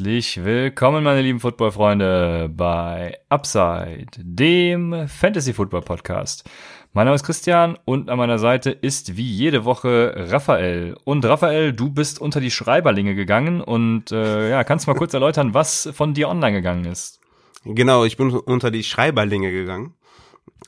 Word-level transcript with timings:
Herzlich 0.00 0.42
willkommen, 0.42 1.04
meine 1.04 1.20
lieben 1.20 1.40
Football-Freunde, 1.40 2.50
bei 2.50 3.18
Upside, 3.28 4.06
dem 4.16 5.06
Fantasy-Football-Podcast. 5.06 6.48
Mein 6.94 7.04
Name 7.04 7.16
ist 7.16 7.22
Christian 7.22 7.76
und 7.84 8.08
an 8.08 8.16
meiner 8.16 8.38
Seite 8.38 8.70
ist 8.70 9.18
wie 9.18 9.30
jede 9.30 9.66
Woche 9.66 10.14
Raphael. 10.16 10.96
Und 11.04 11.26
Raphael, 11.26 11.74
du 11.74 11.90
bist 11.90 12.18
unter 12.18 12.40
die 12.40 12.50
Schreiberlinge 12.50 13.14
gegangen 13.14 13.60
und 13.60 14.10
äh, 14.10 14.48
ja, 14.48 14.64
kannst 14.64 14.86
mal 14.86 14.94
kurz 14.94 15.12
erläutern, 15.12 15.52
was 15.52 15.90
von 15.92 16.14
dir 16.14 16.30
online 16.30 16.56
gegangen 16.56 16.86
ist? 16.86 17.20
Genau, 17.66 18.06
ich 18.06 18.16
bin 18.16 18.30
unter 18.30 18.70
die 18.70 18.84
Schreiberlinge 18.84 19.52
gegangen. 19.52 19.92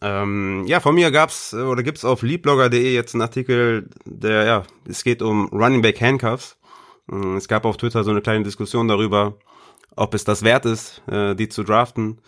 Ähm, 0.02 0.64
ja, 0.66 0.80
von 0.80 0.94
mir 0.94 1.10
gab's 1.10 1.55
äh, 1.55 1.62
oder 1.62 1.83
gibt's 1.83 2.05
auf 2.05 2.20
leadblogger.de 2.20 2.92
jetzt 2.92 3.14
einen 3.14 3.22
Artikel, 3.22 3.88
der 4.05 4.44
ja, 4.44 4.62
es 4.86 5.02
geht 5.05 5.22
um 5.22 5.46
Running 5.46 5.80
Back 5.80 6.02
Handcuffs. 6.02 6.58
Mm, 7.06 7.37
es 7.37 7.48
gab 7.48 7.65
auf 7.65 7.77
Twitter 7.77 8.05
so 8.05 8.11
eine 8.11 8.23
kleine 8.23 8.45
Diskussion 8.45 8.88
darüber, 8.88 9.34
ob 9.97 10.15
es 10.15 10.24
das 10.24 10.42
wert 10.42 10.65
ist, 10.65 11.02
äh, 11.09 11.34
die 11.34 11.48
zu 11.48 11.65
draften. 11.65 12.20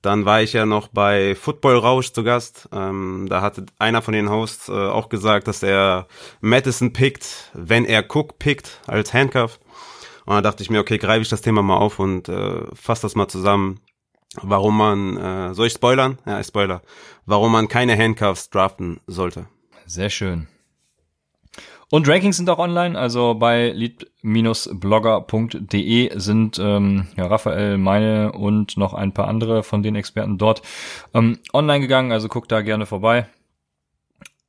Dann 0.00 0.24
war 0.24 0.42
ich 0.42 0.52
ja 0.52 0.66
noch 0.66 0.88
bei 0.88 1.34
Football 1.34 1.78
Rausch 1.78 2.12
zu 2.12 2.24
Gast. 2.24 2.68
Ähm, 2.72 3.26
da 3.28 3.40
hatte 3.40 3.66
einer 3.78 4.02
von 4.02 4.14
den 4.14 4.30
Hosts 4.30 4.68
äh, 4.68 4.72
auch 4.72 5.08
gesagt, 5.08 5.46
dass 5.46 5.62
er 5.62 6.08
Madison 6.40 6.92
pickt, 6.92 7.50
wenn 7.54 7.84
er 7.84 8.04
Cook 8.08 8.38
pickt 8.38 8.80
als 8.86 9.14
Handcuff. 9.14 9.60
Und 10.24 10.34
da 10.34 10.40
dachte 10.40 10.62
ich 10.62 10.70
mir, 10.70 10.80
okay, 10.80 10.98
greife 10.98 11.22
ich 11.22 11.28
das 11.28 11.42
Thema 11.42 11.62
mal 11.62 11.76
auf 11.76 11.98
und 11.98 12.28
äh, 12.28 12.62
fasse 12.74 13.02
das 13.02 13.14
mal 13.14 13.28
zusammen, 13.28 13.80
warum 14.40 14.76
man, 14.76 15.16
äh, 15.16 15.54
soll 15.54 15.66
ich 15.66 15.72
spoilern? 15.72 16.18
Ja, 16.26 16.40
ich 16.40 16.46
spoiler. 16.46 16.82
Warum 17.26 17.52
man 17.52 17.68
keine 17.68 17.96
Handcuffs 17.96 18.50
draften 18.50 19.00
sollte. 19.06 19.46
Sehr 19.86 20.10
schön. 20.10 20.48
Und 21.92 22.08
Rankings 22.08 22.38
sind 22.38 22.48
auch 22.48 22.58
online, 22.58 22.98
also 22.98 23.34
bei 23.34 23.68
lead-blogger.de 23.68 26.18
sind 26.18 26.58
ähm, 26.58 27.06
ja, 27.18 27.26
Raphael, 27.26 27.76
meine 27.76 28.32
und 28.32 28.78
noch 28.78 28.94
ein 28.94 29.12
paar 29.12 29.28
andere 29.28 29.62
von 29.62 29.82
den 29.82 29.94
Experten 29.94 30.38
dort 30.38 30.62
ähm, 31.12 31.38
online 31.52 31.80
gegangen, 31.80 32.10
also 32.10 32.28
guckt 32.28 32.50
da 32.50 32.62
gerne 32.62 32.86
vorbei. 32.86 33.26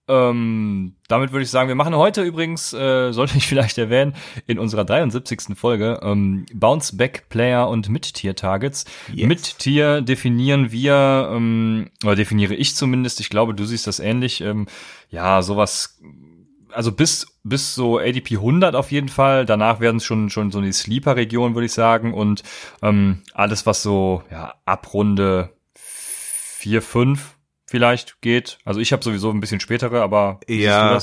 Ähm, 0.08 0.95
damit 1.09 1.33
würde 1.33 1.44
ich 1.44 1.50
sagen, 1.50 1.67
wir 1.67 1.75
machen 1.75 1.97
heute 1.97 2.23
übrigens, 2.23 2.72
äh, 2.72 3.11
sollte 3.16 3.38
ich 3.38 3.45
vielleicht 3.45 3.78
erwähnen, 3.78 4.16
in 4.47 4.57
unserer 4.57 4.85
73. 4.85 5.57
Folge 5.57 6.00
ähm, 6.02 6.45
Bounce 6.53 6.95
Back 6.95 7.28
Player 7.28 7.67
und 7.67 7.89
Mit-Tier-Targets. 7.89 8.85
Yes. 9.13 9.28
Mit-Tier 9.28 10.00
definieren 10.00 10.72
wir, 10.72 11.30
ähm, 11.33 11.89
oder 12.05 12.16
definiere 12.16 12.55
ich 12.55 12.78
zumindest, 12.78 13.19
ich 13.19 13.30
glaube, 13.30 13.53
du 13.53 13.66
siehst 13.66 13.85
das 13.85 14.00
ähnlich, 14.00 14.39
ähm, 14.39 14.67
ja, 15.09 15.41
sowas 15.41 16.00
also 16.73 16.91
bis, 16.91 17.27
bis 17.43 17.75
so 17.75 17.99
ADP 17.99 18.35
100 18.35 18.75
auf 18.75 18.91
jeden 18.91 19.09
Fall. 19.09 19.45
Danach 19.45 19.79
werden 19.79 19.97
es 19.97 20.05
schon, 20.05 20.29
schon 20.29 20.52
so 20.52 20.61
die 20.61 20.71
Sleeper-Region, 20.71 21.55
würde 21.55 21.66
ich 21.66 21.73
sagen. 21.73 22.13
Und 22.13 22.43
ähm, 22.81 23.21
alles, 23.33 23.66
was 23.66 23.81
so 23.81 24.23
ja, 24.31 24.55
ab 24.66 24.94
Runde 24.94 25.53
4, 25.75 26.81
5 26.81 27.35
vielleicht 27.67 28.21
geht. 28.21 28.59
Also 28.66 28.79
ich 28.79 28.94
habe 28.94 29.03
sowieso 29.03 29.29
ein 29.31 29.39
bisschen 29.39 29.59
spätere, 29.59 30.01
aber 30.01 30.39
ja. 30.47 30.99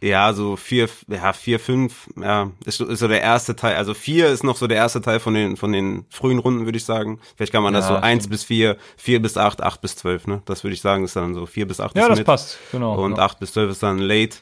Ja, 0.00 0.32
so 0.32 0.54
vier, 0.54 0.88
ja, 1.08 1.32
vier, 1.32 1.58
fünf, 1.58 2.08
ja, 2.20 2.52
ist, 2.64 2.80
ist 2.80 3.00
so 3.00 3.08
der 3.08 3.20
erste 3.20 3.56
Teil. 3.56 3.76
Also 3.76 3.94
vier 3.94 4.28
ist 4.28 4.44
noch 4.44 4.56
so 4.56 4.68
der 4.68 4.76
erste 4.76 5.00
Teil 5.00 5.18
von 5.18 5.34
den, 5.34 5.56
von 5.56 5.72
den 5.72 6.06
frühen 6.08 6.38
Runden, 6.38 6.66
würde 6.66 6.78
ich 6.78 6.84
sagen. 6.84 7.18
Vielleicht 7.36 7.52
kann 7.52 7.64
man 7.64 7.74
ja, 7.74 7.80
das 7.80 7.88
so 7.88 7.94
eins 7.96 8.28
bis 8.28 8.44
vier, 8.44 8.76
vier 8.96 9.20
bis 9.20 9.36
acht, 9.36 9.60
acht 9.60 9.80
bis 9.80 9.96
zwölf, 9.96 10.28
ne? 10.28 10.40
Das 10.44 10.62
würde 10.62 10.74
ich 10.74 10.80
sagen, 10.80 11.02
ist 11.02 11.16
dann 11.16 11.34
so 11.34 11.46
vier 11.46 11.66
bis 11.66 11.80
acht. 11.80 11.96
Ja, 11.96 12.08
das 12.08 12.18
mit. 12.18 12.26
passt, 12.26 12.58
genau. 12.70 12.94
Und 12.94 13.14
genau. 13.14 13.22
acht 13.22 13.40
bis 13.40 13.52
zwölf 13.52 13.72
ist 13.72 13.82
dann 13.82 13.98
late. 13.98 14.36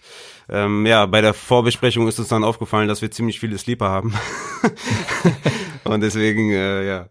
Ähm, 0.48 0.84
ja, 0.84 1.06
bei 1.06 1.22
der 1.22 1.32
Vorbesprechung 1.32 2.06
ist 2.06 2.18
uns 2.18 2.28
dann 2.28 2.44
aufgefallen, 2.44 2.86
dass 2.86 3.00
wir 3.00 3.10
ziemlich 3.10 3.40
viele 3.40 3.56
Sleeper 3.56 3.88
haben. 3.88 4.14
Und 5.84 6.02
deswegen, 6.02 6.50
äh, 6.50 6.86
ja, 6.86 7.08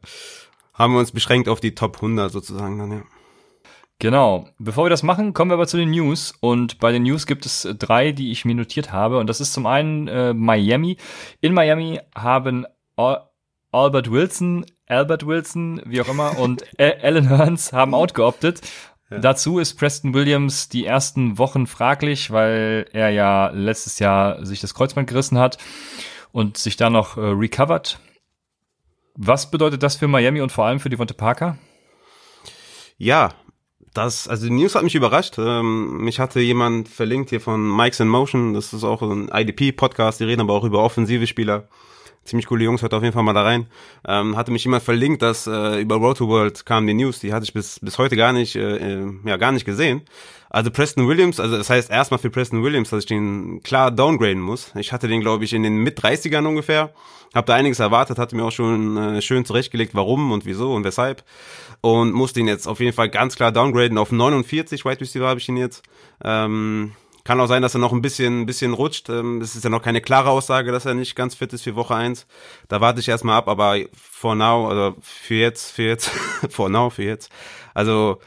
haben 0.74 0.94
wir 0.94 1.00
uns 1.00 1.12
beschränkt 1.12 1.50
auf 1.50 1.60
die 1.60 1.74
Top 1.74 1.96
100 1.96 2.32
sozusagen 2.32 2.78
dann, 2.78 2.92
ja. 2.92 3.02
Genau. 4.00 4.50
Bevor 4.60 4.86
wir 4.86 4.90
das 4.90 5.04
machen, 5.04 5.34
kommen 5.34 5.52
wir 5.52 5.56
aber 5.56 5.68
zu 5.68 5.78
den 5.78 5.92
News. 5.92 6.34
Und 6.42 6.80
bei 6.80 6.92
den 6.92 7.04
News 7.04 7.26
gibt 7.26 7.46
es 7.46 7.68
drei, 7.80 8.12
die 8.12 8.32
ich 8.32 8.46
mir 8.46 8.56
notiert 8.56 8.92
habe. 8.92 9.20
Und 9.20 9.28
das 9.28 9.42
ist 9.42 9.54
zum 9.54 9.66
einen 9.66 10.08
äh, 10.08 10.34
Miami. 10.34 10.98
In 11.42 11.54
Miami 11.54 12.02
haben 12.16 12.66
Al 12.96 13.30
Albert 13.72 14.10
Wilson, 14.10 14.66
Albert 14.88 15.28
Wilson, 15.28 15.82
wie 15.86 16.00
auch 16.00 16.08
immer, 16.08 16.40
und 16.40 16.64
Alan 16.80 17.28
Hearns 17.28 17.74
haben 17.74 17.94
outgeoptet. 17.94 18.62
Ja. 19.10 19.20
Dazu 19.20 19.60
ist 19.60 19.74
Preston 19.74 20.14
Williams 20.14 20.70
die 20.70 20.86
ersten 20.86 21.38
Wochen 21.38 21.68
fraglich, 21.68 22.32
weil 22.32 22.88
er 22.94 23.10
ja 23.10 23.50
letztes 23.50 24.00
Jahr 24.00 24.46
sich 24.46 24.62
das 24.62 24.76
Kreuzband 24.76 25.10
gerissen 25.10 25.38
hat 25.38 25.58
und 26.32 26.58
sich 26.58 26.78
da 26.78 26.90
noch 26.90 27.18
äh, 27.18 27.22
recovered. 27.22 28.00
Was 29.16 29.52
bedeutet 29.52 29.84
das 29.84 29.98
für 29.98 30.08
Miami 30.08 30.40
und 30.40 30.54
vor 30.54 30.66
allem 30.66 30.80
für 30.80 30.90
Devonta 30.90 31.14
Parker? 31.14 31.58
Ja, 32.98 33.34
das, 33.96 34.28
also 34.28 34.48
die 34.48 34.54
News 34.54 34.76
hat 34.76 34.84
mich 34.84 34.96
überrascht. 34.96 35.36
Ähm, 35.38 35.98
mich 36.04 36.20
hatte 36.20 36.40
jemand 36.40 36.90
verlinkt 36.90 37.30
hier 37.30 37.42
von 37.42 37.76
Mike's 37.76 38.00
in 38.00 38.10
Motion. 38.10 38.54
Das 38.54 38.74
ist 38.74 38.84
auch 38.84 39.02
ein 39.02 39.30
IDP-Podcast. 39.34 40.20
Die 40.20 40.26
reden 40.26 40.42
aber 40.42 40.54
auch 40.54 40.64
über 40.64 40.84
offensive 40.84 41.26
Spieler. 41.28 41.68
Ziemlich 42.26 42.48
coole 42.48 42.64
Jungs, 42.64 42.82
hört 42.82 42.94
auf 42.94 43.04
jeden 43.04 43.14
Fall 43.14 43.24
mal 43.24 43.34
da 43.34 43.44
rein. 43.44 43.68
Ähm, 44.08 44.36
hatte 44.36 44.52
mich 44.52 44.64
jemand 44.64 44.84
verlinkt, 44.84 45.22
dass 45.22 45.46
äh, 45.46 45.80
über 45.80 45.96
Road 45.98 46.18
to 46.18 46.28
World 46.28 46.66
kam 46.66 46.88
die 46.88 46.96
News. 46.96 47.20
Die 47.20 47.32
hatte 47.32 47.46
ich 47.46 47.54
bis, 47.54 47.80
bis 47.80 47.98
heute 47.98 48.16
gar 48.16 48.34
nicht, 48.34 48.56
äh, 48.56 48.78
äh 48.78 49.14
ja, 49.26 49.38
gar 49.38 49.52
nicht 49.52 49.66
gesehen. 49.66 50.02
Also 50.50 50.72
Preston 50.72 51.08
Williams, 51.08 51.40
also 51.40 51.58
das 51.58 51.70
heißt 51.70 51.92
erstmal 51.92 52.18
für 52.18 52.30
Preston 52.30 52.64
Williams, 52.64 52.90
dass 52.90 53.00
ich 53.04 53.06
den 53.06 53.62
klar 53.62 53.92
downgraden 53.92 54.42
muss. 54.42 54.72
Ich 54.76 54.92
hatte 54.92 55.08
den, 55.08 55.22
glaube 55.22 55.44
ich, 55.44 55.54
in 55.54 55.64
den 55.64 55.78
Mit-30ern 55.78 56.48
ungefähr. 56.48 56.94
Hab 57.36 57.46
da 57.46 57.54
einiges 57.54 57.80
erwartet, 57.80 58.18
hatte 58.18 58.36
mir 58.36 58.46
auch 58.46 58.52
schon 58.52 58.96
äh, 58.96 59.22
schön 59.22 59.44
zurechtgelegt, 59.44 59.94
warum 59.94 60.32
und 60.32 60.46
wieso 60.46 60.74
und 60.74 60.86
weshalb. 60.86 61.24
Und 61.82 62.14
musste 62.14 62.40
ihn 62.40 62.48
jetzt 62.48 62.66
auf 62.66 62.80
jeden 62.80 62.94
Fall 62.94 63.10
ganz 63.10 63.36
klar 63.36 63.52
downgraden. 63.52 63.98
Auf 63.98 64.12
49 64.12 64.86
Wide 64.86 65.02
Receiver 65.02 65.28
habe 65.28 65.40
ich 65.40 65.50
ihn 65.50 65.58
jetzt. 65.58 65.84
Ähm, 66.24 66.94
kann 67.26 67.40
auch 67.42 67.48
sein, 67.48 67.62
dass 67.62 67.76
er 67.76 67.80
noch 67.80 67.92
ein 67.92 68.02
bisschen, 68.02 68.42
ein 68.42 68.46
bisschen 68.46 68.74
rutscht. 68.74 69.10
Ähm, 69.10 69.42
es 69.42 69.56
ist 69.56 69.64
ja 69.64 69.70
noch 69.70 69.82
keine 69.82 70.00
klare 70.00 70.30
Aussage, 70.30 70.72
dass 70.72 70.86
er 70.86 70.94
nicht 70.94 71.16
ganz 71.16 71.36
fit 71.36 71.52
ist 71.52 71.64
für 71.64 71.76
Woche 71.76 71.96
eins. 71.96 72.26
Da 72.70 72.80
warte 72.80 73.02
ich 73.02 73.10
erstmal 73.10 73.36
ab, 73.36 73.50
aber 73.50 73.80
for 73.94 74.36
now, 74.36 74.70
also 74.70 74.96
für 75.02 75.36
jetzt, 75.36 75.72
für 75.72 75.84
jetzt, 75.84 76.10
for 76.50 76.70
now, 76.70 76.90
für 76.90 77.04
jetzt. 77.04 77.30
Also 77.74 78.20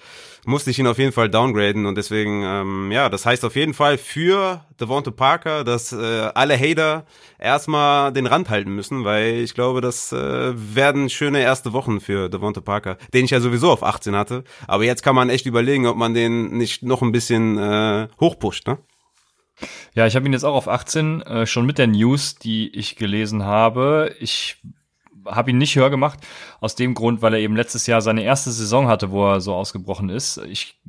musste 0.44 0.71
ich 0.71 0.78
ihn 0.78 0.87
auf 0.87 0.99
jeden 0.99 1.12
Fall 1.12 1.28
downgraden 1.28 1.87
und 1.87 1.97
deswegen, 1.97 2.43
ähm, 2.44 2.91
ja, 2.93 3.09
das 3.09 3.26
heißt 3.26 3.44
auf 3.44 3.56
jeden 3.56 3.75
Fall 3.75 3.99
für 3.99 4.65
Devonta 4.81 5.10
Parker, 5.10 5.65
dass 5.65 5.93
äh, 5.93 6.31
alle 6.34 6.59
Hater 6.59 7.04
erstmal 7.38 8.12
den 8.12 8.26
Rand 8.26 8.48
halten 8.48 8.75
müssen, 8.75 9.04
weil 9.04 9.38
ich 9.38 9.54
glaube, 9.54 9.81
das 9.81 10.12
äh, 10.12 10.53
werden 10.54 11.10
schöne 11.10 11.41
erste 11.41 11.72
Wochen 11.72 12.00
für 12.00 12.28
Devonta 12.28 12.60
Parker, 12.60 12.97
den 13.15 13.25
ich 13.25 13.31
ja 13.31 13.41
sowieso 13.41 13.71
auf 13.71 13.82
18 13.82 14.15
hatte. 14.16 14.44
Aber 14.66 14.84
jetzt 14.84 15.03
kann 15.03 15.15
man 15.15 15.31
echt 15.31 15.47
überlegen, 15.47 15.87
ob 15.87 15.97
man 15.97 16.15
den 16.15 16.56
nicht 16.56 16.82
noch 16.82 17.03
ein 17.03 17.12
bisschen 17.12 17.59
äh, 17.59 18.09
hochpusht, 18.21 18.66
ne? 18.66 18.78
Ja, 19.94 20.06
ich 20.06 20.15
habe 20.15 20.27
ihn 20.27 20.32
jetzt 20.32 20.44
auch 20.44 20.54
auf 20.54 20.69
18, 20.69 21.22
äh, 21.22 21.47
schon 21.47 21.66
mit 21.66 21.78
der 21.78 21.88
News, 21.88 22.37
die 22.37 22.69
ich 22.77 22.94
gelesen 22.94 23.44
habe. 23.44 24.15
Ich 24.21 24.59
habe 25.31 25.50
ihn 25.50 25.59
nicht 25.59 25.77
höher 25.77 25.91
gemacht, 25.91 26.19
aus 26.61 26.75
dem 26.75 26.94
Grund, 26.94 27.22
weil 27.22 27.34
er 27.34 27.41
eben 27.41 27.56
letztes 27.56 27.87
Jahr 27.87 28.00
seine 28.00 28.22
erste 28.22 28.50
Saison 28.50 28.89
hatte, 28.89 29.11
wo 29.11 29.27
er 29.27 29.41
so 29.41 29.55
ausgebrochen 29.55 30.09
ist. 30.09 30.39
Ich 30.49 30.81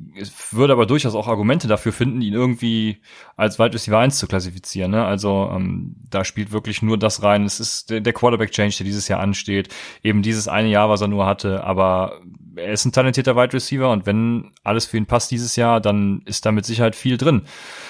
würde 0.50 0.72
aber 0.72 0.86
durchaus 0.86 1.14
auch 1.14 1.28
Argumente 1.28 1.68
dafür 1.68 1.92
finden, 1.92 2.22
ihn 2.22 2.34
irgendwie 2.34 2.98
als 3.36 3.58
Wide 3.58 3.74
Receiver 3.74 3.98
1 3.98 4.18
zu 4.18 4.26
klassifizieren. 4.26 4.90
Ne? 4.90 5.04
Also 5.04 5.50
ähm, 5.54 5.96
da 6.08 6.24
spielt 6.24 6.52
wirklich 6.52 6.82
nur 6.82 6.98
das 6.98 7.22
rein. 7.22 7.44
Es 7.44 7.60
ist 7.60 7.90
der, 7.90 8.00
der 8.00 8.12
Quarterback-Change, 8.12 8.76
der 8.78 8.86
dieses 8.86 9.08
Jahr 9.08 9.20
ansteht. 9.20 9.68
Eben 10.02 10.22
dieses 10.22 10.48
eine 10.48 10.68
Jahr, 10.68 10.88
was 10.88 11.00
er 11.00 11.08
nur 11.08 11.26
hatte. 11.26 11.64
Aber 11.64 12.20
er 12.56 12.72
ist 12.72 12.84
ein 12.84 12.92
talentierter 12.92 13.36
Wide 13.36 13.52
Receiver 13.52 13.90
und 13.90 14.06
wenn 14.06 14.52
alles 14.64 14.86
für 14.86 14.96
ihn 14.96 15.06
passt 15.06 15.30
dieses 15.30 15.56
Jahr, 15.56 15.80
dann 15.80 16.22
ist 16.24 16.44
da 16.46 16.52
mit 16.52 16.64
Sicherheit 16.64 16.96
viel 16.96 17.16
drin. 17.16 17.42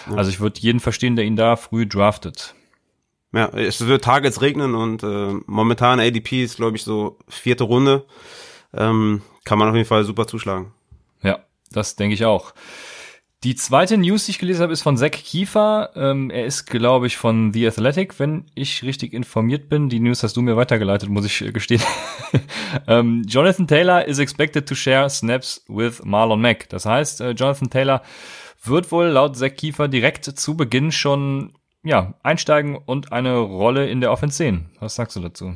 Ja. 0.09 0.17
Also 0.17 0.31
ich 0.31 0.41
würde 0.41 0.61
jeden 0.61 0.81
verstehen, 0.81 1.17
der 1.17 1.25
ihn 1.25 1.37
da 1.37 1.57
früh 1.57 1.87
draftet. 1.87 2.55
Ja, 3.33 3.49
es 3.51 3.87
wird 3.87 4.05
Targets 4.05 4.41
regnen 4.43 4.75
und 4.75 5.03
äh, 5.03 5.35
momentan 5.47 6.01
ADP 6.01 6.43
ist, 6.43 6.57
glaube 6.57 6.77
ich, 6.77 6.83
so 6.83 7.19
vierte 7.29 7.65
Runde. 7.65 8.07
Ähm, 8.75 9.23
kann 9.45 9.59
man 9.59 9.69
auf 9.69 9.75
jeden 9.75 9.87
Fall 9.87 10.05
super 10.05 10.27
zuschlagen. 10.27 10.73
Ja, 11.23 11.41
das 11.71 11.97
denke 11.97 12.15
ich 12.15 12.25
auch. 12.25 12.53
Die 13.43 13.55
zweite 13.55 13.97
News, 13.97 14.27
die 14.27 14.33
ich 14.33 14.39
gelesen 14.39 14.61
habe, 14.61 14.75
ist 14.75 14.83
von 14.83 14.99
Zach 14.99 15.13
Kiefer. 15.13 15.93
Ähm, 15.95 16.29
er 16.29 16.45
ist, 16.45 16.67
glaube 16.67 17.07
ich, 17.07 17.17
von 17.17 17.55
The 17.55 17.69
Athletic, 17.69 18.19
wenn 18.21 18.45
ich 18.55 18.83
richtig 18.83 19.15
informiert 19.15 19.71
bin. 19.71 19.89
Die 19.89 19.99
News 19.99 20.23
hast 20.23 20.37
du 20.37 20.43
mir 20.43 20.57
weitergeleitet, 20.57 21.09
muss 21.09 21.25
ich 21.25 21.41
äh, 21.41 21.51
gestehen. 21.51 21.83
ähm, 22.87 23.23
Jonathan 23.27 23.67
Taylor 23.67 24.05
is 24.05 24.19
expected 24.19 24.69
to 24.69 24.75
share 24.75 25.09
snaps 25.09 25.65
with 25.69 26.03
Marlon 26.05 26.43
Mack. 26.43 26.69
Das 26.69 26.85
heißt, 26.85 27.23
äh, 27.23 27.31
Jonathan 27.31 27.71
Taylor 27.71 28.03
wird 28.63 28.93
wohl 28.93 29.07
laut 29.07 29.39
Zach 29.39 29.55
Kiefer 29.55 29.89
direkt 29.89 30.27
zu 30.27 30.55
Beginn 30.55 30.93
schon 30.93 31.55
ja, 31.83 32.15
einsteigen 32.23 32.77
und 32.77 33.13
eine 33.13 33.39
Rolle 33.39 33.89
in 33.89 34.01
der 34.01 34.13
Offense 34.13 34.37
sehen. 34.37 34.71
Was 34.81 34.95
sagst 34.95 35.17
du 35.17 35.21
dazu? 35.21 35.55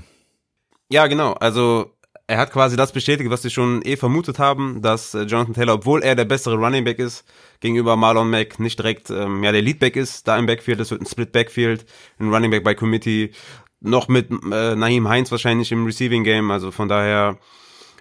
Ja, 0.90 1.06
genau. 1.06 1.32
Also 1.32 1.90
er 2.26 2.38
hat 2.38 2.52
quasi 2.52 2.76
das 2.76 2.92
bestätigt, 2.92 3.30
was 3.30 3.44
wir 3.44 3.50
schon 3.50 3.82
eh 3.84 3.96
vermutet 3.96 4.38
haben, 4.38 4.80
dass 4.80 5.14
äh, 5.14 5.22
Jonathan 5.22 5.54
Taylor, 5.54 5.74
obwohl 5.74 6.02
er 6.02 6.14
der 6.14 6.24
bessere 6.24 6.56
Running 6.56 6.84
Back 6.84 6.98
ist, 6.98 7.24
gegenüber 7.60 7.96
Marlon 7.96 8.30
Mack 8.30 8.58
nicht 8.60 8.78
direkt 8.78 9.10
ähm, 9.10 9.44
ja 9.44 9.52
der 9.52 9.62
Leadback 9.62 9.96
ist, 9.96 10.26
da 10.26 10.38
im 10.38 10.46
Backfield, 10.46 10.80
es 10.80 10.90
wird 10.90 11.02
ein 11.02 11.06
Split 11.06 11.32
Backfield, 11.32 11.84
ein 12.18 12.32
Running 12.32 12.50
Back 12.50 12.64
by 12.64 12.74
Committee. 12.74 13.32
noch 13.84 14.08
mit 14.08 14.30
äh, 14.30 14.74
Naheem 14.74 15.08
Heinz 15.08 15.30
wahrscheinlich 15.30 15.70
im 15.70 15.84
Receiving 15.84 16.24
Game. 16.24 16.50
Also 16.50 16.70
von 16.70 16.88
daher, 16.88 17.38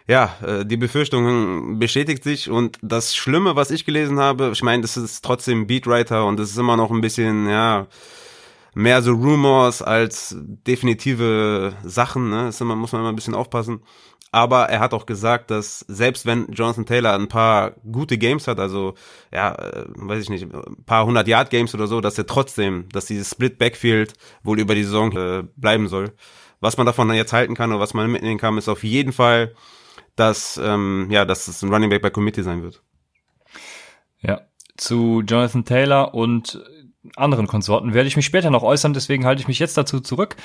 ja, 0.08 0.36
äh, 0.46 0.66
die 0.66 0.78
Befürchtung 0.78 1.80
bestätigt 1.80 2.24
sich. 2.24 2.50
Und 2.50 2.78
das 2.82 3.16
Schlimme, 3.16 3.56
was 3.56 3.72
ich 3.72 3.86
gelesen 3.86 4.20
habe, 4.20 4.52
ich 4.54 4.64
meine, 4.64 4.82
das 4.82 4.98
ist 4.98 5.24
trotzdem 5.24 5.68
Beatwriter 5.68 6.26
und 6.26 6.40
es 6.40 6.52
ist 6.52 6.58
immer 6.58 6.78
noch 6.78 6.92
ein 6.92 7.02
bisschen, 7.02 7.50
ja, 7.50 7.88
mehr 8.76 9.02
so 9.02 9.12
Rumors 9.12 9.82
als 9.82 10.36
definitive 10.40 11.74
Sachen. 11.84 12.30
Ne? 12.30 12.46
Das 12.46 12.62
immer, 12.62 12.76
muss 12.76 12.92
man 12.92 13.02
immer 13.02 13.12
ein 13.12 13.16
bisschen 13.16 13.36
aufpassen. 13.36 13.82
Aber 14.32 14.64
er 14.68 14.80
hat 14.80 14.96
auch 14.96 15.06
gesagt, 15.06 15.52
dass 15.52 15.82
selbst 15.88 16.26
wenn 16.26 16.52
Jonathan 16.52 16.88
Taylor 16.88 17.14
ein 17.14 17.28
paar 17.28 17.74
gute 17.92 18.18
Games 18.18 18.48
hat, 18.48 18.60
also 18.60 18.96
ja, 19.32 19.54
äh, 19.54 19.86
weiß 19.90 20.24
ich 20.24 20.30
nicht, 20.30 20.52
ein 20.52 20.84
paar 20.88 21.06
hundert 21.06 21.28
Yard 21.28 21.52
Games 21.52 21.76
oder 21.76 21.86
so, 21.86 22.02
dass 22.02 22.18
er 22.18 22.26
trotzdem, 22.26 22.90
dass 22.92 23.06
dieses 23.06 23.30
Split 23.30 23.60
Backfield 23.60 24.14
wohl 24.42 24.60
über 24.60 24.74
die 24.74 24.84
Saison 24.84 25.16
äh, 25.16 25.44
bleiben 25.56 25.88
soll. 25.88 26.14
Was 26.62 26.78
man 26.78 26.88
davon 26.88 27.14
jetzt 27.14 27.32
halten 27.32 27.54
kann 27.54 27.70
oder 27.70 27.80
was 27.80 27.94
man 27.94 28.12
mitnehmen 28.12 28.40
kann, 28.40 28.58
ist 28.58 28.70
auf 28.70 28.84
jeden 28.84 29.14
Fall, 29.14 29.54
dass 30.16 30.60
ähm, 30.62 31.08
ja, 31.10 31.26
dass 31.26 31.48
es 31.48 31.62
ein 31.62 31.74
Running 31.74 31.90
Back 31.90 32.02
bei 32.02 32.10
Committee 32.10 32.44
sein 32.44 32.64
wird. 32.64 32.82
Ja, 34.22 34.42
zu 34.78 35.22
Jonathan 35.26 35.66
Taylor 35.66 36.14
und 36.14 36.64
anderen 37.16 37.48
Konsorten 37.48 37.94
werde 37.94 38.08
ich 38.08 38.16
mich 38.16 38.26
später 38.26 38.50
noch 38.50 38.64
äußern, 38.64 38.94
deswegen 38.94 39.26
halte 39.26 39.42
ich 39.42 39.48
mich 39.48 39.60
jetzt 39.60 39.78
dazu 39.78 40.00
zurück 40.00 40.38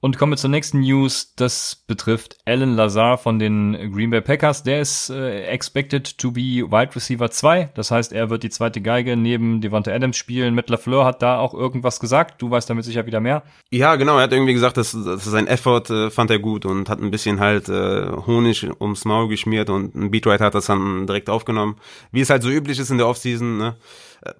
und 0.00 0.18
komme 0.18 0.36
zur 0.36 0.50
nächsten 0.50 0.80
News. 0.80 1.34
Das 1.36 1.84
betrifft 1.86 2.38
Alan 2.44 2.74
Lazar 2.74 3.18
von 3.18 3.38
den 3.38 3.92
Green 3.92 4.10
Bay 4.10 4.20
Packers. 4.20 4.62
Der 4.62 4.80
ist 4.80 5.10
äh, 5.10 5.44
expected 5.44 6.18
to 6.18 6.30
be 6.30 6.40
Wide 6.40 6.94
Receiver 6.94 7.30
2. 7.30 7.70
Das 7.74 7.90
heißt, 7.90 8.12
er 8.12 8.30
wird 8.30 8.42
die 8.42 8.50
zweite 8.50 8.80
Geige 8.80 9.16
neben 9.16 9.60
Devonta 9.60 9.92
Adams 9.92 10.16
spielen. 10.16 10.54
Matt 10.54 10.70
LaFleur 10.70 11.04
hat 11.04 11.22
da 11.22 11.38
auch 11.38 11.54
irgendwas 11.54 12.00
gesagt. 12.00 12.40
Du 12.42 12.50
weißt 12.50 12.68
damit 12.68 12.84
sicher 12.84 13.06
wieder 13.06 13.20
mehr. 13.20 13.42
Ja, 13.70 13.96
genau. 13.96 14.16
Er 14.16 14.24
hat 14.24 14.32
irgendwie 14.32 14.54
gesagt, 14.54 14.76
dass, 14.76 14.92
dass 14.92 15.24
sein 15.24 15.46
Effort 15.46 15.90
äh, 15.90 16.10
fand 16.10 16.30
er 16.30 16.38
gut 16.38 16.66
und 16.66 16.88
hat 16.88 17.00
ein 17.00 17.10
bisschen 17.10 17.40
halt 17.40 17.68
äh, 17.68 18.08
Honig 18.26 18.68
ums 18.80 19.04
Maul 19.04 19.28
geschmiert 19.28 19.70
und 19.70 19.94
ein 19.94 20.10
Beatwriter 20.10 20.46
hat 20.46 20.54
das 20.54 20.66
dann 20.66 21.06
direkt 21.06 21.30
aufgenommen. 21.30 21.76
Wie 22.12 22.20
es 22.20 22.30
halt 22.30 22.42
so 22.42 22.50
üblich 22.50 22.78
ist 22.78 22.90
in 22.90 22.98
der 22.98 23.08
Offseason, 23.08 23.58
ne? 23.58 23.76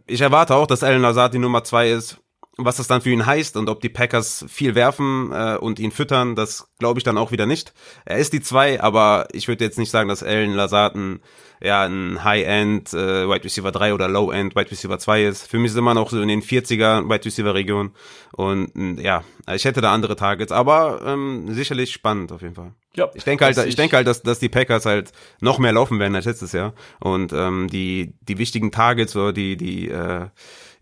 Ich 0.07 0.21
erwarte 0.21 0.55
auch, 0.55 0.67
dass 0.67 0.83
Alan 0.83 1.03
Lazard 1.03 1.35
die 1.35 1.39
Nummer 1.39 1.63
zwei 1.63 1.91
ist. 1.91 2.19
Was 2.59 2.77
das 2.77 2.87
dann 2.87 3.03
für 3.03 3.11
ihn 3.11 3.27
heißt 3.27 3.57
und 3.59 3.69
ob 3.69 3.81
die 3.83 3.91
Packers 3.91 4.45
viel 4.49 4.75
werfen 4.75 5.31
äh, 5.31 5.59
und 5.61 5.79
ihn 5.79 5.91
füttern, 5.91 6.35
das 6.37 6.69
glaube 6.79 6.99
ich 6.99 7.05
dann 7.05 7.19
auch 7.19 7.31
wieder 7.31 7.45
nicht. 7.45 7.75
Er 8.07 8.17
ist 8.17 8.33
die 8.33 8.41
zwei, 8.41 8.81
aber 8.81 9.29
ich 9.33 9.47
würde 9.47 9.63
jetzt 9.63 9.79
nicht 9.79 9.91
sagen, 9.91 10.09
dass 10.09 10.23
Alan 10.23 10.55
Lazard 10.55 10.95
ein, 10.95 11.21
ja, 11.63 11.85
ein 11.85 12.25
High-End 12.25 12.95
äh, 12.95 13.29
Wide 13.29 13.45
Receiver 13.45 13.73
3 13.73 13.93
oder 13.93 14.09
Low-End 14.09 14.57
Wide 14.57 14.71
Receiver 14.71 14.99
2 14.99 15.25
ist. 15.25 15.51
Für 15.51 15.59
mich 15.59 15.73
ist 15.73 15.77
immer 15.77 15.93
noch 15.93 16.09
so 16.09 16.21
in 16.21 16.29
den 16.29 16.41
40er 16.41 17.11
Wide 17.11 17.27
Receiver 17.27 17.55
Region. 17.55 17.93
Und 18.33 18.99
ja, 19.01 19.23
ich 19.55 19.67
hätte 19.67 19.83
da 19.83 19.93
andere 19.93 20.17
Targets, 20.17 20.51
aber 20.51 21.03
ähm, 21.05 21.53
sicherlich 21.53 21.93
spannend 21.93 22.33
auf 22.33 22.41
jeden 22.41 22.55
Fall. 22.55 22.73
Ja, 22.95 23.11
ich 23.15 23.25
denke 23.25 23.45
halt, 23.45 23.59
ich 23.59 23.77
denke 23.77 23.97
halt, 23.97 24.07
dass, 24.07 24.23
dass 24.23 24.39
die 24.39 24.49
Packers 24.49 24.87
halt 24.87 25.13
noch 25.41 25.59
mehr 25.59 25.73
laufen 25.73 25.99
werden 25.99 26.15
als 26.15 26.25
letztes 26.25 26.53
Jahr 26.53 26.73
und 26.99 27.33
ähm, 27.35 27.69
die 27.69 28.15
die 28.23 28.39
wichtigen 28.39 28.73
Targets 28.73 29.15
oder 29.15 29.35
die 29.35 29.59
die 29.59 29.91
äh, 29.91 30.29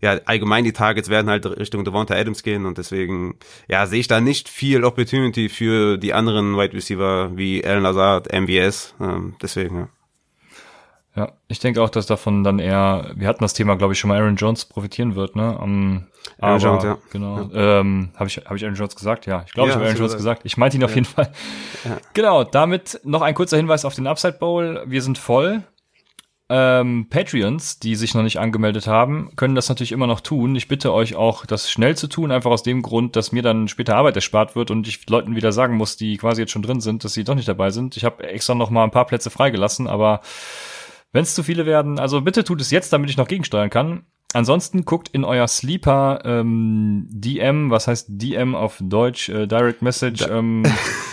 ja 0.05 0.19
allgemein 0.25 0.63
die 0.63 0.73
Targets 0.73 1.09
werden 1.09 1.29
halt 1.29 1.45
Richtung 1.45 1.83
Devonta 1.83 2.15
Adams 2.15 2.43
gehen 2.43 2.65
und 2.65 2.77
deswegen 2.77 3.35
ja 3.67 3.85
sehe 3.87 3.99
ich 3.99 4.07
da 4.07 4.21
nicht 4.21 4.47
viel 4.47 4.83
Opportunity 4.83 5.49
für 5.49 5.97
die 5.97 6.13
anderen 6.13 6.57
Wide 6.57 6.73
Receiver 6.73 7.31
wie 7.35 7.65
Alan 7.65 7.83
Lazard, 7.83 8.31
MVS, 8.31 8.95
ähm, 9.01 9.35
deswegen 9.41 9.77
ja. 9.79 9.89
Ja, 11.15 11.31
ich 11.47 11.59
denke 11.59 11.81
auch, 11.81 11.89
dass 11.89 12.07
davon 12.07 12.43
dann 12.43 12.59
eher, 12.59 13.11
wir 13.15 13.29
hatten 13.29 13.41
das 13.41 13.53
Thema, 13.53 13.77
glaube 13.77 13.93
ich, 13.93 13.99
schon 13.99 14.09
mal 14.09 14.19
Aaron 14.19 14.35
Jones 14.35 14.65
profitieren 14.65 15.15
wird, 15.15 15.37
ne? 15.37 15.57
Um, 15.57 16.07
Aaron 16.41 16.55
aber, 16.55 16.57
Jones, 16.57 16.83
ja. 16.83 16.97
Genau. 17.11 17.49
Ja. 17.53 17.79
Ähm, 17.79 18.09
habe 18.15 18.27
ich, 18.27 18.35
hab 18.37 18.53
ich 18.53 18.65
Aaron 18.65 18.75
Jones 18.75 18.97
gesagt? 18.97 19.25
Ja, 19.25 19.43
ich 19.47 19.53
glaube, 19.53 19.69
ja, 19.69 19.75
ich 19.75 19.75
habe 19.77 19.85
Aaron 19.85 19.97
Jones 19.97 20.17
gesagt. 20.17 20.41
Ich 20.43 20.57
meinte 20.57 20.75
ihn 20.75 20.83
auf 20.83 20.93
jeden 20.93 21.05
Fall. 21.05 21.31
Genau, 22.13 22.43
damit 22.43 22.99
noch 23.03 23.21
ein 23.21 23.33
kurzer 23.33 23.55
Hinweis 23.55 23.85
auf 23.85 23.95
den 23.95 24.07
Upside 24.07 24.33
Bowl. 24.39 24.83
Wir 24.87 25.01
sind 25.01 25.17
voll. 25.17 25.63
Ähm, 26.47 27.07
Patreons, 27.09 27.79
die 27.79 27.95
sich 27.95 28.13
noch 28.13 28.21
nicht 28.21 28.39
angemeldet 28.39 28.85
haben, 28.85 29.35
können 29.35 29.55
das 29.55 29.67
natürlich 29.67 29.91
immer 29.91 30.05
noch 30.05 30.21
tun. 30.21 30.55
Ich 30.55 30.67
bitte 30.67 30.93
euch 30.93 31.15
auch, 31.15 31.47
das 31.47 31.71
schnell 31.71 31.97
zu 31.97 32.07
tun, 32.07 32.31
einfach 32.31 32.51
aus 32.51 32.61
dem 32.61 32.83
Grund, 32.83 33.15
dass 33.15 33.31
mir 33.31 33.41
dann 33.41 33.67
später 33.67 33.95
Arbeit 33.95 34.15
erspart 34.15 34.55
wird 34.55 34.69
und 34.69 34.87
ich 34.87 35.09
Leuten 35.09 35.35
wieder 35.35 35.51
sagen 35.51 35.75
muss, 35.75 35.97
die 35.97 36.17
quasi 36.17 36.41
jetzt 36.41 36.51
schon 36.51 36.61
drin 36.61 36.81
sind, 36.81 37.03
dass 37.03 37.13
sie 37.13 37.23
doch 37.23 37.33
nicht 37.33 37.47
dabei 37.47 37.71
sind. 37.71 37.97
Ich 37.97 38.05
habe 38.05 38.23
extra 38.27 38.53
noch 38.53 38.69
mal 38.69 38.83
ein 38.83 38.91
paar 38.91 39.07
Plätze 39.07 39.31
freigelassen, 39.31 39.87
aber 39.87 40.21
wenn 41.11 41.23
es 41.23 41.33
zu 41.33 41.41
viele 41.41 41.65
werden, 41.65 41.97
also 41.97 42.21
bitte 42.21 42.43
tut 42.43 42.61
es 42.61 42.69
jetzt, 42.69 42.93
damit 42.93 43.09
ich 43.09 43.17
noch 43.17 43.27
gegensteuern 43.27 43.71
kann. 43.71 44.05
Ansonsten 44.33 44.83
guckt 44.83 45.07
in 45.09 45.23
euer 45.23 45.47
Sleeper 45.47 46.21
ähm, 46.25 47.07
DM, 47.09 47.69
was 47.69 47.87
heißt 47.87 48.07
DM 48.09 48.53
auf 48.53 48.77
Deutsch, 48.81 49.29
äh, 49.29 49.47
Direct 49.47 49.81
Message, 49.81 50.27
ähm, 50.27 50.63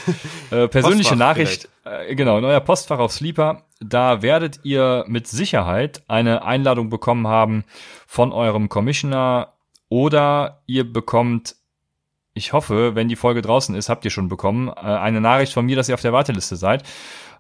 äh, 0.50 0.66
persönliche 0.66 1.14
Nachricht, 1.14 1.68
äh, 1.84 2.16
genau, 2.16 2.38
in 2.38 2.44
euer 2.44 2.60
Postfach 2.60 2.98
auf 2.98 3.12
Sleeper. 3.12 3.62
Da 3.80 4.22
werdet 4.22 4.60
ihr 4.64 5.04
mit 5.06 5.28
Sicherheit 5.28 6.02
eine 6.08 6.44
Einladung 6.44 6.90
bekommen 6.90 7.28
haben 7.28 7.64
von 8.06 8.32
eurem 8.32 8.68
Commissioner 8.68 9.52
oder 9.88 10.62
ihr 10.66 10.90
bekommt, 10.90 11.54
ich 12.34 12.52
hoffe, 12.52 12.94
wenn 12.94 13.08
die 13.08 13.16
Folge 13.16 13.42
draußen 13.42 13.74
ist, 13.74 13.88
habt 13.88 14.04
ihr 14.04 14.10
schon 14.10 14.28
bekommen, 14.28 14.68
äh, 14.68 14.80
eine 14.80 15.20
Nachricht 15.20 15.52
von 15.52 15.66
mir, 15.66 15.76
dass 15.76 15.88
ihr 15.88 15.94
auf 15.94 16.02
der 16.02 16.12
Warteliste 16.12 16.56
seid. 16.56 16.82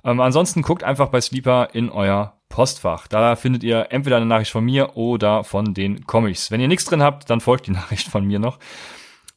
Ähm, 0.04 0.20
ansonsten 0.20 0.62
guckt 0.62 0.84
einfach 0.84 1.08
bei 1.08 1.20
Sleeper 1.20 1.70
in 1.72 1.90
euer 1.90 2.34
Postfach. 2.52 3.08
Da 3.08 3.34
findet 3.34 3.64
ihr 3.64 3.86
entweder 3.90 4.18
eine 4.18 4.26
Nachricht 4.26 4.52
von 4.52 4.64
mir 4.64 4.96
oder 4.96 5.42
von 5.42 5.74
den 5.74 6.06
Comics. 6.06 6.50
Wenn 6.50 6.60
ihr 6.60 6.68
nichts 6.68 6.84
drin 6.84 7.02
habt, 7.02 7.28
dann 7.28 7.40
folgt 7.40 7.66
die 7.66 7.70
Nachricht 7.72 8.06
von 8.06 8.24
mir 8.24 8.38
noch. 8.38 8.58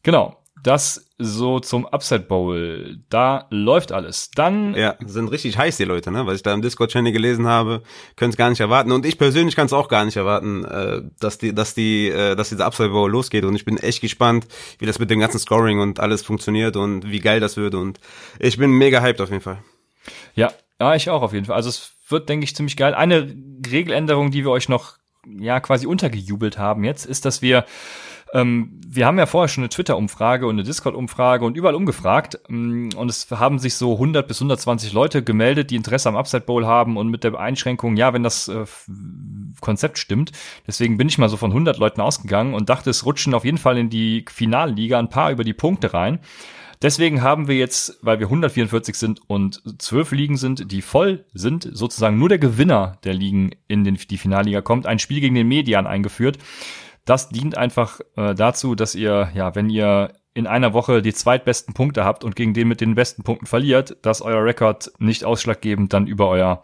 Genau. 0.04 0.38
Das 0.62 1.06
so 1.18 1.60
zum 1.60 1.86
Upside 1.86 2.24
Bowl. 2.24 2.98
Da 3.10 3.46
läuft 3.52 3.92
alles. 3.92 4.32
Dann. 4.32 4.74
Ja, 4.74 4.96
sind 5.06 5.30
richtig 5.30 5.58
heiß, 5.58 5.78
die 5.78 5.86
Leute, 5.86 6.12
ne? 6.12 6.26
Was 6.26 6.38
ich 6.38 6.44
da 6.44 6.54
im 6.54 6.64
Discord-Channel 6.64 7.12
gelesen 7.12 7.48
habe, 7.48 7.84
können 8.16 8.32
es 8.32 8.38
gar 8.38 8.50
nicht 8.50 8.60
erwarten. 8.60 8.92
Und 8.92 9.06
ich 9.06 9.18
persönlich 9.18 9.56
kann 9.56 9.68
es 9.68 9.74
auch 9.74 9.88
gar 9.88 10.04
nicht 10.06 10.18
erwarten, 10.18 10.66
äh, 10.66 11.04
dass 11.20 11.38
die, 11.38 11.54
dass 11.54 11.76
die, 11.76 12.10
äh, 12.10 12.36
dass 12.36 12.50
dieser 12.50 12.66
Upside 12.66 12.90
Bowl 12.90 13.10
losgeht. 13.10 13.46
Und 13.46 13.56
ich 13.56 13.64
bin 13.64 13.78
echt 13.78 14.02
gespannt, 14.02 14.48
wie 14.80 14.88
das 14.88 15.00
mit 15.00 15.10
dem 15.10 15.20
ganzen 15.20 15.40
Scoring 15.40 15.80
und 15.80 16.00
alles 16.00 16.24
funktioniert 16.24 16.76
und 16.76 17.10
wie 17.10 17.20
geil 17.20 17.40
das 17.40 17.58
wird. 17.58 17.76
Und 17.76 18.00
ich 18.40 18.58
bin 18.58 18.72
mega 18.72 19.02
hyped 19.02 19.22
auf 19.22 19.30
jeden 19.30 19.44
Fall. 19.44 19.60
Ja, 20.34 20.52
ja, 20.80 20.96
ich 20.96 21.10
auch 21.10 21.22
auf 21.22 21.32
jeden 21.32 21.46
Fall. 21.46 21.56
Also 21.56 21.70
es 21.70 21.95
wird, 22.08 22.30
denke 22.30 22.44
ich, 22.44 22.56
ziemlich 22.56 22.78
geil. 22.78 22.94
Eine 22.94 23.36
Regeländerung, 23.70 24.32
die 24.32 24.44
wir 24.44 24.52
euch 24.52 24.70
noch 24.70 24.98
ja 25.28 25.60
quasi 25.60 25.88
untergejubelt 25.88 26.58
haben 26.58 26.84
jetzt, 26.84 27.06
ist, 27.06 27.26
dass 27.26 27.42
wir 27.42 27.66
ähm, 28.34 28.82
wir 28.86 29.06
haben 29.06 29.18
ja 29.18 29.28
vorher 29.28 29.48
schon 29.48 29.64
eine 29.64 29.70
Twitter-Umfrage 29.70 30.46
und 30.46 30.56
eine 30.56 30.64
Discord-Umfrage 30.64 31.46
und 31.46 31.56
überall 31.56 31.76
umgefragt. 31.76 32.40
Mm, 32.50 32.90
und 32.96 33.10
es 33.10 33.30
haben 33.32 33.60
sich 33.60 33.76
so 33.76 33.94
100 33.94 34.28
bis 34.28 34.38
120 34.38 34.92
Leute 34.94 35.24
gemeldet, 35.24 35.72
die 35.72 35.76
Interesse 35.76 36.10
am 36.10 36.18
Upside 36.18 36.44
Bowl 36.44 36.66
haben 36.66 36.98
und 36.98 37.10
mit 37.10 37.24
der 37.24 37.40
Einschränkung, 37.40 37.96
ja, 37.96 38.14
wenn 38.14 38.24
das 38.24 38.48
äh, 38.50 38.66
Konzept 39.62 40.00
stimmt. 40.00 40.32
Deswegen 40.68 40.98
bin 40.98 41.08
ich 41.08 41.18
mal 41.18 41.30
so 41.30 41.38
von 41.38 41.52
100 41.52 41.78
Leuten 41.78 42.02
ausgegangen 42.02 42.54
und 42.54 42.70
dachte, 42.70 42.90
es 42.90 43.06
rutschen 43.06 43.34
auf 43.34 43.46
jeden 43.46 43.58
Fall 43.58 43.78
in 43.78 43.90
die 43.90 44.26
Finalliga 44.30 45.00
ein 45.00 45.10
paar 45.10 45.32
über 45.32 45.44
die 45.44 45.54
Punkte 45.54 45.94
rein. 45.94 46.20
Deswegen 46.86 47.24
haben 47.24 47.48
wir 47.48 47.56
jetzt, 47.56 47.98
weil 48.04 48.20
wir 48.20 48.28
144 48.28 48.96
sind 48.96 49.20
und 49.26 49.60
zwölf 49.82 50.12
Ligen 50.12 50.38
sind, 50.38 50.72
die 50.72 50.84
voll 50.84 51.26
sind, 51.34 51.68
sozusagen 51.74 52.20
nur 52.20 52.30
der 52.30 52.38
Gewinner 52.38 53.00
der 53.04 53.16
Ligen 53.16 53.56
in 53.68 53.84
den, 53.84 53.96
die 53.96 54.20
Finalliga 54.20 54.62
kommt, 54.62 54.86
ein 54.86 55.00
Spiel 55.00 55.20
gegen 55.20 55.34
den 55.34 55.48
Median 55.48 55.88
eingeführt. 55.88 56.38
Das 57.04 57.30
dient 57.30 57.58
einfach 57.58 58.02
äh, 58.16 58.36
dazu, 58.36 58.76
dass 58.76 58.94
ihr, 58.94 59.32
ja, 59.34 59.56
wenn 59.56 59.72
ihr 59.72 60.14
in 60.36 60.46
einer 60.46 60.74
Woche 60.74 61.02
die 61.02 61.16
zweitbesten 61.16 61.74
Punkte 61.74 62.06
habt 62.06 62.24
und 62.24 62.36
gegen 62.36 62.54
den 62.54 62.68
mit 62.68 62.82
den 62.82 62.94
besten 62.94 63.24
Punkten 63.24 63.48
verliert, 63.48 63.98
dass 64.04 64.22
euer 64.22 64.46
Rekord 64.46 64.92
nicht 65.00 65.26
ausschlaggebend 65.26 65.92
dann 65.92 66.06
über 66.06 66.30
euer 66.30 66.62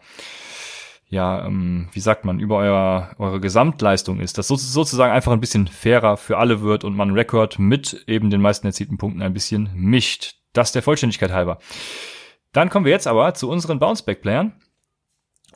ja, 1.12 1.44
ähm, 1.44 1.88
wie 1.92 2.00
sagt 2.00 2.24
man, 2.24 2.40
über 2.40 2.56
euer, 2.56 3.10
eure 3.18 3.38
Gesamtleistung 3.38 4.18
ist, 4.18 4.38
dass 4.38 4.48
so, 4.48 4.56
sozusagen 4.56 5.12
einfach 5.12 5.30
ein 5.32 5.40
bisschen 5.40 5.66
fairer 5.66 6.16
für 6.16 6.38
alle 6.38 6.62
wird 6.62 6.84
und 6.84 6.96
man 6.96 7.10
Rekord 7.10 7.58
mit 7.58 8.02
eben 8.06 8.30
den 8.30 8.40
meisten 8.40 8.66
erzielten 8.66 8.96
Punkten 8.96 9.20
ein 9.20 9.34
bisschen 9.34 9.68
mischt. 9.74 10.36
Das 10.54 10.72
der 10.72 10.82
Vollständigkeit 10.82 11.30
halber. 11.30 11.58
Dann 12.52 12.70
kommen 12.70 12.86
wir 12.86 12.92
jetzt 12.92 13.06
aber 13.06 13.34
zu 13.34 13.50
unseren 13.50 13.78
Bounceback-Playern. 13.78 14.54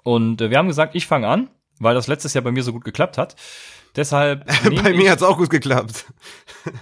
Und 0.02 0.42
äh, 0.42 0.50
wir 0.50 0.58
haben 0.58 0.68
gesagt, 0.68 0.94
ich 0.94 1.06
fange 1.06 1.26
an, 1.26 1.48
weil 1.78 1.94
das 1.94 2.06
letztes 2.06 2.34
Jahr 2.34 2.44
bei 2.44 2.52
mir 2.52 2.62
so 2.62 2.74
gut 2.74 2.84
geklappt 2.84 3.16
hat. 3.16 3.34
Deshalb. 3.96 4.44
bei 4.82 4.92
mir 4.92 5.10
hat's 5.10 5.22
auch 5.22 5.38
gut 5.38 5.48
geklappt. 5.48 6.04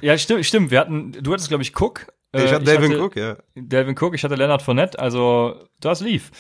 ja, 0.01 0.19
stimmt, 0.19 0.47
stimmt. 0.47 0.73
Wir 0.73 0.81
hatten, 0.81 1.13
du 1.13 1.33
hattest, 1.33 1.49
glaube 1.49 1.63
ich, 1.63 1.81
Cook. 1.81 2.09
Äh, 2.33 2.45
ich 2.45 2.53
hatte 2.53 2.65
Delvin 2.65 3.01
Cook, 3.01 3.15
ja. 3.15 3.37
Delvin 3.55 3.97
Cook, 3.97 4.17
ich 4.17 4.25
hatte 4.25 4.35
Leonard 4.35 4.63
Fournette, 4.63 4.99
also 4.99 5.69
das 5.79 6.01
lief. 6.01 6.33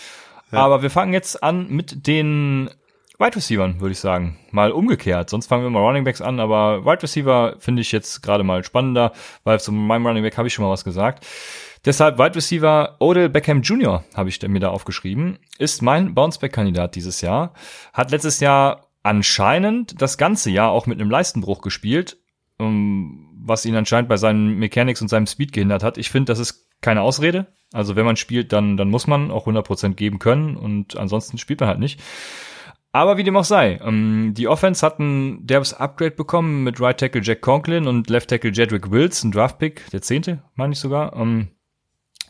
Aber 0.57 0.83
wir 0.83 0.91
fangen 0.91 1.13
jetzt 1.13 1.43
an 1.43 1.69
mit 1.69 2.07
den 2.07 2.71
Wide 3.19 3.37
Receivers, 3.37 3.79
würde 3.79 3.93
ich 3.93 3.99
sagen. 3.99 4.39
Mal 4.51 4.73
umgekehrt. 4.73 5.31
Sonst 5.31 5.47
fangen 5.47 5.63
wir 5.63 5.71
mal 5.71 5.81
Running 5.81 6.05
Backs 6.05 6.21
an, 6.21 6.41
aber 6.41 6.85
Wide 6.85 7.03
Receiver 7.03 7.57
finde 7.59 7.83
ich 7.83 7.93
jetzt 7.93 8.23
gerade 8.23 8.45
mal 8.45 8.65
spannender, 8.65 9.13
weil 9.45 9.61
zu 9.61 9.73
meinem 9.73 10.07
Running 10.07 10.23
Back 10.23 10.37
habe 10.37 10.49
ich 10.49 10.55
schon 10.55 10.65
mal 10.65 10.71
was 10.71 10.85
gesagt. 10.85 11.25
Deshalb 11.85 12.19
Wide 12.19 12.35
Receiver 12.35 12.97
Odell 12.99 13.29
Beckham 13.29 13.63
Jr. 13.63 14.05
habe 14.15 14.29
ich 14.31 14.41
mir 14.43 14.61
da 14.61 14.71
aufgeschrieben. 14.71 15.39
Ist 15.59 15.83
mein 15.83 16.15
Bounceback-Kandidat 16.15 16.97
dieses 16.97 17.21
Jahr. 17.21 17.53
Hat 17.93 18.11
letztes 18.11 18.41
Jahr 18.41 18.89
anscheinend 19.03 20.01
das 20.01 20.19
ganze 20.19 20.51
Jahr 20.51 20.71
auch 20.71 20.87
mit 20.87 21.01
einem 21.01 21.11
Leistenbruch 21.11 21.61
gespielt. 21.61 22.17
Ähm, 22.59 23.29
was 23.47 23.67
ihn 23.67 23.77
anscheinend 23.77 24.09
bei 24.09 24.17
seinen 24.17 24.59
Mechanics 24.59 25.03
und 25.03 25.09
seinem 25.09 25.27
Speed 25.27 25.53
gehindert 25.53 25.83
hat. 25.83 25.99
Ich 25.99 26.11
finde, 26.11 26.33
das 26.33 26.39
ist 26.39 26.67
keine 26.85 27.03
Ausrede. 27.03 27.47
Also 27.73 27.97
wenn 27.97 28.05
man 28.05 28.17
spielt, 28.17 28.53
dann, 28.53 28.77
dann 28.77 28.89
muss 28.89 29.09
man 29.09 29.33
auch 29.33 29.49
100% 29.49 29.95
geben 29.95 30.21
können 30.21 30.57
und 30.57 30.97
ansonsten 30.97 31.39
spielt 31.39 31.61
man 31.61 31.69
halt 31.69 31.81
nicht. 31.81 32.01
Aber 32.93 33.17
wie 33.17 33.25
dem 33.25 33.37
auch 33.37 33.45
sei, 33.45 33.81
ähm, 33.83 34.35
die 34.37 34.47
Offense 34.47 34.87
hat 34.87 35.01
ein 35.01 35.45
derbes 35.45 35.75
Upgrade 35.75 36.13
bekommen 36.13 36.63
mit 36.63 36.81
Right 36.81 36.97
Tackle 36.97 37.23
Jack 37.23 37.41
Conklin 37.41 37.89
und 37.89 38.09
Left 38.09 38.31
Tackle 38.31 38.53
Jedrick 38.53 38.93
Wills, 38.93 39.25
ein 39.25 39.33
Draftpick, 39.33 39.91
der 39.91 40.03
zehnte, 40.03 40.45
meine 40.55 40.75
ich 40.75 40.79
sogar. 40.79 41.17
Ähm, 41.17 41.49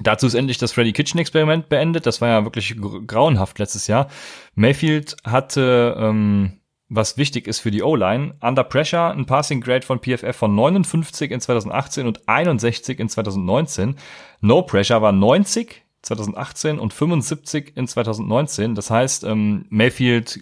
dazu 0.00 0.26
ist 0.26 0.32
endlich 0.32 0.56
das 0.56 0.72
Freddy 0.72 0.92
Kitchen 0.92 1.20
Experiment 1.20 1.68
beendet. 1.68 2.06
Das 2.06 2.22
war 2.22 2.28
ja 2.28 2.44
wirklich 2.44 2.74
grauenhaft 3.06 3.58
letztes 3.58 3.88
Jahr. 3.88 4.08
Mayfield 4.54 5.16
hatte, 5.24 5.96
ähm, 5.98 6.60
was 6.94 7.18
wichtig 7.18 7.46
ist 7.46 7.60
für 7.60 7.70
die 7.70 7.82
O-Line, 7.82 8.34
Under 8.40 8.64
Pressure 8.64 9.10
ein 9.10 9.26
Passing 9.26 9.60
Grade 9.60 9.84
von 9.84 10.00
PFF 10.00 10.36
von 10.36 10.54
59 10.54 11.30
in 11.30 11.40
2018 11.40 12.06
und 12.06 12.28
61 12.28 13.00
in 13.00 13.08
2019. 13.08 13.96
No 14.40 14.62
Pressure 14.62 15.02
war 15.02 15.12
90 15.12 15.82
2018 16.04 16.78
und 16.78 16.92
75 16.92 17.72
in 17.76 17.88
2019. 17.88 18.74
Das 18.74 18.90
heißt, 18.90 19.24
ähm, 19.24 19.66
Mayfield 19.70 20.40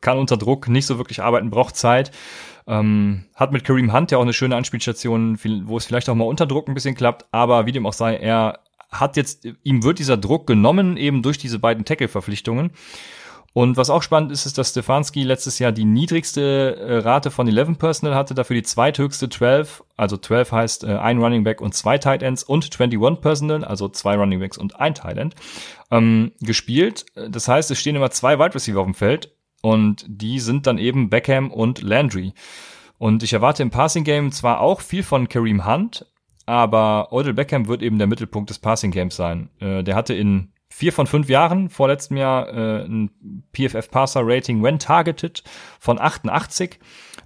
kann 0.00 0.18
unter 0.18 0.36
Druck 0.36 0.68
nicht 0.68 0.86
so 0.86 0.98
wirklich 0.98 1.22
arbeiten, 1.22 1.50
braucht 1.50 1.76
Zeit. 1.76 2.10
Ähm, 2.66 3.24
hat 3.34 3.52
mit 3.52 3.64
Kareem 3.64 3.92
Hunt 3.92 4.10
ja 4.10 4.18
auch 4.18 4.22
eine 4.22 4.32
schöne 4.32 4.56
Anspielstation, 4.56 5.38
wo 5.64 5.76
es 5.76 5.86
vielleicht 5.86 6.08
auch 6.08 6.14
mal 6.14 6.24
unter 6.24 6.46
Druck 6.46 6.68
ein 6.68 6.74
bisschen 6.74 6.94
klappt, 6.94 7.26
aber 7.32 7.66
wie 7.66 7.72
dem 7.72 7.86
auch 7.86 7.92
sei, 7.92 8.16
er 8.16 8.60
hat 8.90 9.16
jetzt, 9.16 9.48
ihm 9.62 9.82
wird 9.82 9.98
dieser 9.98 10.16
Druck 10.16 10.46
genommen, 10.46 10.96
eben 10.96 11.22
durch 11.22 11.38
diese 11.38 11.58
beiden 11.58 11.84
Tackle-Verpflichtungen. 11.84 12.70
Und 13.54 13.76
was 13.76 13.90
auch 13.90 14.02
spannend 14.02 14.32
ist, 14.32 14.46
ist, 14.46 14.56
dass 14.56 14.70
Stefanski 14.70 15.24
letztes 15.24 15.58
Jahr 15.58 15.72
die 15.72 15.84
niedrigste 15.84 16.76
äh, 16.76 16.96
Rate 16.98 17.30
von 17.30 17.46
11 17.46 17.78
Personal 17.78 18.14
hatte, 18.14 18.34
dafür 18.34 18.54
die 18.54 18.62
zweithöchste 18.62 19.28
12, 19.28 19.84
also 19.96 20.16
12 20.16 20.52
heißt 20.52 20.84
äh, 20.84 20.96
ein 20.96 21.18
Running 21.18 21.44
Back 21.44 21.60
und 21.60 21.74
zwei 21.74 21.98
Tight 21.98 22.22
Ends 22.22 22.42
und 22.42 22.70
21 22.72 23.20
Personal, 23.20 23.64
also 23.64 23.88
zwei 23.88 24.16
Running 24.16 24.40
Backs 24.40 24.56
und 24.56 24.80
ein 24.80 24.94
Tight 24.94 25.18
End, 25.18 25.34
ähm, 25.90 26.32
gespielt. 26.40 27.04
Das 27.14 27.46
heißt, 27.46 27.70
es 27.70 27.78
stehen 27.78 27.96
immer 27.96 28.10
zwei 28.10 28.38
Wide 28.38 28.54
Receiver 28.54 28.80
auf 28.80 28.86
dem 28.86 28.94
Feld 28.94 29.34
und 29.60 30.06
die 30.08 30.40
sind 30.40 30.66
dann 30.66 30.78
eben 30.78 31.10
Beckham 31.10 31.50
und 31.50 31.82
Landry. 31.82 32.32
Und 32.96 33.22
ich 33.22 33.34
erwarte 33.34 33.62
im 33.62 33.70
Passing 33.70 34.04
Game 34.04 34.32
zwar 34.32 34.60
auch 34.60 34.80
viel 34.80 35.02
von 35.02 35.28
Kareem 35.28 35.66
Hunt, 35.66 36.06
aber 36.46 37.12
Odell 37.12 37.34
Beckham 37.34 37.68
wird 37.68 37.82
eben 37.82 37.98
der 37.98 38.06
Mittelpunkt 38.06 38.48
des 38.48 38.60
Passing 38.60 38.92
Games 38.92 39.14
sein. 39.14 39.50
Äh, 39.60 39.82
der 39.82 39.94
hatte 39.94 40.14
in 40.14 40.51
vier 40.72 40.92
von 40.92 41.06
fünf 41.06 41.28
Jahren, 41.28 41.68
vorletztem 41.68 42.16
Jahr 42.16 42.48
äh, 42.48 42.84
ein 42.84 43.10
PFF 43.52 43.90
Passer 43.90 44.22
Rating 44.24 44.62
when 44.62 44.78
targeted 44.78 45.44
von 45.78 46.00
88, 46.00 46.78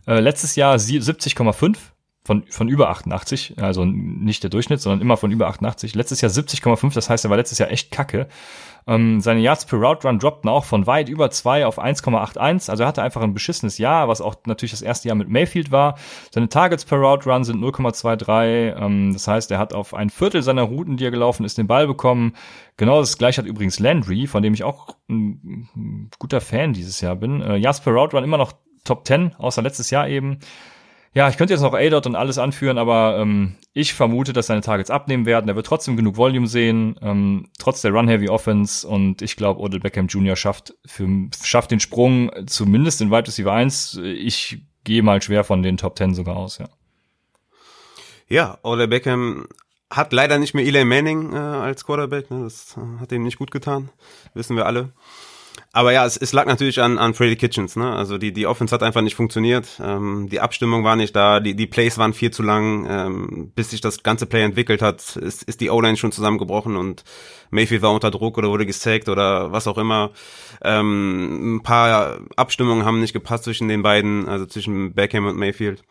äh, 0.07 0.19
letztes 0.19 0.57
Jahr 0.57 0.77
70,5 0.77 1.77
von, 2.25 2.45
von 2.49 2.69
über 2.69 2.91
88, 2.91 3.55
also 3.59 3.85
nicht 3.85 4.43
der 4.43 4.51
Durchschnitt, 4.51 4.81
sondern 4.81 5.01
immer 5.01 5.17
von 5.17 5.31
über 5.31 5.47
88. 5.47 5.95
Letztes 5.95 6.21
Jahr 6.21 6.33
70,5, 6.33 6.93
das 6.93 7.09
heißt, 7.09 7.25
er 7.25 7.31
war 7.31 7.37
letztes 7.37 7.59
Jahr 7.59 7.71
echt 7.71 7.93
kacke. 7.93 8.27
Ähm, 8.87 9.21
seine 9.21 9.41
Yards 9.41 9.67
per 9.67 9.79
Route 9.79 10.07
Run 10.07 10.19
droppten 10.19 10.49
auch 10.49 10.65
von 10.65 10.87
weit 10.87 11.09
über 11.09 11.31
zwei 11.31 11.67
auf 11.67 11.79
1,81. 11.79 12.71
Also 12.71 12.85
er 12.85 12.87
hatte 12.87 13.03
einfach 13.03 13.23
ein 13.23 13.35
beschissenes 13.35 13.79
Jahr, 13.79 14.09
was 14.09 14.21
auch 14.21 14.37
natürlich 14.47 14.71
das 14.71 14.83
erste 14.83 15.09
Jahr 15.09 15.17
mit 15.17 15.29
Mayfield 15.29 15.71
war. 15.71 15.97
Seine 16.33 16.49
Targets 16.49 16.85
per 16.85 16.99
Route 16.99 17.29
Run 17.29 17.45
sind 17.45 17.63
0,23. 17.63 18.77
Ähm, 18.81 19.13
das 19.13 19.27
heißt, 19.27 19.51
er 19.51 19.59
hat 19.59 19.75
auf 19.75 19.95
ein 19.95 20.11
Viertel 20.11 20.43
seiner 20.43 20.63
Routen, 20.63 20.97
die 20.97 21.05
er 21.05 21.11
gelaufen 21.11 21.45
ist, 21.45 21.59
den 21.59 21.67
Ball 21.67 21.87
bekommen. 21.87 22.35
Genau 22.77 23.01
das 23.01 23.19
gleiche 23.19 23.43
hat 23.43 23.49
übrigens 23.49 23.81
Landry, 23.81 24.27
von 24.27 24.43
dem 24.43 24.55
ich 24.55 24.63
auch 24.63 24.97
ein, 25.09 25.69
ein 25.75 26.11
guter 26.19 26.41
Fan 26.41 26.73
dieses 26.73 27.01
Jahr 27.01 27.17
bin. 27.17 27.41
Äh, 27.43 27.57
Yards 27.57 27.81
per 27.81 27.93
Route 27.93 28.17
Run 28.17 28.25
immer 28.25 28.39
noch 28.39 28.53
Top 28.85 29.07
10, 29.07 29.35
außer 29.37 29.63
letztes 29.63 29.91
Jahr 29.91 30.09
eben. 30.09 30.39
Ja, 31.17 31.31
ich 31.31 31.39
könnte 31.39 31.55
jetzt 31.55 31.63
noch 31.63 31.73
A-Dot 31.73 32.05
und 32.05 32.15
alles 32.15 32.37
anführen, 32.37 32.77
aber 32.77 33.17
ähm, 33.19 33.55
ich 33.73 33.95
vermute, 33.95 34.35
dass 34.35 34.49
seine 34.49 34.61
Targets 34.61 34.91
abnehmen 34.91 35.25
werden. 35.25 35.49
Er 35.49 35.57
wird 35.57 35.65
trotzdem 35.65 35.97
genug 35.97 36.19
Volume 36.19 36.47
sehen, 36.47 36.99
ähm, 37.01 37.49
trotz 37.59 37.81
der 37.81 37.93
Run-Heavy 37.93 38.29
Offense. 38.29 38.87
Und 38.87 39.23
ich 39.23 39.35
glaube, 39.35 39.61
Odell 39.61 39.81
Beckham 39.81 40.09
Jr. 40.09 40.37
schafft, 40.37 40.75
für, 40.85 41.09
schafft 41.43 41.71
den 41.71 41.81
Sprung 41.81 42.31
zumindest 42.45 43.01
in 43.01 43.11
Wide 43.11 43.29
Receiver 43.29 43.51
1. 43.51 43.99
Ich 44.05 44.59
gehe 44.85 45.03
mal 45.03 45.23
schwer 45.23 45.43
von 45.43 45.63
den 45.63 45.79
Top 45.79 45.97
10 45.97 46.15
sogar 46.15 46.37
aus, 46.37 46.59
ja. 46.59 46.69
Ja, 48.29 48.59
Odell 48.63 48.89
Beckham 48.89 49.47
hat 49.91 50.13
leider 50.13 50.39
nicht 50.39 50.53
mehr 50.53 50.67
Eli 50.67 50.85
Manning 50.85 51.33
äh, 51.33 51.37
als 51.39 51.87
Quarterback. 51.87 52.31
Ne? 52.31 52.43
Das 52.43 52.77
äh, 52.77 53.01
hat 53.01 53.11
ihm 53.11 53.23
nicht 53.23 53.39
gut 53.39 53.51
getan, 53.51 53.89
wissen 54.35 54.55
wir 54.55 54.67
alle. 54.67 54.93
Aber 55.73 55.93
ja, 55.93 56.07
es, 56.07 56.17
es 56.17 56.33
lag 56.33 56.47
natürlich 56.47 56.81
an, 56.81 56.99
an 56.99 57.15
Freddy 57.15 57.37
Kitchens. 57.37 57.77
Ne? 57.77 57.95
Also 57.95 58.19
die, 58.19 58.33
die 58.33 58.47
Offense 58.47 58.75
hat 58.75 58.83
einfach 58.83 59.03
nicht 59.03 59.15
funktioniert. 59.15 59.81
Ähm, 59.83 60.29
die 60.31 60.41
Abstimmung 60.41 60.85
war 60.85 60.97
nicht 60.97 61.15
da, 61.15 61.41
die, 61.41 61.55
die 61.55 61.67
Plays 61.67 61.99
waren 61.99 62.15
viel 62.15 62.31
zu 62.31 62.43
lang. 62.43 62.87
Ähm, 62.89 63.53
bis 63.55 63.71
sich 63.71 63.81
das 63.81 64.03
ganze 64.03 64.27
Play 64.27 64.43
entwickelt 64.43 64.83
hat, 64.83 65.17
ist, 65.17 65.43
ist 65.43 65.61
die 65.61 65.71
O-Line 65.71 65.97
schon 65.97 66.13
zusammengebrochen 66.13 66.77
und 66.77 67.05
Mayfield 67.51 67.83
war 67.83 67.93
unter 67.93 68.11
Druck 68.11 68.39
oder 68.39 68.49
wurde 68.49 68.67
gesackt 68.67 69.09
oder 69.09 69.53
was 69.53 69.67
auch 69.67 69.79
immer. 69.79 70.11
Ähm, 70.63 71.57
ein 71.57 71.63
paar 71.63 72.19
Abstimmungen 72.37 72.85
haben 72.85 73.01
nicht 73.01 73.13
gepasst 73.13 73.45
zwischen 73.45 73.69
den 73.69 73.83
beiden, 73.83 74.29
also 74.29 74.47
zwischen 74.47 74.95
Beckham 74.95 75.27
und 75.27 75.37
Mayfield. 75.37 75.83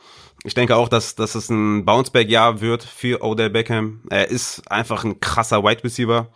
Ich 0.44 0.54
denke 0.54 0.76
auch, 0.76 0.90
dass, 0.90 1.16
dass 1.16 1.36
es 1.36 1.50
ein 1.50 1.86
Bounceback-Jahr 1.86 2.62
wird 2.62 2.84
für 2.84 3.24
Odell 3.24 3.50
Beckham. 3.50 4.02
Er 4.10 4.30
ist 4.30 4.70
einfach 4.72 5.04
ein 5.04 5.20
krasser 5.20 5.64
Wide 5.64 5.84
Receiver 5.84 6.30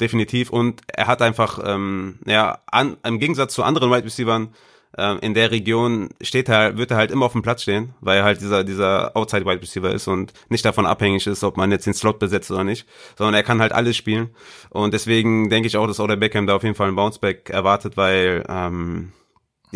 definitiv. 0.00 0.50
Und 0.50 0.82
er 0.88 1.06
hat 1.06 1.22
einfach, 1.22 1.60
ähm, 1.64 2.18
ja, 2.26 2.58
an, 2.66 2.96
im 3.04 3.18
Gegensatz 3.18 3.54
zu 3.54 3.62
anderen 3.62 3.90
Wide 3.90 4.04
Receivers 4.04 4.48
äh, 4.96 5.18
in 5.18 5.34
der 5.34 5.50
Region 5.50 6.10
steht 6.20 6.48
er, 6.48 6.76
wird 6.76 6.90
er 6.90 6.96
halt 6.96 7.10
immer 7.10 7.26
auf 7.26 7.32
dem 7.32 7.42
Platz 7.42 7.62
stehen, 7.62 7.94
weil 8.00 8.18
er 8.18 8.24
halt 8.24 8.40
dieser, 8.40 8.64
dieser 8.64 9.16
Outside 9.16 9.44
Wide 9.44 9.62
Receiver 9.62 9.90
ist 9.90 10.08
und 10.08 10.32
nicht 10.48 10.64
davon 10.64 10.86
abhängig 10.86 11.26
ist, 11.26 11.44
ob 11.44 11.56
man 11.56 11.70
jetzt 11.70 11.86
den 11.86 11.94
Slot 11.94 12.18
besetzt 12.18 12.50
oder 12.50 12.64
nicht, 12.64 12.86
sondern 13.16 13.34
er 13.34 13.42
kann 13.42 13.60
halt 13.60 13.72
alles 13.72 13.96
spielen. 13.96 14.30
Und 14.70 14.94
deswegen 14.94 15.50
denke 15.50 15.66
ich 15.66 15.76
auch, 15.76 15.86
dass 15.86 16.00
Oder 16.00 16.16
Beckham 16.16 16.46
da 16.46 16.56
auf 16.56 16.62
jeden 16.62 16.74
Fall 16.74 16.88
ein 16.88 16.96
Bounceback 16.96 17.50
erwartet, 17.50 17.96
weil, 17.96 18.44
ähm, 18.48 19.12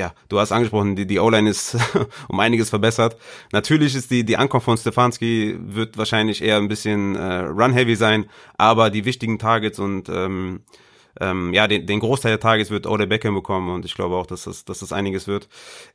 ja, 0.00 0.14
du 0.30 0.40
hast 0.40 0.50
angesprochen, 0.50 0.96
die, 0.96 1.06
die 1.06 1.18
O-Line 1.18 1.50
ist 1.50 1.76
um 2.28 2.40
einiges 2.40 2.70
verbessert. 2.70 3.16
Natürlich 3.52 3.94
ist 3.94 4.10
die, 4.10 4.24
die 4.24 4.38
Ankunft 4.38 4.64
von 4.64 4.78
Stefanski 4.78 5.56
wird 5.60 5.98
wahrscheinlich 5.98 6.42
eher 6.42 6.56
ein 6.56 6.68
bisschen 6.68 7.16
äh, 7.16 7.40
run-heavy 7.40 7.96
sein, 7.96 8.24
aber 8.56 8.88
die 8.88 9.04
wichtigen 9.04 9.38
Targets 9.38 9.78
und 9.78 10.08
ähm, 10.08 10.62
ähm, 11.20 11.52
ja, 11.52 11.68
den, 11.68 11.86
den 11.86 12.00
Großteil 12.00 12.32
der 12.32 12.40
Tages 12.40 12.70
wird 12.70 12.86
Odell 12.86 13.06
Beckham 13.06 13.34
bekommen 13.34 13.70
und 13.70 13.84
ich 13.84 13.94
glaube 13.94 14.16
auch, 14.16 14.26
dass 14.26 14.44
das, 14.44 14.64
dass 14.64 14.80
das 14.80 14.92
einiges 14.92 15.28
wird. 15.28 15.48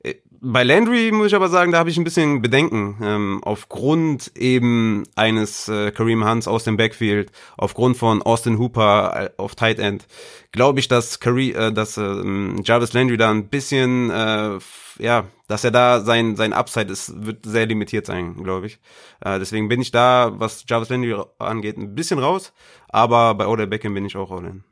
Äh, 0.03 0.15
bei 0.39 0.63
Landry 0.63 1.11
muss 1.11 1.27
ich 1.27 1.35
aber 1.35 1.49
sagen, 1.49 1.71
da 1.71 1.79
habe 1.79 1.89
ich 1.89 1.97
ein 1.97 2.03
bisschen 2.03 2.41
Bedenken. 2.41 2.97
Ähm, 3.01 3.41
aufgrund 3.43 4.35
eben 4.37 5.03
eines 5.15 5.67
äh, 5.67 5.91
Kareem 5.91 6.27
Hunts 6.27 6.47
aus 6.47 6.63
dem 6.63 6.77
Backfield, 6.77 7.31
aufgrund 7.57 7.97
von 7.97 8.21
Austin 8.21 8.59
Hooper 8.59 9.25
äh, 9.25 9.29
auf 9.37 9.55
Tight 9.55 9.79
End, 9.79 10.05
glaube 10.51 10.79
ich, 10.79 10.87
dass, 10.87 11.19
Kareem, 11.19 11.55
äh, 11.55 11.73
dass 11.73 11.97
äh, 11.97 12.61
Jarvis 12.63 12.93
Landry 12.93 13.17
da 13.17 13.31
ein 13.31 13.49
bisschen 13.49 14.11
äh, 14.11 14.59
ja, 14.99 15.25
dass 15.47 15.63
er 15.63 15.71
da 15.71 15.99
sein 16.01 16.35
sein 16.35 16.53
Upside 16.53 16.91
ist, 16.91 17.25
wird 17.25 17.45
sehr 17.45 17.65
limitiert 17.65 18.05
sein, 18.05 18.35
glaube 18.43 18.67
ich. 18.67 18.79
Äh, 19.21 19.39
deswegen 19.39 19.67
bin 19.67 19.81
ich 19.81 19.91
da, 19.91 20.31
was 20.35 20.65
Jarvis 20.67 20.89
Landry 20.89 21.15
angeht, 21.39 21.77
ein 21.77 21.95
bisschen 21.95 22.19
raus, 22.19 22.53
aber 22.89 23.35
bei 23.35 23.47
Odell 23.47 23.67
Beckham 23.67 23.93
bin 23.93 24.05
ich 24.05 24.15
auch 24.15 24.31
all 24.31 24.45
in. 24.45 24.63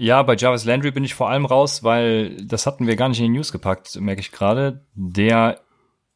Ja, 0.00 0.22
bei 0.22 0.34
Jarvis 0.34 0.64
Landry 0.64 0.92
bin 0.92 1.04
ich 1.04 1.14
vor 1.14 1.28
allem 1.28 1.44
raus, 1.44 1.84
weil 1.84 2.34
das 2.42 2.64
hatten 2.64 2.86
wir 2.86 2.96
gar 2.96 3.10
nicht 3.10 3.20
in 3.20 3.30
die 3.30 3.36
News 3.36 3.52
gepackt, 3.52 4.00
merke 4.00 4.22
ich 4.22 4.32
gerade. 4.32 4.86
Der 4.94 5.60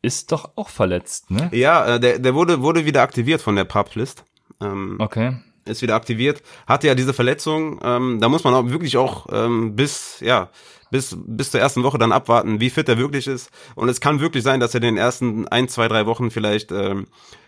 ist 0.00 0.32
doch 0.32 0.52
auch 0.56 0.70
verletzt, 0.70 1.30
ne? 1.30 1.50
Ja, 1.52 1.96
äh, 1.96 2.00
der, 2.00 2.18
der 2.18 2.34
wurde, 2.34 2.62
wurde 2.62 2.86
wieder 2.86 3.02
aktiviert 3.02 3.42
von 3.42 3.56
der 3.56 3.64
Pub-List. 3.64 4.24
Ähm, 4.62 4.96
okay. 5.00 5.36
Ist 5.66 5.82
wieder 5.82 5.96
aktiviert. 5.96 6.42
Hatte 6.66 6.86
ja 6.86 6.94
diese 6.94 7.12
Verletzung. 7.12 7.78
Ähm, 7.84 8.20
da 8.22 8.30
muss 8.30 8.42
man 8.42 8.54
auch 8.54 8.70
wirklich 8.70 8.96
auch 8.96 9.26
ähm, 9.30 9.76
bis, 9.76 10.18
ja, 10.20 10.48
bis, 10.90 11.14
bis 11.20 11.50
zur 11.50 11.60
ersten 11.60 11.82
Woche 11.82 11.98
dann 11.98 12.12
abwarten, 12.12 12.60
wie 12.60 12.70
fit 12.70 12.88
er 12.88 12.96
wirklich 12.96 13.26
ist. 13.26 13.50
Und 13.74 13.90
es 13.90 14.00
kann 14.00 14.18
wirklich 14.18 14.44
sein, 14.44 14.60
dass 14.60 14.72
er 14.72 14.78
in 14.78 14.94
den 14.94 14.96
ersten 14.96 15.46
ein, 15.48 15.68
zwei, 15.68 15.88
drei 15.88 16.06
Wochen 16.06 16.30
vielleicht, 16.30 16.72
ähm, 16.72 17.04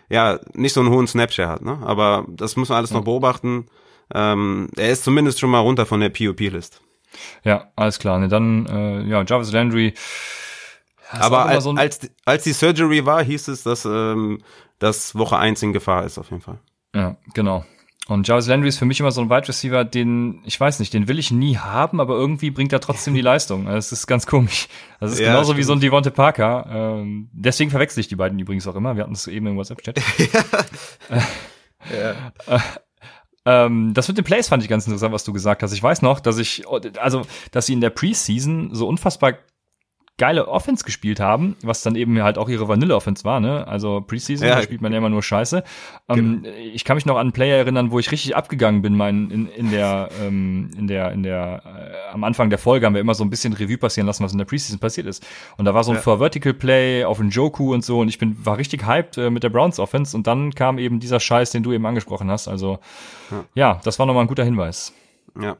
ja, 0.07 0.39
nicht 0.53 0.73
so 0.73 0.81
einen 0.81 0.91
hohen 0.91 1.07
Snapshare 1.07 1.49
hat, 1.49 1.63
ne? 1.63 1.79
Aber 1.81 2.27
das 2.29 2.57
muss 2.57 2.69
man 2.69 2.77
alles 2.77 2.91
noch 2.91 3.05
beobachten. 3.05 3.65
Ähm, 4.13 4.69
er 4.75 4.91
ist 4.91 5.03
zumindest 5.03 5.39
schon 5.39 5.49
mal 5.49 5.59
runter 5.59 5.85
von 5.85 5.99
der 5.99 6.09
POP-List. 6.09 6.81
Ja, 7.43 7.71
alles 7.75 7.99
klar. 7.99 8.19
Ne, 8.19 8.27
dann, 8.27 8.65
äh, 8.67 9.01
ja, 9.03 9.23
Jarvis 9.23 9.51
Landry. 9.51 9.93
Aber 11.09 11.45
als, 11.45 11.63
so 11.63 11.71
als, 11.71 11.99
als 12.25 12.43
die 12.43 12.53
Surgery 12.53 13.05
war, 13.05 13.23
hieß 13.23 13.47
es, 13.47 13.63
dass, 13.63 13.85
ähm, 13.85 14.39
dass 14.79 15.15
Woche 15.15 15.37
eins 15.37 15.63
in 15.63 15.73
Gefahr 15.73 16.05
ist, 16.05 16.17
auf 16.17 16.29
jeden 16.29 16.41
Fall. 16.41 16.59
Ja, 16.93 17.15
genau. 17.33 17.65
Und 18.07 18.25
Jarvis 18.27 18.47
Landry 18.47 18.69
ist 18.69 18.77
für 18.77 18.85
mich 18.85 18.99
immer 19.01 19.11
so 19.11 19.21
ein 19.21 19.29
Wide 19.29 19.47
Receiver, 19.47 19.83
den, 19.83 20.41
ich 20.45 20.57
weiß 20.57 20.79
nicht, 20.79 20.93
den 20.93 21.09
will 21.09 21.19
ich 21.19 21.31
nie 21.31 21.57
haben, 21.57 21.99
aber 21.99 22.15
irgendwie 22.15 22.51
bringt 22.51 22.71
er 22.71 22.79
trotzdem 22.79 23.13
die 23.13 23.21
Leistung. 23.31 23.65
Das 23.65 23.91
ist 23.91 24.07
ganz 24.07 24.25
komisch. 24.25 24.67
Das 24.99 25.11
ist 25.11 25.19
ja, 25.19 25.27
genauso 25.27 25.47
stimmt. 25.47 25.59
wie 25.59 25.63
so 25.63 25.73
ein 25.73 25.79
Devonte 25.81 26.11
Parker. 26.11 26.65
Ähm, 26.69 27.29
deswegen 27.33 27.69
verwechsel 27.69 27.99
ich 27.99 28.07
die 28.07 28.15
beiden 28.15 28.39
übrigens 28.39 28.65
auch 28.67 28.75
immer. 28.75 28.95
Wir 28.95 29.03
hatten 29.03 29.13
es 29.13 29.27
eben 29.27 29.47
im 29.47 29.57
WhatsApp-Chat. 29.57 29.99
ja. 30.33 31.21
ja. 32.47 32.61
Ähm, 33.47 33.93
das 33.93 34.09
mit 34.09 34.17
den 34.17 34.25
Plays 34.25 34.49
fand 34.49 34.61
ich 34.61 34.67
ganz 34.67 34.85
interessant, 34.87 35.13
was 35.13 35.23
du 35.23 35.31
gesagt 35.31 35.63
hast. 35.63 35.71
Ich 35.71 35.81
weiß 35.81 36.01
noch, 36.01 36.19
dass 36.19 36.37
ich, 36.37 36.65
also, 36.99 37.21
dass 37.51 37.65
sie 37.65 37.73
in 37.73 37.79
der 37.79 37.91
Preseason 37.91 38.75
so 38.75 38.89
unfassbar 38.89 39.35
geile 40.17 40.47
Offense 40.47 40.83
gespielt 40.83 41.19
haben, 41.19 41.55
was 41.61 41.83
dann 41.83 41.95
eben 41.95 42.21
halt 42.23 42.39
auch 42.39 42.49
ihre 42.49 42.67
Vanille-Offense 42.67 43.23
war, 43.23 43.39
ne? 43.39 43.67
Also 43.67 44.01
Preseason, 44.01 44.47
ja. 44.47 44.55
da 44.55 44.63
spielt 44.63 44.81
man 44.81 44.91
ja 44.91 44.97
immer 44.97 45.09
nur 45.09 45.21
Scheiße. 45.21 45.63
Ähm, 46.09 46.41
genau. 46.41 46.55
ich 46.73 46.83
kann 46.85 46.95
mich 46.95 47.05
noch 47.05 47.15
an 47.15 47.21
einen 47.21 47.31
Player 47.33 47.57
erinnern, 47.57 47.91
wo 47.91 47.99
ich 47.99 48.11
richtig 48.11 48.35
abgegangen 48.35 48.81
bin, 48.81 48.97
mein, 48.97 49.29
in, 49.29 49.47
in 49.47 49.69
der, 49.69 50.09
ähm, 50.19 50.71
in 50.75 50.87
der, 50.87 51.11
in 51.11 51.21
der, 51.21 51.61
äh, 51.65 52.13
am 52.13 52.23
Anfang 52.23 52.49
der 52.49 52.57
Folge 52.57 52.87
haben 52.87 52.95
wir 52.95 53.01
immer 53.01 53.13
so 53.13 53.23
ein 53.23 53.29
bisschen 53.29 53.53
Revue 53.53 53.77
passieren 53.77 54.07
lassen, 54.07 54.23
was 54.23 54.31
in 54.31 54.39
der 54.39 54.45
Preseason 54.45 54.79
passiert 54.79 55.05
ist. 55.05 55.25
Und 55.57 55.65
da 55.65 55.75
war 55.75 55.83
so 55.83 55.91
ein 55.91 55.97
ja. 55.97 56.01
Four 56.01 56.17
Vertical 56.17 56.53
Play 56.55 57.03
auf 57.03 57.19
einen 57.19 57.29
Joku 57.29 57.73
und 57.73 57.85
so 57.85 57.99
und 57.99 58.07
ich 58.07 58.17
bin, 58.17 58.43
war 58.43 58.57
richtig 58.57 58.87
hyped 58.87 59.19
äh, 59.19 59.29
mit 59.29 59.43
der 59.43 59.49
Browns 59.49 59.79
Offense 59.79 60.17
und 60.17 60.25
dann 60.25 60.51
kam 60.55 60.79
eben 60.79 60.99
dieser 60.99 61.19
Scheiß, 61.19 61.51
den 61.51 61.61
du 61.61 61.73
eben 61.73 61.85
angesprochen 61.85 62.31
hast. 62.31 62.47
Also, 62.47 62.79
ja, 63.29 63.45
ja 63.53 63.81
das 63.83 63.99
war 63.99 64.07
nochmal 64.07 64.23
ein 64.23 64.27
guter 64.27 64.43
Hinweis. 64.43 64.93
Ja. 65.39 65.57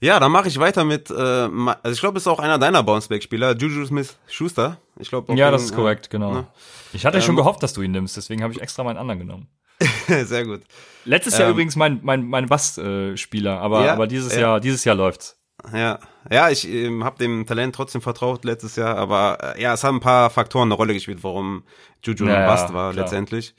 Ja, 0.00 0.18
dann 0.18 0.32
mache 0.32 0.48
ich 0.48 0.58
weiter 0.58 0.84
mit, 0.84 1.10
äh, 1.10 1.14
also 1.14 1.92
ich 1.92 2.00
glaube, 2.00 2.16
es 2.16 2.24
ist 2.24 2.26
auch 2.26 2.38
einer 2.38 2.58
deiner 2.58 2.82
Bounceback-Spieler, 2.82 3.54
Juju 3.56 3.84
Smith-Schuster. 3.84 4.78
Ich 4.98 5.10
glaube. 5.10 5.34
Ja, 5.34 5.50
das 5.50 5.64
ist 5.64 5.74
korrekt, 5.74 6.06
äh, 6.06 6.10
genau. 6.10 6.32
Ne? 6.32 6.46
Ich 6.92 7.04
hatte 7.04 7.18
ähm, 7.18 7.22
schon 7.22 7.36
gehofft, 7.36 7.62
dass 7.62 7.74
du 7.74 7.82
ihn 7.82 7.92
nimmst, 7.92 8.16
deswegen 8.16 8.42
habe 8.42 8.52
ich 8.52 8.62
extra 8.62 8.82
meinen 8.82 8.96
anderen 8.96 9.20
genommen. 9.20 9.48
Sehr 10.08 10.44
gut. 10.44 10.62
Letztes 11.04 11.38
Jahr 11.38 11.48
ähm, 11.48 11.52
übrigens 11.52 11.76
mein 11.76 12.00
mein 12.02 12.26
mein 12.26 12.46
Bass-Spieler, 12.46 13.60
aber 13.60 13.86
ja, 13.86 13.92
aber 13.94 14.06
dieses 14.06 14.34
ja. 14.34 14.40
Jahr 14.40 14.60
dieses 14.60 14.84
Jahr 14.84 14.94
läuft's. 14.94 15.39
Ja, 15.72 15.98
ja, 16.30 16.50
ich 16.50 16.68
ähm, 16.68 17.04
habe 17.04 17.18
dem 17.18 17.46
Talent 17.46 17.74
trotzdem 17.74 18.02
vertraut 18.02 18.44
letztes 18.44 18.76
Jahr, 18.76 18.96
aber 18.96 19.56
äh, 19.56 19.62
ja, 19.62 19.74
es 19.74 19.84
haben 19.84 19.96
ein 19.96 20.00
paar 20.00 20.30
Faktoren 20.30 20.68
eine 20.68 20.74
Rolle 20.74 20.94
gespielt, 20.94 21.22
warum 21.22 21.64
Juju 22.04 22.26
ja, 22.26 22.36
ein 22.36 22.46
Bust 22.46 22.72
war 22.72 22.92
klar. 22.92 23.04
letztendlich. 23.04 23.54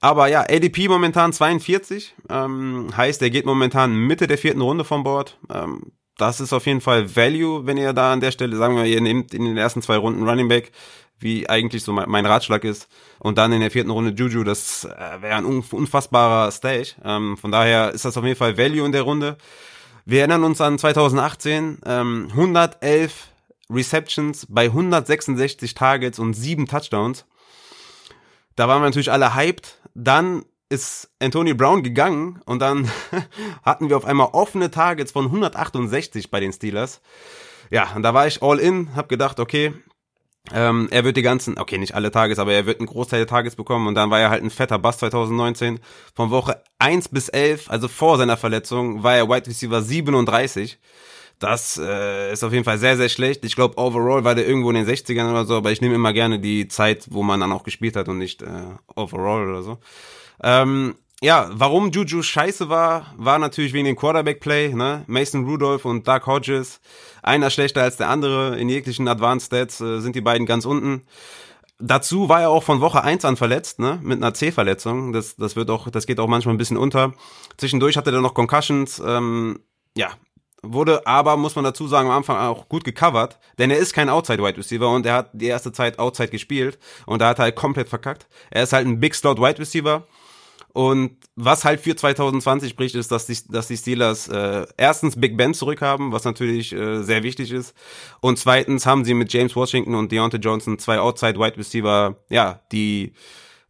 Aber 0.00 0.28
ja, 0.28 0.42
ADP 0.42 0.88
momentan 0.88 1.32
42, 1.32 2.14
ähm, 2.28 2.88
heißt, 2.96 3.22
er 3.22 3.30
geht 3.30 3.46
momentan 3.46 3.94
Mitte 3.94 4.26
der 4.26 4.38
vierten 4.38 4.60
Runde 4.60 4.84
vom 4.84 5.02
Board. 5.02 5.38
Ähm, 5.52 5.92
das 6.16 6.40
ist 6.40 6.52
auf 6.52 6.66
jeden 6.66 6.80
Fall 6.80 7.16
Value, 7.16 7.66
wenn 7.66 7.78
ihr 7.78 7.92
da 7.92 8.12
an 8.12 8.20
der 8.20 8.30
Stelle, 8.30 8.56
sagen 8.56 8.76
wir, 8.76 8.84
ihr 8.84 9.00
nehmt 9.00 9.32
in 9.32 9.44
den 9.44 9.56
ersten 9.56 9.80
zwei 9.80 9.96
Runden 9.96 10.28
Running 10.28 10.48
Back, 10.48 10.72
wie 11.18 11.48
eigentlich 11.48 11.82
so 11.82 11.92
mein, 11.92 12.08
mein 12.08 12.26
Ratschlag 12.26 12.64
ist, 12.64 12.88
und 13.18 13.38
dann 13.38 13.52
in 13.52 13.60
der 13.60 13.70
vierten 13.70 13.90
Runde 13.90 14.12
Juju, 14.12 14.44
das 14.44 14.84
äh, 14.84 15.22
wäre 15.22 15.36
ein 15.36 15.44
unfassbarer 15.44 16.50
Stage. 16.50 16.94
Ähm, 17.04 17.36
von 17.36 17.50
daher 17.50 17.92
ist 17.92 18.04
das 18.04 18.16
auf 18.16 18.24
jeden 18.24 18.36
Fall 18.36 18.58
Value 18.58 18.84
in 18.84 18.92
der 18.92 19.02
Runde. 19.02 19.36
Wir 20.10 20.22
erinnern 20.22 20.42
uns 20.42 20.60
an 20.60 20.76
2018, 20.76 21.82
ähm, 21.86 22.26
111 22.32 23.28
Receptions 23.70 24.44
bei 24.48 24.64
166 24.64 25.74
Targets 25.74 26.18
und 26.18 26.34
7 26.34 26.66
Touchdowns. 26.66 27.26
Da 28.56 28.66
waren 28.66 28.82
wir 28.82 28.86
natürlich 28.86 29.12
alle 29.12 29.36
hyped. 29.36 29.78
Dann 29.94 30.44
ist 30.68 31.10
Anthony 31.20 31.54
Brown 31.54 31.84
gegangen 31.84 32.40
und 32.44 32.58
dann 32.58 32.90
hatten 33.62 33.88
wir 33.88 33.96
auf 33.96 34.04
einmal 34.04 34.30
offene 34.32 34.72
Targets 34.72 35.12
von 35.12 35.26
168 35.26 36.28
bei 36.28 36.40
den 36.40 36.52
Steelers. 36.52 37.00
Ja, 37.70 37.92
und 37.94 38.02
da 38.02 38.12
war 38.12 38.26
ich 38.26 38.42
all 38.42 38.58
in, 38.58 38.96
hab 38.96 39.08
gedacht, 39.08 39.38
okay, 39.38 39.74
ähm, 40.52 40.88
er 40.90 41.04
wird 41.04 41.16
die 41.16 41.22
ganzen, 41.22 41.58
okay, 41.58 41.78
nicht 41.78 41.94
alle 41.94 42.10
Tages, 42.10 42.38
aber 42.38 42.52
er 42.52 42.66
wird 42.66 42.80
einen 42.80 42.86
Großteil 42.86 43.20
der 43.20 43.26
Tages 43.26 43.56
bekommen 43.56 43.86
und 43.86 43.94
dann 43.94 44.10
war 44.10 44.20
er 44.20 44.30
halt 44.30 44.42
ein 44.42 44.50
fetter 44.50 44.78
Bass 44.78 44.98
2019. 44.98 45.80
Von 46.14 46.30
Woche 46.30 46.62
1 46.78 47.08
bis 47.08 47.28
11, 47.28 47.70
also 47.70 47.88
vor 47.88 48.18
seiner 48.18 48.36
Verletzung, 48.36 49.02
war 49.02 49.16
er 49.16 49.28
Wide 49.28 49.46
Receiver 49.46 49.82
37. 49.82 50.78
Das 51.38 51.80
äh, 51.82 52.32
ist 52.32 52.42
auf 52.44 52.52
jeden 52.52 52.64
Fall 52.64 52.78
sehr, 52.78 52.96
sehr 52.96 53.08
schlecht. 53.08 53.44
Ich 53.44 53.54
glaube, 53.54 53.78
overall 53.78 54.24
war 54.24 54.34
der 54.34 54.46
irgendwo 54.46 54.70
in 54.70 54.76
den 54.76 54.86
60ern 54.86 55.30
oder 55.30 55.44
so, 55.44 55.56
aber 55.56 55.72
ich 55.72 55.80
nehme 55.80 55.94
immer 55.94 56.12
gerne 56.12 56.38
die 56.38 56.68
Zeit, 56.68 57.06
wo 57.10 57.22
man 57.22 57.40
dann 57.40 57.52
auch 57.52 57.62
gespielt 57.62 57.96
hat 57.96 58.08
und 58.08 58.18
nicht 58.18 58.42
äh, 58.42 58.48
overall 58.94 59.48
oder 59.48 59.62
so. 59.62 59.78
Ähm, 60.42 60.96
ja, 61.22 61.50
warum 61.52 61.90
Juju 61.90 62.22
scheiße 62.22 62.70
war, 62.70 63.12
war 63.16 63.38
natürlich 63.38 63.74
wegen 63.74 63.84
dem 63.84 63.96
Quarterback-Play, 63.96 64.74
ne? 64.74 65.04
Mason 65.06 65.44
Rudolph 65.44 65.84
und 65.84 66.08
Doug 66.08 66.26
Hodges. 66.26 66.80
Einer 67.22 67.50
schlechter 67.50 67.82
als 67.82 67.98
der 67.98 68.08
andere. 68.08 68.58
In 68.58 68.70
jeglichen 68.70 69.06
Advanced 69.06 69.46
Stats 69.46 69.80
äh, 69.82 70.00
sind 70.00 70.16
die 70.16 70.22
beiden 70.22 70.46
ganz 70.46 70.64
unten. 70.64 71.02
Dazu 71.78 72.30
war 72.30 72.40
er 72.40 72.50
auch 72.50 72.62
von 72.62 72.80
Woche 72.80 73.02
1 73.02 73.24
an 73.26 73.36
verletzt, 73.36 73.78
ne? 73.80 73.98
Mit 74.02 74.22
einer 74.22 74.32
C-Verletzung. 74.32 75.12
Das, 75.12 75.36
das 75.36 75.56
wird 75.56 75.68
auch, 75.70 75.90
das 75.90 76.06
geht 76.06 76.20
auch 76.20 76.26
manchmal 76.26 76.54
ein 76.54 76.58
bisschen 76.58 76.78
unter. 76.78 77.12
Zwischendurch 77.58 77.98
hatte 77.98 78.10
er 78.10 78.22
noch 78.22 78.34
Concussions. 78.34 79.02
Ähm, 79.04 79.60
ja, 79.94 80.12
wurde 80.62 81.06
aber, 81.06 81.36
muss 81.36 81.54
man 81.54 81.64
dazu 81.64 81.86
sagen, 81.86 82.08
am 82.08 82.16
Anfang 82.16 82.36
auch 82.36 82.68
gut 82.68 82.84
gecovert, 82.84 83.38
denn 83.58 83.70
er 83.70 83.78
ist 83.78 83.92
kein 83.92 84.08
Outside-Wide 84.08 84.58
Receiver 84.58 84.88
und 84.90 85.06
er 85.06 85.14
hat 85.14 85.30
die 85.32 85.46
erste 85.46 85.72
Zeit 85.72 85.98
Outside 85.98 86.28
gespielt 86.28 86.78
und 87.06 87.20
da 87.20 87.28
hat 87.28 87.38
er 87.38 87.44
halt 87.44 87.56
komplett 87.56 87.88
verkackt. 87.88 88.26
Er 88.50 88.62
ist 88.62 88.72
halt 88.72 88.86
ein 88.86 89.00
Big 89.00 89.14
Slot 89.14 89.38
Wide 89.38 89.58
Receiver 89.58 90.06
und 90.72 91.16
was 91.36 91.64
halt 91.64 91.80
für 91.80 91.96
2020 91.96 92.70
spricht, 92.70 92.94
ist, 92.94 93.10
dass 93.10 93.26
die, 93.26 93.36
dass 93.48 93.68
die 93.68 93.76
Steelers 93.76 94.28
äh, 94.28 94.66
erstens 94.76 95.20
Big 95.20 95.36
Ben 95.36 95.54
zurückhaben, 95.54 96.12
was 96.12 96.24
natürlich 96.24 96.72
äh, 96.72 97.02
sehr 97.02 97.22
wichtig 97.22 97.52
ist. 97.52 97.74
Und 98.20 98.38
zweitens 98.38 98.86
haben 98.86 99.04
sie 99.04 99.14
mit 99.14 99.32
James 99.32 99.56
Washington 99.56 99.94
und 99.94 100.12
Deontay 100.12 100.38
Johnson 100.38 100.78
zwei 100.78 100.98
Outside 100.98 101.38
Wide 101.38 101.56
Receiver, 101.56 102.16
ja, 102.28 102.60
die 102.72 103.12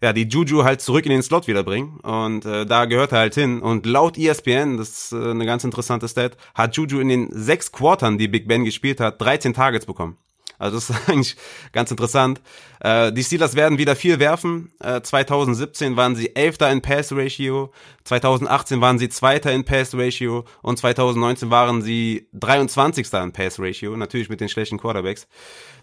ja, 0.02 0.14
die 0.14 0.22
Juju 0.22 0.64
halt 0.64 0.80
zurück 0.80 1.04
in 1.04 1.12
den 1.12 1.22
Slot 1.22 1.46
wiederbringen. 1.46 2.00
Und 2.00 2.46
äh, 2.46 2.64
da 2.64 2.86
gehört 2.86 3.12
er 3.12 3.18
halt 3.18 3.34
hin. 3.34 3.60
Und 3.60 3.84
laut 3.84 4.16
ESPN, 4.16 4.78
das 4.78 4.88
ist 4.88 5.12
äh, 5.12 5.30
eine 5.30 5.44
ganz 5.44 5.62
interessante 5.62 6.08
Stat, 6.08 6.36
hat 6.54 6.74
Juju 6.76 7.00
in 7.00 7.08
den 7.08 7.28
sechs 7.30 7.70
Quartern, 7.70 8.16
die 8.16 8.28
Big 8.28 8.48
Ben 8.48 8.64
gespielt 8.64 9.00
hat, 9.00 9.20
13 9.20 9.52
Targets 9.52 9.84
bekommen. 9.84 10.16
Also 10.60 10.76
das 10.76 10.90
ist 10.90 11.08
eigentlich 11.08 11.36
ganz 11.72 11.90
interessant. 11.90 12.40
Äh, 12.80 13.12
die 13.12 13.24
Steelers 13.24 13.56
werden 13.56 13.78
wieder 13.78 13.96
viel 13.96 14.20
werfen. 14.20 14.72
Äh, 14.78 15.00
2017 15.00 15.96
waren 15.96 16.14
sie 16.14 16.36
Elfter 16.36 16.70
in 16.70 16.82
Pass 16.82 17.10
Ratio, 17.12 17.72
2018 18.04 18.80
waren 18.80 18.98
sie 18.98 19.08
Zweiter 19.08 19.52
in 19.52 19.64
Pass 19.64 19.94
Ratio 19.94 20.44
und 20.62 20.78
2019 20.78 21.50
waren 21.50 21.82
sie 21.82 22.28
23. 22.34 23.12
in 23.12 23.32
Pass 23.32 23.58
Ratio, 23.58 23.96
natürlich 23.96 24.28
mit 24.28 24.40
den 24.40 24.48
schlechten 24.48 24.78
Quarterbacks. 24.78 25.26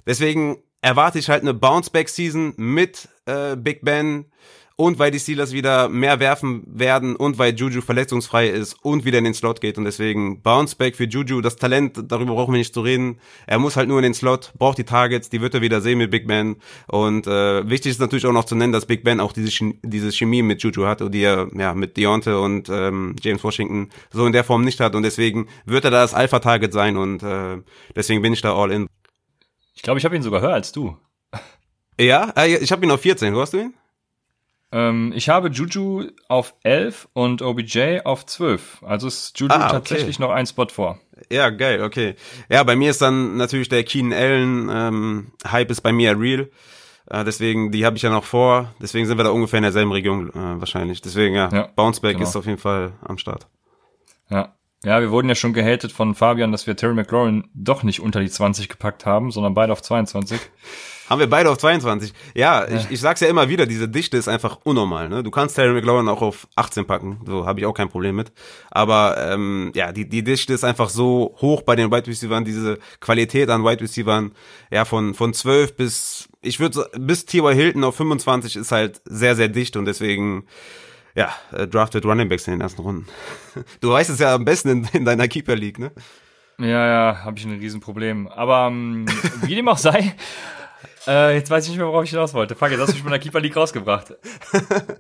Deswegen 0.06 0.58
erwarte 0.82 1.20
ich 1.20 1.30
halt 1.30 1.42
eine 1.42 1.54
Bounce-Back-Season 1.54 2.54
mit 2.56 3.10
äh, 3.26 3.56
Big 3.58 3.82
Ben, 3.82 4.26
und 4.78 5.00
weil 5.00 5.10
die 5.10 5.20
Steelers 5.20 5.54
wieder 5.54 5.90
mehr 5.90 6.20
werfen 6.20 6.64
werden 6.68 7.16
und 7.16 7.40
weil 7.40 7.56
Juju 7.56 7.82
verletzungsfrei 7.82 8.48
ist 8.48 8.76
und 8.84 9.06
wieder 9.06 9.18
in 9.18 9.24
den 9.24 9.34
Slot 9.34 9.60
geht 9.60 9.80
und 9.80 9.86
deswegen 9.86 10.44
Bounceback 10.44 10.96
für 10.96 11.06
Juju, 11.06 11.42
das 11.42 11.56
Talent, 11.56 12.00
darüber 12.08 12.36
brauchen 12.36 12.54
wir 12.54 12.60
nicht 12.60 12.76
zu 12.76 12.82
reden. 12.82 13.20
Er 13.48 13.58
muss 13.58 13.76
halt 13.76 13.90
nur 13.90 13.98
in 13.98 14.04
den 14.04 14.14
Slot, 14.14 14.54
braucht 14.56 14.78
die 14.78 14.84
Targets, 14.84 15.30
die 15.30 15.42
wird 15.42 15.56
er 15.56 15.62
wieder 15.62 15.82
sehen 15.82 15.98
mit 15.98 16.12
Big 16.12 16.28
Ben 16.28 16.58
und 16.88 17.26
äh, 17.26 17.68
wichtig 17.68 17.92
ist 17.92 18.00
natürlich 18.00 18.28
auch 18.28 18.32
noch 18.32 18.46
zu 18.46 18.54
nennen, 18.54 18.72
dass 18.72 18.86
Big 18.86 19.04
Ben 19.04 19.20
auch 19.20 19.34
diese, 19.34 19.74
diese 19.82 20.12
Chemie 20.12 20.44
mit 20.44 20.62
Juju 20.62 20.86
hat, 20.86 21.02
die 21.12 21.24
er 21.24 21.48
ja 21.56 21.74
mit 21.74 21.98
Deontay 21.98 22.36
und 22.36 22.70
ähm, 22.70 23.16
James 23.20 23.44
Washington 23.44 23.90
so 24.14 24.28
in 24.28 24.32
der 24.32 24.44
Form 24.44 24.64
nicht 24.64 24.80
hat 24.80 24.94
und 24.94 25.02
deswegen 25.02 25.48
wird 25.66 25.86
er 25.86 25.92
da 25.92 26.02
das 26.02 26.14
Alpha-Target 26.14 26.72
sein 26.72 26.98
und 26.98 27.24
äh, 27.24 27.58
deswegen 27.96 28.22
bin 28.22 28.32
ich 28.32 28.42
da 28.42 28.56
all 28.56 28.72
in. 28.72 28.88
Ich 29.74 29.82
glaube, 29.82 29.98
ich 29.98 30.06
habe 30.06 30.16
ihn 30.16 30.22
sogar 30.22 30.42
höher 30.42 30.54
als 30.54 30.72
du. 30.72 30.98
Ja, 32.00 32.32
äh, 32.38 32.58
ich 32.58 32.72
habe 32.72 32.86
ihn 32.86 32.92
auf 32.92 33.02
14. 33.02 33.34
Hörst 33.34 33.54
du 33.54 33.58
ihn? 33.58 33.74
Ähm, 34.72 35.14
ich 35.16 35.30
habe 35.30 35.50
Juju 35.50 36.10
auf 36.28 36.54
11 36.64 37.08
und 37.14 37.42
OBJ 37.42 38.00
auf 38.04 38.26
12. 38.26 38.84
Also 38.84 39.08
ist 39.08 39.40
Juju 39.40 39.54
ah, 39.54 39.66
okay. 39.66 39.72
tatsächlich 39.72 40.20
noch 40.20 40.32
ein 40.32 40.46
Spot 40.46 40.68
vor. 40.68 41.00
Ja, 41.32 41.50
geil, 41.50 41.82
okay. 41.82 42.16
Ja, 42.50 42.64
bei 42.64 42.76
mir 42.76 42.92
ist 42.92 43.02
dann 43.02 43.38
natürlich 43.38 43.70
der 43.70 43.84
Keenan 43.84 44.14
Allen 44.14 44.70
ähm, 44.72 45.32
Hype 45.50 45.72
ist 45.72 45.82
bei 45.82 45.92
mir 45.92 46.20
real. 46.20 46.50
Äh, 47.10 47.24
deswegen, 47.24 47.72
die 47.72 47.86
habe 47.86 47.96
ich 47.96 48.02
ja 48.02 48.10
noch 48.10 48.26
vor. 48.26 48.74
Deswegen 48.82 49.06
sind 49.06 49.18
wir 49.18 49.24
da 49.24 49.30
ungefähr 49.30 49.58
in 49.58 49.64
derselben 49.64 49.92
Region 49.92 50.30
äh, 50.30 50.60
wahrscheinlich. 50.60 51.02
Deswegen, 51.02 51.36
ja, 51.36 51.50
ja 51.52 51.70
Bounceback 51.76 52.18
genau. 52.18 52.28
ist 52.28 52.36
auf 52.36 52.46
jeden 52.46 52.58
Fall 52.58 52.94
am 53.02 53.18
Start. 53.18 53.48
Ja. 54.30 54.54
Ja, 54.84 55.02
wir 55.02 55.10
wurden 55.10 55.28
ja 55.28 55.34
schon 55.34 55.54
gehatet 55.54 55.92
von 55.92 56.14
Fabian, 56.14 56.52
dass 56.52 56.68
wir 56.68 56.76
Terry 56.76 56.94
McLaurin 56.94 57.50
doch 57.56 57.82
nicht 57.82 58.00
unter 58.00 58.20
die 58.20 58.30
20 58.30 58.70
gepackt 58.70 59.08
haben, 59.08 59.32
sondern 59.32 59.56
beide 59.56 59.74
auf 59.74 59.82
22. 59.82 60.40
Haben 61.10 61.20
wir 61.20 61.30
beide 61.30 61.50
auf 61.50 61.58
22. 61.58 62.14
Ja, 62.34 62.68
ja, 62.68 62.76
Ich, 62.76 62.92
ich 62.92 63.00
sag's 63.00 63.22
ja 63.22 63.28
immer 63.28 63.50
wieder, 63.50 63.66
diese 63.66 63.88
Dichte 63.88 64.18
ist 64.18 64.28
einfach 64.28 64.60
unnormal. 64.64 65.10
Ne? 65.10 65.24
Du 65.24 65.32
kannst 65.32 65.56
Terry 65.56 65.74
McLaurin 65.74 66.08
auch 66.10 66.22
auf 66.22 66.48
18 66.56 66.86
packen, 66.86 67.22
so 67.26 67.46
habe 67.46 67.60
ich 67.60 67.66
auch 67.66 67.74
kein 67.74 67.90
Problem 67.90 68.16
mit. 68.16 68.32
Aber 68.72 69.18
ähm, 69.18 69.72
ja, 69.76 69.92
die, 69.92 70.08
die 70.08 70.24
Dichte 70.24 70.54
ist 70.54 70.64
einfach 70.64 70.90
so 70.90 71.36
hoch 71.42 71.62
bei 71.62 71.76
den 71.76 71.92
Wide 71.92 72.08
Receivers, 72.08 72.44
diese 72.44 72.80
Qualität 73.00 73.50
an 73.50 73.64
Wide 73.64 73.82
Receivers, 73.82 74.26
ja, 74.70 74.86
von, 74.86 75.14
von 75.14 75.34
12 75.34 75.78
bis, 75.78 76.30
ich 76.42 76.60
würde 76.60 76.90
bis 76.98 77.26
T.Y. 77.26 77.54
Hilton 77.56 77.84
auf 77.84 77.96
25 77.96 78.58
ist 78.58 78.72
halt 78.72 79.02
sehr, 79.06 79.36
sehr 79.36 79.48
dicht 79.48 79.78
und 79.78 79.86
deswegen 79.86 80.46
ja, 81.16 81.34
äh, 81.52 81.68
drafted 81.68 82.06
Running 82.06 82.30
Backs 82.30 82.48
in 82.48 82.54
den 82.54 82.62
ersten 82.62 82.82
Runden. 82.82 83.08
Du 83.82 83.92
weißt 83.92 84.10
es 84.10 84.20
ja 84.20 84.36
am 84.36 84.46
besten 84.46 84.70
in, 84.70 84.88
in 84.94 85.06
deiner 85.06 85.28
Keeper 85.28 85.56
League, 85.56 85.80
ne? 85.80 85.92
Ja, 86.60 86.88
ja, 86.88 87.24
habe 87.24 87.38
ich 87.38 87.46
ein 87.46 87.58
Riesenproblem. 87.58 88.28
Aber 88.28 88.68
ähm, 88.68 89.06
wie 89.44 89.56
dem 89.56 89.68
auch 89.68 89.78
sei, 89.78 90.16
äh, 91.08 91.36
jetzt 91.36 91.50
weiß 91.50 91.64
ich 91.66 91.72
nicht 91.72 91.80
mehr, 91.80 91.88
worauf 91.88 92.04
ich 92.04 92.10
hinaus 92.10 92.34
wollte. 92.34 92.56
Fuck, 92.56 92.72
jetzt 92.72 92.80
hast 92.80 92.90
du 92.90 92.94
mich 92.94 93.04
von 93.04 93.12
der 93.12 93.20
Keeper 93.20 93.40
League 93.40 93.56
rausgebracht. 93.56 94.16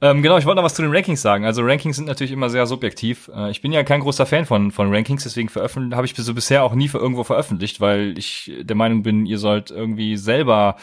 ähm, 0.00 0.22
genau, 0.22 0.38
ich 0.38 0.46
wollte 0.46 0.56
noch 0.56 0.64
was 0.64 0.74
zu 0.74 0.82
den 0.82 0.92
Rankings 0.92 1.22
sagen. 1.22 1.44
Also 1.44 1.62
Rankings 1.62 1.96
sind 1.96 2.06
natürlich 2.06 2.32
immer 2.32 2.50
sehr 2.50 2.66
subjektiv. 2.66 3.30
Äh, 3.34 3.50
ich 3.50 3.60
bin 3.60 3.72
ja 3.72 3.84
kein 3.84 4.00
großer 4.00 4.26
Fan 4.26 4.46
von, 4.46 4.70
von 4.70 4.92
Rankings, 4.92 5.24
deswegen 5.24 5.48
habe 5.48 6.06
ich 6.06 6.14
so 6.16 6.34
bisher 6.34 6.64
auch 6.64 6.74
nie 6.74 6.88
für 6.88 6.98
irgendwo 6.98 7.24
veröffentlicht, 7.24 7.80
weil 7.80 8.18
ich 8.18 8.52
der 8.60 8.76
Meinung 8.76 9.02
bin, 9.02 9.26
ihr 9.26 9.38
sollt 9.38 9.70
irgendwie 9.70 10.16
selber 10.16 10.76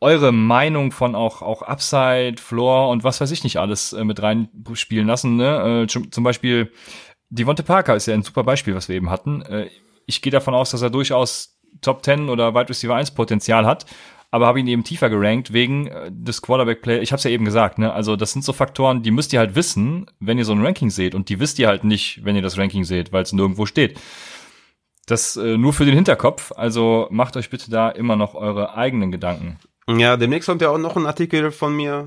eure 0.00 0.32
Meinung 0.32 0.92
von 0.92 1.14
auch, 1.14 1.42
auch 1.42 1.62
Upside, 1.62 2.36
Floor 2.38 2.90
und 2.90 3.02
was 3.04 3.20
weiß 3.20 3.30
ich 3.32 3.42
nicht 3.42 3.56
alles 3.58 3.92
äh, 3.92 4.04
mit 4.04 4.22
reinspielen 4.22 5.06
lassen. 5.06 5.36
Ne? 5.36 5.84
Äh, 5.84 5.86
zum 5.86 6.24
Beispiel 6.24 6.72
Devonte 7.30 7.62
Parker 7.62 7.96
ist 7.96 8.06
ja 8.06 8.14
ein 8.14 8.22
super 8.22 8.44
Beispiel, 8.44 8.74
was 8.74 8.88
wir 8.88 8.96
eben 8.96 9.10
hatten. 9.10 9.42
Äh, 9.42 9.68
ich 10.06 10.22
gehe 10.22 10.32
davon 10.32 10.54
aus, 10.54 10.70
dass 10.70 10.82
er 10.82 10.90
durchaus 10.90 11.57
Top 11.80 12.04
10 12.04 12.28
oder 12.28 12.54
Wide 12.54 12.68
Receiver 12.68 12.94
1 12.94 13.12
Potenzial 13.12 13.66
hat, 13.66 13.86
aber 14.30 14.46
habe 14.46 14.60
ihn 14.60 14.66
eben 14.66 14.84
tiefer 14.84 15.10
gerankt 15.10 15.52
wegen 15.52 15.86
äh, 15.86 16.10
des 16.12 16.42
Quarterback 16.42 16.82
Play. 16.82 17.00
Ich 17.00 17.12
habe 17.12 17.18
es 17.18 17.24
ja 17.24 17.30
eben 17.30 17.44
gesagt, 17.44 17.78
ne? 17.78 17.92
Also 17.92 18.16
das 18.16 18.32
sind 18.32 18.44
so 18.44 18.52
Faktoren, 18.52 19.02
die 19.02 19.10
müsst 19.10 19.32
ihr 19.32 19.38
halt 19.38 19.54
wissen, 19.54 20.06
wenn 20.20 20.38
ihr 20.38 20.44
so 20.44 20.52
ein 20.52 20.64
Ranking 20.64 20.90
seht 20.90 21.14
und 21.14 21.28
die 21.28 21.40
wisst 21.40 21.58
ihr 21.58 21.68
halt 21.68 21.84
nicht, 21.84 22.24
wenn 22.24 22.36
ihr 22.36 22.42
das 22.42 22.58
Ranking 22.58 22.84
seht, 22.84 23.12
weil 23.12 23.22
es 23.22 23.32
nirgendwo 23.32 23.66
steht. 23.66 23.98
Das 25.06 25.36
äh, 25.36 25.56
nur 25.56 25.72
für 25.72 25.86
den 25.86 25.94
Hinterkopf, 25.94 26.52
also 26.54 27.08
macht 27.10 27.36
euch 27.36 27.48
bitte 27.48 27.70
da 27.70 27.88
immer 27.88 28.16
noch 28.16 28.34
eure 28.34 28.76
eigenen 28.76 29.10
Gedanken. 29.10 29.58
Ja, 29.88 30.18
demnächst 30.18 30.48
kommt 30.48 30.60
ja 30.60 30.68
auch 30.68 30.78
noch 30.78 30.96
ein 30.96 31.06
Artikel 31.06 31.50
von 31.50 31.74
mir. 31.74 32.06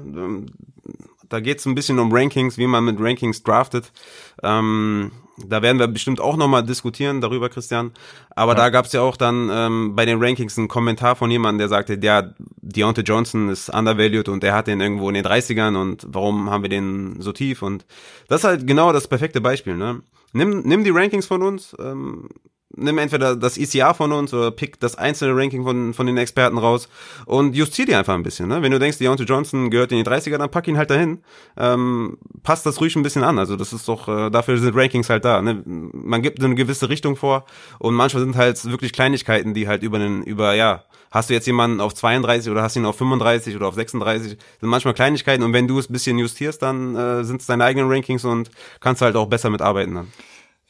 Da 1.32 1.40
geht 1.40 1.60
es 1.60 1.66
ein 1.66 1.76
bisschen 1.76 1.98
um 1.98 2.12
Rankings, 2.12 2.58
wie 2.58 2.68
man 2.68 2.84
mit 2.84 2.98
Rankings 3.00 3.42
draftet. 3.42 3.94
Ähm, 4.44 5.12
da 5.38 5.62
werden 5.62 5.80
wir 5.80 5.88
bestimmt 5.88 6.20
auch 6.20 6.36
nochmal 6.36 6.64
diskutieren 6.64 7.22
darüber, 7.22 7.48
Christian. 7.48 7.92
Aber 8.36 8.52
ja. 8.52 8.58
da 8.58 8.70
gab 8.70 8.86
es 8.86 8.92
ja 8.92 9.02
auch 9.02 9.16
dann 9.16 9.50
ähm, 9.50 9.96
bei 9.96 10.06
den 10.06 10.22
Rankings 10.22 10.58
einen 10.58 10.68
Kommentar 10.68 11.16
von 11.16 11.32
jemandem, 11.32 11.60
der 11.60 11.70
sagte, 11.70 11.98
der 11.98 12.36
Deontay 12.62 13.04
Johnson 13.04 13.48
ist 13.48 13.70
undervalued 13.70 14.28
und 14.28 14.44
der 14.44 14.54
hat 14.54 14.68
den 14.68 14.82
irgendwo 14.82 15.08
in 15.08 15.16
den 15.16 15.26
30ern 15.26 15.80
und 15.80 16.06
warum 16.10 16.50
haben 16.50 16.64
wir 16.64 16.70
den 16.70 17.22
so 17.22 17.32
tief? 17.32 17.62
Und 17.62 17.86
das 18.28 18.42
ist 18.42 18.46
halt 18.46 18.68
genau 18.68 18.92
das 18.92 19.08
perfekte 19.08 19.40
Beispiel. 19.40 19.78
Ne? 19.78 20.02
Nimm, 20.34 20.64
nimm 20.66 20.84
die 20.84 20.92
Rankings 20.92 21.28
von 21.28 21.44
uns, 21.44 21.76
ähm, 21.80 22.28
nimm 22.76 22.98
entweder 22.98 23.36
das 23.36 23.58
ECR 23.58 23.94
von 23.94 24.12
uns 24.12 24.34
oder 24.34 24.52
pick 24.52 24.80
das 24.80 24.96
einzelne 24.96 25.36
Ranking 25.36 25.64
von, 25.64 25.94
von 25.94 26.06
den 26.06 26.18
Experten 26.18 26.58
raus 26.58 26.90
und 27.26 27.56
justier 27.56 27.86
die 27.86 27.96
einfach 27.96 28.14
ein 28.14 28.24
bisschen. 28.24 28.48
Ne? 28.48 28.62
Wenn 28.62 28.72
du 28.72 28.80
denkst, 28.80 28.98
Deontay 28.98 29.24
Johnson 29.24 29.70
gehört 29.70 29.92
in 29.92 29.98
die 29.98 30.10
30er, 30.10 30.38
dann 30.38 30.50
pack 30.50 30.68
ihn 30.68 30.78
halt 30.78 30.90
dahin. 30.90 31.20
Ähm, 31.58 32.18
passt 32.44 32.66
das 32.66 32.80
ruhig 32.82 32.96
ein 32.96 33.04
bisschen 33.04 33.24
an. 33.24 33.40
Also 33.40 33.56
das 33.56 33.74
ist 33.74 33.88
doch, 33.88 34.08
äh, 34.08 34.30
dafür 34.30 34.58
sind 34.58 34.76
Rankings 34.76 35.10
halt 35.10 35.26
da. 35.26 35.42
Ne? 35.42 35.62
Man 35.66 36.22
gibt 36.22 36.44
eine 36.44 36.56
gewisse 36.56 36.90
Richtung 36.90 37.16
vor 37.16 37.46
und 37.80 37.94
manchmal 37.94 38.24
sind 38.24 38.36
halt 38.36 38.64
wirklich 38.66 38.94
Kleinigkeiten, 38.94 39.54
die 39.54 39.68
halt 39.68 39.84
über 39.84 40.00
den, 40.00 40.24
über, 40.24 40.54
ja, 40.54 40.84
hast 41.12 41.30
du 41.30 41.34
jetzt 41.34 41.46
jemanden 41.46 41.82
auf 41.82 41.94
32 41.94 42.52
oder 42.52 42.64
hast 42.64 42.76
ihn 42.76 42.86
auf 42.86 42.98
35 42.98 43.56
oder 43.56 43.68
auf 43.68 43.76
36, 43.76 44.32
sind 44.32 44.70
manchmal 44.70 44.94
Kleinigkeiten 44.94 45.44
und 45.44 45.54
wenn 45.54 45.68
du 45.68 45.78
es 45.78 45.90
ein 45.90 45.94
bisschen 45.94 46.18
justierst, 46.18 46.62
dann 46.62 46.96
äh, 46.96 47.24
sind 47.24 47.42
es 47.42 47.48
deine 47.48 47.66
eigenen 47.66 47.90
Rankings 47.90 48.24
und 48.26 48.50
kannst 48.80 49.02
halt 49.02 49.16
auch 49.16 49.28
besser 49.28 49.50
mitarbeiten 49.50 49.96
dann. 49.96 50.08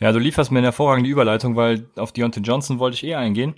Ja, 0.02 0.12
du 0.12 0.18
lieferst 0.18 0.52
mir 0.52 0.58
eine 0.58 0.68
hervorragende 0.68 1.10
Überleitung, 1.10 1.56
weil 1.56 1.88
auf 1.96 2.12
Deontay 2.12 2.42
Johnson 2.42 2.80
wollte 2.80 2.96
ich 2.96 3.04
eh 3.04 3.14
eingehen. 3.14 3.54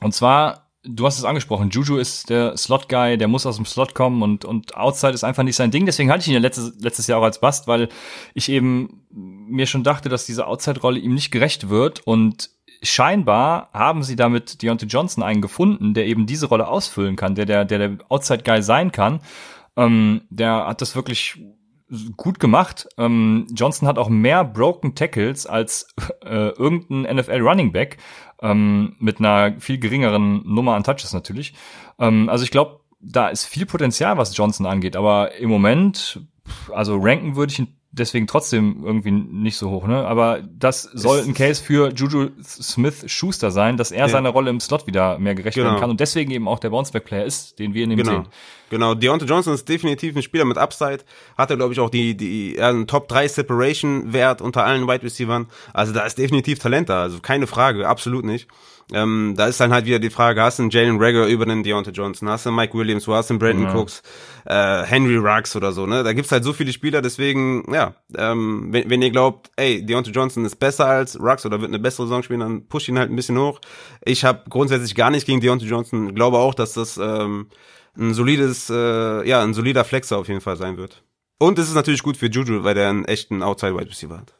Und 0.00 0.14
zwar, 0.14 0.70
du 0.84 1.04
hast 1.04 1.18
es 1.18 1.24
angesprochen, 1.24 1.70
Juju 1.70 1.96
ist 1.96 2.30
der 2.30 2.56
Slot-Guy, 2.56 3.18
der 3.18 3.26
muss 3.26 3.46
aus 3.46 3.56
dem 3.56 3.66
Slot 3.66 3.94
kommen 3.96 4.22
und, 4.22 4.44
und 4.44 4.76
Outside 4.76 5.12
ist 5.12 5.24
einfach 5.24 5.42
nicht 5.42 5.56
sein 5.56 5.72
Ding. 5.72 5.86
Deswegen 5.86 6.10
hatte 6.10 6.20
ich 6.20 6.28
ihn 6.28 6.34
ja 6.34 6.40
letztes, 6.40 6.80
letztes 6.80 7.08
Jahr 7.08 7.18
auch 7.18 7.24
als 7.24 7.40
Bast, 7.40 7.66
weil 7.66 7.88
ich 8.32 8.48
eben 8.48 9.04
mir 9.10 9.66
schon 9.66 9.82
dachte, 9.82 10.08
dass 10.08 10.24
diese 10.24 10.46
Outside-Rolle 10.46 11.00
ihm 11.00 11.14
nicht 11.14 11.32
gerecht 11.32 11.68
wird 11.68 12.06
und 12.06 12.50
scheinbar 12.82 13.70
haben 13.72 14.04
sie 14.04 14.14
damit 14.14 14.62
Deontay 14.62 14.86
Johnson 14.86 15.24
einen 15.24 15.42
gefunden, 15.42 15.94
der 15.94 16.06
eben 16.06 16.26
diese 16.26 16.46
Rolle 16.46 16.68
ausfüllen 16.68 17.16
kann, 17.16 17.34
der 17.34 17.46
der, 17.46 17.64
der, 17.64 17.78
der 17.78 17.98
Outside-Guy 18.08 18.62
sein 18.62 18.92
kann. 18.92 19.20
Ähm, 19.76 20.22
der 20.30 20.68
hat 20.68 20.80
das 20.80 20.94
wirklich 20.94 21.40
gut 22.16 22.38
gemacht. 22.38 22.88
Ähm, 22.98 23.46
Johnson 23.52 23.88
hat 23.88 23.98
auch 23.98 24.08
mehr 24.08 24.44
Broken 24.44 24.94
Tackles 24.94 25.46
als 25.46 25.94
äh, 26.24 26.48
irgendein 26.50 27.16
NFL 27.16 27.40
Running 27.40 27.72
Back 27.72 27.98
ähm, 28.42 28.96
mit 28.98 29.18
einer 29.18 29.60
viel 29.60 29.78
geringeren 29.78 30.42
Nummer 30.44 30.74
an 30.74 30.84
Touches 30.84 31.12
natürlich. 31.12 31.54
Ähm, 31.98 32.28
also 32.28 32.44
ich 32.44 32.50
glaube, 32.50 32.80
da 33.00 33.28
ist 33.28 33.46
viel 33.46 33.66
Potenzial, 33.66 34.18
was 34.18 34.36
Johnson 34.36 34.66
angeht. 34.66 34.96
Aber 34.96 35.34
im 35.36 35.50
Moment, 35.50 36.20
also 36.72 36.98
ranken 36.98 37.36
würde 37.36 37.52
ich 37.52 37.58
ihn 37.58 37.79
deswegen 37.92 38.26
trotzdem 38.26 38.84
irgendwie 38.84 39.10
nicht 39.10 39.56
so 39.56 39.70
hoch, 39.70 39.86
ne? 39.86 40.06
Aber 40.06 40.42
das 40.42 40.82
soll 40.82 41.22
ein 41.22 41.34
Case 41.34 41.62
für 41.62 41.92
Juju 41.92 42.30
Smith 42.42 43.04
Schuster 43.06 43.50
sein, 43.50 43.76
dass 43.76 43.90
er 43.90 44.06
ja. 44.06 44.08
seiner 44.08 44.30
Rolle 44.30 44.50
im 44.50 44.60
Slot 44.60 44.86
wieder 44.86 45.18
mehr 45.18 45.34
gerecht 45.34 45.56
genau. 45.56 45.70
werden 45.70 45.80
kann 45.80 45.90
und 45.90 46.00
deswegen 46.00 46.30
eben 46.30 46.46
auch 46.46 46.60
der 46.60 46.70
Bounceback-Player 46.70 47.24
ist, 47.24 47.58
den 47.58 47.74
wir 47.74 47.84
in 47.84 47.90
dem 47.90 47.98
genau. 47.98 48.10
sehen. 48.10 48.26
Genau, 48.70 48.94
Deontay 48.94 49.26
Johnson 49.26 49.54
ist 49.54 49.68
definitiv 49.68 50.14
ein 50.14 50.22
Spieler 50.22 50.44
mit 50.44 50.56
Upside. 50.56 51.00
Hat 51.36 51.50
er, 51.50 51.56
glaube 51.56 51.72
ich, 51.72 51.80
auch 51.80 51.90
die, 51.90 52.16
die, 52.16 52.54
ja, 52.54 52.68
einen 52.68 52.86
Top 52.86 53.08
3 53.08 53.26
Separation 53.26 54.12
Wert 54.12 54.40
unter 54.40 54.64
allen 54.64 54.86
Wide 54.86 55.02
Receivers. 55.02 55.46
Also 55.72 55.92
da 55.92 56.02
ist 56.02 56.16
definitiv 56.18 56.60
Talent 56.60 56.88
da. 56.88 57.02
Also 57.02 57.18
keine 57.18 57.48
Frage, 57.48 57.88
absolut 57.88 58.24
nicht. 58.24 58.46
Ähm, 58.92 59.34
da 59.36 59.46
ist 59.46 59.60
dann 59.60 59.72
halt 59.72 59.86
wieder 59.86 59.98
die 59.98 60.10
Frage, 60.10 60.42
hast 60.42 60.58
du 60.58 60.64
einen 60.64 60.70
Jalen 60.70 61.00
Rager 61.00 61.26
über 61.26 61.46
den 61.46 61.62
Deontay 61.62 61.92
Johnson, 61.92 62.28
hast 62.28 62.44
du 62.44 62.50
einen 62.50 62.56
Mike 62.56 62.76
Williams, 62.76 63.04
du 63.04 63.14
hast 63.14 63.30
einen 63.30 63.38
Brandon 63.38 63.66
ja. 63.66 63.74
Cooks, 63.74 64.02
äh, 64.46 64.82
Henry 64.82 65.16
Ruggs 65.16 65.54
oder 65.54 65.72
so, 65.72 65.86
ne? 65.86 66.02
Da 66.02 66.12
gibt's 66.12 66.32
halt 66.32 66.44
so 66.44 66.52
viele 66.52 66.72
Spieler, 66.72 67.00
deswegen, 67.00 67.72
ja, 67.72 67.94
ähm, 68.16 68.68
wenn, 68.70 68.90
wenn 68.90 69.02
ihr 69.02 69.10
glaubt, 69.10 69.50
ey, 69.56 69.84
Deontay 69.84 70.10
Johnson 70.10 70.44
ist 70.44 70.56
besser 70.56 70.86
als 70.86 71.20
Ruggs 71.20 71.46
oder 71.46 71.60
wird 71.60 71.70
eine 71.70 71.78
bessere 71.78 72.06
Saison 72.06 72.22
spielen, 72.22 72.40
dann 72.40 72.66
push 72.66 72.88
ihn 72.88 72.98
halt 72.98 73.10
ein 73.10 73.16
bisschen 73.16 73.38
hoch. 73.38 73.60
Ich 74.04 74.24
habe 74.24 74.42
grundsätzlich 74.48 74.94
gar 74.94 75.10
nicht 75.10 75.26
gegen 75.26 75.40
Deontay 75.40 75.66
Johnson, 75.66 76.14
glaube 76.14 76.38
auch, 76.38 76.54
dass 76.54 76.72
das 76.72 76.98
ähm, 76.98 77.48
ein 77.96 78.14
solides, 78.14 78.70
äh, 78.70 79.28
ja, 79.28 79.42
ein 79.42 79.54
solider 79.54 79.84
Flexer 79.84 80.18
auf 80.18 80.28
jeden 80.28 80.40
Fall 80.40 80.56
sein 80.56 80.76
wird. 80.76 81.04
Und 81.38 81.58
es 81.58 81.68
ist 81.68 81.74
natürlich 81.74 82.02
gut 82.02 82.16
für 82.16 82.26
Juju, 82.26 82.64
weil 82.64 82.74
der 82.74 82.90
einen 82.90 83.06
echten 83.06 83.42
Outside 83.42 83.74
Wide 83.74 83.88
Receiver 83.88 84.18
hat. 84.18 84.34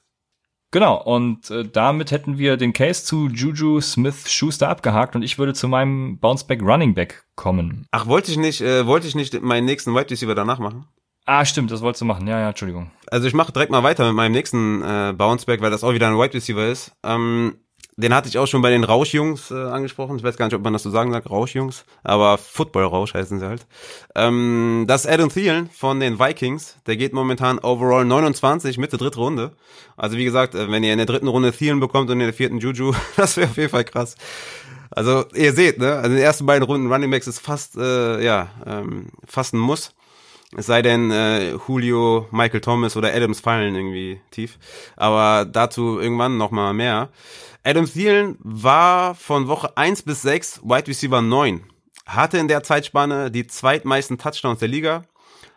Genau, 0.72 1.02
und 1.02 1.50
äh, 1.50 1.64
damit 1.64 2.12
hätten 2.12 2.38
wir 2.38 2.56
den 2.56 2.72
Case 2.72 3.04
zu 3.04 3.28
Juju 3.28 3.80
Smith 3.80 4.30
Schuster 4.30 4.68
abgehakt 4.68 5.16
und 5.16 5.22
ich 5.22 5.37
würde 5.37 5.52
zu 5.52 5.66
meinem 5.66 6.18
Bounceback 6.18 6.62
Running 6.62 6.94
Back 6.94 7.24
kommen. 7.35 7.87
Ach, 7.90 8.06
wollte 8.06 8.30
ich 8.30 8.37
nicht, 8.37 8.61
äh, 8.61 8.87
wollte 8.87 9.09
ich 9.09 9.16
nicht 9.16 9.40
meinen 9.42 9.64
nächsten 9.64 9.94
Wide 9.94 10.11
Receiver 10.11 10.35
danach 10.35 10.61
machen? 10.61 10.87
Ah, 11.26 11.44
stimmt, 11.44 11.70
das 11.70 11.80
wolltest 11.83 12.02
du 12.02 12.06
machen. 12.06 12.26
Ja, 12.26 12.38
ja, 12.38 12.48
Entschuldigung. 12.48 12.90
Also 13.09 13.26
ich 13.26 13.35
mache 13.35 13.52
direkt 13.52 13.72
mal 13.72 13.83
weiter 13.83 14.06
mit 14.06 14.14
meinem 14.14 14.33
nächsten 14.33 14.83
äh, 14.83 15.12
Bounceback, 15.16 15.61
weil 15.61 15.70
das 15.70 15.85
auch 15.85 15.92
wieder 15.92 16.09
ein 16.09 16.18
Wide 16.18 16.35
Receiver 16.35 16.66
ist. 16.66 16.92
Ähm, 17.04 17.56
den 18.00 18.14
hatte 18.14 18.28
ich 18.28 18.38
auch 18.38 18.46
schon 18.46 18.62
bei 18.62 18.70
den 18.70 18.84
Rauschjungs 18.84 19.50
äh, 19.50 19.54
angesprochen. 19.54 20.16
Ich 20.16 20.22
weiß 20.22 20.36
gar 20.36 20.46
nicht, 20.46 20.54
ob 20.54 20.62
man 20.62 20.72
das 20.72 20.82
so 20.82 20.90
sagen 20.90 21.12
sagt, 21.12 21.30
Rauschjungs, 21.30 21.84
aber 22.02 22.38
Football-Rausch 22.38 23.14
heißen 23.14 23.38
sie 23.38 23.46
halt. 23.46 23.66
Ähm, 24.14 24.84
das 24.88 25.04
ist 25.04 25.10
Adam 25.10 25.28
Thielen 25.28 25.70
von 25.70 26.00
den 26.00 26.18
Vikings. 26.18 26.76
Der 26.86 26.96
geht 26.96 27.12
momentan 27.12 27.58
overall 27.58 28.04
29, 28.04 28.78
Mitte 28.78 28.96
dritte 28.96 29.18
Runde. 29.18 29.52
Also 29.96 30.16
wie 30.16 30.24
gesagt, 30.24 30.54
äh, 30.54 30.70
wenn 30.70 30.82
ihr 30.82 30.92
in 30.92 30.98
der 30.98 31.06
dritten 31.06 31.28
Runde 31.28 31.52
Thielen 31.52 31.80
bekommt 31.80 32.10
und 32.10 32.20
in 32.20 32.26
der 32.26 32.34
vierten 32.34 32.58
Juju, 32.58 32.94
das 33.16 33.36
wäre 33.36 33.48
auf 33.48 33.56
jeden 33.56 33.70
Fall 33.70 33.84
krass. 33.84 34.16
Also 34.90 35.24
ihr 35.34 35.52
seht, 35.52 35.78
ne, 35.78 35.94
also 35.96 36.10
in 36.10 36.16
den 36.16 36.24
ersten 36.24 36.46
beiden 36.46 36.64
Runden 36.64 36.92
Running 36.92 37.10
Backs 37.10 37.28
ist 37.28 37.38
fast, 37.38 37.76
äh, 37.76 38.24
ja, 38.24 38.48
ähm, 38.66 39.06
fast 39.26 39.54
ein 39.54 39.58
Muss. 39.58 39.92
Es 40.56 40.66
sei 40.66 40.82
denn, 40.82 41.12
äh, 41.12 41.52
Julio, 41.68 42.26
Michael 42.32 42.60
Thomas 42.60 42.96
oder 42.96 43.14
Adams 43.14 43.38
fallen 43.38 43.76
irgendwie 43.76 44.20
tief. 44.32 44.58
Aber 44.96 45.44
dazu 45.44 46.00
irgendwann 46.00 46.38
nochmal 46.38 46.74
mehr. 46.74 47.08
Adam 47.62 47.84
Thielen 47.84 48.38
war 48.40 49.14
von 49.14 49.46
Woche 49.46 49.76
1 49.76 50.02
bis 50.02 50.22
6 50.22 50.62
Wide 50.62 50.86
Receiver 50.86 51.20
9. 51.20 51.62
Hatte 52.06 52.38
in 52.38 52.48
der 52.48 52.62
Zeitspanne 52.62 53.30
die 53.30 53.46
zweitmeisten 53.46 54.16
Touchdowns 54.16 54.60
der 54.60 54.68
Liga. 54.68 55.04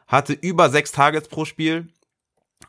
Hatte 0.08 0.34
über 0.34 0.70
6 0.70 0.92
Targets 0.92 1.30
pro 1.30 1.46
Spiel. 1.46 1.88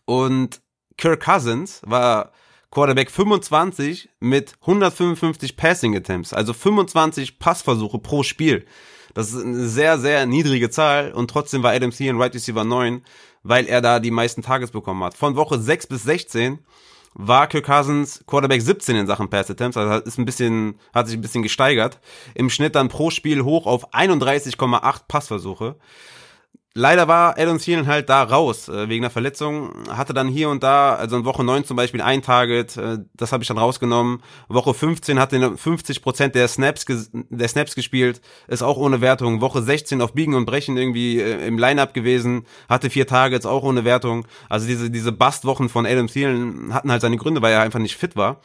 Und 0.05 0.61
Kirk 0.97 1.25
Cousins 1.25 1.83
war 1.85 2.31
Quarterback 2.71 3.11
25 3.11 4.09
mit 4.21 4.55
155 4.61 5.57
Passing 5.57 5.97
Attempts. 5.97 6.33
Also 6.33 6.53
25 6.53 7.41
Passversuche 7.41 7.99
pro 7.99 8.23
Spiel. 8.23 8.65
Das 9.15 9.33
ist 9.33 9.45
eine 9.45 9.67
sehr, 9.67 9.99
sehr 9.99 10.27
niedrige 10.27 10.71
Zahl. 10.71 11.13
Und 11.13 11.29
trotzdem 11.29 11.65
war 11.65 11.73
Adam 11.73 11.91
Thielen 11.91 12.21
Wide 12.21 12.35
Receiver 12.35 12.63
9, 12.63 13.03
weil 13.43 13.67
er 13.67 13.81
da 13.81 13.99
die 13.99 14.13
meisten 14.13 14.43
Targets 14.43 14.71
bekommen 14.71 15.03
hat. 15.03 15.15
Von 15.15 15.35
Woche 15.35 15.59
6 15.59 15.89
bis 15.89 16.05
16 16.05 16.61
war 17.15 17.47
Kirk 17.47 17.65
Cousins 17.65 18.23
Quarterback 18.27 18.61
17 18.61 18.97
in 18.97 19.07
Sachen 19.07 19.31
Pass 19.31 19.51
Attempts, 19.51 19.77
also 19.77 20.05
ist 20.05 20.19
ein 20.19 20.25
bisschen, 20.25 20.79
hat 20.93 21.07
sich 21.07 21.17
ein 21.17 21.23
bisschen 21.23 21.43
gesteigert. 21.43 22.01
Im 22.35 22.51
Schnitt 22.51 22.75
dann 22.75 22.89
pro 22.89 23.11
Spiel 23.11 23.43
hoch 23.45 23.67
auf 23.67 23.95
31,8 23.95 25.03
Passversuche. 25.09 25.77
Leider 26.77 27.07
war 27.07 27.39
Adam 27.39 27.59
Thielen 27.59 27.87
halt 27.87 28.09
da 28.09 28.25
raus 28.25 28.69
äh, 28.69 28.89
wegen 28.89 29.03
der 29.03 29.11
Verletzung. 29.11 29.89
Hatte 29.89 30.13
dann 30.13 30.27
hier 30.27 30.49
und 30.49 30.65
da, 30.65 30.97
also 30.97 31.17
in 31.17 31.25
Woche 31.25 31.45
9 31.45 31.65
zum 31.65 31.77
Beispiel 31.77 32.03
ein 32.03 32.21
Target, 32.21 32.77
äh, 32.77 32.99
das 33.15 33.31
habe 33.31 33.45
ich 33.45 33.49
dann 33.49 33.59
rausgenommen. 33.59 34.21
Woche 34.49 34.75
15 34.75 35.21
hat 35.21 35.33
er 35.33 35.57
50 35.57 36.03
Prozent 36.03 36.35
der 36.35 36.49
Snaps 36.49 36.85
der 37.13 37.47
Snaps 37.47 37.77
gespielt, 37.77 38.21
ist 38.49 38.63
auch 38.63 38.77
ohne 38.77 39.01
Wertung. 39.01 39.41
Woche 39.41 39.63
16 39.63 40.03
auf 40.03 40.15
Biegen 40.15 40.35
und 40.35 40.47
Brechen 40.47 40.77
irgendwie 40.77 41.21
äh, 41.21 41.47
im 41.47 41.59
Lineup 41.59 41.95
gewesen, 41.95 42.45
hatte 42.69 42.91
vier 42.91 43.07
Targets, 43.07 43.47
auch 43.47 43.63
ohne 43.63 43.85
Wertung. 43.85 44.27
Also 44.49 44.67
diese 44.67 44.91
diese 44.91 45.13
Bust-Wochen 45.13 45.69
von 45.69 45.87
Adam 45.87 46.09
Thielen 46.09 46.75
hatten 46.75 46.91
halt 46.91 47.03
seine 47.03 47.19
Gründe, 47.19 47.41
weil 47.41 47.53
er 47.53 47.61
einfach 47.61 47.79
nicht 47.79 47.97
fit 47.97 48.17
war. 48.17 48.41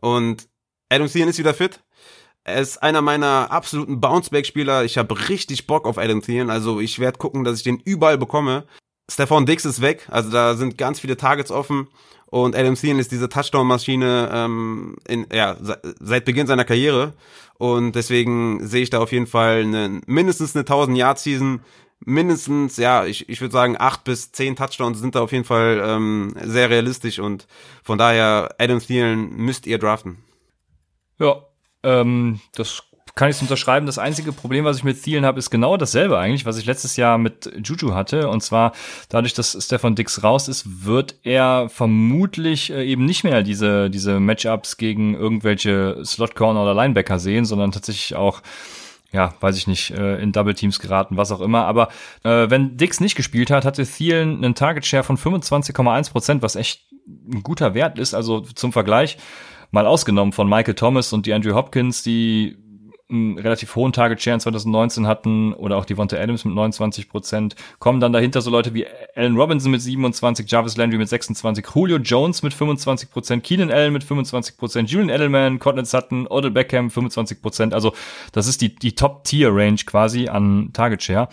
Und 0.00 0.48
Adam 0.88 1.08
Thielen 1.08 1.28
ist 1.28 1.38
wieder 1.38 1.52
fit, 1.52 1.80
er 2.46 2.60
ist 2.60 2.80
einer 2.80 3.02
meiner 3.02 3.50
absoluten 3.50 4.00
Bounceback-Spieler. 4.00 4.84
Ich 4.84 4.98
habe 4.98 5.28
richtig 5.28 5.66
Bock 5.66 5.84
auf 5.84 5.98
Adam 5.98 6.22
Thielen. 6.22 6.48
Also 6.48 6.78
ich 6.78 7.00
werde 7.00 7.18
gucken, 7.18 7.42
dass 7.42 7.58
ich 7.58 7.64
den 7.64 7.80
überall 7.84 8.18
bekomme. 8.18 8.64
Stefan 9.10 9.46
Dix 9.46 9.64
ist 9.64 9.80
weg. 9.80 10.06
Also 10.10 10.30
da 10.30 10.54
sind 10.54 10.78
ganz 10.78 11.00
viele 11.00 11.16
Targets 11.16 11.50
offen. 11.50 11.88
Und 12.26 12.54
Adam 12.54 12.76
Thielen 12.76 13.00
ist 13.00 13.10
diese 13.10 13.28
Touchdown-Maschine 13.28 14.30
ähm, 14.32 14.96
in, 15.08 15.26
ja, 15.32 15.56
seit 15.98 16.24
Beginn 16.24 16.46
seiner 16.46 16.64
Karriere. 16.64 17.14
Und 17.58 17.96
deswegen 17.96 18.64
sehe 18.64 18.82
ich 18.82 18.90
da 18.90 19.00
auf 19.00 19.10
jeden 19.10 19.26
Fall 19.26 19.62
eine, 19.62 20.00
mindestens 20.06 20.54
eine 20.54 20.64
1000-Yard-Season. 20.64 21.62
Mindestens, 22.04 22.76
ja, 22.76 23.06
ich, 23.06 23.28
ich 23.28 23.40
würde 23.40 23.52
sagen, 23.52 23.74
acht 23.76 24.04
bis 24.04 24.30
zehn 24.30 24.54
Touchdowns 24.54 25.00
sind 25.00 25.16
da 25.16 25.20
auf 25.22 25.32
jeden 25.32 25.44
Fall 25.44 25.82
ähm, 25.84 26.34
sehr 26.44 26.70
realistisch. 26.70 27.18
Und 27.18 27.48
von 27.82 27.98
daher, 27.98 28.54
Adam 28.58 28.78
Thielen 28.78 29.34
müsst 29.34 29.66
ihr 29.66 29.78
draften. 29.78 30.18
Ja, 31.18 31.42
ähm, 31.86 32.40
das 32.54 32.82
kann 33.16 33.30
ich 33.30 33.40
unterschreiben. 33.40 33.86
Das 33.86 33.98
einzige 33.98 34.30
Problem, 34.30 34.66
was 34.66 34.76
ich 34.76 34.84
mit 34.84 35.02
Thielen 35.02 35.24
habe, 35.24 35.38
ist 35.38 35.50
genau 35.50 35.78
dasselbe 35.78 36.18
eigentlich, 36.18 36.44
was 36.44 36.58
ich 36.58 36.66
letztes 36.66 36.96
Jahr 36.96 37.16
mit 37.16 37.50
Juju 37.64 37.94
hatte. 37.94 38.28
Und 38.28 38.42
zwar 38.42 38.72
dadurch, 39.08 39.32
dass 39.32 39.56
Stefan 39.58 39.94
Dix 39.94 40.22
raus 40.22 40.48
ist, 40.48 40.84
wird 40.84 41.14
er 41.22 41.70
vermutlich 41.70 42.70
äh, 42.70 42.84
eben 42.84 43.06
nicht 43.06 43.24
mehr 43.24 43.42
diese, 43.42 43.88
diese 43.88 44.20
Matchups 44.20 44.76
gegen 44.76 45.14
irgendwelche 45.14 46.04
Slot-Corner 46.04 46.62
oder 46.62 46.74
Linebacker 46.74 47.18
sehen, 47.18 47.46
sondern 47.46 47.72
tatsächlich 47.72 48.14
auch 48.14 48.42
ja, 49.12 49.32
weiß 49.40 49.56
ich 49.56 49.66
nicht, 49.66 49.92
äh, 49.92 50.18
in 50.18 50.32
Double 50.32 50.52
Teams 50.52 50.78
geraten, 50.78 51.16
was 51.16 51.32
auch 51.32 51.40
immer. 51.40 51.64
Aber 51.64 51.88
äh, 52.22 52.50
wenn 52.50 52.76
Dix 52.76 53.00
nicht 53.00 53.14
gespielt 53.14 53.50
hat, 53.50 53.64
hatte 53.64 53.86
Thielen 53.86 54.44
einen 54.44 54.54
Target 54.54 54.84
Share 54.84 55.04
von 55.04 55.16
25,1 55.16 56.10
Prozent, 56.10 56.42
was 56.42 56.56
echt 56.56 56.82
ein 57.06 57.42
guter 57.42 57.72
Wert 57.72 57.98
ist. 57.98 58.12
Also 58.12 58.40
zum 58.40 58.72
Vergleich 58.72 59.16
mal 59.70 59.86
ausgenommen 59.86 60.32
von 60.32 60.48
Michael 60.48 60.74
Thomas 60.74 61.12
und 61.12 61.26
die 61.26 61.32
Andrew 61.32 61.54
Hopkins, 61.54 62.02
die 62.02 62.56
einen 63.08 63.38
relativ 63.38 63.76
hohen 63.76 63.92
Target 63.92 64.20
Share 64.20 64.34
in 64.34 64.40
2019 64.40 65.06
hatten 65.06 65.52
oder 65.52 65.76
auch 65.76 65.84
die 65.84 65.94
Devonta 65.94 66.16
Adams 66.16 66.44
mit 66.44 66.54
29 66.54 67.08
Prozent, 67.08 67.54
kommen 67.78 68.00
dann 68.00 68.12
dahinter 68.12 68.40
so 68.40 68.50
Leute 68.50 68.74
wie 68.74 68.84
Allen 69.14 69.36
Robinson 69.36 69.70
mit 69.70 69.80
27, 69.80 70.50
Jarvis 70.50 70.76
Landry 70.76 70.98
mit 70.98 71.08
26, 71.08 71.64
Julio 71.72 71.98
Jones 71.98 72.42
mit 72.42 72.52
25 72.52 73.10
Prozent, 73.10 73.44
Keenan 73.44 73.70
Allen 73.70 73.92
mit 73.92 74.02
25 74.02 74.56
Prozent, 74.56 74.90
Julian 74.90 75.10
Edelman, 75.10 75.60
Cortland 75.60 75.86
Sutton, 75.86 76.26
Odell 76.26 76.50
Beckham 76.50 76.90
25 76.90 77.40
Prozent. 77.40 77.74
Also 77.74 77.92
das 78.32 78.48
ist 78.48 78.60
die, 78.60 78.74
die 78.74 78.96
Top-Tier-Range 78.96 79.80
quasi 79.86 80.28
an 80.28 80.70
Target 80.72 81.02
Share. 81.02 81.28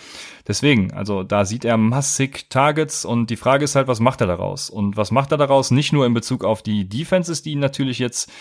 Deswegen, 0.47 0.93
also 0.93 1.23
da 1.23 1.43
sieht 1.43 1.65
er 1.65 1.77
massig 1.77 2.49
Targets 2.49 3.03
und 3.03 3.31
die 3.31 3.37
Frage 3.37 3.63
ist 3.63 3.75
halt, 3.75 3.87
was 3.87 3.99
macht 3.99 4.21
er 4.21 4.27
daraus? 4.27 4.69
Und 4.69 4.95
was 4.95 5.09
macht 5.09 5.31
er 5.31 5.37
daraus? 5.37 5.71
Nicht 5.71 5.91
nur 5.91 6.05
in 6.05 6.13
Bezug 6.13 6.43
auf 6.43 6.61
die 6.61 6.87
Defenses, 6.87 7.41
die 7.41 7.53
ihn 7.53 7.59
natürlich 7.59 7.97
jetzt 7.97 8.31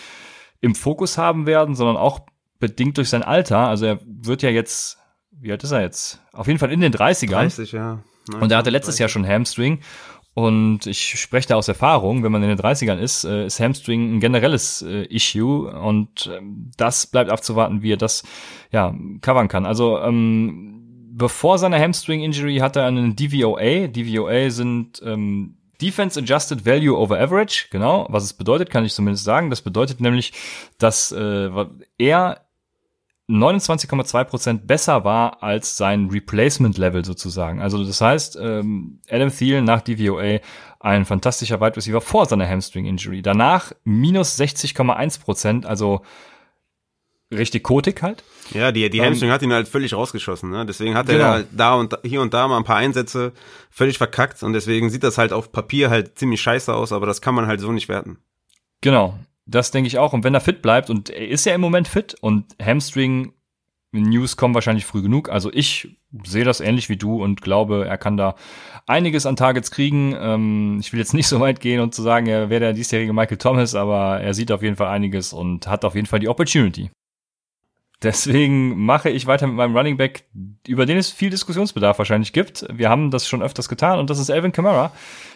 im 0.61 0.75
Fokus 0.75 1.17
haben 1.17 1.45
werden, 1.45 1.75
sondern 1.75 1.97
auch 1.97 2.21
bedingt 2.63 2.97
durch 2.97 3.09
sein 3.09 3.23
Alter, 3.23 3.67
also 3.67 3.85
er 3.85 3.99
wird 4.05 4.41
ja 4.41 4.49
jetzt, 4.49 4.97
wie 5.31 5.51
alt 5.51 5.65
ist 5.65 5.71
er 5.71 5.81
jetzt? 5.81 6.21
Auf 6.31 6.47
jeden 6.47 6.59
Fall 6.59 6.71
in 6.71 6.79
den 6.79 6.93
30ern. 6.93 7.27
30, 7.27 7.73
ja. 7.73 7.99
Nein, 8.29 8.41
und 8.41 8.51
er 8.53 8.57
hatte 8.57 8.69
letztes 8.69 8.95
30. 8.95 8.99
Jahr 9.01 9.09
schon 9.09 9.27
Hamstring. 9.27 9.81
Und 10.33 10.87
ich 10.87 11.19
spreche 11.19 11.49
da 11.49 11.55
aus 11.55 11.67
Erfahrung, 11.67 12.23
wenn 12.23 12.31
man 12.31 12.41
in 12.41 12.47
den 12.47 12.57
30ern 12.57 12.97
ist, 12.97 13.25
äh, 13.25 13.47
ist 13.47 13.59
Hamstring 13.59 14.15
ein 14.15 14.19
generelles 14.21 14.81
äh, 14.81 15.03
Issue 15.13 15.69
und 15.69 16.31
ähm, 16.33 16.71
das 16.77 17.05
bleibt 17.05 17.29
abzuwarten, 17.29 17.81
wie 17.81 17.91
er 17.91 17.97
das 17.97 18.23
ja 18.71 18.95
covern 19.19 19.49
kann. 19.49 19.65
Also 19.65 19.99
ähm, 19.99 21.09
bevor 21.11 21.59
seine 21.59 21.79
Hamstring-Injury 21.79 22.59
hatte 22.59 22.79
er 22.79 22.87
einen 22.87 23.17
DVOA. 23.17 23.87
DVOA 23.87 24.49
sind 24.49 25.01
ähm, 25.05 25.57
Defense 25.81 26.17
Adjusted 26.17 26.65
Value 26.65 26.97
over 26.97 27.19
Average, 27.19 27.67
genau. 27.69 28.07
Was 28.09 28.23
es 28.23 28.33
bedeutet, 28.33 28.69
kann 28.69 28.85
ich 28.85 28.93
zumindest 28.93 29.25
sagen. 29.25 29.49
Das 29.49 29.61
bedeutet 29.61 29.99
nämlich, 29.99 30.31
dass 30.79 31.11
äh, 31.11 31.49
er 31.97 32.39
29,2% 33.33 34.65
besser 34.65 35.03
war 35.03 35.41
als 35.41 35.75
sein 35.75 36.09
Replacement-Level 36.09 37.03
sozusagen. 37.03 37.61
Also 37.61 37.83
das 37.83 37.99
heißt, 37.99 38.37
ähm, 38.39 38.99
Adam 39.09 39.29
Thielen 39.29 39.65
nach 39.65 39.81
DVOA 39.81 40.39
ein 40.79 41.05
fantastischer 41.05 41.59
Wide 41.59 41.75
Receiver 41.75 42.01
vor 42.01 42.25
seiner 42.25 42.47
Hamstring-Injury. 42.47 43.21
Danach 43.21 43.71
minus 43.83 44.39
60,1% 44.39 45.65
also 45.65 46.01
richtig 47.31 47.63
kotig 47.63 48.01
halt. 48.01 48.23
Ja, 48.51 48.71
die, 48.71 48.89
die 48.89 48.99
ähm, 48.99 49.05
Hamstring 49.05 49.31
hat 49.31 49.41
ihn 49.41 49.53
halt 49.53 49.67
völlig 49.67 49.93
rausgeschossen. 49.93 50.51
Ne? 50.51 50.65
Deswegen 50.65 50.95
hat 50.95 51.07
genau. 51.07 51.37
er 51.37 51.43
da 51.51 51.73
und 51.73 51.97
hier 52.03 52.21
und 52.21 52.33
da 52.33 52.47
mal 52.47 52.57
ein 52.57 52.63
paar 52.63 52.77
Einsätze 52.77 53.31
völlig 53.71 53.97
verkackt 53.97 54.43
und 54.43 54.53
deswegen 54.53 54.89
sieht 54.89 55.03
das 55.03 55.17
halt 55.17 55.33
auf 55.33 55.51
Papier 55.51 55.89
halt 55.89 56.19
ziemlich 56.19 56.41
scheiße 56.41 56.73
aus, 56.73 56.91
aber 56.91 57.05
das 57.05 57.21
kann 57.21 57.33
man 57.33 57.47
halt 57.47 57.59
so 57.59 57.71
nicht 57.71 57.89
werten. 57.89 58.17
Genau. 58.81 59.17
Das 59.45 59.71
denke 59.71 59.87
ich 59.87 59.97
auch. 59.97 60.13
Und 60.13 60.23
wenn 60.23 60.33
er 60.33 60.41
fit 60.41 60.61
bleibt, 60.61 60.89
und 60.89 61.09
er 61.09 61.27
ist 61.27 61.45
ja 61.45 61.53
im 61.53 61.61
Moment 61.61 61.87
fit, 61.87 62.15
und 62.21 62.55
Hamstring 62.61 63.33
News 63.93 64.37
kommen 64.37 64.55
wahrscheinlich 64.55 64.85
früh 64.85 65.01
genug. 65.01 65.29
Also 65.29 65.51
ich 65.53 65.97
sehe 66.23 66.43
das 66.43 66.61
ähnlich 66.61 66.89
wie 66.89 66.97
du 66.97 67.23
und 67.23 67.41
glaube, 67.41 67.85
er 67.87 67.97
kann 67.97 68.17
da 68.17 68.35
einiges 68.87 69.25
an 69.25 69.35
Targets 69.35 69.71
kriegen. 69.71 70.15
Ähm, 70.19 70.77
ich 70.79 70.91
will 70.91 70.99
jetzt 70.99 71.13
nicht 71.13 71.27
so 71.27 71.39
weit 71.39 71.59
gehen 71.59 71.79
und 71.79 71.93
zu 71.93 72.01
sagen, 72.01 72.27
er 72.27 72.49
wäre 72.49 72.59
der 72.59 72.73
diesjährige 72.73 73.13
Michael 73.13 73.37
Thomas, 73.37 73.75
aber 73.75 74.19
er 74.19 74.33
sieht 74.33 74.51
auf 74.51 74.63
jeden 74.63 74.75
Fall 74.75 74.87
einiges 74.87 75.33
und 75.33 75.67
hat 75.67 75.85
auf 75.85 75.95
jeden 75.95 76.07
Fall 76.07 76.19
die 76.19 76.29
Opportunity. 76.29 76.89
Deswegen 78.03 78.85
mache 78.85 79.09
ich 79.09 79.25
weiter 79.25 79.47
mit 79.47 79.55
meinem 79.55 79.75
Running 79.75 79.97
Back, 79.97 80.25
über 80.67 80.85
den 80.85 80.97
es 80.97 81.09
viel 81.09 81.29
Diskussionsbedarf 81.29 81.97
wahrscheinlich 81.97 82.33
gibt. 82.33 82.65
Wir 82.71 82.89
haben 82.89 83.11
das 83.11 83.27
schon 83.27 83.41
öfters 83.41 83.69
getan 83.69 83.99
und 83.99 84.09
das 84.09 84.19
ist 84.19 84.29
Alvin 84.29 84.51
Kamara. 84.51 84.91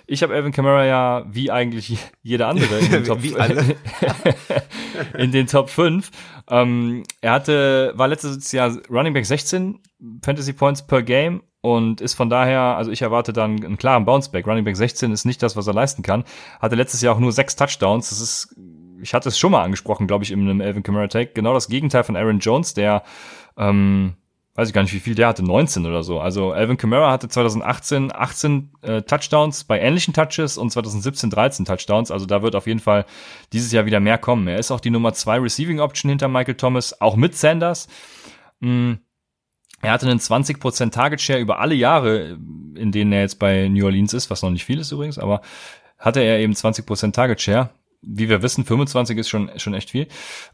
Ich 0.06 0.22
habe 0.24 0.34
Alvin 0.34 0.52
Kamara 0.52 0.86
ja 0.86 1.26
wie 1.30 1.50
eigentlich 1.50 1.98
jeder 2.24 2.48
andere 2.48 2.80
in 2.80 2.92
den 2.92 3.04
Top, 3.06 3.20
in 5.18 5.32
den 5.32 5.48
Top 5.48 5.70
5. 5.70 6.12
Ähm, 6.50 7.04
er 7.22 7.32
hatte, 7.32 7.94
war 7.96 8.08
letztes 8.08 8.52
Jahr 8.52 8.78
Running 8.90 9.14
Back 9.14 9.26
16 9.26 9.80
Fantasy 10.24 10.54
Points 10.54 10.86
per 10.86 11.04
Game 11.04 11.42
und 11.62 12.02
ist 12.02 12.14
von 12.14 12.30
daher, 12.30 12.78
also 12.78 12.92
ich 12.92 13.02
erwarte 13.02 13.34
dann 13.34 13.64
einen 13.64 13.78
klaren 13.78 14.06
Bounceback. 14.06 14.46
Running 14.46 14.64
Back 14.64 14.78
16 14.78 15.12
ist 15.12 15.26
nicht 15.26 15.42
das, 15.42 15.56
was 15.56 15.68
er 15.68 15.74
leisten 15.74 16.04
kann. 16.04 16.24
Hatte 16.60 16.76
letztes 16.76 17.02
Jahr 17.02 17.16
auch 17.16 17.20
nur 17.20 17.32
sechs 17.32 17.56
Touchdowns. 17.56 18.10
Das 18.10 18.22
ist 18.22 18.56
ich 19.02 19.14
hatte 19.14 19.30
es 19.30 19.38
schon 19.38 19.52
mal 19.52 19.64
angesprochen, 19.64 20.08
glaube 20.08 20.24
ich, 20.24 20.32
in 20.32 20.42
einem 20.42 20.62
Elvin 20.62 20.84
Kamara 20.84 21.08
Take, 21.08 21.32
genau 21.34 21.54
das 21.54 21.68
Gegenteil 21.68 22.04
von 22.04 22.16
Aaron 22.16 22.40
Jones, 22.40 22.74
der, 22.74 23.04
ähm, 23.58 24.16
weiß 24.58 24.68
ich 24.68 24.74
gar 24.74 24.82
nicht, 24.82 24.94
wie 24.94 25.00
viel 25.00 25.14
der 25.14 25.28
hatte, 25.28 25.44
19 25.44 25.86
oder 25.86 26.02
so. 26.02 26.20
Also 26.20 26.52
Alvin 26.52 26.78
Kamara 26.78 27.12
hatte 27.12 27.30
2018 27.30 28.12
18 28.14 28.72
äh, 28.82 29.02
Touchdowns 29.04 29.64
bei 29.64 29.80
ähnlichen 29.80 30.16
Touches 30.16 30.58
und 30.58 30.72
2017 30.72 31.30
13 31.30 31.66
Touchdowns. 31.66 32.10
Also 32.10 32.26
da 32.26 32.42
wird 32.42 32.56
auf 32.56 32.66
jeden 32.66 32.80
Fall 32.80 33.06
dieses 33.54 33.72
Jahr 33.72 33.86
wieder 33.86 34.00
mehr 34.00 34.18
kommen. 34.18 34.48
Er 34.48 34.58
ist 34.58 34.72
auch 34.72 34.80
die 34.80 34.90
Nummer 34.90 35.14
zwei 35.14 35.38
Receiving 35.38 35.80
Option 35.80 36.10
hinter 36.10 36.28
Michael 36.28 36.56
Thomas, 36.56 37.00
auch 37.00 37.16
mit 37.16 37.36
Sanders. 37.36 37.88
Mm. 38.60 38.94
Er 39.84 39.92
hatte 39.92 40.10
einen 40.10 40.20
20% 40.20 40.90
Target 40.90 41.22
Share 41.22 41.40
über 41.40 41.60
alle 41.60 41.76
Jahre, 41.76 42.40
in 42.74 42.92
denen 42.92 43.12
er 43.12 43.22
jetzt 43.22 43.38
bei 43.38 43.68
New 43.68 43.86
Orleans 43.86 44.12
ist, 44.12 44.32
was 44.32 44.42
noch 44.42 44.50
nicht 44.50 44.66
viel 44.66 44.80
ist 44.80 44.92
übrigens, 44.92 45.20
aber 45.20 45.42
hatte 46.00 46.20
er 46.20 46.40
eben 46.40 46.54
20% 46.54 47.14
Target 47.14 47.40
Share 47.40 47.70
wie 48.08 48.30
wir 48.30 48.42
wissen, 48.42 48.66
25 48.66 49.18
ist 49.18 49.30
schon, 49.30 49.52
schon 49.58 49.74
echt 49.74 49.92
viel. 49.92 50.08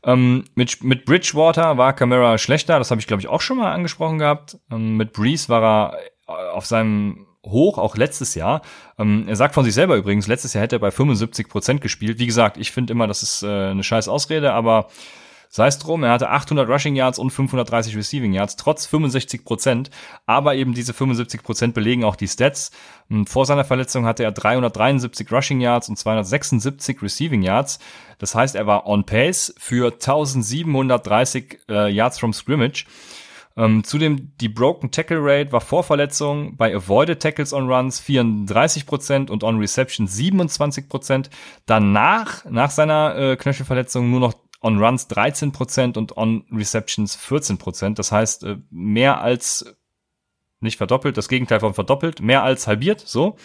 Ähm, 0.04 0.46
mit, 0.56 0.84
mit 0.84 1.06
Bridgewater 1.06 1.78
war 1.78 1.94
Camara 1.94 2.38
schlechter, 2.38 2.80
das 2.80 2.92
habe 2.92 3.00
ich, 3.00 3.08
glaube 3.08 3.22
ich, 3.22 3.28
auch 3.28 3.42
schon 3.42 3.58
mal 3.58 3.72
angesprochen 3.72 4.20
gehabt. 4.20 4.58
Ähm, 4.72 4.98
mit 4.98 5.14
Breeze 5.14 5.50
war 5.50 5.94
er 6.26 6.54
auf 6.54 6.66
seinem 6.66 7.28
Hoch, 7.46 7.78
auch 7.78 7.98
letztes 7.98 8.36
Jahr. 8.36 8.62
Ähm, 8.98 9.26
er 9.28 9.36
sagt 9.36 9.54
von 9.54 9.66
sich 9.66 9.74
selber 9.74 9.96
übrigens, 9.96 10.28
letztes 10.28 10.54
Jahr 10.54 10.64
hätte 10.64 10.78
er 10.78 10.80
bei 10.80 10.92
75 10.92 11.50
Prozent 11.50 11.82
gespielt. 11.82 12.20
Wie 12.20 12.26
gesagt, 12.26 12.58
ich 12.58 12.72
finde 12.72 12.94
immer, 12.94 13.08
das 13.08 13.22
ist 13.22 13.44
äh, 13.44 13.48
eine 13.48 13.84
scheiß 13.84 14.08
Ausrede, 14.08 14.54
aber 14.54 14.88
Sei 15.56 15.68
es 15.68 15.78
drum, 15.78 16.04
er 16.04 16.10
hatte 16.10 16.32
800 16.32 16.68
Rushing 16.68 16.96
Yards 16.96 17.20
und 17.20 17.30
530 17.30 17.96
Receiving 17.96 18.34
Yards, 18.34 18.56
trotz 18.56 18.88
65 18.88 19.46
Prozent. 19.46 19.92
Aber 20.26 20.56
eben 20.56 20.74
diese 20.74 20.94
75 20.96 21.44
Prozent 21.44 21.76
belegen 21.76 22.04
auch 22.04 22.16
die 22.16 22.28
Stats. 22.28 22.72
Hm, 23.10 23.28
vor 23.28 23.46
seiner 23.46 23.64
Verletzung 23.64 24.08
hatte 24.08 24.24
er 24.24 24.32
373 24.32 25.32
Rushing 25.32 25.62
Yards 25.62 25.90
und 25.90 26.00
276 26.00 27.04
Receiving 27.04 27.44
Yards. 27.44 27.78
Das 28.18 28.34
heißt, 28.34 28.56
er 28.56 28.66
war 28.66 28.88
on 28.88 29.06
pace 29.06 29.54
für 29.60 29.94
1730 29.94 31.60
äh, 31.70 31.94
Yards 31.94 32.18
from 32.18 32.34
Scrimmage. 32.34 32.86
Ähm, 33.56 33.84
zudem 33.84 34.36
die 34.42 34.50
Broken 34.50 34.90
Tackle 34.90 35.20
Rate 35.22 35.52
war 35.52 35.62
vor 35.62 35.84
Verletzung 35.84 36.58
bei 36.58 36.76
Avoided 36.76 37.22
Tackles 37.22 37.54
on 37.54 37.72
Runs 37.72 38.02
34% 38.02 39.30
und 39.30 39.44
on 39.44 39.60
Reception 39.60 40.08
27%. 40.08 41.30
Danach, 41.68 42.44
nach 42.46 42.72
seiner 42.72 43.16
äh, 43.16 43.36
Knöchelverletzung, 43.36 44.10
nur 44.10 44.20
noch 44.20 44.34
on 44.64 44.84
Runs 44.84 45.10
13% 45.10 45.98
und 45.98 46.18
on 46.18 46.46
Receptions 46.52 47.18
14%. 47.18 47.96
Das 47.96 48.12
heißt, 48.12 48.44
äh, 48.44 48.58
mehr 48.72 49.22
als 49.22 49.76
nicht 50.60 50.78
verdoppelt, 50.78 51.18
das 51.18 51.28
Gegenteil 51.28 51.60
von 51.60 51.74
verdoppelt, 51.74 52.22
mehr 52.22 52.44
als 52.44 52.68
halbiert, 52.68 53.02
so. 53.02 53.36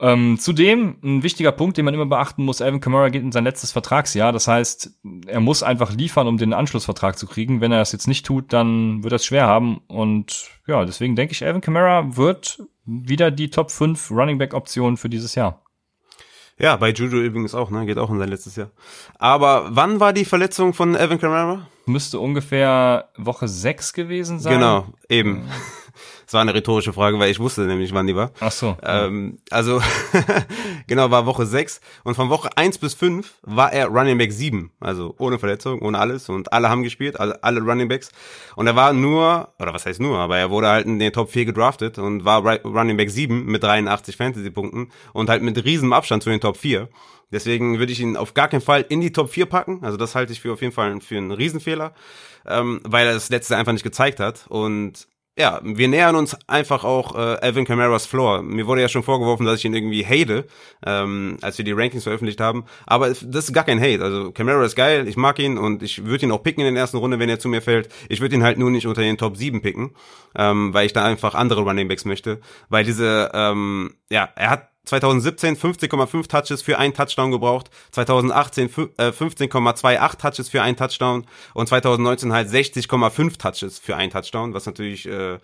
Ähm, 0.00 0.38
zudem, 0.40 0.96
ein 1.04 1.22
wichtiger 1.22 1.52
Punkt, 1.52 1.76
den 1.76 1.84
man 1.84 1.94
immer 1.94 2.06
beachten 2.06 2.44
muss, 2.44 2.60
Alvin 2.60 2.80
Kamara 2.80 3.10
geht 3.10 3.22
in 3.22 3.30
sein 3.30 3.44
letztes 3.44 3.70
Vertragsjahr. 3.70 4.32
Das 4.32 4.48
heißt, 4.48 4.90
er 5.26 5.40
muss 5.40 5.62
einfach 5.62 5.92
liefern, 5.92 6.26
um 6.26 6.36
den 6.36 6.52
Anschlussvertrag 6.52 7.16
zu 7.16 7.28
kriegen. 7.28 7.60
Wenn 7.60 7.70
er 7.70 7.78
das 7.78 7.92
jetzt 7.92 8.08
nicht 8.08 8.26
tut, 8.26 8.52
dann 8.52 9.04
wird 9.04 9.12
er 9.12 9.16
es 9.16 9.24
schwer 9.24 9.46
haben. 9.46 9.82
Und 9.86 10.50
ja, 10.66 10.84
deswegen 10.84 11.14
denke 11.14 11.32
ich, 11.32 11.44
Alvin 11.44 11.60
Kamara 11.60 12.16
wird 12.16 12.60
wieder 12.84 13.30
die 13.30 13.50
Top 13.50 13.70
5 13.70 14.10
Running 14.10 14.38
Back 14.38 14.52
Option 14.52 14.96
für 14.96 15.08
dieses 15.08 15.36
Jahr. 15.36 15.63
Ja, 16.58 16.76
bei 16.76 16.90
Juju 16.90 17.18
übrigens 17.18 17.54
auch, 17.54 17.70
ne? 17.70 17.84
Geht 17.84 17.98
auch 17.98 18.10
in 18.10 18.18
sein 18.18 18.28
letztes 18.28 18.56
Jahr. 18.56 18.70
Aber 19.18 19.66
wann 19.70 19.98
war 19.98 20.12
die 20.12 20.24
Verletzung 20.24 20.72
von 20.72 20.94
Evan 20.94 21.18
Kamara? 21.18 21.66
Müsste 21.86 22.20
ungefähr 22.20 23.08
Woche 23.16 23.48
6 23.48 23.92
gewesen 23.92 24.38
sein. 24.38 24.54
Genau, 24.54 24.86
eben. 25.08 25.48
Das 26.34 26.38
war 26.38 26.42
eine 26.42 26.54
rhetorische 26.54 26.92
Frage, 26.92 27.20
weil 27.20 27.30
ich 27.30 27.38
wusste 27.38 27.60
nämlich, 27.60 27.94
wann 27.94 28.08
die 28.08 28.16
war. 28.16 28.32
Ach 28.40 28.50
so. 28.50 28.76
Ähm, 28.82 29.38
also, 29.50 29.80
genau, 30.88 31.08
war 31.12 31.26
Woche 31.26 31.46
6. 31.46 31.80
Und 32.02 32.16
von 32.16 32.28
Woche 32.28 32.50
1 32.56 32.78
bis 32.78 32.94
5 32.94 33.34
war 33.42 33.72
er 33.72 33.86
Running 33.86 34.18
Back 34.18 34.32
7. 34.32 34.72
Also 34.80 35.14
ohne 35.18 35.38
Verletzung, 35.38 35.80
ohne 35.80 35.96
alles. 35.96 36.28
Und 36.28 36.52
alle 36.52 36.68
haben 36.70 36.82
gespielt, 36.82 37.20
alle, 37.20 37.40
alle 37.44 37.60
Running 37.60 37.86
Backs. 37.86 38.10
Und 38.56 38.66
er 38.66 38.74
war 38.74 38.92
nur, 38.92 39.54
oder 39.60 39.72
was 39.72 39.86
heißt 39.86 40.00
nur, 40.00 40.18
aber 40.18 40.36
er 40.36 40.50
wurde 40.50 40.66
halt 40.66 40.86
in 40.86 40.98
den 40.98 41.12
Top 41.12 41.30
4 41.30 41.44
gedraftet 41.44 41.98
und 41.98 42.24
war 42.24 42.42
Running 42.64 42.96
Back 42.96 43.10
7 43.10 43.44
mit 43.44 43.62
83 43.62 44.16
Fantasy-Punkten 44.16 44.90
und 45.12 45.30
halt 45.30 45.40
mit 45.40 45.64
riesigem 45.64 45.92
Abstand 45.92 46.24
zu 46.24 46.30
den 46.30 46.40
Top 46.40 46.56
4. 46.56 46.88
Deswegen 47.30 47.78
würde 47.78 47.92
ich 47.92 48.00
ihn 48.00 48.16
auf 48.16 48.34
gar 48.34 48.48
keinen 48.48 48.60
Fall 48.60 48.84
in 48.88 49.00
die 49.00 49.12
Top 49.12 49.30
4 49.30 49.46
packen. 49.46 49.84
Also 49.84 49.96
das 49.96 50.16
halte 50.16 50.32
ich 50.32 50.40
für 50.40 50.52
auf 50.52 50.62
jeden 50.62 50.74
Fall 50.74 51.00
für 51.00 51.16
einen 51.16 51.30
Riesenfehler, 51.30 51.94
ähm, 52.44 52.80
weil 52.82 53.06
er 53.06 53.14
das 53.14 53.30
letzte 53.30 53.56
einfach 53.56 53.72
nicht 53.72 53.84
gezeigt 53.84 54.18
hat. 54.18 54.46
Und 54.48 55.06
ja, 55.36 55.60
wir 55.64 55.88
nähern 55.88 56.14
uns 56.14 56.36
einfach 56.46 56.84
auch 56.84 57.16
äh, 57.16 57.38
Alvin 57.40 57.64
Kamara's 57.64 58.06
Floor. 58.06 58.42
Mir 58.42 58.68
wurde 58.68 58.82
ja 58.82 58.88
schon 58.88 59.02
vorgeworfen, 59.02 59.44
dass 59.44 59.58
ich 59.58 59.64
ihn 59.64 59.74
irgendwie 59.74 60.06
hate, 60.06 60.46
ähm, 60.86 61.38
als 61.42 61.58
wir 61.58 61.64
die 61.64 61.72
Rankings 61.72 62.04
veröffentlicht 62.04 62.40
haben. 62.40 62.66
Aber 62.86 63.08
das 63.08 63.20
ist 63.20 63.52
gar 63.52 63.64
kein 63.64 63.80
Hate. 63.80 64.02
Also 64.02 64.30
Kamara 64.30 64.64
ist 64.64 64.76
geil, 64.76 65.08
ich 65.08 65.16
mag 65.16 65.40
ihn 65.40 65.58
und 65.58 65.82
ich 65.82 66.04
würde 66.04 66.26
ihn 66.26 66.32
auch 66.32 66.42
picken 66.44 66.64
in 66.64 66.74
der 66.74 66.82
ersten 66.82 66.98
Runde, 66.98 67.18
wenn 67.18 67.28
er 67.28 67.40
zu 67.40 67.48
mir 67.48 67.62
fällt. 67.62 67.88
Ich 68.08 68.20
würde 68.20 68.36
ihn 68.36 68.44
halt 68.44 68.58
nur 68.58 68.70
nicht 68.70 68.86
unter 68.86 69.02
den 69.02 69.18
Top 69.18 69.36
7 69.36 69.60
picken, 69.60 69.90
ähm, 70.36 70.72
weil 70.72 70.86
ich 70.86 70.92
da 70.92 71.04
einfach 71.04 71.34
andere 71.34 71.62
Running 71.62 71.88
Backs 71.88 72.04
möchte. 72.04 72.40
Weil 72.68 72.84
diese, 72.84 73.32
ähm, 73.34 73.94
ja, 74.10 74.28
er 74.36 74.50
hat 74.50 74.73
2017 74.84 75.56
15,5 75.56 76.28
Touches 76.28 76.62
für 76.62 76.78
einen 76.78 76.94
Touchdown 76.94 77.30
gebraucht, 77.30 77.70
2018 77.92 78.70
äh, 78.98 79.08
15,28 79.08 80.18
Touches 80.18 80.48
für 80.48 80.62
einen 80.62 80.76
Touchdown 80.76 81.26
und 81.54 81.68
2019 81.68 82.32
halt 82.32 82.48
60,5 82.48 83.38
Touches 83.38 83.78
für 83.78 83.96
einen 83.96 84.12
Touchdown, 84.12 84.54
was 84.54 84.66
natürlich 84.66 85.06
äh, 85.06 85.38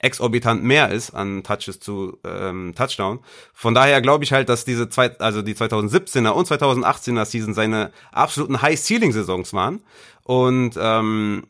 exorbitant 0.00 0.64
mehr 0.64 0.90
ist 0.90 1.10
an 1.10 1.42
Touches 1.42 1.78
zu 1.78 2.18
ähm, 2.24 2.74
Touchdown. 2.74 3.20
Von 3.52 3.74
daher 3.74 4.00
glaube 4.00 4.24
ich 4.24 4.32
halt, 4.32 4.48
dass 4.48 4.64
diese 4.64 4.88
zwei, 4.88 5.16
also 5.18 5.42
die 5.42 5.54
2017er 5.54 6.30
und 6.30 6.48
2018er 6.48 7.24
Season 7.24 7.54
seine 7.54 7.92
absoluten 8.10 8.62
High-Ceiling-Saisons 8.62 9.52
waren 9.52 9.82
und 10.24 10.72
ähm, 10.80 11.46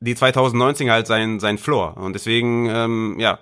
die 0.00 0.16
2019 0.16 0.90
halt 0.90 1.06
sein 1.06 1.38
sein 1.38 1.58
Floor 1.58 1.96
und 1.96 2.14
deswegen 2.14 2.68
ähm, 2.68 3.16
ja 3.20 3.38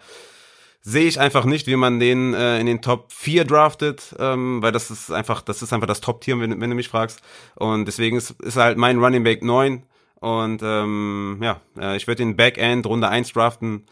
sehe 0.82 1.06
ich 1.06 1.20
einfach 1.20 1.44
nicht, 1.44 1.66
wie 1.66 1.76
man 1.76 2.00
den 2.00 2.34
äh, 2.34 2.58
in 2.58 2.66
den 2.66 2.80
Top 2.82 3.12
4 3.12 3.44
draftet, 3.44 4.14
ähm, 4.18 4.62
weil 4.62 4.72
das 4.72 4.90
ist 4.90 5.10
einfach, 5.10 5.42
das 5.42 5.62
ist 5.62 5.72
einfach 5.72 5.86
das 5.86 6.00
Top-Tier, 6.00 6.40
wenn, 6.40 6.60
wenn 6.60 6.70
du 6.70 6.76
mich 6.76 6.88
fragst. 6.88 7.20
Und 7.56 7.86
deswegen 7.86 8.16
ist, 8.16 8.30
ist 8.42 8.56
halt 8.56 8.78
mein 8.78 8.98
Running 8.98 9.24
Back 9.24 9.42
9. 9.42 9.82
Und 10.20 10.60
ähm, 10.62 11.38
ja, 11.42 11.60
äh, 11.78 11.96
ich 11.96 12.06
würde 12.06 12.22
den 12.22 12.36
Backend 12.36 12.86
Runde 12.86 13.08
1 13.08 13.32
draften. 13.32 13.86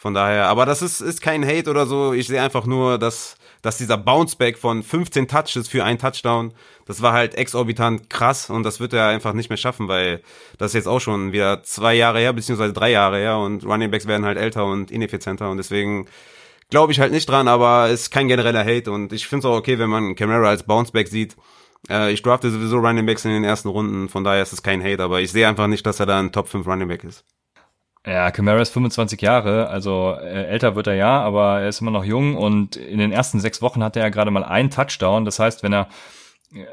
Von 0.00 0.14
daher, 0.14 0.46
aber 0.46 0.64
das 0.64 0.80
ist, 0.80 1.02
ist 1.02 1.20
kein 1.20 1.46
Hate 1.46 1.68
oder 1.68 1.84
so. 1.84 2.14
Ich 2.14 2.26
sehe 2.26 2.40
einfach 2.40 2.64
nur, 2.64 2.96
dass, 2.96 3.36
dass 3.60 3.76
dieser 3.76 3.98
Bounceback 3.98 4.56
von 4.56 4.82
15 4.82 5.28
Touches 5.28 5.68
für 5.68 5.84
einen 5.84 5.98
Touchdown, 5.98 6.54
das 6.86 7.02
war 7.02 7.12
halt 7.12 7.34
exorbitant 7.34 8.08
krass 8.08 8.48
und 8.48 8.62
das 8.62 8.80
wird 8.80 8.94
er 8.94 9.08
einfach 9.08 9.34
nicht 9.34 9.50
mehr 9.50 9.58
schaffen, 9.58 9.88
weil 9.88 10.22
das 10.56 10.70
ist 10.70 10.76
jetzt 10.76 10.88
auch 10.88 11.00
schon 11.00 11.32
wieder 11.32 11.62
zwei 11.64 11.92
Jahre 11.92 12.18
her, 12.18 12.32
beziehungsweise 12.32 12.72
drei 12.72 12.90
Jahre 12.90 13.18
her 13.18 13.36
und 13.36 13.62
Runningbacks 13.66 14.06
werden 14.06 14.24
halt 14.24 14.38
älter 14.38 14.64
und 14.64 14.90
ineffizienter 14.90 15.50
und 15.50 15.58
deswegen 15.58 16.06
glaube 16.70 16.92
ich 16.92 17.00
halt 17.00 17.12
nicht 17.12 17.28
dran, 17.28 17.46
aber 17.46 17.90
ist 17.90 18.10
kein 18.10 18.28
genereller 18.28 18.64
Hate 18.64 18.90
und 18.90 19.12
ich 19.12 19.26
finde 19.26 19.46
es 19.46 19.52
auch 19.52 19.58
okay, 19.58 19.78
wenn 19.78 19.90
man 19.90 20.14
Camara 20.14 20.48
als 20.48 20.62
Bounceback 20.62 21.08
sieht. 21.08 21.36
Äh, 21.90 22.10
ich 22.10 22.22
drafte 22.22 22.50
sowieso 22.50 22.78
Runningbacks 22.78 23.26
in 23.26 23.32
den 23.32 23.44
ersten 23.44 23.68
Runden, 23.68 24.08
von 24.08 24.24
daher 24.24 24.42
ist 24.42 24.54
es 24.54 24.62
kein 24.62 24.82
Hate, 24.82 25.02
aber 25.02 25.20
ich 25.20 25.30
sehe 25.30 25.46
einfach 25.46 25.66
nicht, 25.66 25.84
dass 25.84 26.00
er 26.00 26.06
da 26.06 26.18
ein 26.18 26.32
Top 26.32 26.48
5 26.48 26.66
Runningback 26.66 27.04
ist. 27.04 27.22
Ja, 28.06 28.30
Kamara 28.30 28.60
ist 28.62 28.72
25 28.72 29.20
Jahre, 29.20 29.68
also 29.68 30.16
äh, 30.18 30.46
älter 30.46 30.74
wird 30.74 30.86
er 30.86 30.94
ja, 30.94 31.20
aber 31.20 31.60
er 31.60 31.68
ist 31.68 31.82
immer 31.82 31.90
noch 31.90 32.04
jung 32.04 32.34
und 32.34 32.76
in 32.76 32.98
den 32.98 33.12
ersten 33.12 33.40
sechs 33.40 33.60
Wochen 33.60 33.84
hatte 33.84 34.00
er 34.00 34.10
gerade 34.10 34.30
mal 34.30 34.44
einen 34.44 34.70
Touchdown. 34.70 35.26
Das 35.26 35.38
heißt, 35.38 35.62
wenn 35.62 35.74
er 35.74 35.88
äh, 36.54 36.64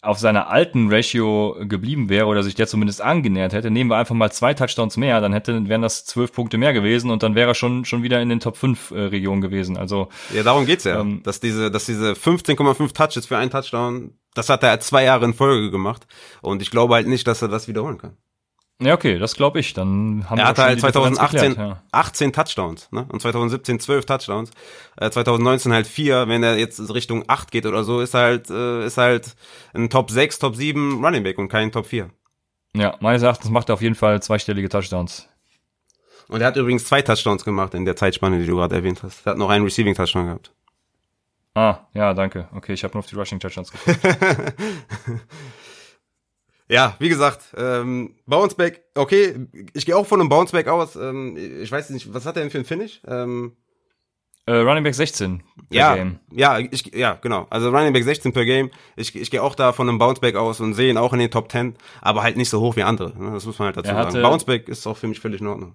auf 0.00 0.20
seiner 0.20 0.48
alten 0.48 0.88
Ratio 0.88 1.56
geblieben 1.62 2.08
wäre 2.08 2.26
oder 2.26 2.44
sich 2.44 2.54
der 2.54 2.68
zumindest 2.68 3.02
angenähert 3.02 3.52
hätte, 3.52 3.72
nehmen 3.72 3.90
wir 3.90 3.96
einfach 3.96 4.14
mal 4.14 4.30
zwei 4.30 4.54
Touchdowns 4.54 4.96
mehr, 4.96 5.20
dann 5.20 5.32
hätte, 5.32 5.68
wären 5.68 5.82
das 5.82 6.04
zwölf 6.04 6.32
Punkte 6.32 6.56
mehr 6.56 6.72
gewesen 6.72 7.10
und 7.10 7.24
dann 7.24 7.34
wäre 7.34 7.50
er 7.50 7.54
schon, 7.54 7.84
schon 7.84 8.04
wieder 8.04 8.22
in 8.22 8.28
den 8.28 8.38
Top 8.38 8.56
5 8.56 8.92
äh, 8.92 9.00
Regionen 9.06 9.40
gewesen. 9.40 9.76
Also. 9.76 10.08
Ja, 10.32 10.44
darum 10.44 10.66
geht's 10.66 10.84
ja. 10.84 11.00
Ähm, 11.00 11.20
dass 11.24 11.40
diese, 11.40 11.72
dass 11.72 11.86
diese 11.86 12.12
15,5 12.12 12.94
Touches 12.94 13.26
für 13.26 13.36
einen 13.36 13.50
Touchdown, 13.50 14.12
das 14.34 14.48
hat 14.48 14.62
er 14.62 14.78
zwei 14.78 15.02
Jahre 15.02 15.24
in 15.24 15.34
Folge 15.34 15.72
gemacht. 15.72 16.06
Und 16.42 16.62
ich 16.62 16.70
glaube 16.70 16.94
halt 16.94 17.08
nicht, 17.08 17.26
dass 17.26 17.42
er 17.42 17.48
das 17.48 17.66
wiederholen 17.66 17.98
kann. 17.98 18.16
Ja, 18.80 18.92
okay, 18.92 19.18
das 19.18 19.34
glaube 19.34 19.58
ich. 19.58 19.72
Dann 19.72 20.28
haben 20.28 20.38
er 20.38 20.48
hatte 20.48 20.62
halt 20.62 20.80
2018 20.80 21.48
geklärt, 21.50 21.56
ja. 21.56 21.82
18 21.92 22.32
Touchdowns, 22.32 22.92
ne? 22.92 23.06
Und 23.10 23.20
2017 23.22 23.80
12 23.80 24.04
Touchdowns. 24.04 24.50
Äh, 24.96 25.10
2019 25.10 25.72
halt 25.72 25.86
4. 25.86 26.28
Wenn 26.28 26.42
er 26.42 26.58
jetzt 26.58 26.92
Richtung 26.92 27.24
8 27.26 27.50
geht 27.50 27.64
oder 27.64 27.84
so, 27.84 28.00
ist 28.00 28.12
halt 28.12 28.50
äh, 28.50 28.84
ist 28.84 28.98
halt 28.98 29.34
ein 29.72 29.88
Top 29.88 30.10
6, 30.10 30.38
Top 30.38 30.56
7 30.56 31.02
Running 31.02 31.22
Back 31.22 31.38
und 31.38 31.48
kein 31.48 31.72
Top 31.72 31.86
4. 31.86 32.10
Ja, 32.74 32.96
meines 33.00 33.22
Erachtens 33.22 33.50
macht 33.50 33.70
er 33.70 33.74
auf 33.74 33.82
jeden 33.82 33.94
Fall 33.94 34.22
zweistellige 34.22 34.68
Touchdowns. 34.68 35.28
Und 36.28 36.42
er 36.42 36.48
hat 36.48 36.56
übrigens 36.56 36.84
zwei 36.84 37.00
Touchdowns 37.00 37.44
gemacht 37.44 37.72
in 37.72 37.86
der 37.86 37.96
Zeitspanne, 37.96 38.38
die 38.38 38.46
du 38.46 38.56
gerade 38.56 38.74
erwähnt 38.74 39.02
hast. 39.02 39.26
Er 39.26 39.30
hat 39.30 39.38
noch 39.38 39.48
einen 39.48 39.64
Receiving 39.64 39.94
Touchdown 39.94 40.26
gehabt. 40.26 40.52
Ah, 41.54 41.86
ja, 41.94 42.12
danke. 42.12 42.48
Okay, 42.54 42.74
ich 42.74 42.84
habe 42.84 42.92
nur 42.92 42.98
auf 42.98 43.06
die 43.06 43.14
Rushing 43.14 43.40
Touchdowns 43.40 43.72
geguckt. 43.72 44.00
Ja, 46.68 46.96
wie 46.98 47.08
gesagt, 47.08 47.54
ähm, 47.56 48.16
Bounceback, 48.26 48.82
okay, 48.94 49.46
ich 49.72 49.86
gehe 49.86 49.96
auch 49.96 50.06
von 50.06 50.20
einem 50.20 50.28
Bounceback 50.28 50.66
aus. 50.66 50.96
Ähm, 50.96 51.36
ich 51.36 51.70
weiß 51.70 51.90
nicht, 51.90 52.12
was 52.12 52.26
hat 52.26 52.36
er 52.36 52.42
denn 52.42 52.50
für 52.50 52.58
ein 52.58 52.64
Finish? 52.64 53.00
Ähm, 53.06 53.56
äh, 54.46 54.54
Running 54.54 54.84
Back 54.84 54.94
16 54.94 55.42
per 55.70 55.76
ja, 55.76 55.94
Game. 55.96 56.20
Ja, 56.30 56.58
ich, 56.58 56.94
ja, 56.94 57.18
genau. 57.20 57.46
Also 57.50 57.70
Running 57.70 57.92
Back 57.92 58.04
16 58.04 58.32
per 58.32 58.44
Game. 58.44 58.70
Ich, 58.94 59.14
ich 59.14 59.30
gehe 59.30 59.42
auch 59.42 59.54
da 59.54 59.72
von 59.72 59.88
einem 59.88 59.98
Bounceback 59.98 60.36
aus 60.36 60.60
und 60.60 60.74
sehe 60.74 60.90
ihn 60.90 60.98
auch 60.98 61.12
in 61.12 61.18
den 61.18 61.30
Top 61.30 61.50
10, 61.50 61.74
aber 62.00 62.22
halt 62.22 62.36
nicht 62.36 62.48
so 62.48 62.60
hoch 62.60 62.76
wie 62.76 62.84
andere. 62.84 63.16
Ne? 63.18 63.32
Das 63.32 63.44
muss 63.44 63.58
man 63.58 63.66
halt 63.66 63.76
dazu 63.76 63.90
sagen. 63.90 64.22
Bounceback 64.22 64.68
ist 64.68 64.86
auch 64.86 64.96
für 64.96 65.08
mich 65.08 65.20
völlig 65.20 65.40
in 65.40 65.48
Ordnung. 65.48 65.74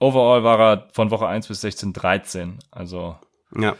Overall 0.00 0.44
war 0.44 0.60
er 0.60 0.88
von 0.92 1.10
Woche 1.10 1.26
1 1.26 1.48
bis 1.48 1.62
16 1.62 1.92
13. 1.94 2.58
Also. 2.70 3.16
Ja. 3.56 3.74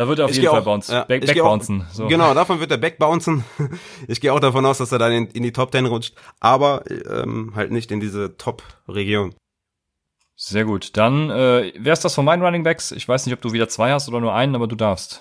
Da 0.00 0.08
wird 0.08 0.18
er 0.18 0.24
auf 0.24 0.30
ich 0.30 0.38
jeden 0.38 0.48
Fall 0.48 0.60
auch, 0.60 0.64
bounce, 0.64 0.90
ja, 0.90 1.04
back, 1.04 1.26
backbouncen. 1.26 1.84
So. 1.92 2.06
Genau, 2.06 2.32
davon 2.32 2.58
wird 2.58 2.70
er 2.70 2.78
backbouncen. 2.78 3.44
ich 4.08 4.22
gehe 4.22 4.32
auch 4.32 4.40
davon 4.40 4.64
aus, 4.64 4.78
dass 4.78 4.92
er 4.92 4.98
dann 4.98 5.12
in, 5.12 5.26
in 5.26 5.42
die 5.42 5.52
Top 5.52 5.72
10 5.72 5.84
rutscht, 5.84 6.14
aber 6.40 6.84
ähm, 6.88 7.52
halt 7.54 7.70
nicht 7.70 7.92
in 7.92 8.00
diese 8.00 8.38
Top-Region. 8.38 9.34
Sehr 10.36 10.64
gut. 10.64 10.96
Dann 10.96 11.28
äh, 11.28 11.74
wer 11.78 11.92
ist 11.92 12.02
das 12.02 12.14
von 12.14 12.24
meinen 12.24 12.42
Running 12.42 12.62
Backs? 12.62 12.92
Ich 12.92 13.06
weiß 13.06 13.26
nicht, 13.26 13.34
ob 13.34 13.42
du 13.42 13.52
wieder 13.52 13.68
zwei 13.68 13.92
hast 13.92 14.08
oder 14.08 14.20
nur 14.20 14.32
einen, 14.32 14.54
aber 14.54 14.68
du 14.68 14.74
darfst. 14.74 15.20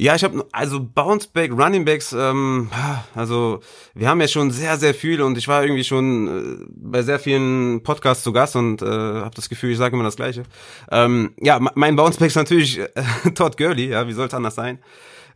Ja, 0.00 0.14
ich 0.14 0.22
habe 0.22 0.46
also 0.52 0.78
Bounceback, 0.80 1.50
Runningbacks, 1.50 2.12
ähm, 2.12 2.70
also 3.16 3.58
wir 3.94 4.08
haben 4.08 4.20
ja 4.20 4.28
schon 4.28 4.52
sehr, 4.52 4.76
sehr 4.76 4.94
viel 4.94 5.20
und 5.20 5.36
ich 5.36 5.48
war 5.48 5.64
irgendwie 5.64 5.82
schon 5.82 6.28
äh, 6.28 6.66
bei 6.70 7.02
sehr 7.02 7.18
vielen 7.18 7.82
Podcasts 7.82 8.22
zu 8.22 8.32
Gast 8.32 8.54
und 8.54 8.80
äh, 8.80 8.86
habe 8.86 9.34
das 9.34 9.48
Gefühl, 9.48 9.72
ich 9.72 9.78
sage 9.78 9.96
immer 9.96 10.04
das 10.04 10.14
Gleiche. 10.14 10.44
Ähm, 10.92 11.32
ja, 11.40 11.58
mein 11.74 11.96
Bounceback 11.96 12.28
ist 12.28 12.36
natürlich 12.36 12.78
äh, 12.78 12.88
Todd 13.34 13.56
Gurley, 13.56 13.88
ja, 13.88 14.06
wie 14.06 14.12
soll 14.12 14.28
es 14.28 14.34
anders 14.34 14.54
sein? 14.54 14.78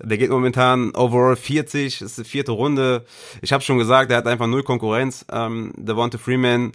Der 0.00 0.16
geht 0.16 0.30
momentan 0.30 0.94
overall 0.94 1.34
40, 1.34 2.00
ist 2.00 2.18
die 2.18 2.24
vierte 2.24 2.52
Runde. 2.52 3.04
Ich 3.40 3.52
habe 3.52 3.64
schon 3.64 3.78
gesagt, 3.78 4.12
er 4.12 4.18
hat 4.18 4.28
einfach 4.28 4.46
null 4.46 4.62
Konkurrenz. 4.62 5.24
Ähm, 5.30 5.72
Devonta 5.76 6.18
Freeman 6.18 6.72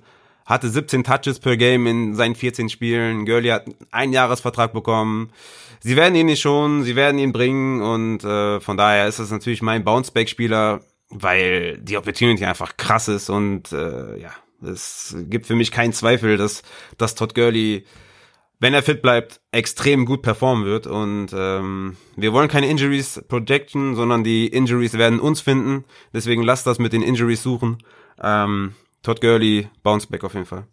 hatte 0.47 0.69
17 0.69 1.03
Touches 1.03 1.39
per 1.39 1.57
Game 1.57 1.85
in 1.85 2.15
seinen 2.15 2.33
14 2.33 2.69
Spielen. 2.69 3.27
Gurley 3.27 3.49
hat 3.49 3.65
einen 3.91 4.13
Jahresvertrag 4.13 4.73
bekommen 4.73 5.31
sie 5.79 5.95
werden 5.95 6.15
ihn 6.15 6.25
nicht 6.27 6.41
schon, 6.41 6.83
sie 6.83 6.95
werden 6.95 7.19
ihn 7.19 7.31
bringen 7.31 7.81
und 7.81 8.23
äh, 8.23 8.59
von 8.59 8.77
daher 8.77 9.07
ist 9.07 9.19
das 9.19 9.31
natürlich 9.31 9.61
mein 9.61 9.83
Bounceback-Spieler, 9.83 10.81
weil 11.09 11.77
die 11.79 11.97
Opportunity 11.97 12.45
einfach 12.45 12.77
krass 12.77 13.07
ist 13.07 13.29
und 13.29 13.71
äh, 13.71 14.19
ja, 14.19 14.31
es 14.61 15.15
gibt 15.29 15.45
für 15.45 15.55
mich 15.55 15.71
keinen 15.71 15.93
Zweifel, 15.93 16.37
dass, 16.37 16.63
dass 16.97 17.15
Todd 17.15 17.35
Gurley, 17.35 17.85
wenn 18.59 18.73
er 18.73 18.81
fit 18.81 19.01
bleibt, 19.01 19.39
extrem 19.51 20.05
gut 20.05 20.23
performen 20.23 20.65
wird 20.65 20.87
und 20.87 21.27
ähm, 21.33 21.95
wir 22.15 22.33
wollen 22.33 22.49
keine 22.49 22.67
Injuries 22.67 23.23
projecten, 23.27 23.95
sondern 23.95 24.23
die 24.23 24.47
Injuries 24.47 24.93
werden 24.93 25.19
uns 25.19 25.41
finden, 25.41 25.85
deswegen 26.13 26.41
lasst 26.41 26.65
das 26.65 26.79
mit 26.79 26.93
den 26.93 27.03
Injuries 27.03 27.43
suchen. 27.43 27.77
Ähm, 28.21 28.73
Todd 29.07 29.21
Gurley, 29.21 29.69
Bounceback 29.83 30.25
auf 30.25 30.33
jeden 30.33 30.45
Fall. 30.45 30.67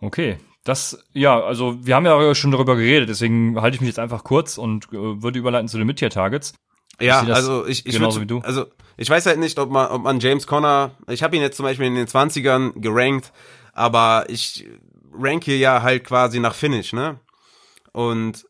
Okay, 0.00 0.38
das, 0.62 1.04
ja, 1.12 1.42
also 1.42 1.84
wir 1.84 1.96
haben 1.96 2.06
ja 2.06 2.32
schon 2.36 2.52
darüber 2.52 2.76
geredet, 2.76 3.08
deswegen 3.08 3.60
halte 3.60 3.74
ich 3.74 3.80
mich 3.80 3.88
jetzt 3.88 3.98
einfach 3.98 4.22
kurz 4.22 4.56
und 4.56 4.84
äh, 4.92 5.20
würde 5.20 5.40
überleiten 5.40 5.66
zu 5.66 5.78
den 5.78 5.88
Mid-Tier-Targets. 5.88 6.54
Ja, 7.00 7.22
also 7.22 7.66
ich, 7.66 7.84
ich 7.84 7.94
genauso 7.96 8.20
würd, 8.20 8.22
wie 8.22 8.26
du. 8.28 8.38
Also 8.42 8.66
ich 8.96 9.10
weiß 9.10 9.26
halt 9.26 9.40
nicht, 9.40 9.58
ob 9.58 9.70
man, 9.70 9.90
ob 9.90 10.02
man 10.02 10.20
James 10.20 10.46
Conner, 10.46 10.92
ich 11.08 11.24
habe 11.24 11.34
ihn 11.34 11.42
jetzt 11.42 11.56
zum 11.56 11.64
Beispiel 11.64 11.86
in 11.86 11.96
den 11.96 12.06
20ern 12.06 12.78
gerankt, 12.78 13.32
aber 13.72 14.26
ich 14.28 14.68
ranke 15.12 15.56
ja 15.56 15.82
halt 15.82 16.04
quasi 16.04 16.38
nach 16.38 16.54
Finish, 16.54 16.92
ne? 16.92 17.18
Und 17.92 18.44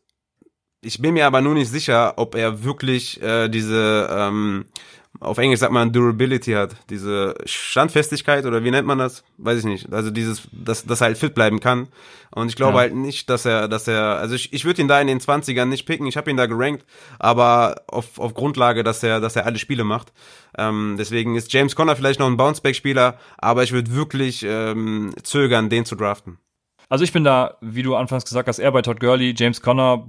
ich 0.81 1.01
bin 1.01 1.15
mir 1.15 1.25
aber 1.25 1.41
nur 1.41 1.55
nicht 1.55 1.71
sicher, 1.71 2.13
ob 2.17 2.35
er 2.35 2.63
wirklich 2.63 3.19
äh, 3.23 3.49
diese 3.49 4.07
ähm, 4.11 4.65
auf 5.23 5.37
Englisch 5.37 5.59
sagt 5.59 5.71
man 5.71 5.91
Durability 5.91 6.51
hat, 6.51 6.75
diese 6.89 7.35
Standfestigkeit 7.45 8.45
oder 8.45 8.63
wie 8.63 8.71
nennt 8.71 8.87
man 8.87 8.97
das? 8.97 9.23
Weiß 9.37 9.59
ich 9.59 9.65
nicht. 9.65 9.91
Also 9.91 10.11
dieses, 10.11 10.47
dass, 10.51 10.85
dass 10.85 11.01
er 11.01 11.07
halt 11.07 11.17
fit 11.17 11.33
bleiben 11.33 11.59
kann. 11.59 11.87
Und 12.31 12.49
ich 12.49 12.55
glaube 12.55 12.73
ja. 12.73 12.79
halt 12.79 12.95
nicht, 12.95 13.29
dass 13.29 13.45
er, 13.45 13.67
dass 13.67 13.87
er, 13.87 14.17
also 14.17 14.35
ich, 14.35 14.53
ich 14.53 14.65
würde 14.65 14.81
ihn 14.81 14.87
da 14.87 14.99
in 14.99 15.07
den 15.07 15.19
20ern 15.19 15.65
nicht 15.65 15.85
picken, 15.85 16.07
ich 16.07 16.17
habe 16.17 16.29
ihn 16.29 16.37
da 16.37 16.45
gerankt, 16.45 16.85
aber 17.19 17.83
auf, 17.87 18.19
auf 18.19 18.33
Grundlage, 18.33 18.83
dass 18.83 19.03
er, 19.03 19.19
dass 19.19 19.35
er 19.35 19.45
alle 19.45 19.59
Spiele 19.59 19.83
macht. 19.83 20.11
Ähm, 20.57 20.95
deswegen 20.97 21.35
ist 21.35 21.53
James 21.53 21.75
Conner 21.75 21.95
vielleicht 21.95 22.19
noch 22.19 22.27
ein 22.27 22.37
Bounceback-Spieler, 22.37 23.17
aber 23.37 23.63
ich 23.63 23.71
würde 23.71 23.95
wirklich 23.95 24.43
ähm, 24.47 25.13
zögern, 25.23 25.69
den 25.69 25.85
zu 25.85 25.95
draften. 25.95 26.37
Also 26.89 27.03
ich 27.03 27.13
bin 27.13 27.23
da, 27.23 27.57
wie 27.61 27.81
du 27.81 27.95
anfangs 27.95 28.25
gesagt 28.25 28.47
hast, 28.47 28.59
eher 28.59 28.71
bei 28.71 28.81
Todd 28.81 28.99
Gurley, 28.99 29.33
James 29.35 29.61
Conner 29.61 30.05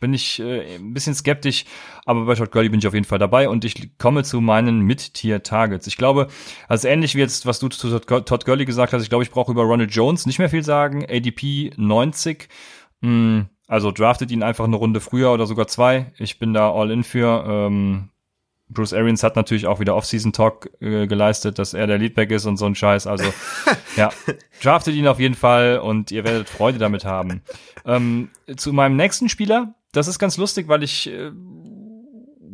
bin 0.00 0.14
ich 0.14 0.40
äh, 0.40 0.76
ein 0.76 0.94
bisschen 0.94 1.14
skeptisch, 1.14 1.64
aber 2.04 2.24
bei 2.24 2.34
Todd 2.34 2.50
Gurley 2.50 2.68
bin 2.68 2.78
ich 2.78 2.86
auf 2.86 2.94
jeden 2.94 3.06
Fall 3.06 3.18
dabei 3.18 3.48
und 3.48 3.64
ich 3.64 3.98
komme 3.98 4.24
zu 4.24 4.40
meinen 4.40 4.80
Mid-Tier-Targets. 4.80 5.86
Ich 5.86 5.96
glaube, 5.96 6.28
also 6.68 6.88
ähnlich 6.88 7.14
wie 7.14 7.20
jetzt, 7.20 7.46
was 7.46 7.58
du 7.58 7.68
zu 7.68 7.98
Todd 7.98 8.44
Gurley 8.44 8.64
gesagt 8.64 8.92
hast, 8.92 9.02
ich 9.02 9.08
glaube, 9.08 9.24
ich 9.24 9.30
brauche 9.30 9.52
über 9.52 9.62
Ronald 9.62 9.94
Jones 9.94 10.26
nicht 10.26 10.38
mehr 10.38 10.50
viel 10.50 10.64
sagen. 10.64 11.04
ADP 11.08 11.72
90. 11.76 12.48
Mh, 13.00 13.46
also 13.66 13.90
draftet 13.90 14.30
ihn 14.30 14.42
einfach 14.42 14.64
eine 14.64 14.76
Runde 14.76 15.00
früher 15.00 15.32
oder 15.32 15.46
sogar 15.46 15.66
zwei. 15.66 16.12
Ich 16.18 16.38
bin 16.38 16.54
da 16.54 16.72
all 16.72 16.90
in 16.90 17.04
für. 17.04 17.44
Ähm, 17.46 18.10
Bruce 18.70 18.92
Arians 18.92 19.22
hat 19.22 19.34
natürlich 19.36 19.66
auch 19.66 19.80
wieder 19.80 19.96
Off-Season-Talk 19.96 20.70
äh, 20.80 21.06
geleistet, 21.06 21.58
dass 21.58 21.72
er 21.72 21.86
der 21.86 21.98
Leadback 21.98 22.30
ist 22.30 22.44
und 22.44 22.58
so 22.58 22.66
ein 22.66 22.74
Scheiß. 22.74 23.06
Also 23.06 23.24
ja, 23.96 24.10
draftet 24.62 24.94
ihn 24.94 25.06
auf 25.06 25.20
jeden 25.20 25.34
Fall 25.34 25.78
und 25.78 26.10
ihr 26.10 26.24
werdet 26.24 26.48
Freude 26.48 26.78
damit 26.78 27.04
haben. 27.04 27.42
Ähm, 27.86 28.28
zu 28.56 28.72
meinem 28.72 28.96
nächsten 28.96 29.28
Spieler, 29.28 29.74
das 29.98 30.08
ist 30.08 30.18
ganz 30.18 30.36
lustig, 30.36 30.68
weil 30.68 30.82
ich 30.82 31.08
äh, 31.08 31.32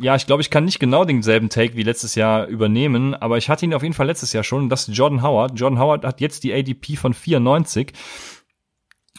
ja, 0.01 0.17
ich 0.17 0.27
glaube, 0.27 0.43
ich 0.43 0.51
kann 0.51 0.65
nicht 0.65 0.81
genau 0.81 1.05
denselben 1.05 1.49
Take 1.49 1.77
wie 1.77 1.83
letztes 1.83 2.15
Jahr 2.15 2.47
übernehmen, 2.47 3.15
aber 3.15 3.39
ich 3.39 3.49
hatte 3.49 3.65
ihn 3.65 3.75
auf 3.75 3.83
jeden 3.83 3.95
Fall 3.95 4.07
letztes 4.07 4.33
Jahr 4.33 4.45
schon. 4.45 4.69
Das 4.69 4.89
ist 4.89 4.97
Jordan 4.97 5.23
Howard. 5.23 5.59
Jordan 5.59 5.79
Howard 5.79 6.05
hat 6.05 6.21
jetzt 6.21 6.45
die 6.45 6.53
ADP 6.53 6.97
von 6.97 7.15
94 7.15 7.93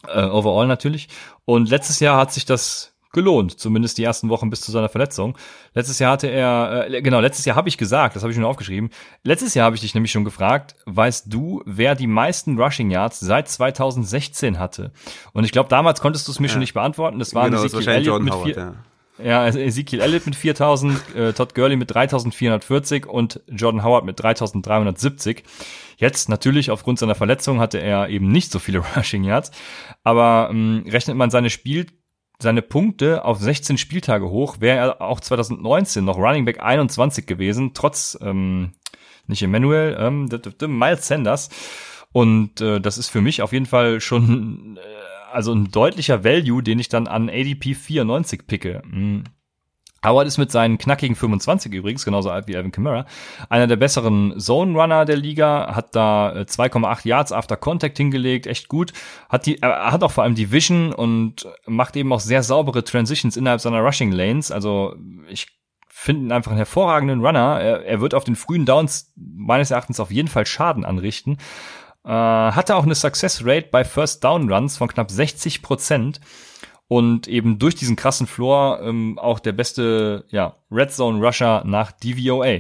äh, 0.07 0.23
overall 0.23 0.67
natürlich. 0.67 1.07
Und 1.45 1.69
letztes 1.69 1.99
Jahr 1.99 2.17
hat 2.17 2.34
sich 2.34 2.45
das 2.45 2.94
gelohnt, 3.16 3.59
zumindest 3.59 3.97
die 3.97 4.03
ersten 4.03 4.30
Wochen 4.30 4.51
bis 4.51 4.61
zu 4.61 4.72
seiner 4.72 4.89
Verletzung. 4.89 5.36
Letztes 5.74 5.97
Jahr 5.97 6.11
hatte 6.11 6.28
er, 6.28 6.86
äh, 6.88 7.01
genau, 7.01 7.20
letztes 7.20 7.45
Jahr 7.45 7.55
habe 7.55 7.70
ich 7.70 7.80
gesagt, 7.80 8.16
das 8.16 8.22
habe 8.22 8.32
ich 8.32 8.36
schon 8.36 8.45
aufgeschrieben. 8.45 8.91
Letztes 9.24 9.55
Jahr 9.55 9.66
habe 9.66 9.76
ich 9.76 9.82
dich 9.82 9.95
nämlich 9.95 10.11
schon 10.11 10.24
gefragt, 10.24 10.76
weißt 10.86 11.34
du, 11.34 11.63
wer 11.66 11.95
die 11.95 12.05
meisten 12.05 12.61
Rushing 12.61 12.91
Yards 12.91 13.20
seit 13.20 13.49
2016 13.49 14.59
hatte? 14.59 14.91
Und 15.34 15.45
ich 15.45 15.51
glaube, 15.51 15.70
damals 15.70 15.99
konntest 15.99 16.28
du 16.28 16.32
es 16.32 16.39
mir 16.39 16.47
ja. 16.47 16.53
schon 16.53 16.59
nicht 16.59 16.76
beantworten. 16.76 17.18
Das 17.18 17.34
war 17.34 17.49
genau, 17.49 17.63
Ezekiel 17.63 17.88
Elliott 17.88 18.22
mit 18.22 18.36
vier, 18.36 18.55
ja. 18.55 18.74
Ja, 19.18 19.41
also 19.41 19.59
Ezekiel 19.59 20.01
Elliott 20.01 20.26
mit 20.26 20.36
4000, 20.36 21.16
äh, 21.16 21.34
Todd 21.34 21.55
Gurley 21.55 21.78
mit 21.78 21.93
3440 21.93 23.05
und 23.05 23.39
Jordan 23.47 23.84
Howard 23.84 24.03
mit 24.03 24.22
3370. 24.22 25.43
Jetzt 25.97 26.28
natürlich 26.28 26.70
aufgrund 26.70 26.99
seiner 26.99 27.16
Verletzung 27.16 27.61
hatte 27.61 27.78
er 27.78 28.09
eben 28.09 28.30
nicht 28.30 28.51
so 28.51 28.59
viele 28.59 28.80
Rushing 28.95 29.24
Yards, 29.24 29.51
aber 30.03 30.49
ähm, 30.51 30.84
rechnet 30.89 31.16
man 31.16 31.30
seine 31.30 31.49
Spiel 31.49 31.88
seine 32.45 32.61
Punkte 32.61 33.25
auf 33.25 33.39
16 33.39 33.79
Spieltage 33.79 34.29
hoch, 34.29 34.57
wäre 34.59 34.77
er 34.77 35.01
auch 35.01 35.19
2019 35.19 36.05
noch 36.05 36.17
Running 36.17 36.45
Back 36.45 36.61
21 36.61 37.25
gewesen, 37.25 37.71
trotz 37.73 38.17
ähm, 38.21 38.73
nicht 39.25 39.41
Emmanuel, 39.41 39.97
ähm, 39.99 40.29
Miles 40.67 41.07
Sanders. 41.07 41.49
Und 42.11 42.61
äh, 42.61 42.79
das 42.79 42.99
ist 42.99 43.09
für 43.09 43.21
mich 43.21 43.41
auf 43.41 43.51
jeden 43.51 43.65
Fall 43.65 43.99
schon 43.99 44.77
äh, 44.77 45.33
also 45.33 45.53
ein 45.53 45.71
deutlicher 45.71 46.23
Value, 46.23 46.61
den 46.61 46.77
ich 46.77 46.87
dann 46.87 47.07
an 47.07 47.29
ADP 47.29 47.73
94 47.73 48.45
picke. 48.45 48.83
Mhm. 48.85 49.23
Howard 50.05 50.27
ist 50.27 50.37
mit 50.37 50.51
seinen 50.51 50.77
knackigen 50.77 51.15
25 51.15 51.73
übrigens, 51.73 52.05
genauso 52.05 52.29
alt 52.29 52.47
wie 52.47 52.55
Alvin 52.55 52.71
Kamara, 52.71 53.05
einer 53.49 53.67
der 53.67 53.75
besseren 53.75 54.39
Zone 54.39 54.79
Runner 54.79 55.05
der 55.05 55.17
Liga, 55.17 55.75
hat 55.75 55.95
da 55.95 56.31
2,8 56.31 57.05
äh, 57.05 57.09
Yards 57.09 57.31
after 57.31 57.57
Contact 57.57 57.97
hingelegt, 57.97 58.47
echt 58.47 58.67
gut. 58.67 58.93
Hat 59.29 59.45
die, 59.45 59.61
er 59.61 59.91
hat 59.91 60.03
auch 60.03 60.11
vor 60.11 60.23
allem 60.23 60.35
die 60.35 60.51
Vision 60.51 60.93
und 60.93 61.47
macht 61.65 61.95
eben 61.95 62.11
auch 62.13 62.19
sehr 62.19 62.43
saubere 62.43 62.83
Transitions 62.83 63.37
innerhalb 63.37 63.61
seiner 63.61 63.79
Rushing 63.79 64.11
Lanes. 64.11 64.51
Also 64.51 64.95
ich 65.27 65.47
finde 65.89 66.27
ihn 66.27 66.31
einfach 66.31 66.51
einen 66.51 66.57
hervorragenden 66.57 67.25
Runner. 67.25 67.59
Er, 67.59 67.85
er 67.85 68.01
wird 68.01 68.13
auf 68.13 68.25
den 68.25 68.35
frühen 68.35 68.65
Downs 68.65 69.13
meines 69.15 69.71
Erachtens 69.71 69.99
auf 69.99 70.11
jeden 70.11 70.27
Fall 70.27 70.45
Schaden 70.45 70.85
anrichten. 70.85 71.37
Äh, 72.03 72.09
hatte 72.09 72.75
auch 72.75 72.83
eine 72.83 72.95
Success 72.95 73.43
Rate 73.43 73.69
bei 73.71 73.83
First 73.83 74.23
Down 74.23 74.51
Runs 74.51 74.77
von 74.77 74.87
knapp 74.87 75.09
60 75.09 75.61
Prozent 75.61 76.19
und 76.88 77.27
eben 77.27 77.59
durch 77.59 77.75
diesen 77.75 77.95
krassen 77.95 78.27
Floor 78.27 78.81
ähm, 78.81 79.17
auch 79.19 79.39
der 79.39 79.53
beste 79.53 80.25
ja, 80.29 80.55
Red 80.71 80.91
Zone 80.91 81.25
Rusher 81.25 81.63
nach 81.65 81.91
DVOA. 81.91 82.59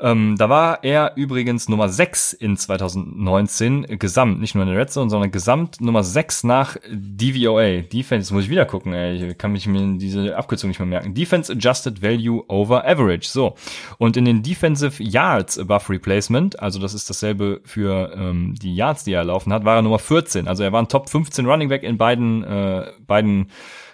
Ähm, 0.00 0.34
da 0.36 0.48
war 0.48 0.82
er 0.82 1.12
übrigens 1.14 1.68
Nummer 1.68 1.88
6 1.88 2.32
in 2.32 2.56
2019 2.56 3.98
gesamt, 4.00 4.40
nicht 4.40 4.56
nur 4.56 4.64
in 4.64 4.70
der 4.70 4.78
Red 4.78 4.90
Zone, 4.90 5.08
sondern 5.08 5.30
gesamt 5.30 5.80
Nummer 5.80 6.02
6 6.02 6.42
nach 6.42 6.76
DVOA. 6.90 7.82
Defense, 7.82 8.34
muss 8.34 8.44
ich 8.44 8.50
wieder 8.50 8.66
gucken, 8.66 8.92
ey. 8.92 9.30
ich 9.30 9.38
kann 9.38 9.52
mich 9.52 9.68
mir 9.68 9.96
diese 9.96 10.36
Abkürzung 10.36 10.66
nicht 10.68 10.80
mehr 10.80 10.88
merken. 10.88 11.14
Defense 11.14 11.52
Adjusted 11.52 12.02
Value 12.02 12.42
over 12.48 12.84
Average. 12.84 13.28
So. 13.28 13.54
Und 13.98 14.16
in 14.16 14.24
den 14.24 14.42
Defensive 14.42 15.00
Yards 15.00 15.60
above 15.60 15.88
Replacement, 15.88 16.58
also 16.58 16.80
das 16.80 16.92
ist 16.92 17.08
dasselbe 17.08 17.60
für 17.64 18.12
ähm, 18.16 18.56
die 18.60 18.74
Yards, 18.74 19.04
die 19.04 19.12
er 19.12 19.22
laufen 19.22 19.52
hat, 19.52 19.64
war 19.64 19.76
er 19.76 19.82
Nummer 19.82 20.00
14. 20.00 20.48
Also 20.48 20.64
er 20.64 20.72
war 20.72 20.82
ein 20.82 20.88
Top 20.88 21.08
15 21.08 21.46
Running 21.46 21.68
Back 21.68 21.84
in 21.84 21.98
beiden, 21.98 22.42
äh, 22.42 22.90
beiden 23.06 23.50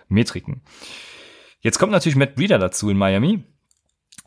Metriken. 0.09 0.63
Jetzt 1.61 1.79
kommt 1.79 1.93
natürlich 1.93 2.17
Matt 2.17 2.37
Breeder 2.37 2.59
dazu 2.59 2.89
in 2.89 2.97
Miami. 2.97 3.45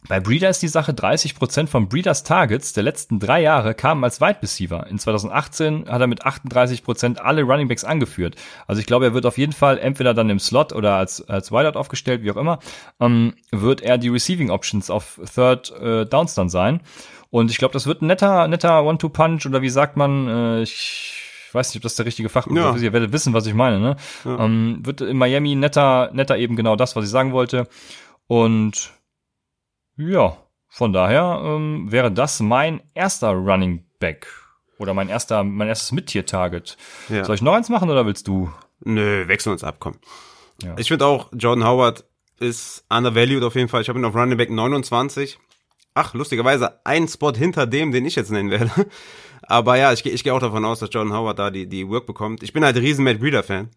Bei 0.08 0.20
Breeder 0.20 0.50
ist 0.50 0.62
die 0.62 0.68
Sache, 0.68 0.92
30% 0.92 1.68
von 1.68 1.88
Breeders 1.88 2.24
Targets 2.24 2.74
der 2.74 2.84
letzten 2.84 3.20
drei 3.20 3.42
Jahre 3.42 3.74
kamen 3.74 4.04
als 4.04 4.20
Wide 4.20 4.40
Receiver. 4.42 4.86
In 4.88 5.00
2018 5.00 5.90
hat 5.90 6.02
er 6.02 6.08
mit 6.08 6.26
38% 6.26 7.18
alle 7.18 7.44
Running 7.44 7.70
Backs 7.70 7.86
angeführt. 7.86 8.36
Also 8.68 8.82
ich 8.82 8.86
glaube, 8.86 9.06
er 9.06 9.14
wird 9.14 9.26
auf 9.26 9.38
jeden 9.38 9.54
Fall 9.54 9.78
entweder 9.80 10.14
dann 10.14 10.30
im 10.30 10.40
Slot 10.40 10.74
oder 10.74 10.96
als, 10.96 11.28
als 11.30 11.52
Wideout 11.52 11.78
aufgestellt, 11.80 12.24
wie 12.24 12.32
auch 12.32 12.38
immer, 12.38 12.60
ähm, 13.00 13.34
wird 13.52 13.82
er 13.82 13.98
die 13.98 14.10
Receiving 14.10 14.50
Options 14.50 14.90
auf 14.90 15.20
Third 15.34 15.72
äh, 15.80 16.06
Downs 16.06 16.36
dann 16.36 16.50
sein. 16.50 16.82
Und 17.30 17.50
ich 17.50 17.58
glaube, 17.58 17.74
das 17.74 17.88
wird 17.88 18.02
ein 18.02 18.08
netter, 18.08 18.48
netter 18.48 18.84
One-Two-Punch 18.84 19.46
oder 19.46 19.62
wie 19.62 19.70
sagt 19.70 19.98
man, 19.98 20.28
äh, 20.28 20.62
ich 20.64 21.24
weiß 21.54 21.70
nicht, 21.70 21.78
ob 21.78 21.84
das 21.84 21.96
der 21.96 22.06
richtige 22.06 22.30
Fachbegriff 22.30 22.64
ja. 22.64 22.76
ist, 22.76 22.82
ihr 22.82 22.94
werdet 22.94 23.14
wissen, 23.14 23.34
was 23.34 23.46
ich 23.46 23.54
meine, 23.54 23.80
ne? 23.80 23.96
Ja. 24.26 24.40
Ähm, 24.40 24.80
wird 24.84 25.02
in 25.02 25.18
Miami 25.18 25.56
netter, 25.56 26.10
netter 26.14 26.38
eben 26.38 26.56
genau 26.56 26.76
das, 26.76 26.96
was 26.96 27.06
ich 27.06 27.12
sagen 27.12 27.32
wollte. 27.32 27.68
Und 28.28 28.92
ja, 29.98 30.38
von 30.70 30.94
daher 30.94 31.42
ähm, 31.44 31.92
wäre 31.92 32.12
das 32.12 32.40
mein 32.40 32.82
erster 32.94 33.32
Running 33.32 33.86
Back 34.00 34.28
oder 34.80 34.94
mein 34.94 35.08
erster, 35.08 35.44
mein 35.44 35.68
erstes 35.68 35.92
Mittier-Target. 35.92 36.78
Ja. 37.10 37.24
Soll 37.24 37.36
ich 37.36 37.42
noch 37.42 37.54
eins 37.54 37.70
machen 37.70 37.90
oder 37.90 38.06
willst 38.06 38.28
du? 38.28 38.52
Nö, 38.84 39.28
wechseln 39.28 39.52
uns 39.54 39.64
ab, 39.64 39.78
komm. 39.80 39.96
Ja. 40.62 40.76
Ich 40.78 40.88
finde 40.88 41.06
auch, 41.06 41.30
Jordan 41.32 41.66
Howard 41.66 42.06
ist 42.40 42.86
undervalued 42.90 43.44
auf 43.44 43.56
jeden 43.56 43.70
Fall. 43.70 43.82
Ich 43.82 43.90
habe 43.90 44.00
ihn 44.00 44.06
auf 44.06 44.16
Running 44.16 44.38
Back 44.38 44.50
29. 44.50 45.40
Ach, 45.94 46.14
lustigerweise 46.14 46.86
ein 46.86 47.08
Spot 47.08 47.34
hinter 47.34 47.68
dem, 47.68 47.92
den 47.92 48.06
ich 48.06 48.16
jetzt 48.16 48.32
nennen 48.32 48.50
werde. 48.50 48.72
Aber 49.44 49.78
ja, 49.78 49.94
ich, 49.94 50.06
ich 50.06 50.24
gehe 50.24 50.34
auch 50.34 50.40
davon 50.40 50.66
aus, 50.66 50.80
dass 50.80 50.90
Jordan 50.92 51.14
Howard 51.14 51.38
da 51.38 51.52
die, 51.52 51.68
die 51.68 51.88
Work 51.88 52.08
bekommt. 52.08 52.44
Ich 52.44 52.54
bin 52.54 52.66
halt 52.66 52.78
riesen 52.78 53.04
Matt 53.04 53.20
Breeder-Fan. 53.20 53.70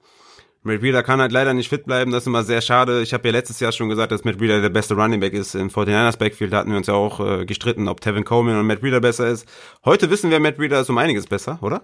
Matt 0.67 0.81
Breeder 0.81 1.03
kann 1.03 1.21
halt 1.21 1.33
leider 1.33 1.55
nicht 1.55 1.69
fit 1.69 1.85
bleiben, 1.85 2.11
das 2.11 2.25
ist 2.25 2.27
immer 2.27 2.45
sehr 2.45 2.61
schade. 2.61 3.01
Ich 3.03 3.15
habe 3.15 3.29
ja 3.29 3.33
letztes 3.33 3.61
Jahr 3.61 3.73
schon 3.73 3.89
gesagt, 3.89 4.13
dass 4.13 4.25
Matt 4.25 4.39
Breeder 4.39 4.61
der 4.61 4.69
beste 4.69 4.95
Running 4.95 5.21
Back 5.21 5.33
ist. 5.33 5.55
Im 5.55 5.71
49ers 5.71 6.19
Backfield 6.19 6.53
hatten 6.53 6.71
wir 6.71 6.77
uns 6.77 6.89
ja 6.89 6.95
auch 6.95 7.21
äh, 7.21 7.47
gestritten, 7.47 7.89
ob 7.89 8.01
Tevin 8.01 8.25
Coleman 8.25 8.59
und 8.59 8.67
Matt 8.67 8.81
Breeder 8.81 9.01
besser 9.01 9.29
ist. 9.29 9.47
Heute 9.85 10.11
wissen 10.11 10.31
wir, 10.31 10.41
Matt 10.41 10.57
Breeder 10.57 10.81
ist 10.81 10.91
um 10.91 10.99
einiges 10.99 11.27
besser, 11.27 11.59
oder? 11.63 11.83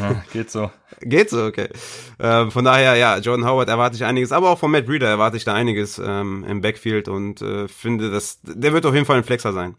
Ja, 0.00 0.22
geht 0.32 0.50
so. 0.50 0.70
geht 1.00 1.30
so, 1.30 1.44
okay. 1.44 1.68
Äh, 2.18 2.50
von 2.50 2.64
daher, 2.64 2.94
ja, 2.96 3.18
Jordan 3.18 3.46
Howard 3.46 3.68
erwarte 3.68 3.96
ich 3.96 4.04
einiges, 4.04 4.32
aber 4.32 4.50
auch 4.50 4.58
von 4.58 4.70
Matt 4.70 4.86
Breeder 4.86 5.08
erwarte 5.08 5.36
ich 5.36 5.44
da 5.44 5.54
einiges 5.54 6.00
ähm, 6.02 6.44
im 6.48 6.60
Backfield 6.60 7.08
und 7.08 7.42
äh, 7.42 7.68
finde, 7.68 8.10
dass 8.10 8.40
der 8.42 8.72
wird 8.72 8.86
auf 8.86 8.94
jeden 8.94 9.06
Fall 9.06 9.16
ein 9.16 9.24
Flexer 9.24 9.52
sein. 9.52 9.76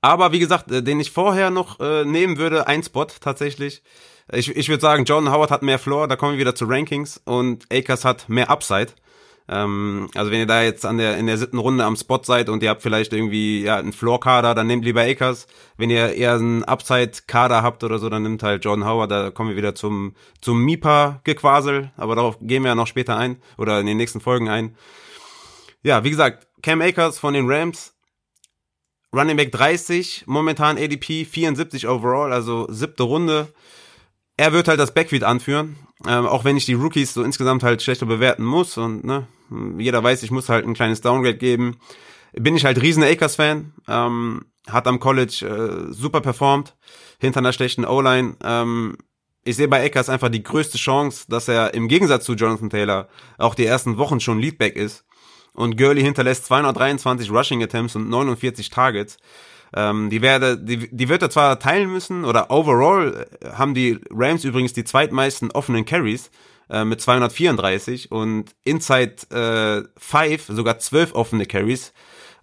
Aber 0.00 0.32
wie 0.32 0.38
gesagt, 0.38 0.70
äh, 0.70 0.82
den 0.82 1.00
ich 1.00 1.10
vorher 1.10 1.50
noch 1.50 1.80
äh, 1.80 2.04
nehmen 2.04 2.38
würde, 2.38 2.66
ein 2.66 2.82
Spot 2.82 3.06
tatsächlich, 3.20 3.82
ich, 4.32 4.54
ich 4.54 4.68
würde 4.68 4.80
sagen, 4.80 5.04
John 5.04 5.30
Howard 5.30 5.50
hat 5.50 5.62
mehr 5.62 5.78
Floor, 5.78 6.08
da 6.08 6.16
kommen 6.16 6.32
wir 6.32 6.40
wieder 6.40 6.54
zu 6.54 6.64
Rankings 6.66 7.20
und 7.24 7.64
Akers 7.72 8.04
hat 8.04 8.28
mehr 8.28 8.50
Upside. 8.50 8.88
Ähm, 9.48 10.08
also 10.14 10.30
wenn 10.30 10.40
ihr 10.40 10.46
da 10.46 10.62
jetzt 10.62 10.84
an 10.84 10.98
der 10.98 11.16
in 11.18 11.26
der 11.26 11.38
siebten 11.38 11.58
Runde 11.58 11.84
am 11.84 11.94
Spot 11.94 12.20
seid 12.22 12.48
und 12.48 12.62
ihr 12.62 12.70
habt 12.70 12.82
vielleicht 12.82 13.12
irgendwie 13.12 13.62
ja 13.62 13.76
einen 13.76 13.92
Floor-Kader, 13.92 14.54
dann 14.54 14.66
nehmt 14.66 14.84
lieber 14.84 15.02
Akers. 15.02 15.46
Wenn 15.76 15.90
ihr 15.90 16.14
eher 16.14 16.34
einen 16.34 16.64
Upside-Kader 16.64 17.62
habt 17.62 17.84
oder 17.84 17.98
so, 17.98 18.08
dann 18.08 18.22
nimmt 18.22 18.42
halt 18.42 18.64
John 18.64 18.84
Howard. 18.84 19.10
Da 19.10 19.30
kommen 19.30 19.50
wir 19.50 19.56
wieder 19.56 19.74
zum 19.76 20.14
zum 20.40 20.64
Mipa-Gequasel, 20.64 21.92
aber 21.96 22.16
darauf 22.16 22.38
gehen 22.40 22.64
wir 22.64 22.70
ja 22.70 22.74
noch 22.74 22.88
später 22.88 23.16
ein 23.16 23.40
oder 23.56 23.78
in 23.78 23.86
den 23.86 23.96
nächsten 23.96 24.20
Folgen 24.20 24.48
ein. 24.48 24.76
Ja, 25.84 26.02
wie 26.02 26.10
gesagt, 26.10 26.48
Cam 26.62 26.80
Akers 26.80 27.20
von 27.20 27.34
den 27.34 27.48
Rams, 27.48 27.94
Running 29.14 29.36
Back 29.36 29.52
30, 29.52 30.24
momentan 30.26 30.76
ADP 30.76 31.24
74 31.24 31.86
overall, 31.86 32.32
also 32.32 32.66
siebte 32.68 33.04
Runde 33.04 33.48
er 34.36 34.52
wird 34.52 34.68
halt 34.68 34.80
das 34.80 34.92
Backfield 34.94 35.24
anführen, 35.24 35.76
ähm, 36.06 36.26
auch 36.26 36.44
wenn 36.44 36.56
ich 36.56 36.66
die 36.66 36.74
Rookies 36.74 37.14
so 37.14 37.22
insgesamt 37.22 37.62
halt 37.62 37.82
schlechter 37.82 38.06
bewerten 38.06 38.44
muss 38.44 38.76
und 38.76 39.04
ne, 39.04 39.26
jeder 39.78 40.02
weiß, 40.02 40.22
ich 40.22 40.30
muss 40.30 40.48
halt 40.48 40.66
ein 40.66 40.74
kleines 40.74 41.00
Downgrade 41.00 41.36
geben. 41.36 41.78
Bin 42.32 42.56
ich 42.56 42.64
halt 42.64 42.82
riesen 42.82 43.02
Akers-Fan, 43.02 43.72
ähm, 43.88 44.44
hat 44.68 44.86
am 44.86 45.00
College 45.00 45.88
äh, 45.88 45.92
super 45.92 46.20
performt, 46.20 46.76
hinter 47.18 47.38
einer 47.38 47.52
schlechten 47.52 47.84
O-Line. 47.84 48.36
Ähm, 48.44 48.98
ich 49.44 49.56
sehe 49.56 49.68
bei 49.68 49.84
Akers 49.84 50.08
einfach 50.08 50.28
die 50.28 50.42
größte 50.42 50.76
Chance, 50.76 51.26
dass 51.28 51.48
er 51.48 51.72
im 51.72 51.88
Gegensatz 51.88 52.24
zu 52.24 52.34
Jonathan 52.34 52.68
Taylor 52.68 53.08
auch 53.38 53.54
die 53.54 53.64
ersten 53.64 53.96
Wochen 53.96 54.20
schon 54.20 54.40
Leadback 54.40 54.76
ist. 54.76 55.04
Und 55.52 55.78
Gurley 55.78 56.02
hinterlässt 56.02 56.44
223 56.46 57.30
Rushing 57.30 57.62
Attempts 57.62 57.96
und 57.96 58.10
49 58.10 58.68
Targets. 58.68 59.16
Ähm, 59.74 60.10
die, 60.10 60.22
werde, 60.22 60.58
die, 60.58 60.88
die 60.94 61.08
wird 61.08 61.22
er 61.22 61.30
zwar 61.30 61.58
teilen 61.58 61.90
müssen, 61.90 62.24
oder 62.24 62.50
overall 62.50 63.26
äh, 63.40 63.50
haben 63.50 63.74
die 63.74 63.98
Rams 64.10 64.44
übrigens 64.44 64.72
die 64.72 64.84
zweitmeisten 64.84 65.50
offenen 65.50 65.84
Carries. 65.84 66.30
äh, 66.68 66.84
mit 66.84 67.00
234 67.00 68.10
und 68.10 68.54
Inside 68.64 69.16
5 69.96 70.48
äh, 70.48 70.52
sogar 70.52 70.78
12 70.78 71.14
offene 71.14 71.46
Carries 71.46 71.92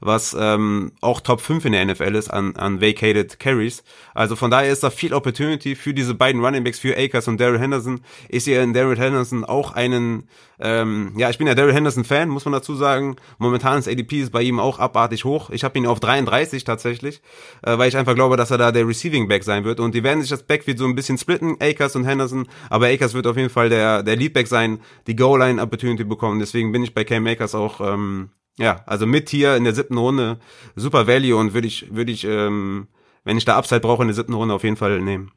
was 0.05 0.35
ähm, 0.37 0.91
auch 1.01 1.21
Top 1.21 1.41
5 1.41 1.65
in 1.65 1.71
der 1.71 1.85
NFL 1.85 2.15
ist 2.15 2.29
an, 2.29 2.55
an 2.55 2.81
Vacated 2.81 3.39
Carries. 3.39 3.83
Also 4.13 4.35
von 4.35 4.51
daher 4.51 4.71
ist 4.71 4.83
da 4.83 4.89
viel 4.89 5.13
Opportunity 5.13 5.75
für 5.75 5.93
diese 5.93 6.13
beiden 6.13 6.43
Running 6.43 6.63
Backs, 6.63 6.79
für 6.79 6.97
Akers 6.97 7.27
und 7.27 7.39
Daryl 7.39 7.59
Henderson. 7.59 8.01
Ich 8.29 8.43
sehe 8.43 8.61
in 8.61 8.73
Daryl 8.73 8.97
Henderson 8.97 9.45
auch 9.45 9.73
einen, 9.73 10.27
ähm, 10.59 11.13
ja, 11.17 11.29
ich 11.29 11.37
bin 11.37 11.47
ja 11.47 11.55
Daryl 11.55 11.73
Henderson 11.73 12.03
Fan, 12.03 12.29
muss 12.29 12.45
man 12.45 12.53
dazu 12.53 12.75
sagen. 12.75 13.15
Momentan 13.37 13.79
ist 13.79 13.87
ADP 13.87 14.21
ist 14.21 14.31
bei 14.31 14.41
ihm 14.41 14.59
auch 14.59 14.79
abartig 14.79 15.25
hoch. 15.25 15.49
Ich 15.49 15.63
habe 15.63 15.77
ihn 15.77 15.87
auf 15.87 15.99
33 15.99 16.63
tatsächlich, 16.63 17.21
äh, 17.63 17.77
weil 17.77 17.87
ich 17.87 17.97
einfach 17.97 18.15
glaube, 18.15 18.37
dass 18.37 18.51
er 18.51 18.57
da 18.57 18.71
der 18.71 18.87
Receiving 18.87 19.27
Back 19.27 19.43
sein 19.43 19.63
wird. 19.63 19.79
Und 19.79 19.95
die 19.95 20.03
werden 20.03 20.21
sich 20.21 20.29
das 20.29 20.43
Backfield 20.43 20.79
so 20.79 20.85
ein 20.85 20.95
bisschen 20.95 21.17
splitten, 21.17 21.57
Akers 21.61 21.95
und 21.95 22.05
Henderson. 22.05 22.47
Aber 22.69 22.87
Akers 22.87 23.13
wird 23.13 23.27
auf 23.27 23.37
jeden 23.37 23.49
Fall 23.49 23.69
der, 23.69 24.03
der 24.03 24.15
Leadback 24.15 24.47
sein, 24.47 24.79
die 25.07 25.15
Goal-Line 25.15 25.61
Opportunity 25.61 26.03
bekommen. 26.03 26.39
Deswegen 26.39 26.71
bin 26.71 26.83
ich 26.83 26.93
bei 26.93 27.03
Cam 27.03 27.25
Akers 27.25 27.55
auch 27.55 27.79
ähm, 27.81 28.29
ja, 28.57 28.83
also 28.85 29.05
mit 29.05 29.29
hier 29.29 29.55
in 29.55 29.63
der 29.63 29.73
siebten 29.73 29.97
Runde 29.97 30.39
super 30.75 31.07
Value 31.07 31.35
und 31.35 31.53
würde 31.53 31.67
ich, 31.67 31.93
würde 31.93 32.11
ich, 32.11 32.23
ähm, 32.23 32.87
wenn 33.23 33.37
ich 33.37 33.45
da 33.45 33.57
Upside 33.57 33.81
brauche 33.81 34.03
in 34.03 34.07
der 34.07 34.15
siebten 34.15 34.33
Runde 34.33 34.53
auf 34.53 34.63
jeden 34.63 34.77
Fall 34.77 35.01
nehmen. 35.01 35.31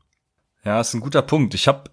Ja, 0.65 0.81
ist 0.81 0.95
ein 0.95 1.01
guter 1.01 1.23
Punkt. 1.23 1.55
Ich 1.55 1.69
habe 1.69 1.85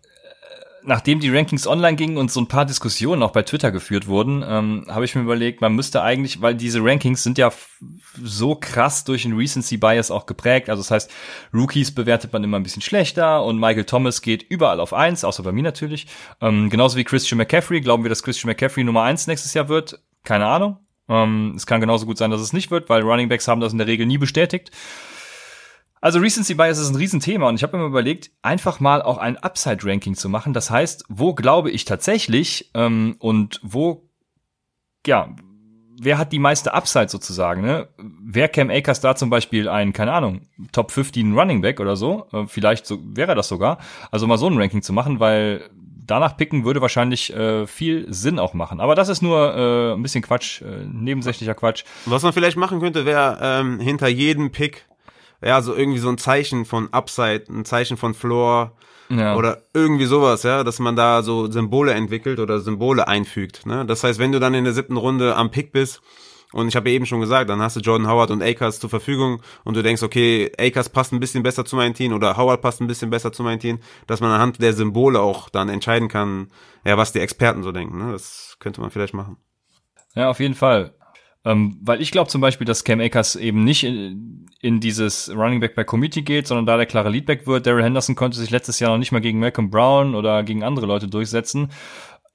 nachdem 0.86 1.20
die 1.20 1.30
Rankings 1.30 1.68
online 1.68 1.96
gingen 1.96 2.18
und 2.18 2.32
so 2.32 2.40
ein 2.42 2.48
paar 2.48 2.66
Diskussionen 2.66 3.24
auch 3.24 3.32
bei 3.32 3.44
Twitter 3.44 3.72
geführt 3.72 4.08
wurden, 4.08 4.44
ähm, 4.48 4.86
habe 4.90 5.06
ich 5.06 5.16
mir 5.16 5.22
überlegt, 5.22 5.62
man 5.62 5.74
müsste 5.74 6.02
eigentlich, 6.02 6.42
weil 6.42 6.56
diese 6.56 6.84
Rankings 6.84 7.24
sind 7.24 7.38
ja 7.38 7.52
so 8.22 8.56
krass 8.56 9.04
durch 9.04 9.24
den 9.24 9.36
Recency 9.36 9.78
Bias 9.78 10.12
auch 10.12 10.26
geprägt. 10.26 10.70
Also 10.70 10.82
das 10.82 10.92
heißt, 10.92 11.12
Rookies 11.54 11.94
bewertet 11.94 12.34
man 12.34 12.44
immer 12.44 12.60
ein 12.60 12.64
bisschen 12.64 12.82
schlechter 12.82 13.44
und 13.44 13.60
Michael 13.60 13.86
Thomas 13.86 14.22
geht 14.22 14.44
überall 14.44 14.80
auf 14.80 14.94
eins, 14.94 15.24
außer 15.24 15.44
bei 15.44 15.52
mir 15.52 15.64
natürlich. 15.64 16.08
Ähm, 16.42 16.70
genauso 16.70 16.98
wie 16.98 17.04
Christian 17.04 17.38
McCaffrey. 17.38 17.82
Glauben 17.82 18.04
wir, 18.04 18.10
dass 18.10 18.24
Christian 18.24 18.50
McCaffrey 18.50 18.84
Nummer 18.84 19.04
eins 19.04 19.28
nächstes 19.28 19.54
Jahr 19.54 19.70
wird? 19.70 20.02
Keine 20.24 20.46
Ahnung. 20.46 20.83
Ähm, 21.10 21.54
es 21.56 21.66
kann 21.66 21.82
genauso 21.82 22.06
gut 22.06 22.18
sein, 22.18 22.32
dass 22.32 22.42
es 22.42 22.54
nicht 22.54 22.72
wird, 22.72 22.90
weil 22.90 23.02
Running 23.02 23.30
Backs 23.30 23.48
haben 23.48 23.62
das 23.62 23.72
in 23.72 23.78
der 23.78 23.88
Regel 23.88 24.06
nie 24.06 24.18
bestätigt. 24.18 24.72
Also 26.04 26.20
Recency 26.20 26.56
Bias 26.56 26.80
ist 26.80 26.90
ein 26.90 26.98
Riesenthema 26.98 27.48
und 27.48 27.56
ich 27.56 27.64
habe 27.64 27.78
mir 27.78 27.86
überlegt, 27.86 28.32
einfach 28.42 28.82
mal 28.82 29.02
auch 29.02 29.18
ein 29.18 29.38
Upside-Ranking 29.38 30.16
zu 30.16 30.28
machen. 30.28 30.52
Das 30.52 30.70
heißt, 30.70 31.06
wo 31.08 31.34
glaube 31.34 31.72
ich 31.72 31.86
tatsächlich 31.86 32.72
ähm, 32.74 33.16
und 33.20 33.62
wo, 33.64 34.10
ja, 35.08 35.34
wer 36.02 36.18
hat 36.18 36.34
die 36.34 36.40
meiste 36.40 36.74
Upside 36.74 37.08
sozusagen, 37.08 37.62
ne? 37.62 37.88
Wer 37.98 38.50
Cam 38.50 38.70
Akers 38.70 39.00
da 39.00 39.16
zum 39.16 39.30
Beispiel 39.30 39.70
ein, 39.70 39.94
keine 39.94 40.12
Ahnung, 40.12 40.42
Top 40.74 40.92
15 40.92 41.38
Running 41.38 41.62
Back 41.62 41.80
oder 41.80 41.96
so, 41.96 42.28
äh, 42.34 42.48
vielleicht 42.48 42.86
so, 42.86 43.00
wäre 43.02 43.36
das 43.36 43.48
sogar. 43.48 43.78
Also 44.12 44.28
mal 44.28 44.38
so 44.38 44.48
ein 44.48 44.58
Ranking 44.58 44.82
zu 44.82 44.92
machen, 44.92 45.22
weil 45.22 45.70
danach 46.06 46.38
picken 46.38 46.66
würde 46.66 46.82
wahrscheinlich 46.82 47.34
äh, 47.34 47.68
viel 47.68 48.06
Sinn 48.12 48.40
auch 48.40 48.54
machen. 48.54 48.80
Aber 48.80 48.96
das 48.96 49.10
ist 49.10 49.22
nur 49.22 49.56
äh, 49.56 49.94
ein 49.94 50.02
bisschen 50.02 50.24
Quatsch, 50.24 50.62
äh, 50.62 50.86
nebensächlicher 50.86 51.56
Quatsch. 51.56 51.84
Was 52.06 52.24
man 52.24 52.34
vielleicht 52.34 52.58
machen 52.58 52.80
könnte, 52.80 53.06
wäre 53.06 53.40
ähm, 53.42 53.80
hinter 53.80 54.08
jedem 54.08 54.52
Pick 54.52 54.86
ja 55.44 55.62
so 55.62 55.76
irgendwie 55.76 56.00
so 56.00 56.10
ein 56.10 56.18
Zeichen 56.18 56.66
von 56.66 56.92
Upside, 56.94 57.46
ein 57.50 57.66
Zeichen 57.66 57.98
von 57.98 58.14
Floor 58.14 58.72
ja. 59.10 59.36
oder 59.36 59.64
irgendwie 59.74 60.06
sowas, 60.06 60.44
ja, 60.44 60.64
dass 60.64 60.80
man 60.80 60.96
da 60.96 61.22
so 61.22 61.52
Symbole 61.52 61.94
entwickelt 61.94 62.40
oder 62.40 62.60
Symbole 62.60 63.08
einfügt. 63.08 63.66
Ne? 63.66 63.86
Das 63.86 64.04
heißt, 64.04 64.20
wenn 64.20 64.32
du 64.32 64.40
dann 64.40 64.54
in 64.54 64.64
der 64.64 64.74
siebten 64.74 64.98
Runde 64.98 65.36
am 65.36 65.52
Pick 65.52 65.72
bist 65.72 66.02
und 66.54 66.68
ich 66.68 66.76
habe 66.76 66.90
eben 66.92 67.06
schon 67.06 67.20
gesagt, 67.20 67.50
dann 67.50 67.62
hast 67.62 67.76
du 67.76 67.80
Jordan 67.82 68.08
Howard 68.08 68.32
und 68.32 68.42
Akers 68.42 68.80
zur 68.80 68.90
Verfügung 68.90 69.42
und 69.64 69.76
du 69.76 69.82
denkst, 69.82 70.04
okay, 70.04 70.52
Akers 70.58 70.88
passt 70.88 71.12
ein 71.12 71.20
bisschen 71.20 71.44
besser 71.44 71.66
zu 71.66 71.76
meinem 71.76 71.94
Team 71.94 72.14
oder 72.14 72.38
Howard 72.38 72.62
passt 72.62 72.80
ein 72.80 72.88
bisschen 72.88 73.10
besser 73.10 73.32
zu 73.32 73.44
meinem 73.44 73.60
Team, 73.60 73.80
dass 74.08 74.22
man 74.22 74.32
anhand 74.32 74.62
der 74.62 74.74
Symbole 74.74 75.20
auch 75.20 75.50
dann 75.50 75.68
entscheiden 75.68 76.08
kann, 76.08 76.52
ja, 76.86 76.98
was 76.98 77.12
die 77.12 77.20
Experten 77.20 77.64
so 77.64 77.72
denken. 77.72 77.98
Ne? 77.98 78.12
Das 78.12 78.56
könnte 78.60 78.82
man 78.82 78.92
vielleicht 78.92 79.14
machen. 79.14 79.38
Ja, 80.16 80.30
auf 80.30 80.40
jeden 80.40 80.54
Fall. 80.54 80.94
Ähm, 81.46 81.78
weil 81.82 82.02
ich 82.02 82.12
glaube 82.12 82.30
zum 82.30 82.40
Beispiel, 82.40 82.66
dass 82.66 82.86
Cam 82.86 83.02
Akers 83.02 83.36
eben 83.36 83.66
nicht 83.66 83.84
in, 83.84 84.46
in 84.62 84.80
dieses 84.80 85.30
Running 85.30 85.60
Back 85.60 85.76
by 85.76 85.84
Committee 85.84 86.22
geht, 86.22 86.48
sondern 86.48 86.66
da 86.66 86.78
der 86.78 86.86
klare 86.86 87.10
Leadback 87.10 87.48
wird. 87.48 87.66
Daryl 87.66 87.84
Henderson 87.84 88.16
konnte 88.16 88.38
sich 88.38 88.50
letztes 88.50 88.80
Jahr 88.80 88.92
noch 88.92 88.98
nicht 88.98 89.12
mal 89.12 89.20
gegen 89.20 89.40
Malcolm 89.40 89.70
Brown 89.70 90.16
oder 90.16 90.44
gegen 90.44 90.64
andere 90.64 90.86
Leute 90.86 91.10
durchsetzen 91.10 91.70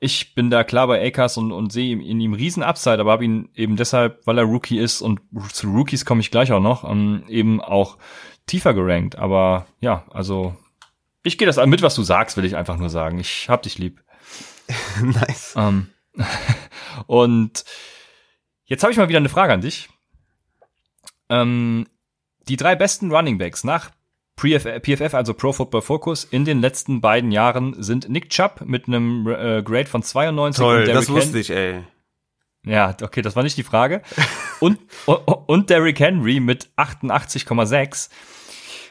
ich 0.01 0.35
bin 0.35 0.51
da 0.51 0.63
klar 0.65 0.87
bei 0.87 1.05
Akers 1.05 1.37
und, 1.37 1.51
und 1.51 1.73
sehe 1.73 1.93
in 2.01 2.21
ihm 2.21 2.33
riesen 2.33 2.63
Upside, 2.63 3.01
aber 3.01 3.13
habe 3.13 3.25
ihn 3.25 3.49
eben 3.55 3.77
deshalb, 3.77 4.27
weil 4.27 4.39
er 4.39 4.45
Rookie 4.45 4.79
ist 4.79 5.01
und 5.01 5.21
zu 5.53 5.69
Rookies 5.71 6.05
komme 6.05 6.21
ich 6.21 6.31
gleich 6.31 6.53
auch 6.53 6.61
noch, 6.61 6.89
ähm, 6.89 7.25
eben 7.29 7.61
auch 7.61 7.99
tiefer 8.47 8.75
gerankt. 8.75 9.17
Aber 9.17 9.67
ja, 9.81 10.05
also 10.11 10.57
ich 11.23 11.37
gehe 11.37 11.47
das 11.47 11.65
mit, 11.67 11.83
was 11.83 11.97
du 11.97 12.03
sagst, 12.03 12.37
will 12.37 12.45
ich 12.45 12.57
einfach 12.57 12.77
nur 12.77 12.91
sagen. 12.91 13.19
Ich 13.19 13.49
hab 13.49 13.63
dich 13.63 13.79
lieb. 13.79 14.03
nice. 15.03 15.55
Ähm, 15.57 15.89
und 17.07 17.65
jetzt 18.65 18.83
habe 18.83 18.93
ich 18.93 18.99
mal 18.99 19.09
wieder 19.09 19.19
eine 19.19 19.29
Frage 19.29 19.53
an 19.53 19.61
dich. 19.61 19.89
Ähm, 21.29 21.87
die 22.49 22.57
drei 22.57 22.77
besten 22.77 23.11
Running 23.11 23.37
Backs 23.37 23.65
nach 23.65 23.91
PFF, 24.39 25.15
also 25.15 25.35
Pro 25.35 25.53
Football 25.53 25.83
Focus, 25.83 26.25
in 26.25 26.45
den 26.45 26.61
letzten 26.61 27.01
beiden 27.01 27.33
Jahren 27.33 27.83
sind 27.83 28.09
Nick 28.09 28.31
Chubb 28.31 28.63
mit 28.65 28.87
einem 28.87 29.27
äh, 29.27 29.63
Grade 29.63 29.87
von 29.87 30.03
92 30.03 30.63
Toll, 30.63 30.81
und 30.81 30.89
das 30.89 31.11
wusste 31.11 31.39
ich, 31.39 31.51
ey. 31.51 31.83
Ja, 32.65 32.95
okay, 33.03 33.23
das 33.23 33.37
war 33.37 33.43
nicht 33.43 33.57
die 33.57 33.63
Frage. 33.63 34.03
und, 34.61 34.79
und 35.07 35.71
Derrick 35.71 36.01
Henry 36.01 36.41
mit 36.41 36.71
88,6. 36.77 38.11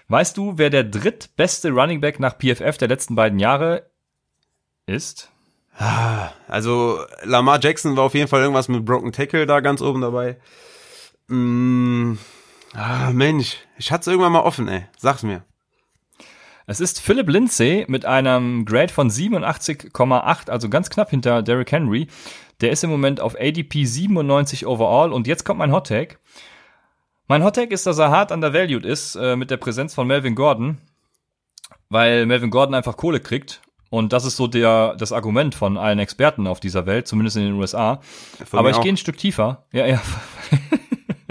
Weißt 0.09 0.37
du, 0.37 0.57
wer 0.57 0.69
der 0.69 0.83
drittbeste 0.83 1.71
Running 1.71 2.01
Back 2.01 2.19
nach 2.19 2.37
PFF 2.37 2.77
der 2.77 2.87
letzten 2.87 3.15
beiden 3.15 3.39
Jahre 3.39 3.89
ist? 4.85 5.29
Ah, 5.77 6.31
also 6.47 7.01
Lamar 7.23 7.59
Jackson 7.61 7.95
war 7.97 8.05
auf 8.05 8.15
jeden 8.15 8.27
Fall 8.27 8.41
irgendwas 8.41 8.67
mit 8.67 8.83
Broken 8.83 9.11
Tackle 9.11 9.45
da 9.45 9.59
ganz 9.59 9.81
oben 9.81 10.01
dabei. 10.01 10.37
Mm, 11.27 12.13
Ah, 12.74 13.11
Mensch, 13.11 13.57
ich 13.78 13.91
hatte 13.91 14.01
es 14.01 14.07
irgendwann 14.07 14.34
mal 14.34 14.41
offen, 14.41 14.68
ey. 14.68 14.86
Sag's 14.97 15.24
mir. 15.24 15.43
Es 16.65 16.82
ist 16.82 16.99
Philip 16.99 17.30
Lindsay 17.30 17.86
mit 17.88 18.05
einem 18.05 18.65
Grade 18.65 18.91
von 18.91 19.09
87,8, 19.09 20.49
also 20.49 20.68
ganz 20.68 20.89
knapp 20.89 21.09
hinter 21.09 21.41
Derrick 21.41 21.72
Henry. 21.72 22.07
Der 22.59 22.72
ist 22.72 22.84
im 22.84 22.89
Moment 22.89 23.22
auf 23.22 23.36
ADP 23.39 23.86
97 23.86 24.65
overall 24.65 25.13
und 25.13 25.28
jetzt 25.28 25.45
kommt 25.45 25.59
mein 25.59 25.72
Hot 25.72 25.88
Take. 25.88 26.18
Mein 27.28 27.43
Hot 27.43 27.55
Take 27.55 27.74
ist, 27.74 27.86
dass 27.86 27.99
er 27.99 28.11
hart 28.11 28.32
undervalued 28.32 28.86
ist 28.86 29.15
äh, 29.15 29.38
mit 29.38 29.49
der 29.49 29.57
Präsenz 29.57 29.93
von 29.93 30.07
Melvin 30.07 30.36
Gordon, 30.36 30.78
weil 31.89 32.26
Melvin 32.26 32.49
Gordon 32.49 32.76
einfach 32.76 32.97
Kohle 32.97 33.22
kriegt 33.22 33.61
und 33.89 34.11
das 34.11 34.26
ist 34.26 34.36
so 34.36 34.47
der, 34.47 34.95
das 34.95 35.13
Argument 35.13 35.55
von 35.55 35.78
allen 35.78 35.99
Experten 35.99 36.47
auf 36.47 36.59
dieser 36.59 36.86
Welt, 36.86 37.07
zumindest 37.07 37.38
in 37.38 37.43
den 37.43 37.53
USA. 37.53 38.01
Von 38.45 38.59
Aber 38.59 38.70
ich 38.72 38.82
gehe 38.82 38.91
ein 38.91 38.97
Stück 38.97 39.18
tiefer. 39.18 39.65
Ja, 39.72 39.86
ja. 39.86 40.01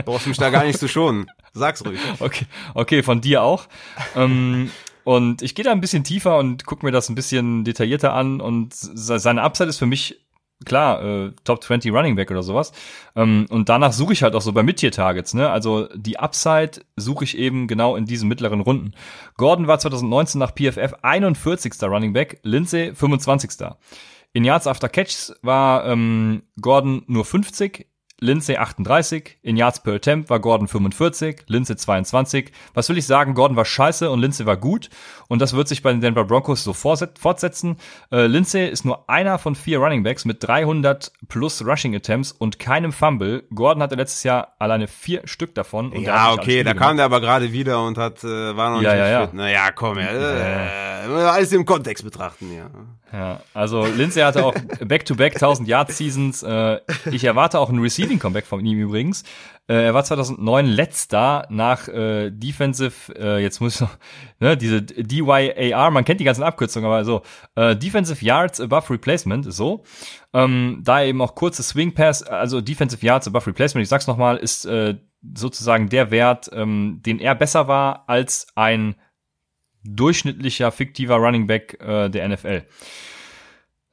Brauchst 0.07 0.27
mich 0.27 0.39
da 0.39 0.51
gar 0.51 0.65
nicht 0.65 0.79
zu 0.79 0.89
schonen. 0.89 1.27
Sag's 1.53 1.85
ruhig. 1.85 2.01
Okay, 2.21 2.47
okay, 2.75 3.03
von 3.03 3.21
dir 3.21 3.43
auch. 3.43 3.67
ähm, 4.15 4.71
und 5.05 5.43
ich 5.43 5.55
gehe 5.55 5.65
da 5.65 5.73
ein 5.73 5.81
bisschen 5.81 6.05
tiefer 6.05 6.39
und 6.39 6.65
guck 6.65 6.83
mir 6.83 6.93
das 6.93 7.09
ein 7.09 7.15
bisschen 7.15 7.65
detaillierter 7.65 8.15
an. 8.15 8.41
Und 8.41 8.73
seine 8.75 9.43
Upside 9.43 9.69
ist 9.69 9.79
für 9.79 9.87
mich 9.87 10.27
klar, 10.65 11.05
äh, 11.05 11.33
Top 11.45 11.63
20 11.63 11.93
Running 11.93 12.17
Back 12.17 12.31
oder 12.31 12.43
sowas. 12.43 12.73
Ähm, 13.15 13.47
und 13.51 13.69
danach 13.69 13.93
suche 13.93 14.13
ich 14.13 14.23
halt 14.23 14.35
auch 14.35 14.41
so 14.41 14.53
bei 14.53 14.63
Mid-Tier-Targets, 14.63 15.35
ne? 15.35 15.51
Also 15.51 15.89
die 15.95 16.19
Upside 16.19 16.83
suche 16.97 17.25
ich 17.25 17.37
eben 17.37 17.67
genau 17.67 17.97
in 17.97 18.07
diesen 18.07 18.29
mittleren 18.29 18.61
Runden. 18.61 18.93
Gordon 19.37 19.67
war 19.67 19.79
2019 19.79 20.39
nach 20.39 20.55
PFF 20.55 20.95
41. 21.03 21.75
Running 21.83 22.13
Back, 22.13 22.41
Lindsay 22.43 22.95
25. 22.95 23.69
In 24.33 24.45
Yards 24.45 24.67
After 24.67 24.89
Catches 24.89 25.35
war 25.43 25.87
ähm, 25.87 26.43
Gordon 26.61 27.03
nur 27.07 27.25
50, 27.25 27.87
Lindsay 28.21 28.57
38, 28.57 29.39
in 29.43 29.57
Yards 29.57 29.83
per 29.83 29.95
Attempt 29.95 30.31
war 30.31 30.41
Gordon 30.41 30.69
45, 30.69 31.45
Lindsay 31.49 31.77
22. 31.77 32.51
Was 32.73 32.89
will 32.89 32.97
ich 32.97 33.07
sagen? 33.07 33.35
Gordon 33.35 33.57
war 33.57 33.67
scheiße 33.67 34.11
und 34.11 34.21
Lindsay 34.21 34.47
war 34.47 34.57
gut. 34.57 34.89
Und 35.29 35.43
das 35.43 35.55
wird 35.55 35.69
sich 35.69 35.83
bei 35.83 35.93
den 35.93 36.01
Denver 36.01 36.25
Broncos 36.25 36.65
so 36.65 36.73
fortsetzen. 36.73 37.77
Äh, 38.11 38.27
Lindsay 38.27 38.69
ist 38.69 38.85
nur 38.85 39.11
einer 39.11 39.39
von 39.39 39.55
vier 39.55 39.81
Running 39.81 40.03
Backs 40.03 40.25
mit 40.25 40.47
300 40.47 41.13
plus 41.29 41.65
Rushing 41.65 41.95
Attempts 41.95 42.33
und 42.33 42.59
keinem 42.59 42.93
Fumble. 42.93 43.45
Gordon 43.55 43.83
hatte 43.83 43.97
letztes 43.97 44.23
Jahr 44.23 44.55
alleine 44.59 44.89
vier 44.89 45.23
Stück 45.27 45.55
davon. 45.55 45.93
ja, 46.01 46.33
okay, 46.33 46.63
da 46.63 46.73
kam 46.73 46.97
der 46.97 47.07
aber 47.07 47.21
gerade 47.21 47.53
wieder 47.53 47.85
und 47.85 47.99
hat, 47.99 48.25
äh, 48.25 48.57
war 48.57 48.71
noch 48.71 48.83
ja, 48.83 48.93
nicht 48.93 49.01
ja, 49.01 49.09
ja. 49.09 49.21
fit. 49.27 49.35
Naja, 49.35 49.71
komm, 49.73 49.99
ja, 49.99 50.07
äh, 50.07 51.07
alles 51.07 51.53
im 51.53 51.67
Kontext 51.67 52.03
betrachten, 52.05 52.55
ja. 52.55 52.71
Ja, 53.13 53.41
also 53.55 53.87
Lindsay 53.87 54.23
hatte 54.23 54.45
auch 54.45 54.55
Back-to-Back 54.85 55.35
1000 55.35 55.69
Yard 55.69 55.93
Seasons. 55.93 56.43
Äh, 56.43 56.81
ich 57.11 57.25
erwarte 57.25 57.61
auch 57.61 57.71
ein 57.71 57.79
Receiving 57.79 58.06
Comeback 58.19 58.47
von 58.47 58.65
ihm 58.65 58.79
übrigens. 58.79 59.23
Äh, 59.69 59.85
er 59.87 59.95
war 59.95 60.05
2009 60.05 60.67
letzter 60.67 61.47
nach 61.51 61.89
äh, 61.89 62.31
Defensive, 62.31 63.15
äh, 63.19 63.43
jetzt 63.43 63.61
muss 63.61 63.81
ich 63.81 63.89
ne, 64.41 64.57
diese 64.57 64.83
DYAR, 64.83 65.91
man 65.91 66.05
kennt 66.05 66.21
die 66.21 66.25
ganzen 66.25 66.43
Abkürzungen, 66.43 66.87
aber 66.87 67.05
so, 67.05 67.23
äh, 67.57 67.77
Defensive 67.77 68.25
Yards 68.25 68.61
Above 68.61 68.91
Replacement, 68.91 69.53
so. 69.53 69.83
Ähm, 70.33 70.83
da 70.85 71.03
eben 71.03 71.21
auch 71.21 71.35
kurze 71.35 71.63
Swing 71.63 71.93
Pass, 71.93 72.23
also 72.23 72.61
Defensive 72.61 73.05
Yards 73.05 73.27
Above 73.27 73.47
Replacement, 73.47 73.83
ich 73.83 73.89
sag's 73.89 74.07
nochmal, 74.07 74.37
ist 74.37 74.65
äh, 74.67 74.97
sozusagen 75.35 75.89
der 75.89 76.11
Wert, 76.11 76.51
ähm, 76.53 77.01
den 77.05 77.19
er 77.19 77.35
besser 77.35 77.69
war 77.69 78.05
als 78.09 78.47
ein 78.55 78.95
durchschnittlicher 79.85 80.71
fiktiver 80.73 81.17
Running 81.17 81.47
Back 81.47 81.81
äh, 81.81 82.09
der 82.09 82.29
NFL. 82.29 82.63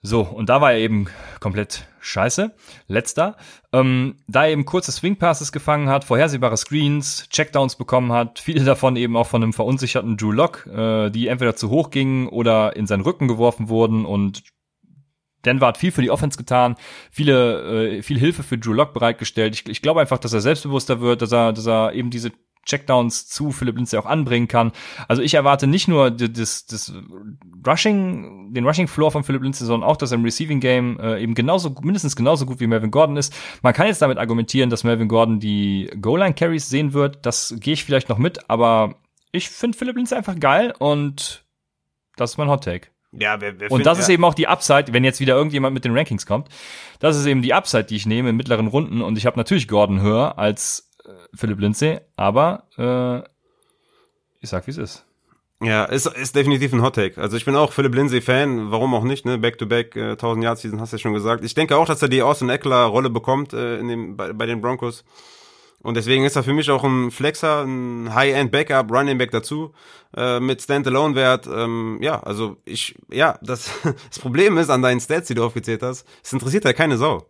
So, 0.01 0.21
und 0.21 0.49
da 0.49 0.59
war 0.59 0.73
er 0.73 0.79
eben 0.79 1.07
komplett 1.39 1.87
scheiße. 2.03 2.53
Letzter. 2.87 3.37
Ähm, 3.71 4.17
da 4.27 4.45
er 4.45 4.51
eben 4.51 4.65
kurze 4.65 4.91
Swing 4.91 5.17
Passes 5.17 5.51
gefangen 5.51 5.89
hat, 5.89 6.03
vorhersehbare 6.03 6.57
Screens, 6.57 7.27
Checkdowns 7.29 7.75
bekommen 7.75 8.11
hat, 8.11 8.39
viele 8.39 8.63
davon 8.63 8.95
eben 8.95 9.17
auch 9.17 9.27
von 9.27 9.41
einem 9.41 9.53
verunsicherten 9.53 10.17
Drew 10.17 10.31
Lock, 10.31 10.67
äh, 10.67 11.09
die 11.09 11.27
entweder 11.27 11.55
zu 11.55 11.69
hoch 11.69 11.89
gingen 11.89 12.27
oder 12.27 12.75
in 12.75 12.85
seinen 12.85 13.01
Rücken 13.01 13.27
geworfen 13.27 13.69
wurden 13.69 14.05
und 14.05 14.43
Denver 15.45 15.67
hat 15.67 15.77
viel 15.77 15.91
für 15.91 16.01
die 16.01 16.11
Offense 16.11 16.37
getan, 16.37 16.75
viele, 17.11 17.97
äh, 17.97 18.01
viel 18.01 18.17
Hilfe 18.17 18.43
für 18.43 18.57
Drew 18.57 18.73
Lock 18.73 18.93
bereitgestellt. 18.93 19.55
Ich, 19.55 19.67
ich 19.67 19.81
glaube 19.81 20.01
einfach, 20.01 20.17
dass 20.17 20.33
er 20.33 20.41
selbstbewusster 20.41 21.01
wird, 21.01 21.21
dass 21.21 21.31
er, 21.31 21.51
dass 21.53 21.67
er 21.67 21.93
eben 21.93 22.09
diese 22.09 22.31
Checkdowns 22.65 23.27
zu 23.27 23.51
Philipp 23.51 23.75
Lindsay 23.75 23.99
auch 23.99 24.05
anbringen 24.05 24.47
kann. 24.47 24.71
Also 25.07 25.21
ich 25.21 25.33
erwarte 25.33 25.67
nicht 25.67 25.87
nur 25.87 26.11
das, 26.11 26.65
das 26.65 26.93
Rushing, 27.65 28.53
den 28.53 28.65
Rushing 28.65 28.87
Floor 28.87 29.11
von 29.11 29.23
Philipp 29.23 29.43
Lindsay, 29.43 29.65
sondern 29.65 29.89
auch, 29.89 29.97
dass 29.97 30.11
er 30.11 30.17
im 30.17 30.23
Receiving 30.23 30.59
Game 30.59 30.99
äh, 30.99 31.21
eben 31.21 31.33
genauso, 31.33 31.75
mindestens 31.81 32.15
genauso 32.15 32.45
gut 32.45 32.59
wie 32.59 32.67
Melvin 32.67 32.91
Gordon 32.91 33.17
ist. 33.17 33.33
Man 33.61 33.73
kann 33.73 33.87
jetzt 33.87 34.01
damit 34.01 34.17
argumentieren, 34.17 34.69
dass 34.69 34.83
Melvin 34.83 35.07
Gordon 35.07 35.39
die 35.39 35.91
Goal-Line 36.01 36.35
Carries 36.35 36.69
sehen 36.69 36.93
wird. 36.93 37.25
Das 37.25 37.55
gehe 37.59 37.73
ich 37.73 37.83
vielleicht 37.83 38.09
noch 38.09 38.17
mit, 38.17 38.49
aber 38.49 38.95
ich 39.31 39.49
finde 39.49 39.77
Philipp 39.77 39.95
Lindsay 39.95 40.17
einfach 40.17 40.39
geil 40.39 40.73
und 40.77 41.43
das 42.15 42.31
ist 42.31 42.37
mein 42.37 42.49
Hot 42.49 42.63
Take. 42.63 42.87
Ja, 43.11 43.39
wer, 43.41 43.59
wer 43.59 43.71
und 43.71 43.85
das 43.85 43.97
find, 43.97 44.03
ist 44.03 44.09
eben 44.09 44.23
auch 44.23 44.33
die 44.33 44.47
Upside, 44.47 44.91
wenn 44.91 45.03
jetzt 45.03 45.19
wieder 45.19 45.35
irgendjemand 45.35 45.73
mit 45.73 45.85
den 45.85 45.95
Rankings 45.95 46.25
kommt. 46.25 46.49
Das 46.99 47.15
ist 47.15 47.25
eben 47.25 47.41
die 47.41 47.53
Upside, 47.53 47.85
die 47.85 47.95
ich 47.95 48.05
nehme 48.05 48.29
in 48.29 48.35
mittleren 48.35 48.67
Runden. 48.67 49.01
Und 49.01 49.17
ich 49.17 49.25
habe 49.25 49.37
natürlich 49.37 49.67
Gordon 49.67 50.01
höher 50.01 50.39
als 50.39 50.89
Philipp 51.33 51.59
Lindsay, 51.59 51.99
aber 52.15 52.67
äh, 52.77 53.27
ich 54.41 54.49
sag, 54.49 54.67
wie 54.67 54.71
es 54.71 54.77
ist. 54.77 55.05
Ja, 55.61 55.85
ist, 55.85 56.05
ist 56.07 56.35
definitiv 56.35 56.73
ein 56.73 56.81
Hottake. 56.81 57.19
Also 57.19 57.37
ich 57.37 57.45
bin 57.45 57.55
auch 57.55 57.71
Philipp 57.71 57.95
Lindsay-Fan, 57.95 58.71
warum 58.71 58.93
auch 58.93 59.03
nicht, 59.03 59.25
ne? 59.25 59.37
Back-to-back, 59.37 59.95
äh, 59.95 60.11
1000 60.11 60.43
Yard 60.43 60.59
Season, 60.59 60.81
hast 60.81 60.91
du 60.91 60.97
ja 60.97 61.01
schon 61.01 61.13
gesagt. 61.13 61.45
Ich 61.45 61.53
denke 61.53 61.77
auch, 61.77 61.85
dass 61.85 62.01
er 62.01 62.09
die 62.09 62.21
Austin 62.21 62.49
Eckler-Rolle 62.49 63.09
bekommt 63.09 63.53
äh, 63.53 63.79
in 63.79 63.87
dem, 63.87 64.17
bei, 64.17 64.33
bei 64.33 64.45
den 64.45 64.59
Broncos. 64.59 65.05
Und 65.81 65.95
deswegen 65.95 66.25
ist 66.25 66.35
er 66.35 66.43
für 66.43 66.53
mich 66.53 66.69
auch 66.69 66.83
ein 66.83 67.11
Flexer, 67.11 67.63
ein 67.63 68.13
High-End-Backup, 68.13 68.91
Running 68.91 69.17
Back 69.17 69.31
dazu, 69.31 69.73
äh, 70.15 70.39
mit 70.39 70.61
Standalone-Wert. 70.61 71.47
Ähm, 71.47 71.97
ja, 72.01 72.21
also 72.21 72.57
ich, 72.65 72.95
ja, 73.09 73.39
das, 73.41 73.69
das 74.09 74.19
Problem 74.19 74.57
ist 74.57 74.69
an 74.69 74.81
deinen 74.81 74.99
Stats, 74.99 75.27
die 75.27 75.35
du 75.35 75.45
aufgezählt 75.45 75.81
hast, 75.81 76.05
es 76.23 76.33
interessiert 76.33 76.65
ja 76.65 76.73
keine 76.73 76.97
Sau. 76.97 77.27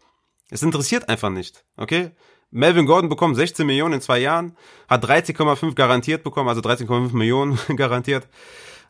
Es 0.49 0.63
interessiert 0.63 1.09
einfach 1.09 1.30
nicht, 1.30 1.65
okay? 1.78 2.11
Melvin 2.53 2.85
Gordon 2.85 3.09
bekommt 3.09 3.35
16 3.35 3.65
Millionen 3.65 3.95
in 3.95 4.01
zwei 4.01 4.19
Jahren, 4.19 4.55
hat 4.87 5.03
13,5 5.03 5.73
garantiert 5.73 6.23
bekommen, 6.23 6.49
also 6.49 6.61
13,5 6.61 7.13
Millionen 7.15 7.59
garantiert. 7.75 8.27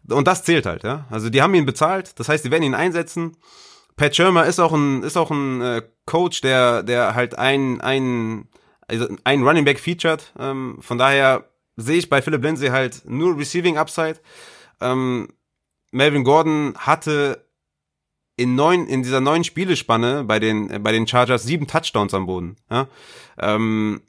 Und 0.09 0.27
das 0.27 0.43
zählt 0.43 0.65
halt, 0.65 0.83
ja. 0.83 1.05
Also 1.09 1.29
die 1.29 1.41
haben 1.41 1.53
ihn 1.55 1.65
bezahlt, 1.65 2.19
das 2.19 2.27
heißt, 2.27 2.43
die 2.43 2.51
werden 2.51 2.63
ihn 2.63 2.75
einsetzen. 2.75 3.37
Pat 3.95 4.15
Schirmer 4.15 4.45
ist 4.45 4.59
auch 4.59 4.73
ein, 4.73 5.01
ist 5.03 5.15
auch 5.15 5.31
ein 5.31 5.61
äh, 5.61 5.81
Coach, 6.05 6.41
der, 6.41 6.83
der 6.83 7.15
halt 7.15 7.37
ein, 7.37 7.79
ein, 7.79 8.49
also 8.87 9.07
ein 9.23 9.43
Running 9.43 9.63
Back 9.63 9.79
featured. 9.79 10.33
Ähm, 10.37 10.77
von 10.81 10.97
daher 10.97 11.45
sehe 11.77 11.97
ich 11.97 12.09
bei 12.09 12.21
Philip 12.21 12.43
Lindsay 12.43 12.67
halt 12.67 13.03
nur 13.05 13.37
Receiving 13.37 13.77
Upside. 13.77 14.19
Ähm, 14.81 15.29
Melvin 15.91 16.25
Gordon 16.25 16.73
hatte 16.77 17.42
in 18.35 18.55
neun, 18.55 18.87
in 18.87 19.03
dieser 19.03 19.21
neuen 19.21 19.43
Spielespanne 19.43 20.23
bei 20.23 20.39
den, 20.39 20.83
bei 20.83 20.91
den 20.91 21.07
Chargers 21.07 21.43
sieben 21.43 21.67
Touchdowns 21.67 22.13
am 22.13 22.25
Boden. 22.25 22.55
Ja? 22.69 22.87
Ähm, 23.39 24.01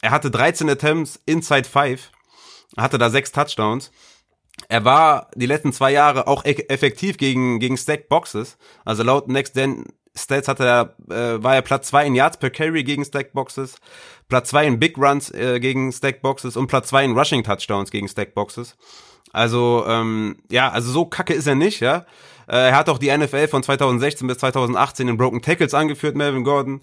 er 0.00 0.10
hatte 0.10 0.30
13 0.30 0.68
Attempts 0.70 1.20
inside 1.26 1.68
five, 1.68 2.10
hatte 2.76 2.98
da 2.98 3.10
sechs 3.10 3.32
Touchdowns. 3.32 3.90
Er 4.68 4.84
war 4.84 5.30
die 5.34 5.46
letzten 5.46 5.72
zwei 5.72 5.92
Jahre 5.92 6.26
auch 6.26 6.44
e-, 6.44 6.66
effektiv 6.68 7.18
gegen, 7.18 7.60
gegen 7.60 7.76
Stack 7.76 8.08
Boxes. 8.08 8.56
Also 8.84 9.02
laut 9.02 9.28
Next 9.28 9.54
Gen 9.54 9.84
Stats 10.16 10.48
hatte 10.48 10.64
er, 10.64 10.96
äh, 11.10 11.42
war 11.42 11.54
er 11.54 11.62
Platz 11.62 11.88
zwei 11.88 12.06
in 12.06 12.14
Yards 12.14 12.38
per 12.38 12.50
Carry 12.50 12.84
gegen 12.84 13.04
Stack 13.04 13.32
Boxes, 13.32 13.76
Platz 14.28 14.50
zwei 14.50 14.66
in 14.66 14.78
Big 14.80 14.96
Runs 14.96 15.30
äh, 15.30 15.60
gegen 15.60 15.92
Stack 15.92 16.22
Boxes 16.22 16.56
und 16.56 16.68
Platz 16.68 16.88
zwei 16.88 17.04
in 17.04 17.16
Rushing 17.16 17.44
Touchdowns 17.44 17.90
gegen 17.90 18.08
Stack 18.08 18.34
Boxes. 18.34 18.76
Also, 19.32 19.84
ähm, 19.86 20.38
ja, 20.50 20.70
also 20.70 20.90
so 20.90 21.04
kacke 21.04 21.34
ist 21.34 21.46
er 21.46 21.54
nicht, 21.54 21.80
ja. 21.80 22.06
Äh, 22.48 22.68
er 22.68 22.76
hat 22.76 22.88
auch 22.88 22.98
die 22.98 23.16
NFL 23.16 23.48
von 23.48 23.62
2016 23.62 24.26
bis 24.26 24.38
2018 24.38 25.08
in 25.08 25.16
Broken 25.16 25.42
Tackles 25.42 25.74
angeführt, 25.74 26.16
Melvin 26.16 26.44
Gordon. 26.44 26.80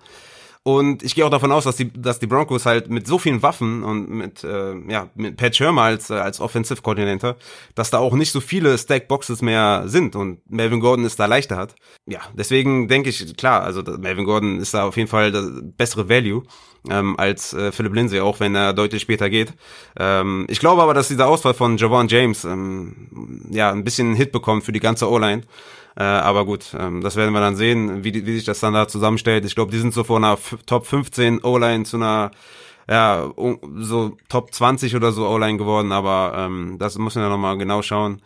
Und 0.66 1.04
ich 1.04 1.14
gehe 1.14 1.26
auch 1.26 1.30
davon 1.30 1.52
aus, 1.52 1.66
dass 1.66 1.76
die, 1.76 1.92
dass 1.92 2.20
die 2.20 2.28
Broncos 2.28 2.66
halt 2.66 2.90
mit 2.90 3.06
so 3.06 3.18
vielen 3.18 3.42
Waffen 3.42 3.84
und 3.84 4.10
mit, 4.10 4.46
äh, 4.46 4.74
ja, 4.90 5.10
mit 5.14 5.36
Pat 5.36 5.54
Shermer 5.54 5.82
als, 5.82 6.10
äh, 6.10 6.14
als 6.14 6.40
Offensive 6.40 6.82
Coordinator, 6.82 7.36
dass 7.76 7.90
da 7.90 7.98
auch 7.98 8.14
nicht 8.14 8.32
so 8.32 8.40
viele 8.40 8.78
Stack 8.78 9.10
Boxes 9.10 9.42
mehr 9.42 9.84
sind 9.88 10.16
und 10.16 10.40
Melvin 10.50 10.80
Gordon 10.80 11.04
ist 11.06 11.20
da 11.20 11.26
leichter 11.26 11.58
hat. 11.58 11.76
Ja, 12.06 12.22
deswegen 12.34 12.88
denke 12.88 13.10
ich, 13.10 13.36
klar, 13.36 13.64
also 13.64 13.82
Melvin 13.82 14.24
Gordon 14.24 14.62
ist 14.62 14.74
da 14.74 14.86
auf 14.86 14.96
jeden 14.96 15.10
Fall 15.10 15.34
das 15.34 15.50
bessere 15.62 16.08
Value 16.08 16.44
ähm, 16.90 17.20
als 17.20 17.54
äh, 17.54 17.74
Philip 17.74 17.94
Lindsay, 17.94 18.22
auch 18.22 18.40
wenn 18.40 18.56
er 18.56 18.74
deutlich 18.74 19.02
später 19.02 19.30
geht. 19.30 19.54
Ähm, 20.00 20.46
ich 20.50 20.60
glaube 20.60 20.82
aber, 20.82 20.94
dass 20.94 21.10
dieser 21.10 21.28
Ausfall 21.28 21.54
von 21.54 21.76
Javon 21.76 22.08
James 22.08 22.46
ähm, 22.46 23.50
ja 23.52 23.70
ein 23.70 23.84
bisschen 23.84 24.16
Hit 24.16 24.32
bekommt 24.32 24.64
für 24.64 24.72
die 24.72 24.80
ganze 24.80 25.10
O-Line. 25.10 25.42
Äh, 25.96 26.04
aber 26.04 26.46
gut, 26.46 26.76
ähm, 26.78 27.02
das 27.02 27.16
werden 27.16 27.34
wir 27.34 27.42
dann 27.42 27.56
sehen, 27.56 28.04
wie, 28.04 28.26
wie 28.26 28.36
sich 28.36 28.46
das 28.46 28.60
dann 28.60 28.74
da 28.74 28.88
zusammenstellt. 28.88 29.46
Ich 29.46 29.56
glaube, 29.56 29.72
die 29.72 29.80
sind 29.80 29.94
so 29.94 30.04
von 30.04 30.24
einer 30.24 30.38
Top 30.66 30.88
15 30.88 31.44
O-Line 31.44 31.84
zu 31.84 31.98
einer 31.98 32.32
ja, 32.90 33.32
so 33.78 34.18
Top 34.28 34.54
20 34.54 34.96
oder 34.96 35.12
so 35.12 35.28
O-Line 35.28 35.58
geworden, 35.58 35.92
aber 35.92 36.34
ähm, 36.36 36.78
das 36.80 36.98
muss 36.98 37.16
man 37.16 37.24
ja 37.24 37.30
nochmal 37.30 37.58
genau 37.58 37.82
schauen. 37.82 38.22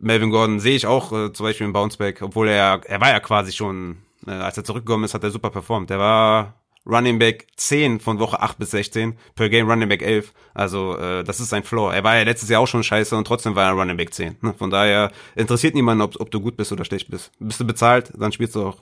Melvin 0.00 0.30
Gordon 0.30 0.60
sehe 0.60 0.76
ich 0.76 0.86
auch 0.86 1.12
äh, 1.12 1.32
zum 1.32 1.44
Beispiel 1.44 1.66
im 1.66 1.72
Bounceback, 1.72 2.22
obwohl 2.22 2.48
er, 2.48 2.80
er 2.84 3.00
war 3.00 3.10
ja 3.10 3.20
quasi 3.20 3.52
schon, 3.52 3.98
äh, 4.26 4.30
als 4.30 4.56
er 4.56 4.64
zurückgekommen 4.64 5.04
ist, 5.04 5.14
hat 5.14 5.24
er 5.24 5.30
super 5.30 5.50
performt. 5.50 5.90
Der 5.90 5.98
war 5.98 6.54
Running 6.88 7.18
Back 7.18 7.46
10 7.56 8.00
von 8.00 8.18
Woche 8.18 8.40
8 8.40 8.58
bis 8.58 8.70
16, 8.70 9.18
per 9.34 9.48
Game 9.48 9.68
Running 9.68 9.88
Back 9.88 10.02
11. 10.02 10.32
Also 10.54 10.96
äh, 10.96 11.22
das 11.22 11.38
ist 11.40 11.50
sein 11.50 11.62
Floor. 11.62 11.94
Er 11.94 12.02
war 12.02 12.16
ja 12.16 12.22
letztes 12.22 12.48
Jahr 12.48 12.62
auch 12.62 12.66
schon 12.66 12.82
scheiße 12.82 13.16
und 13.16 13.26
trotzdem 13.26 13.54
war 13.54 13.66
er 13.66 13.72
Running 13.72 13.96
Back 13.96 14.14
10. 14.14 14.36
Ne? 14.40 14.54
Von 14.54 14.70
daher 14.70 15.12
interessiert 15.36 15.74
niemanden, 15.74 16.02
ob, 16.02 16.18
ob 16.20 16.30
du 16.30 16.40
gut 16.40 16.56
bist 16.56 16.72
oder 16.72 16.84
schlecht 16.84 17.10
bist. 17.10 17.30
Bist 17.38 17.60
du 17.60 17.66
bezahlt, 17.66 18.12
dann 18.16 18.32
spielst 18.32 18.54
du 18.54 18.66
auch. 18.66 18.78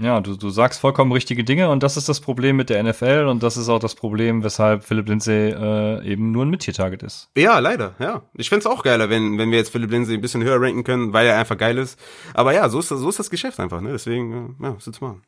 Ja, 0.00 0.20
du, 0.20 0.36
du 0.36 0.50
sagst 0.50 0.78
vollkommen 0.78 1.10
richtige 1.10 1.42
Dinge 1.42 1.70
und 1.70 1.82
das 1.82 1.96
ist 1.96 2.08
das 2.08 2.20
Problem 2.20 2.54
mit 2.54 2.70
der 2.70 2.80
NFL 2.80 3.26
und 3.28 3.42
das 3.42 3.56
ist 3.56 3.68
auch 3.68 3.80
das 3.80 3.96
Problem, 3.96 4.44
weshalb 4.44 4.84
Philipp 4.84 5.08
Lindsay 5.08 5.50
äh, 5.50 6.06
eben 6.06 6.30
nur 6.30 6.44
ein 6.44 6.50
Mid-Tier-Target 6.50 7.02
ist. 7.02 7.30
Ja, 7.36 7.58
leider, 7.58 7.96
ja. 7.98 8.22
Ich 8.34 8.48
find's 8.48 8.64
auch 8.64 8.84
geiler, 8.84 9.10
wenn, 9.10 9.38
wenn 9.38 9.50
wir 9.50 9.58
jetzt 9.58 9.70
Philipp 9.70 9.90
Lindsay 9.90 10.14
ein 10.14 10.20
bisschen 10.20 10.44
höher 10.44 10.60
ranken 10.60 10.84
können, 10.84 11.12
weil 11.12 11.26
er 11.26 11.36
einfach 11.36 11.58
geil 11.58 11.78
ist. 11.78 11.98
Aber 12.32 12.54
ja, 12.54 12.68
so 12.68 12.78
ist, 12.78 12.90
so 12.90 13.08
ist 13.08 13.18
das 13.18 13.28
Geschäft 13.28 13.58
einfach, 13.58 13.80
ne? 13.80 13.90
Deswegen, 13.90 14.56
ja, 14.62 14.76
was 14.76 14.86
willst 14.86 15.00
du 15.00 15.04
machen? 15.04 15.22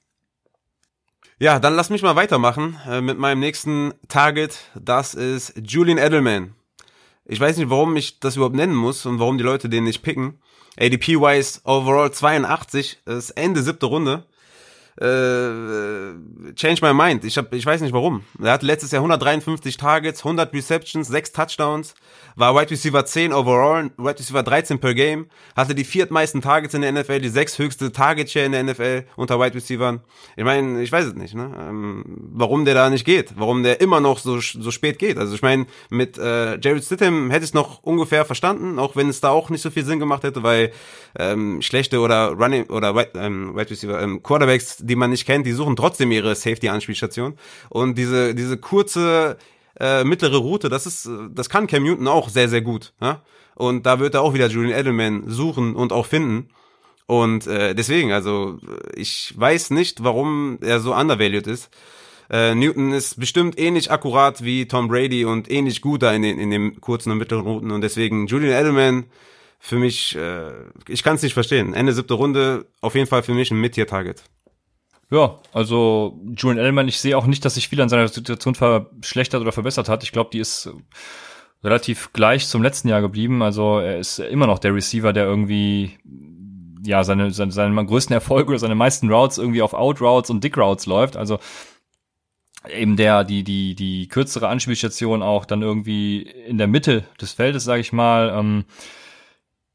Ja, 1.42 1.58
dann 1.58 1.74
lass 1.74 1.88
mich 1.88 2.02
mal 2.02 2.16
weitermachen 2.16 2.78
äh, 2.86 3.00
mit 3.00 3.16
meinem 3.18 3.40
nächsten 3.40 3.94
Target. 4.08 4.58
Das 4.74 5.14
ist 5.14 5.54
Julian 5.56 5.96
Edelman. 5.96 6.54
Ich 7.24 7.40
weiß 7.40 7.56
nicht, 7.56 7.70
warum 7.70 7.96
ich 7.96 8.20
das 8.20 8.36
überhaupt 8.36 8.56
nennen 8.56 8.74
muss 8.74 9.06
und 9.06 9.18
warum 9.20 9.38
die 9.38 9.44
Leute 9.44 9.70
den 9.70 9.84
nicht 9.84 10.02
picken. 10.02 10.38
ADP-wise 10.78 11.60
overall 11.64 12.12
82, 12.12 12.98
das 13.06 13.16
ist 13.16 13.30
Ende 13.30 13.62
siebte 13.62 13.86
Runde 13.86 14.26
äh, 15.00 16.52
change 16.54 16.80
my 16.82 16.92
mind. 16.92 17.24
Ich, 17.24 17.38
hab, 17.38 17.52
ich 17.52 17.64
weiß 17.64 17.80
nicht 17.80 17.92
warum. 17.92 18.24
Er 18.42 18.52
hatte 18.52 18.66
letztes 18.66 18.90
Jahr 18.90 19.00
153 19.00 19.76
Targets, 19.76 20.20
100 20.20 20.52
Receptions, 20.52 21.08
6 21.08 21.32
Touchdowns, 21.32 21.94
war 22.40 22.56
Wide 22.56 22.70
Receiver 22.70 23.04
10 23.04 23.32
overall, 23.32 23.90
Wide 23.96 24.18
Receiver 24.18 24.42
13 24.42 24.78
per 24.80 24.94
Game, 24.94 25.26
hatte 25.54 25.74
die 25.74 25.84
viertmeisten 25.84 26.40
Targets 26.40 26.74
in 26.74 26.82
der 26.82 26.92
NFL, 26.92 27.20
die 27.20 27.28
sechs 27.28 27.58
höchste 27.58 27.92
Target 27.92 28.30
Share 28.30 28.46
in 28.46 28.52
der 28.52 28.64
NFL 28.64 29.04
unter 29.16 29.38
Wide 29.38 29.54
Receivern. 29.54 30.00
Ich 30.36 30.44
meine, 30.44 30.82
ich 30.82 30.90
weiß 30.90 31.06
es 31.06 31.14
nicht, 31.14 31.34
ne? 31.34 31.52
Ähm, 31.68 32.04
warum 32.32 32.64
der 32.64 32.74
da 32.74 32.90
nicht 32.90 33.04
geht, 33.04 33.34
warum 33.36 33.62
der 33.62 33.80
immer 33.80 34.00
noch 34.00 34.18
so 34.18 34.40
so 34.40 34.70
spät 34.70 34.98
geht. 34.98 35.18
Also 35.18 35.34
ich 35.34 35.42
meine, 35.42 35.66
mit 35.90 36.18
äh, 36.18 36.58
Jared 36.58 36.82
Stidham 36.82 37.30
hätte 37.30 37.44
ich 37.44 37.50
es 37.50 37.54
noch 37.54 37.82
ungefähr 37.82 38.24
verstanden, 38.24 38.78
auch 38.78 38.96
wenn 38.96 39.08
es 39.08 39.20
da 39.20 39.30
auch 39.30 39.50
nicht 39.50 39.62
so 39.62 39.70
viel 39.70 39.84
Sinn 39.84 40.00
gemacht 40.00 40.24
hätte, 40.24 40.42
weil 40.42 40.72
ähm, 41.18 41.62
schlechte 41.62 42.00
oder 42.00 42.30
Running 42.30 42.64
oder 42.64 42.96
Wide, 42.96 43.12
ähm, 43.14 43.54
Wide 43.54 43.70
Receiver 43.70 44.00
ähm, 44.00 44.22
Quarterbacks 44.22 44.78
die 44.80 44.96
man 44.96 45.10
nicht 45.10 45.26
kennt, 45.26 45.46
die 45.46 45.52
suchen 45.52 45.76
trotzdem 45.76 46.10
ihre 46.10 46.34
Safety-Anspielstation. 46.34 47.34
Und 47.68 47.98
diese, 47.98 48.34
diese 48.34 48.56
kurze 48.56 49.36
äh, 49.80 50.04
mittlere 50.04 50.36
Route, 50.36 50.68
das 50.68 50.86
ist, 50.86 51.08
das 51.30 51.48
kann 51.48 51.66
Cam 51.66 51.82
Newton 51.82 52.06
auch 52.06 52.28
sehr, 52.28 52.48
sehr 52.48 52.60
gut. 52.60 52.92
Ja? 53.00 53.22
Und 53.54 53.86
da 53.86 53.98
wird 53.98 54.14
er 54.14 54.22
auch 54.22 54.34
wieder 54.34 54.48
Julian 54.48 54.78
Edelman 54.78 55.24
suchen 55.28 55.74
und 55.74 55.92
auch 55.92 56.06
finden. 56.06 56.50
Und 57.06 57.46
äh, 57.46 57.74
deswegen, 57.74 58.12
also 58.12 58.58
ich 58.94 59.34
weiß 59.36 59.70
nicht, 59.70 60.04
warum 60.04 60.58
er 60.60 60.78
so 60.80 60.94
undervalued 60.94 61.46
ist. 61.46 61.70
Äh, 62.30 62.54
Newton 62.54 62.92
ist 62.92 63.18
bestimmt 63.18 63.58
ähnlich 63.58 63.90
akkurat 63.90 64.44
wie 64.44 64.68
Tom 64.68 64.86
Brady 64.86 65.24
und 65.24 65.50
ähnlich 65.50 65.80
gut 65.80 66.02
da 66.02 66.12
in 66.12 66.22
den, 66.22 66.38
in 66.38 66.50
den 66.50 66.80
kurzen 66.80 67.10
und 67.10 67.18
mittleren 67.18 67.44
Routen. 67.44 67.72
Und 67.72 67.80
deswegen 67.80 68.28
Julian 68.28 68.52
Edelman 68.52 69.06
für 69.58 69.76
mich, 69.76 70.16
äh, 70.16 70.52
ich 70.88 71.02
kann 71.02 71.16
es 71.16 71.22
nicht 71.22 71.34
verstehen. 71.34 71.74
Ende 71.74 71.92
siebte 71.92 72.14
Runde, 72.14 72.66
auf 72.80 72.94
jeden 72.94 73.08
Fall 73.08 73.22
für 73.22 73.34
mich 73.34 73.50
ein 73.50 73.60
Mid-Tier-Target. 73.60 74.22
Ja, 75.10 75.40
also 75.52 76.20
Julian 76.36 76.58
Edelman, 76.58 76.88
ich 76.88 77.00
sehe 77.00 77.18
auch 77.18 77.26
nicht, 77.26 77.44
dass 77.44 77.54
sich 77.54 77.68
viel 77.68 77.80
an 77.80 77.88
seiner 77.88 78.06
Situation 78.06 78.54
verschlechtert 78.54 79.40
oder 79.40 79.50
verbessert 79.50 79.88
hat. 79.88 80.04
Ich 80.04 80.12
glaube, 80.12 80.30
die 80.32 80.38
ist 80.38 80.70
relativ 81.64 82.12
gleich 82.12 82.46
zum 82.46 82.62
letzten 82.62 82.88
Jahr 82.88 83.00
geblieben. 83.00 83.42
Also 83.42 83.80
er 83.80 83.98
ist 83.98 84.20
immer 84.20 84.46
noch 84.46 84.60
der 84.60 84.74
Receiver, 84.74 85.12
der 85.12 85.24
irgendwie 85.24 85.98
ja 86.84 87.04
seine, 87.04 87.32
seine, 87.32 87.52
seine 87.52 87.84
größten 87.84 88.14
Erfolge 88.14 88.50
oder 88.50 88.58
seine 88.58 88.76
meisten 88.76 89.12
Routes 89.12 89.38
irgendwie 89.38 89.62
auf 89.62 89.74
Out 89.74 90.00
Routes 90.00 90.30
und 90.30 90.44
Dick 90.44 90.56
Routes 90.56 90.86
läuft. 90.86 91.16
Also 91.16 91.40
eben 92.68 92.96
der 92.96 93.24
die 93.24 93.42
die 93.42 93.74
die 93.74 94.08
kürzere 94.08 94.48
Anspielstation 94.48 95.22
auch 95.22 95.44
dann 95.44 95.62
irgendwie 95.62 96.22
in 96.22 96.58
der 96.58 96.68
Mitte 96.68 97.04
des 97.20 97.32
Feldes, 97.32 97.64
sage 97.64 97.80
ich 97.80 97.92
mal. 97.92 98.32
Ähm, 98.34 98.64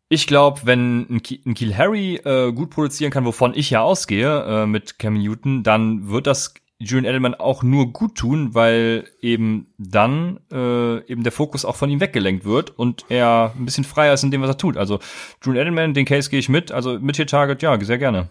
ich 0.09 0.27
glaube, 0.27 0.61
wenn 0.65 1.01
ein, 1.09 1.21
ein 1.45 1.53
Kiel 1.53 1.75
Harry 1.75 2.15
äh, 2.17 2.51
gut 2.51 2.69
produzieren 2.69 3.11
kann, 3.11 3.25
wovon 3.25 3.53
ich 3.55 3.69
ja 3.71 3.81
ausgehe 3.81 4.43
äh, 4.43 4.65
mit 4.65 4.99
Cam 4.99 5.15
Newton, 5.15 5.63
dann 5.63 6.09
wird 6.09 6.27
das 6.27 6.53
Julian 6.77 7.05
Edelman 7.05 7.35
auch 7.35 7.63
nur 7.63 7.93
gut 7.93 8.15
tun, 8.15 8.53
weil 8.53 9.05
eben 9.21 9.73
dann 9.77 10.41
äh, 10.51 10.99
eben 11.09 11.23
der 11.23 11.31
Fokus 11.31 11.63
auch 11.63 11.75
von 11.75 11.89
ihm 11.89 12.01
weggelenkt 12.01 12.43
wird 12.43 12.77
und 12.77 13.05
er 13.09 13.53
ein 13.57 13.65
bisschen 13.65 13.85
freier 13.85 14.13
ist 14.13 14.23
in 14.23 14.31
dem, 14.31 14.41
was 14.41 14.49
er 14.49 14.57
tut. 14.57 14.75
Also 14.75 14.99
Julian 15.43 15.67
Edelman, 15.67 15.93
den 15.93 16.05
Case 16.05 16.29
gehe 16.29 16.39
ich 16.39 16.49
mit. 16.49 16.71
Also 16.71 16.99
mit 16.99 17.15
hier 17.15 17.27
Target, 17.27 17.61
ja, 17.61 17.79
sehr 17.79 17.97
gerne. 17.97 18.29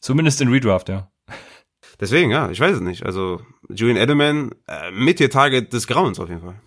Zumindest 0.00 0.40
in 0.40 0.48
Redraft, 0.48 0.88
ja. 0.88 1.10
Deswegen, 2.00 2.30
ja, 2.30 2.50
ich 2.50 2.60
weiß 2.60 2.76
es 2.76 2.80
nicht. 2.80 3.04
Also 3.04 3.40
Julian 3.68 3.98
Edelman 3.98 4.54
äh, 4.66 4.90
mit 4.90 5.20
ihr 5.20 5.30
Target 5.30 5.72
des 5.72 5.86
Grauens 5.86 6.18
auf 6.18 6.28
jeden 6.28 6.42
Fall. 6.42 6.60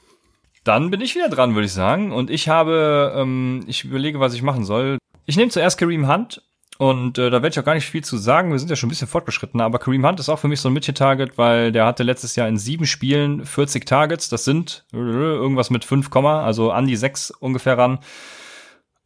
Dann 0.64 0.92
bin 0.92 1.02
ich 1.02 1.16
wieder 1.16 1.30
dran, 1.30 1.56
würde 1.56 1.66
ich 1.66 1.74
sagen. 1.74 2.12
Und 2.12 2.30
ich 2.30 2.50
habe, 2.50 3.14
ähm, 3.16 3.64
ich 3.68 3.86
überlege, 3.86 4.20
was 4.20 4.34
ich 4.34 4.42
machen 4.42 4.66
soll. 4.66 4.98
Ich 5.26 5.38
nehme 5.38 5.52
zuerst 5.52 5.78
Kareem 5.78 6.08
Hunt 6.08 6.42
und 6.78 7.18
äh, 7.18 7.30
da 7.30 7.42
werde 7.42 7.50
ich 7.50 7.60
auch 7.60 7.66
gar 7.66 7.76
nicht 7.76 7.90
viel 7.90 8.04
zu 8.04 8.18
sagen. 8.18 8.52
Wir 8.52 8.60
sind 8.60 8.70
ja 8.70 8.76
schon 8.76 8.88
ein 8.88 8.90
bisschen 8.90 9.08
fortgeschritten, 9.08 9.60
aber 9.60 9.80
Kareem 9.80 10.06
Hunt 10.08 10.20
ist 10.20 10.30
auch 10.30 10.40
für 10.40 10.48
mich 10.48 10.62
so 10.62 10.70
ein 10.70 10.74
Midget-Target, 10.74 11.38
weil 11.38 11.72
der 11.72 11.86
hatte 11.86 12.04
letztes 12.04 12.36
Jahr 12.36 12.48
in 12.48 12.58
sieben 12.58 12.86
Spielen 12.86 13.46
40 13.46 13.86
Targets. 13.86 14.30
Das 14.30 14.46
sind 14.46 14.86
äh, 14.94 14.98
irgendwas 14.98 15.70
mit 15.70 15.84
5, 15.84 16.10
also 16.16 16.72
an 16.72 16.88
die 16.88 16.96
6 16.96 17.32
ungefähr 17.32 17.78
ran. 17.78 18.00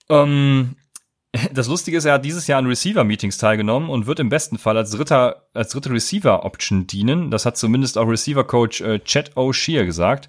Ähm, 0.09 0.75
das 1.51 1.67
Lustige 1.67 1.97
ist, 1.97 2.05
er 2.05 2.13
hat 2.13 2.25
dieses 2.25 2.45
Jahr 2.45 2.59
an 2.59 2.67
Receiver-Meetings 2.67 3.39
teilgenommen 3.39 3.89
und 3.89 4.05
wird 4.05 4.19
im 4.19 4.29
besten 4.29 4.59
Fall 4.59 4.77
als 4.77 4.91
dritter, 4.91 5.47
als 5.53 5.71
dritte 5.71 5.89
Receiver-Option 5.89 6.85
dienen. 6.85 7.31
Das 7.31 7.47
hat 7.47 7.57
zumindest 7.57 7.97
auch 7.97 8.07
Receiver-Coach 8.07 8.81
äh, 8.81 8.99
Chet 8.99 9.35
O'Shea 9.35 9.83
gesagt. 9.83 10.27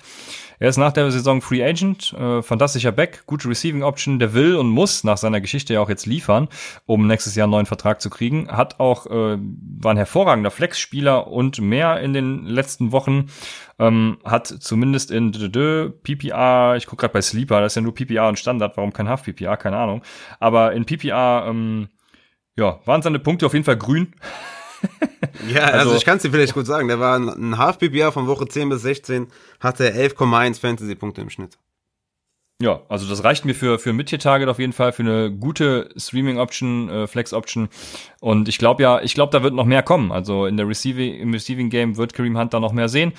Er 0.58 0.68
ist 0.68 0.76
nach 0.76 0.92
der 0.92 1.10
Saison 1.10 1.40
Free 1.42 1.64
Agent, 1.64 2.12
äh, 2.12 2.42
fantastischer 2.42 2.92
Back, 2.92 3.24
gute 3.26 3.48
Receiving 3.48 3.82
Option, 3.82 4.18
der 4.18 4.34
will 4.34 4.56
und 4.56 4.68
muss 4.68 5.04
nach 5.04 5.16
seiner 5.16 5.40
Geschichte 5.40 5.74
ja 5.74 5.80
auch 5.80 5.88
jetzt 5.88 6.06
liefern, 6.06 6.48
um 6.86 7.06
nächstes 7.06 7.34
Jahr 7.34 7.44
einen 7.44 7.52
neuen 7.52 7.66
Vertrag 7.66 8.00
zu 8.00 8.10
kriegen. 8.10 8.48
Hat 8.48 8.80
auch, 8.80 9.06
äh, 9.06 9.38
war 9.38 9.90
ein 9.90 9.96
hervorragender 9.96 10.50
Flex-Spieler 10.50 11.26
und 11.28 11.60
mehr 11.60 12.00
in 12.00 12.12
den 12.12 12.44
letzten 12.44 12.92
Wochen. 12.92 13.30
Ähm, 13.78 14.18
hat 14.24 14.46
zumindest 14.46 15.10
in 15.10 15.32
PPR, 15.32 16.76
ich 16.76 16.86
gucke 16.86 17.00
gerade 17.00 17.12
bei 17.12 17.22
Sleeper, 17.22 17.60
das 17.60 17.72
ist 17.72 17.76
ja 17.76 17.82
nur 17.82 17.94
PPR 17.94 18.28
und 18.28 18.38
Standard, 18.38 18.76
warum 18.76 18.92
kein 18.92 19.08
Half-PPR, 19.08 19.56
keine 19.56 19.78
Ahnung. 19.78 20.02
Aber 20.38 20.72
in 20.72 20.84
PPR, 20.84 21.46
ähm, 21.48 21.88
ja, 22.56 22.78
waren 22.84 23.02
seine 23.02 23.18
Punkte 23.18 23.46
auf 23.46 23.52
jeden 23.52 23.64
Fall 23.64 23.76
grün. 23.76 24.14
ja, 25.48 25.62
also, 25.62 25.78
also 25.78 25.96
ich 25.96 26.04
kann 26.04 26.16
es 26.16 26.22
dir 26.22 26.30
vielleicht 26.30 26.54
gut 26.54 26.66
sagen. 26.66 26.88
Der 26.88 27.00
war 27.00 27.16
ein 27.16 27.58
Half-PPR 27.58 28.12
von 28.12 28.26
Woche 28.26 28.46
10 28.46 28.68
bis 28.68 28.82
16, 28.82 29.28
hatte 29.60 29.92
11,1 29.92 30.60
Fantasy-Punkte 30.60 31.20
im 31.20 31.30
Schnitt. 31.30 31.58
Ja, 32.62 32.82
also 32.88 33.08
das 33.08 33.24
reicht 33.24 33.44
mir 33.44 33.54
für 33.54 33.80
für 33.80 33.90
ein 33.90 33.96
Mid-Tier-Target 33.96 34.48
auf 34.48 34.60
jeden 34.60 34.72
Fall, 34.72 34.92
für 34.92 35.02
eine 35.02 35.32
gute 35.32 35.88
Streaming-Option, 35.96 36.88
äh, 36.88 37.06
Flex-Option. 37.08 37.68
Und 38.20 38.48
ich 38.48 38.58
glaube 38.58 38.82
ja, 38.82 39.02
ich 39.02 39.14
glaube, 39.14 39.32
da 39.32 39.42
wird 39.42 39.54
noch 39.54 39.64
mehr 39.64 39.82
kommen. 39.82 40.12
Also 40.12 40.46
in 40.46 40.56
der 40.56 40.68
Receiving, 40.68 41.14
im 41.14 41.32
Receiving-Game 41.32 41.96
wird 41.96 42.14
Kareem 42.14 42.38
Hunt 42.38 42.54
da 42.54 42.60
noch 42.60 42.72
mehr 42.72 42.88
sehen. 42.88 43.12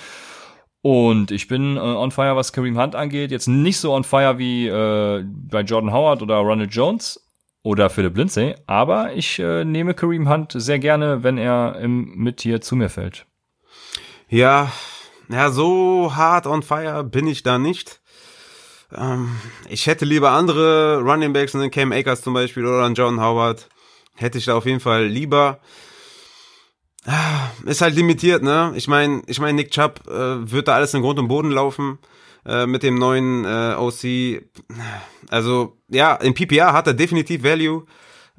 Und 0.81 1.31
ich 1.31 1.47
bin 1.47 1.75
äh, 1.77 1.79
on 1.79 2.11
fire, 2.11 2.35
was 2.35 2.53
Kareem 2.53 2.79
Hunt 2.79 2.95
angeht. 2.95 3.31
Jetzt 3.31 3.47
nicht 3.47 3.77
so 3.77 3.93
on 3.93 4.03
fire 4.05 4.37
wie 4.37 4.67
äh, 4.67 5.25
bei 5.25 5.61
Jordan 5.61 5.91
Howard 5.91 6.21
oder 6.21 6.37
Ronald 6.37 6.73
Jones, 6.73 7.24
oder 7.65 7.89
Philipp 7.89 8.15
Lindsay, 8.15 8.55
aber 8.67 9.13
ich 9.13 9.39
äh, 9.39 9.65
nehme 9.65 9.95
Kareem 9.95 10.29
Hunt 10.29 10.53
sehr 10.55 10.77
gerne, 10.77 11.23
wenn 11.23 11.39
er 11.39 11.79
im 11.79 12.15
Mittier 12.15 12.61
zu 12.61 12.75
mir 12.75 12.89
fällt. 12.89 13.25
Ja, 14.29 14.71
ja, 15.29 15.49
so 15.49 16.15
hart 16.15 16.45
on 16.45 16.61
fire 16.61 17.03
bin 17.03 17.25
ich 17.25 17.41
da 17.41 17.57
nicht. 17.57 18.01
Ähm, 18.95 19.31
ich 19.67 19.87
hätte 19.87 20.05
lieber 20.05 20.29
andere 20.29 20.99
Running 21.01 21.33
Backs, 21.33 21.55
einen 21.55 21.71
Cam 21.71 21.91
Akers 21.91 22.21
zum 22.21 22.35
Beispiel 22.35 22.67
oder 22.67 22.85
einen 22.85 22.93
John 22.93 23.19
Howard. 23.19 23.67
Hätte 24.13 24.37
ich 24.37 24.45
da 24.45 24.55
auf 24.55 24.67
jeden 24.67 24.79
Fall 24.79 25.07
lieber. 25.07 25.59
Ah, 27.07 27.49
ist 27.65 27.81
halt 27.81 27.95
limitiert, 27.95 28.43
ne? 28.43 28.73
Ich 28.75 28.87
meine, 28.87 29.23
ich 29.25 29.39
meine, 29.39 29.53
Nick 29.53 29.71
Chubb 29.71 30.01
äh, 30.07 30.51
wird 30.51 30.67
da 30.67 30.75
alles 30.75 30.93
in 30.93 31.01
Grund 31.01 31.17
und 31.17 31.29
Boden 31.29 31.49
laufen 31.49 31.97
äh, 32.45 32.65
mit 32.65 32.83
dem 32.83 32.95
neuen 32.95 33.45
äh, 33.45 33.75
OC. 33.77 34.43
Also 35.29 35.77
ja, 35.89 36.15
in 36.15 36.33
PPR 36.33 36.73
hat 36.73 36.87
er 36.87 36.93
definitiv 36.93 37.43
Value 37.43 37.85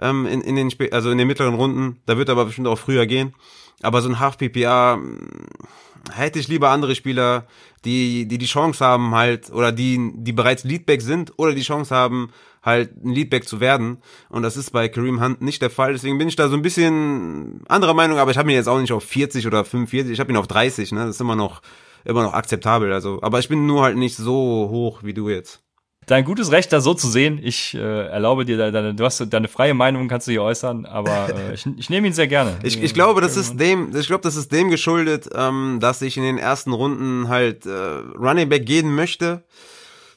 ähm, 0.00 0.26
in, 0.26 0.40
in 0.40 0.57
den 0.57 0.68
Sp 0.70 0.90
also 0.92 1.11
in 1.11 1.18
den 1.18 1.26
mittleren 1.26 1.54
Runden. 1.54 2.00
Da 2.07 2.16
wird 2.16 2.28
er 2.28 2.32
aber 2.32 2.46
bestimmt 2.46 2.68
auch 2.68 2.78
früher 2.78 3.07
gehen. 3.07 3.34
Aber 3.82 4.00
so 4.02 4.09
ein 4.09 4.18
Half 4.20 4.38
PPR 4.38 4.94
hm, 4.94 5.28
hätte 6.12 6.38
ich 6.38 6.48
lieber 6.48 6.70
andere 6.70 6.94
Spieler, 6.94 7.46
die 7.84 8.26
die 8.26 8.38
die 8.38 8.46
Chance 8.46 8.84
haben 8.84 9.14
halt 9.14 9.50
oder 9.50 9.72
die 9.72 10.12
die 10.14 10.32
bereits 10.32 10.64
Leadback 10.64 11.02
sind 11.02 11.32
oder 11.36 11.52
die 11.52 11.62
Chance 11.62 11.94
haben 11.94 12.30
halt 12.62 13.04
ein 13.04 13.11
Leadback 13.11 13.48
zu 13.48 13.61
werden 13.61 13.98
und 14.28 14.42
das 14.42 14.57
ist 14.57 14.72
bei 14.72 14.88
Kareem 14.88 15.22
Hunt 15.22 15.40
nicht 15.40 15.62
der 15.62 15.70
Fall. 15.70 15.92
Deswegen 15.92 16.18
bin 16.18 16.28
ich 16.28 16.36
da 16.36 16.48
so 16.48 16.57
ein 16.57 16.62
bisschen 16.62 17.62
anderer 17.68 17.94
Meinung, 17.94 18.18
aber 18.18 18.32
ich 18.32 18.38
habe 18.38 18.50
ihn 18.50 18.57
jetzt 18.57 18.68
auch 18.68 18.80
nicht 18.80 18.92
auf 18.92 19.04
40 19.04 19.46
oder 19.46 19.64
45, 19.64 20.12
ich 20.12 20.20
habe 20.20 20.32
ihn 20.32 20.36
auf 20.36 20.48
30, 20.48 20.92
ne? 20.92 21.07
Das 21.07 21.16
ist 21.16 21.20
immer 21.20 21.36
noch 21.36 21.62
immer 22.07 22.22
noch 22.22 22.32
akzeptabel. 22.32 22.92
Also, 22.92 23.18
aber 23.22 23.38
ich 23.38 23.48
bin 23.48 23.66
nur 23.66 23.82
halt 23.82 23.96
nicht 23.96 24.16
so 24.16 24.68
hoch 24.70 25.02
wie 25.02 25.14
du 25.14 25.28
jetzt. 25.28 25.62
Dein 26.07 26.24
gutes 26.24 26.52
Recht, 26.52 26.72
da 26.72 26.80
so 26.80 26.94
zu 26.94 27.09
sehen. 27.09 27.40
Ich 27.42 27.74
äh, 27.74 27.78
erlaube 27.78 28.44
dir 28.44 28.70
deine, 28.70 28.94
du 28.94 29.04
hast 29.04 29.20
deine 29.28 29.48
freie 29.48 29.74
Meinung, 29.74 30.07
kannst 30.07 30.28
du 30.28 30.30
hier 30.30 30.42
äußern, 30.42 30.86
aber 30.86 31.28
äh, 31.34 31.54
ich, 31.54 31.66
ich 31.76 31.90
nehme 31.90 32.07
ihn 32.07 32.12
sehr 32.12 32.28
gerne. 32.28 32.57
ich, 32.62 32.80
ich 32.80 32.94
glaube, 32.94 33.20
das 33.20 33.36
ist 33.36 33.59
dem, 33.59 33.94
ich 33.94 34.07
glaube, 34.07 34.22
das 34.22 34.36
ist 34.36 34.52
dem 34.52 34.70
geschuldet, 34.70 35.28
ähm, 35.34 35.78
dass 35.80 36.02
ich 36.02 36.16
in 36.16 36.22
den 36.22 36.38
ersten 36.38 36.72
Runden 36.72 37.28
halt 37.28 37.66
äh, 37.66 37.70
Running 37.70 38.48
Back 38.48 38.66
gehen 38.66 38.94
möchte. 38.94 39.44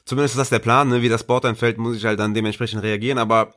Zumindest 0.04 0.34
ist 0.34 0.38
das 0.38 0.50
der 0.50 0.60
Plan, 0.60 0.88
ne? 0.88 1.02
wie 1.02 1.08
das 1.08 1.24
Board 1.24 1.44
einfällt, 1.44 1.78
muss 1.78 1.96
ich 1.96 2.04
halt 2.04 2.20
dann 2.20 2.34
dementsprechend 2.34 2.84
reagieren. 2.84 3.18
Aber 3.18 3.52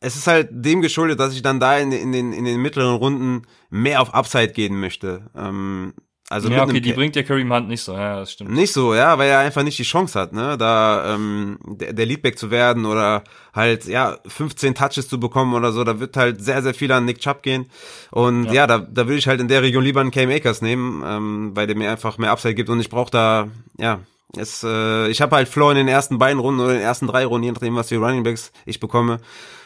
es 0.00 0.16
ist 0.16 0.26
halt 0.26 0.48
dem 0.52 0.80
geschuldet, 0.80 1.20
dass 1.20 1.34
ich 1.34 1.42
dann 1.42 1.60
da 1.60 1.76
in, 1.78 1.92
in, 1.92 2.12
den, 2.12 2.32
in 2.32 2.46
den 2.46 2.60
mittleren 2.60 2.96
Runden 2.96 3.42
mehr 3.68 4.00
auf 4.00 4.14
Upside 4.14 4.52
gehen 4.52 4.80
möchte. 4.80 5.30
Ähm, 5.36 5.92
also 6.28 6.48
ja, 6.48 6.64
okay, 6.64 6.80
die 6.80 6.92
bringt 6.92 7.14
der 7.14 7.22
Kareem 7.22 7.52
Hunt 7.52 7.68
nicht 7.68 7.82
so, 7.82 7.92
ja, 7.92 8.16
das 8.16 8.32
stimmt. 8.32 8.50
Nicht 8.50 8.72
so, 8.72 8.94
ja, 8.94 9.16
weil 9.16 9.28
er 9.28 9.38
einfach 9.38 9.62
nicht 9.62 9.78
die 9.78 9.84
Chance 9.84 10.18
hat, 10.18 10.32
ne, 10.32 10.58
da 10.58 11.14
ähm, 11.14 11.58
der, 11.64 11.92
der 11.92 12.04
Leadback 12.04 12.36
zu 12.36 12.50
werden 12.50 12.84
oder 12.84 13.22
halt, 13.54 13.84
ja, 13.84 14.18
15 14.26 14.74
Touches 14.74 15.08
zu 15.08 15.20
bekommen 15.20 15.54
oder 15.54 15.70
so, 15.70 15.84
da 15.84 16.00
wird 16.00 16.16
halt 16.16 16.42
sehr, 16.42 16.62
sehr 16.62 16.74
viel 16.74 16.90
an 16.90 17.04
Nick 17.04 17.20
Chubb 17.20 17.42
gehen. 17.42 17.66
Und 18.10 18.46
ja, 18.46 18.52
ja 18.52 18.66
da, 18.66 18.78
da 18.78 19.06
würde 19.06 19.18
ich 19.18 19.28
halt 19.28 19.40
in 19.40 19.46
der 19.46 19.62
Region 19.62 19.84
lieber 19.84 20.00
einen 20.00 20.10
Cam 20.10 20.28
Akers 20.30 20.62
nehmen, 20.62 21.04
ähm, 21.06 21.50
weil 21.54 21.68
der 21.68 21.76
mir 21.76 21.90
einfach 21.92 22.18
mehr 22.18 22.32
Upside 22.32 22.56
gibt 22.56 22.70
und 22.70 22.80
ich 22.80 22.88
brauche 22.88 23.10
da, 23.12 23.48
ja, 23.78 24.00
es, 24.36 24.64
äh, 24.64 25.08
ich 25.08 25.22
habe 25.22 25.36
halt 25.36 25.48
Floor 25.48 25.70
in 25.70 25.76
den 25.76 25.88
ersten 25.88 26.18
beiden 26.18 26.40
Runden 26.40 26.60
oder 26.60 26.72
in 26.72 26.78
den 26.78 26.86
ersten 26.86 27.06
drei 27.06 27.24
Runden, 27.24 27.44
je 27.44 27.52
nachdem, 27.52 27.76
was 27.76 27.88
für 27.88 27.98
Running 27.98 28.24
Backs 28.24 28.50
ich 28.64 28.80
bekomme. 28.80 29.20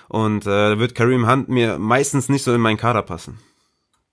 Und 0.08 0.46
äh, 0.46 0.70
da 0.70 0.78
wird 0.78 0.94
Kareem 0.94 1.26
Hunt 1.26 1.48
mir 1.48 1.78
meistens 1.78 2.28
nicht 2.28 2.42
so 2.42 2.52
in 2.52 2.60
meinen 2.60 2.76
Kader 2.76 3.02
passen. 3.02 3.38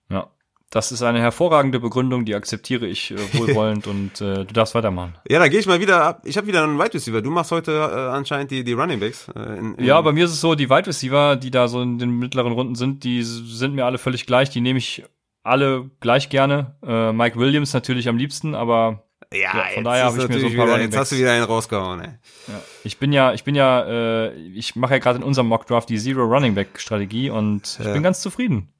Ja, 0.09 0.29
das 0.77 0.91
ist 0.91 1.01
eine 1.01 1.19
hervorragende 1.19 1.79
Begründung, 1.79 2.23
die 2.23 2.35
akzeptiere 2.35 2.85
ich 2.85 3.09
äh, 3.09 3.17
wohlwollend 3.33 3.87
und 3.93 4.21
äh, 4.21 4.45
du 4.45 4.53
darfst 4.53 4.75
weitermachen. 4.75 5.15
Ja, 5.27 5.39
da 5.39 5.47
gehe 5.47 5.59
ich 5.59 5.65
mal 5.65 5.79
wieder 5.79 6.03
ab. 6.03 6.21
Ich 6.23 6.37
habe 6.37 6.45
wieder 6.45 6.63
einen 6.63 6.77
Wide 6.77 6.93
Receiver. 6.93 7.23
Du 7.23 7.31
machst 7.31 7.51
heute 7.51 7.71
äh, 7.71 8.15
anscheinend 8.15 8.51
die, 8.51 8.63
die 8.63 8.73
Running 8.73 8.99
Backs. 8.99 9.27
Äh, 9.35 9.57
in, 9.57 9.73
in 9.73 9.85
ja, 9.85 9.99
bei 10.01 10.11
mir 10.11 10.25
ist 10.25 10.31
es 10.31 10.39
so, 10.39 10.53
die 10.53 10.69
Wide 10.69 10.85
Receiver, 10.85 11.35
die 11.35 11.49
da 11.49 11.67
so 11.67 11.81
in 11.81 11.97
den 11.97 12.11
mittleren 12.11 12.53
Runden 12.53 12.75
sind, 12.75 13.03
die 13.03 13.23
sind 13.23 13.73
mir 13.73 13.85
alle 13.85 13.97
völlig 13.97 14.27
gleich. 14.27 14.51
Die 14.51 14.61
nehme 14.61 14.77
ich 14.77 15.03
alle 15.41 15.89
gleich 15.99 16.29
gerne. 16.29 16.75
Äh, 16.85 17.11
Mike 17.11 17.39
Williams 17.39 17.73
natürlich 17.73 18.07
am 18.07 18.17
liebsten, 18.17 18.53
aber 18.53 19.07
ja, 19.33 19.39
ja 19.39 19.63
von 19.73 19.83
daher 19.83 20.05
habe 20.05 20.21
ich 20.21 20.29
mir 20.29 20.39
so 20.39 20.45
ein 20.45 20.55
paar 20.55 20.67
wieder, 20.67 20.81
Jetzt 20.81 20.95
hast 20.95 21.11
du 21.11 21.17
wieder 21.17 21.31
einen 21.31 21.45
rausgehauen, 21.45 22.01
ey. 22.01 22.09
Ja. 22.47 22.61
Ich 22.83 22.99
bin 22.99 23.11
ja, 23.11 23.33
ich 23.33 23.43
bin 23.43 23.55
ja, 23.55 23.81
äh, 23.81 24.33
ich 24.53 24.75
mache 24.75 24.93
ja 24.93 24.99
gerade 24.99 25.17
in 25.17 25.23
unserem 25.23 25.47
Mock 25.47 25.65
Draft 25.65 25.89
die 25.89 25.97
Zero 25.97 26.23
Running 26.25 26.53
Back 26.53 26.79
Strategie 26.79 27.31
und 27.31 27.77
ich 27.79 27.85
ja. 27.85 27.93
bin 27.93 28.03
ganz 28.03 28.21
zufrieden. 28.21 28.71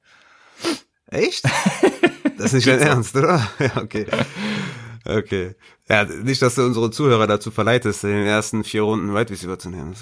Echt? 1.10 1.44
Das 2.36 2.52
ist 2.52 2.66
nicht 2.66 2.68
dein 2.68 2.78
Ernst, 2.78 3.16
oder? 3.16 3.44
Ja, 3.58 3.82
okay. 3.82 4.06
Okay. 5.04 5.56
Ja, 5.88 6.04
nicht, 6.04 6.40
dass 6.40 6.54
du 6.54 6.64
unsere 6.64 6.92
Zuhörer 6.92 7.26
dazu 7.26 7.50
verleitest, 7.50 8.04
in 8.04 8.10
den 8.10 8.26
ersten 8.26 8.62
vier 8.62 8.82
Runden 8.82 9.12
Wide 9.12 9.30
Receiver 9.30 9.58
zu 9.58 9.70
nehmen. 9.70 9.94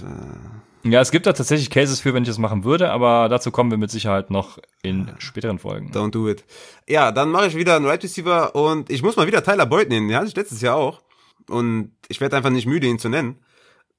Ja, 0.84 1.00
es 1.00 1.10
gibt 1.10 1.24
da 1.24 1.32
tatsächlich 1.32 1.70
Cases 1.70 1.98
für, 2.00 2.12
wenn 2.12 2.24
ich 2.24 2.28
das 2.28 2.36
machen 2.38 2.64
würde, 2.64 2.90
aber 2.90 3.30
dazu 3.30 3.50
kommen 3.50 3.70
wir 3.70 3.78
mit 3.78 3.90
Sicherheit 3.90 4.30
noch 4.30 4.58
in 4.82 5.10
späteren 5.18 5.58
Folgen. 5.58 5.92
Don't 5.92 6.10
do 6.10 6.28
it. 6.28 6.44
Ja, 6.86 7.10
dann 7.10 7.30
mache 7.30 7.46
ich 7.46 7.56
wieder 7.56 7.76
einen 7.76 7.86
Wide 7.86 8.02
Receiver 8.02 8.54
und 8.54 8.90
ich 8.90 9.02
muss 9.02 9.16
mal 9.16 9.26
wieder 9.26 9.42
Tyler 9.42 9.64
Boyd 9.64 9.88
nehmen. 9.88 10.08
Den 10.08 10.16
hatte 10.18 10.28
ich 10.28 10.36
letztes 10.36 10.60
Jahr 10.60 10.76
auch. 10.76 11.00
Und 11.48 11.92
ich 12.08 12.20
werde 12.20 12.36
einfach 12.36 12.50
nicht 12.50 12.66
müde, 12.66 12.86
ihn 12.86 12.98
zu 12.98 13.08
nennen, 13.08 13.38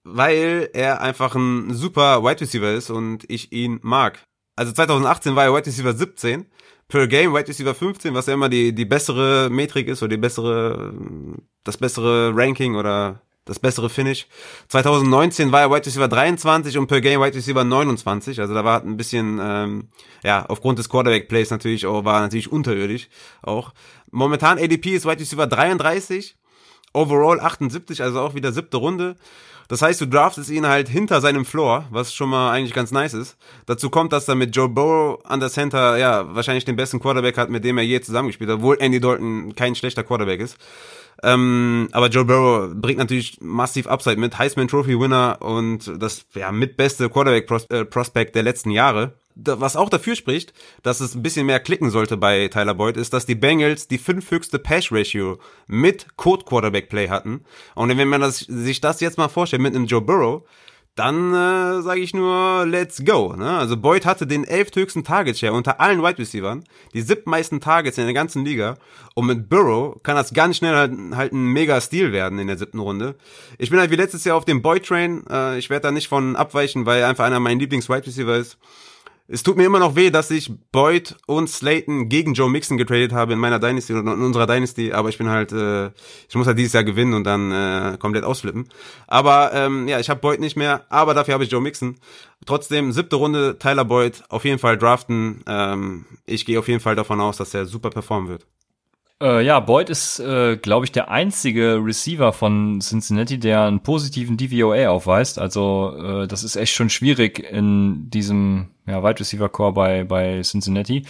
weil 0.03 0.69
er 0.73 1.01
einfach 1.01 1.33
ein 1.35 1.73
super 1.73 2.23
Wide 2.23 2.41
Receiver 2.41 2.71
ist 2.71 2.91
und 2.91 3.23
ich 3.29 3.51
ihn 3.51 3.79
mag. 3.81 4.19
Also 4.57 4.73
2018 4.73 5.35
war 5.35 5.45
er 5.45 5.53
Wide 5.53 5.67
Receiver 5.67 5.93
17 5.93 6.45
per 6.87 7.07
Game 7.07 7.33
Wide 7.33 7.47
Receiver 7.47 7.75
15, 7.75 8.13
was 8.13 8.25
ja 8.25 8.33
immer 8.33 8.49
die, 8.49 8.73
die 8.73 8.85
bessere 8.85 9.49
Metrik 9.49 9.87
ist 9.87 10.01
oder 10.01 10.09
die 10.09 10.17
bessere, 10.17 10.93
das 11.63 11.77
bessere 11.77 12.33
Ranking 12.35 12.75
oder 12.75 13.21
das 13.45 13.59
bessere 13.59 13.89
Finish. 13.89 14.27
2019 14.69 15.51
war 15.51 15.61
er 15.61 15.71
Wide 15.71 15.85
Receiver 15.85 16.07
23 16.07 16.77
und 16.77 16.87
per 16.87 17.01
Game 17.01 17.21
Wide 17.21 17.35
Receiver 17.35 17.63
29. 17.63 18.41
Also 18.41 18.53
da 18.53 18.65
war 18.65 18.81
ein 18.81 18.97
bisschen, 18.97 19.39
ähm, 19.41 19.89
ja, 20.23 20.45
aufgrund 20.47 20.79
des 20.79 20.89
Quarterback 20.89 21.29
Plays 21.29 21.51
natürlich 21.51 21.85
auch, 21.85 22.03
war 22.03 22.19
natürlich 22.19 22.51
unterirdisch 22.51 23.09
auch. 23.43 23.73
Momentan 24.09 24.57
ADP 24.57 24.95
ist 24.95 25.05
Wide 25.05 25.19
Receiver 25.19 25.45
33, 25.45 26.35
Overall 26.93 27.39
78, 27.39 28.01
also 28.01 28.21
auch 28.21 28.33
wieder 28.33 28.51
siebte 28.51 28.77
Runde. 28.77 29.17
Das 29.67 29.81
heißt, 29.81 29.99
du 29.99 30.05
draftest 30.05 30.49
ihn 30.49 30.67
halt 30.67 30.87
hinter 30.87 31.21
seinem 31.21 31.45
Floor, 31.45 31.85
was 31.89 32.13
schon 32.13 32.29
mal 32.29 32.51
eigentlich 32.51 32.73
ganz 32.73 32.91
nice 32.91 33.13
ist. 33.13 33.37
Dazu 33.65 33.89
kommt, 33.89 34.13
dass 34.13 34.27
er 34.27 34.35
mit 34.35 34.55
Joe 34.55 34.69
Burrow 34.69 35.19
an 35.25 35.39
der 35.39 35.49
Center, 35.49 35.97
ja, 35.97 36.33
wahrscheinlich 36.35 36.65
den 36.65 36.75
besten 36.75 36.99
Quarterback 36.99 37.37
hat, 37.37 37.49
mit 37.49 37.63
dem 37.63 37.77
er 37.77 37.83
je 37.83 37.99
zusammengespielt 37.99 38.49
hat, 38.49 38.57
obwohl 38.57 38.77
Andy 38.79 38.99
Dalton 38.99 39.55
kein 39.55 39.75
schlechter 39.75 40.03
Quarterback 40.03 40.39
ist. 40.39 40.57
Ähm, 41.23 41.89
aber 41.91 42.07
Joe 42.09 42.25
Burrow 42.25 42.73
bringt 42.75 42.99
natürlich 42.99 43.39
massiv 43.41 43.87
Upside 43.87 44.17
mit, 44.17 44.37
Heisman 44.37 44.67
Trophy 44.67 44.99
Winner 44.99 45.37
und 45.41 45.91
das 45.99 46.25
ja 46.35 46.51
mitbeste 46.51 47.09
Quarterback 47.09 47.49
äh, 47.69 47.85
Prospect 47.85 48.35
der 48.35 48.43
letzten 48.43 48.69
Jahre 48.71 49.13
was 49.43 49.75
auch 49.75 49.89
dafür 49.89 50.15
spricht, 50.15 50.53
dass 50.83 50.99
es 50.99 51.15
ein 51.15 51.23
bisschen 51.23 51.45
mehr 51.45 51.59
klicken 51.59 51.89
sollte 51.89 52.17
bei 52.17 52.47
Tyler 52.47 52.73
Boyd, 52.73 52.97
ist, 52.97 53.13
dass 53.13 53.25
die 53.25 53.35
Bengals 53.35 53.87
die 53.87 53.97
fünfhöchste 53.97 54.59
Pass-Ratio 54.59 55.39
mit 55.67 56.07
Code-Quarterback-Play 56.17 57.09
hatten. 57.09 57.41
Und 57.75 57.95
wenn 57.95 58.07
man 58.07 58.21
das, 58.21 58.39
sich 58.39 58.81
das 58.81 58.99
jetzt 58.99 59.17
mal 59.17 59.29
vorstellt 59.29 59.61
mit 59.61 59.75
einem 59.75 59.85
Joe 59.85 60.01
Burrow, 60.01 60.43
dann 60.97 61.31
äh, 61.31 61.83
sage 61.83 61.99
ich 61.99 62.15
nur, 62.15 62.65
let's 62.65 63.05
go. 63.05 63.35
Ne? 63.37 63.57
Also 63.57 63.77
Boyd 63.77 64.07
hatte 64.07 64.25
den 64.25 64.43
elfthöchsten 64.43 65.03
Target 65.03 65.37
Share 65.37 65.53
unter 65.53 65.79
allen 65.79 66.01
Wide 66.01 66.17
Receivers, 66.17 66.63
die 66.95 67.01
siebtmeisten 67.01 67.61
Targets 67.61 67.99
in 67.99 68.05
der 68.05 68.15
ganzen 68.15 68.43
Liga. 68.43 68.77
Und 69.13 69.27
mit 69.27 69.47
Burrow 69.47 70.01
kann 70.01 70.15
das 70.15 70.33
ganz 70.33 70.57
schnell 70.57 70.75
halt, 70.75 70.93
halt 71.13 71.33
ein 71.33 71.53
mega 71.53 71.79
Stil 71.81 72.11
werden 72.11 72.39
in 72.39 72.47
der 72.47 72.57
siebten 72.57 72.79
Runde. 72.79 73.13
Ich 73.59 73.69
bin 73.69 73.79
halt 73.79 73.91
wie 73.91 73.95
letztes 73.95 74.23
Jahr 74.23 74.37
auf 74.37 74.45
dem 74.45 74.63
Boyd 74.63 74.87
Train. 74.87 75.23
Äh, 75.29 75.59
ich 75.59 75.69
werde 75.69 75.83
da 75.83 75.91
nicht 75.91 76.07
von 76.07 76.35
abweichen, 76.35 76.87
weil 76.87 77.03
einfach 77.03 77.25
einer 77.25 77.39
meiner 77.39 77.59
Lieblings-Wide 77.59 78.07
Receiver 78.07 78.35
ist. 78.35 78.57
Es 79.29 79.43
tut 79.43 79.57
mir 79.57 79.65
immer 79.65 79.79
noch 79.79 79.97
weh, 79.97 80.09
dass 80.09 80.31
ich 80.31 80.49
Boyd 80.71 81.17
und 81.25 81.49
Slayton 81.49 82.07
gegen 82.07 82.33
Joe 82.33 82.49
Mixon 82.49 82.77
getradet 82.77 83.11
habe 83.11 83.33
in 83.33 83.39
meiner 83.39 83.59
Dynasty 83.59 83.93
und 83.93 84.07
in 84.07 84.21
unserer 84.21 84.47
Dynasty, 84.47 84.93
aber 84.93 85.09
ich 85.09 85.17
bin 85.17 85.29
halt, 85.29 85.51
äh, 85.51 85.87
ich 86.29 86.35
muss 86.35 86.47
halt 86.47 86.57
dieses 86.57 86.71
Jahr 86.71 86.85
gewinnen 86.85 87.13
und 87.13 87.25
dann 87.25 87.51
äh, 87.51 87.97
komplett 87.97 88.23
ausflippen. 88.23 88.69
Aber 89.05 89.51
ähm, 89.53 89.89
ja, 89.89 89.99
ich 89.99 90.09
habe 90.09 90.21
Boyd 90.21 90.39
nicht 90.39 90.55
mehr, 90.55 90.85
aber 90.89 91.13
dafür 91.13 91.33
habe 91.33 91.43
ich 91.43 91.51
Joe 91.51 91.61
Mixon. 91.61 91.97
Trotzdem, 92.45 92.93
siebte 92.93 93.17
Runde, 93.17 93.57
Tyler 93.59 93.83
Boyd, 93.83 94.23
auf 94.29 94.45
jeden 94.45 94.59
Fall 94.59 94.77
draften. 94.77 95.43
Ähm, 95.45 96.05
ich 96.25 96.45
gehe 96.45 96.57
auf 96.57 96.69
jeden 96.69 96.79
Fall 96.79 96.95
davon 96.95 97.19
aus, 97.19 97.35
dass 97.35 97.53
er 97.53 97.65
super 97.65 97.89
performen 97.89 98.29
wird. 98.29 98.45
Äh, 99.19 99.43
ja, 99.43 99.59
Boyd 99.59 99.89
ist, 99.89 100.19
äh, 100.19 100.57
glaube 100.57 100.85
ich, 100.85 100.91
der 100.91 101.09
einzige 101.09 101.83
Receiver 101.83 102.33
von 102.33 102.79
Cincinnati, 102.81 103.39
der 103.39 103.63
einen 103.63 103.81
positiven 103.81 104.37
DVOA 104.37 104.89
aufweist. 104.89 105.39
Also 105.39 105.95
äh, 105.97 106.27
das 106.27 106.43
ist 106.43 106.55
echt 106.55 106.73
schon 106.73 106.89
schwierig 106.91 107.39
in 107.39 108.09
diesem 108.11 108.69
ja, 108.85 109.03
Wide 109.03 109.19
Receiver 109.19 109.49
Core 109.49 109.73
bei, 109.73 110.03
bei 110.03 110.41
Cincinnati. 110.43 111.05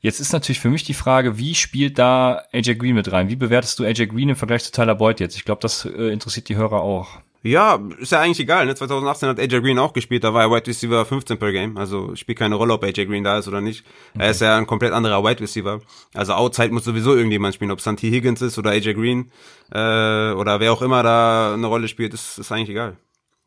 Jetzt 0.00 0.20
ist 0.20 0.32
natürlich 0.32 0.60
für 0.60 0.70
mich 0.70 0.84
die 0.84 0.94
Frage, 0.94 1.38
wie 1.38 1.54
spielt 1.54 1.98
da 1.98 2.44
AJ 2.52 2.76
Green 2.76 2.94
mit 2.94 3.10
rein? 3.12 3.28
Wie 3.28 3.36
bewertest 3.36 3.78
du 3.78 3.84
AJ 3.84 4.06
Green 4.06 4.30
im 4.30 4.36
Vergleich 4.36 4.64
zu 4.64 4.72
Tyler 4.72 4.94
Boyd 4.94 5.20
jetzt? 5.20 5.36
Ich 5.36 5.44
glaube, 5.44 5.60
das 5.60 5.84
äh, 5.84 6.12
interessiert 6.12 6.48
die 6.48 6.56
Hörer 6.56 6.80
auch. 6.80 7.18
Ja, 7.46 7.80
ist 7.98 8.10
ja 8.10 8.20
eigentlich 8.20 8.40
egal. 8.40 8.66
Ne? 8.66 8.74
2018 8.74 9.28
hat 9.28 9.38
AJ 9.38 9.60
Green 9.60 9.78
auch 9.78 9.92
gespielt, 9.92 10.24
da 10.24 10.34
war 10.34 10.42
er 10.42 10.50
Wide 10.50 10.66
Receiver 10.66 11.04
15 11.04 11.38
per 11.38 11.52
Game. 11.52 11.76
Also 11.76 12.16
spielt 12.16 12.38
keine 12.38 12.56
Rolle, 12.56 12.74
ob 12.74 12.82
AJ 12.82 13.06
Green 13.06 13.22
da 13.22 13.38
ist 13.38 13.46
oder 13.46 13.60
nicht. 13.60 13.84
Okay. 14.14 14.24
Er 14.24 14.30
ist 14.30 14.40
ja 14.40 14.56
ein 14.56 14.66
komplett 14.66 14.92
anderer 14.92 15.22
Wide 15.22 15.40
Receiver. 15.40 15.80
Also 16.12 16.32
Outside 16.32 16.70
muss 16.70 16.84
sowieso 16.84 17.14
irgendjemand 17.14 17.54
spielen, 17.54 17.70
ob 17.70 17.80
T. 17.80 18.10
Higgins 18.10 18.42
ist 18.42 18.58
oder 18.58 18.70
AJ 18.70 18.94
Green 18.94 19.30
äh, 19.70 20.32
oder 20.32 20.58
wer 20.58 20.72
auch 20.72 20.82
immer 20.82 21.04
da 21.04 21.54
eine 21.54 21.66
Rolle 21.68 21.86
spielt, 21.86 22.14
ist, 22.14 22.38
ist 22.38 22.50
eigentlich 22.50 22.70
egal. 22.70 22.96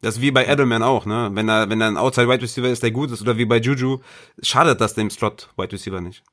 Das 0.01 0.15
ist 0.15 0.21
wie 0.21 0.31
bei 0.31 0.45
Edelman 0.45 0.81
auch, 0.81 1.05
ne? 1.05 1.29
Wenn 1.33 1.49
er, 1.49 1.69
wenn 1.69 1.81
er 1.81 1.87
ein 1.87 1.97
Outside 1.97 2.29
Wide 2.29 2.41
Receiver 2.41 2.69
ist, 2.69 2.81
der 2.81 2.91
gut 2.91 3.11
ist, 3.11 3.21
oder 3.21 3.37
wie 3.37 3.43
bei 3.43 3.57
Juju, 3.57 3.99
schadet 4.41 4.79
das 4.79 4.93
dem 4.93 5.09
Slot 5.09 5.49
Wide 5.57 5.73
Receiver 5.73 5.99
nicht. 5.99 6.23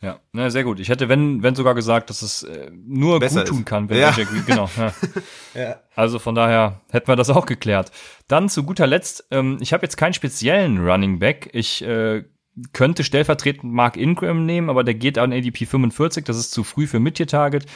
Ja, 0.00 0.20
na, 0.32 0.48
sehr 0.48 0.62
gut. 0.62 0.78
Ich 0.78 0.88
hätte, 0.88 1.08
wenn, 1.08 1.42
wenn 1.42 1.56
sogar 1.56 1.74
gesagt, 1.74 2.08
dass 2.08 2.22
es 2.22 2.44
äh, 2.44 2.70
nur 2.72 3.18
Besser 3.18 3.40
gut 3.40 3.48
tun 3.48 3.64
kann, 3.64 3.90
wenn 3.90 3.98
ja. 3.98 4.12
Green, 4.12 4.44
genau. 4.46 4.70
Ja. 4.76 4.92
ja. 5.60 5.76
Also 5.96 6.20
von 6.20 6.36
daher 6.36 6.80
hätten 6.90 7.08
wir 7.08 7.16
das 7.16 7.30
auch 7.30 7.46
geklärt. 7.46 7.90
Dann 8.28 8.48
zu 8.48 8.62
guter 8.62 8.86
Letzt, 8.86 9.26
ähm, 9.32 9.58
ich 9.60 9.72
habe 9.72 9.82
jetzt 9.82 9.96
keinen 9.96 10.14
speziellen 10.14 10.78
Running 10.88 11.18
Back. 11.18 11.50
Ich 11.52 11.82
äh, 11.82 12.22
könnte 12.72 13.02
stellvertretend 13.02 13.72
Mark 13.72 13.96
Ingram 13.96 14.46
nehmen, 14.46 14.70
aber 14.70 14.84
der 14.84 14.94
geht 14.94 15.18
an 15.18 15.32
ADP 15.32 15.66
45, 15.66 16.24
das 16.24 16.36
ist 16.36 16.52
zu 16.52 16.62
früh 16.62 16.86
für 16.86 17.00
Mid-Tier-Target. 17.00 17.66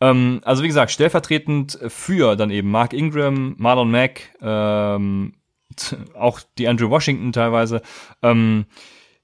Ähm, 0.00 0.40
also 0.44 0.62
wie 0.62 0.68
gesagt, 0.68 0.90
stellvertretend 0.90 1.78
für 1.88 2.36
dann 2.36 2.50
eben 2.50 2.70
Mark 2.70 2.92
Ingram, 2.92 3.54
Marlon 3.56 3.90
Mack, 3.90 4.32
ähm, 4.42 5.32
auch 6.14 6.40
die 6.58 6.68
Andrew 6.68 6.90
Washington 6.90 7.32
teilweise. 7.32 7.80
Ähm, 8.22 8.66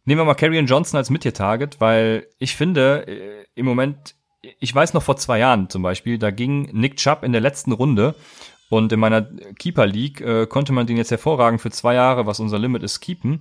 Nehmen 0.05 0.21
wir 0.21 0.25
mal 0.25 0.35
Carrion 0.35 0.67
Johnson 0.67 0.97
als 0.97 1.11
Mid-Tier-Target, 1.11 1.81
weil 1.81 2.27
ich 2.39 2.57
finde, 2.57 3.07
äh, 3.07 3.45
im 3.55 3.67
Moment, 3.67 4.15
ich 4.59 4.75
weiß 4.75 4.95
noch 4.95 5.03
vor 5.03 5.17
zwei 5.17 5.39
Jahren 5.39 5.69
zum 5.69 5.83
Beispiel, 5.83 6.19
da 6.19 6.31
ging 6.31 6.71
Nick 6.73 6.97
Chubb 6.97 7.23
in 7.23 7.33
der 7.33 7.41
letzten 7.41 7.73
Runde 7.73 8.15
und 8.71 8.93
in 8.93 9.01
meiner 9.01 9.29
Keeper 9.59 9.87
League 9.87 10.21
äh, 10.21 10.47
konnte 10.47 10.73
man 10.73 10.87
den 10.87 10.97
jetzt 10.97 11.11
hervorragend 11.11 11.61
für 11.61 11.71
zwei 11.71 11.95
Jahre, 11.95 12.27
was 12.27 12.41
unser 12.41 12.59
Limit 12.59 12.83
ist, 12.83 13.01
keepen. 13.01 13.41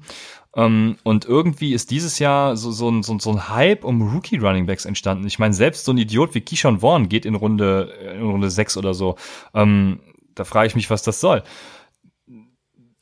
Ähm, 0.55 0.97
und 1.03 1.25
irgendwie 1.25 1.73
ist 1.73 1.91
dieses 1.91 2.19
Jahr 2.19 2.57
so, 2.57 2.71
so, 2.71 2.89
ein, 2.89 3.03
so, 3.03 3.17
so 3.19 3.29
ein 3.31 3.47
Hype 3.47 3.83
um 3.83 4.01
Rookie 4.01 4.37
Running 4.37 4.65
Backs 4.65 4.85
entstanden. 4.85 5.27
Ich 5.27 5.39
meine, 5.39 5.53
selbst 5.53 5.85
so 5.85 5.93
ein 5.93 5.97
Idiot 5.97 6.33
wie 6.33 6.41
Keyshawn 6.41 6.79
Vaughn 6.79 7.07
geht 7.07 7.25
in 7.25 7.35
Runde, 7.35 8.15
in 8.15 8.23
Runde 8.23 8.49
sechs 8.49 8.75
oder 8.75 8.93
so. 8.93 9.15
Ähm, 9.53 9.99
da 10.33 10.43
frage 10.45 10.67
ich 10.67 10.75
mich, 10.75 10.89
was 10.89 11.03
das 11.03 11.21
soll 11.21 11.43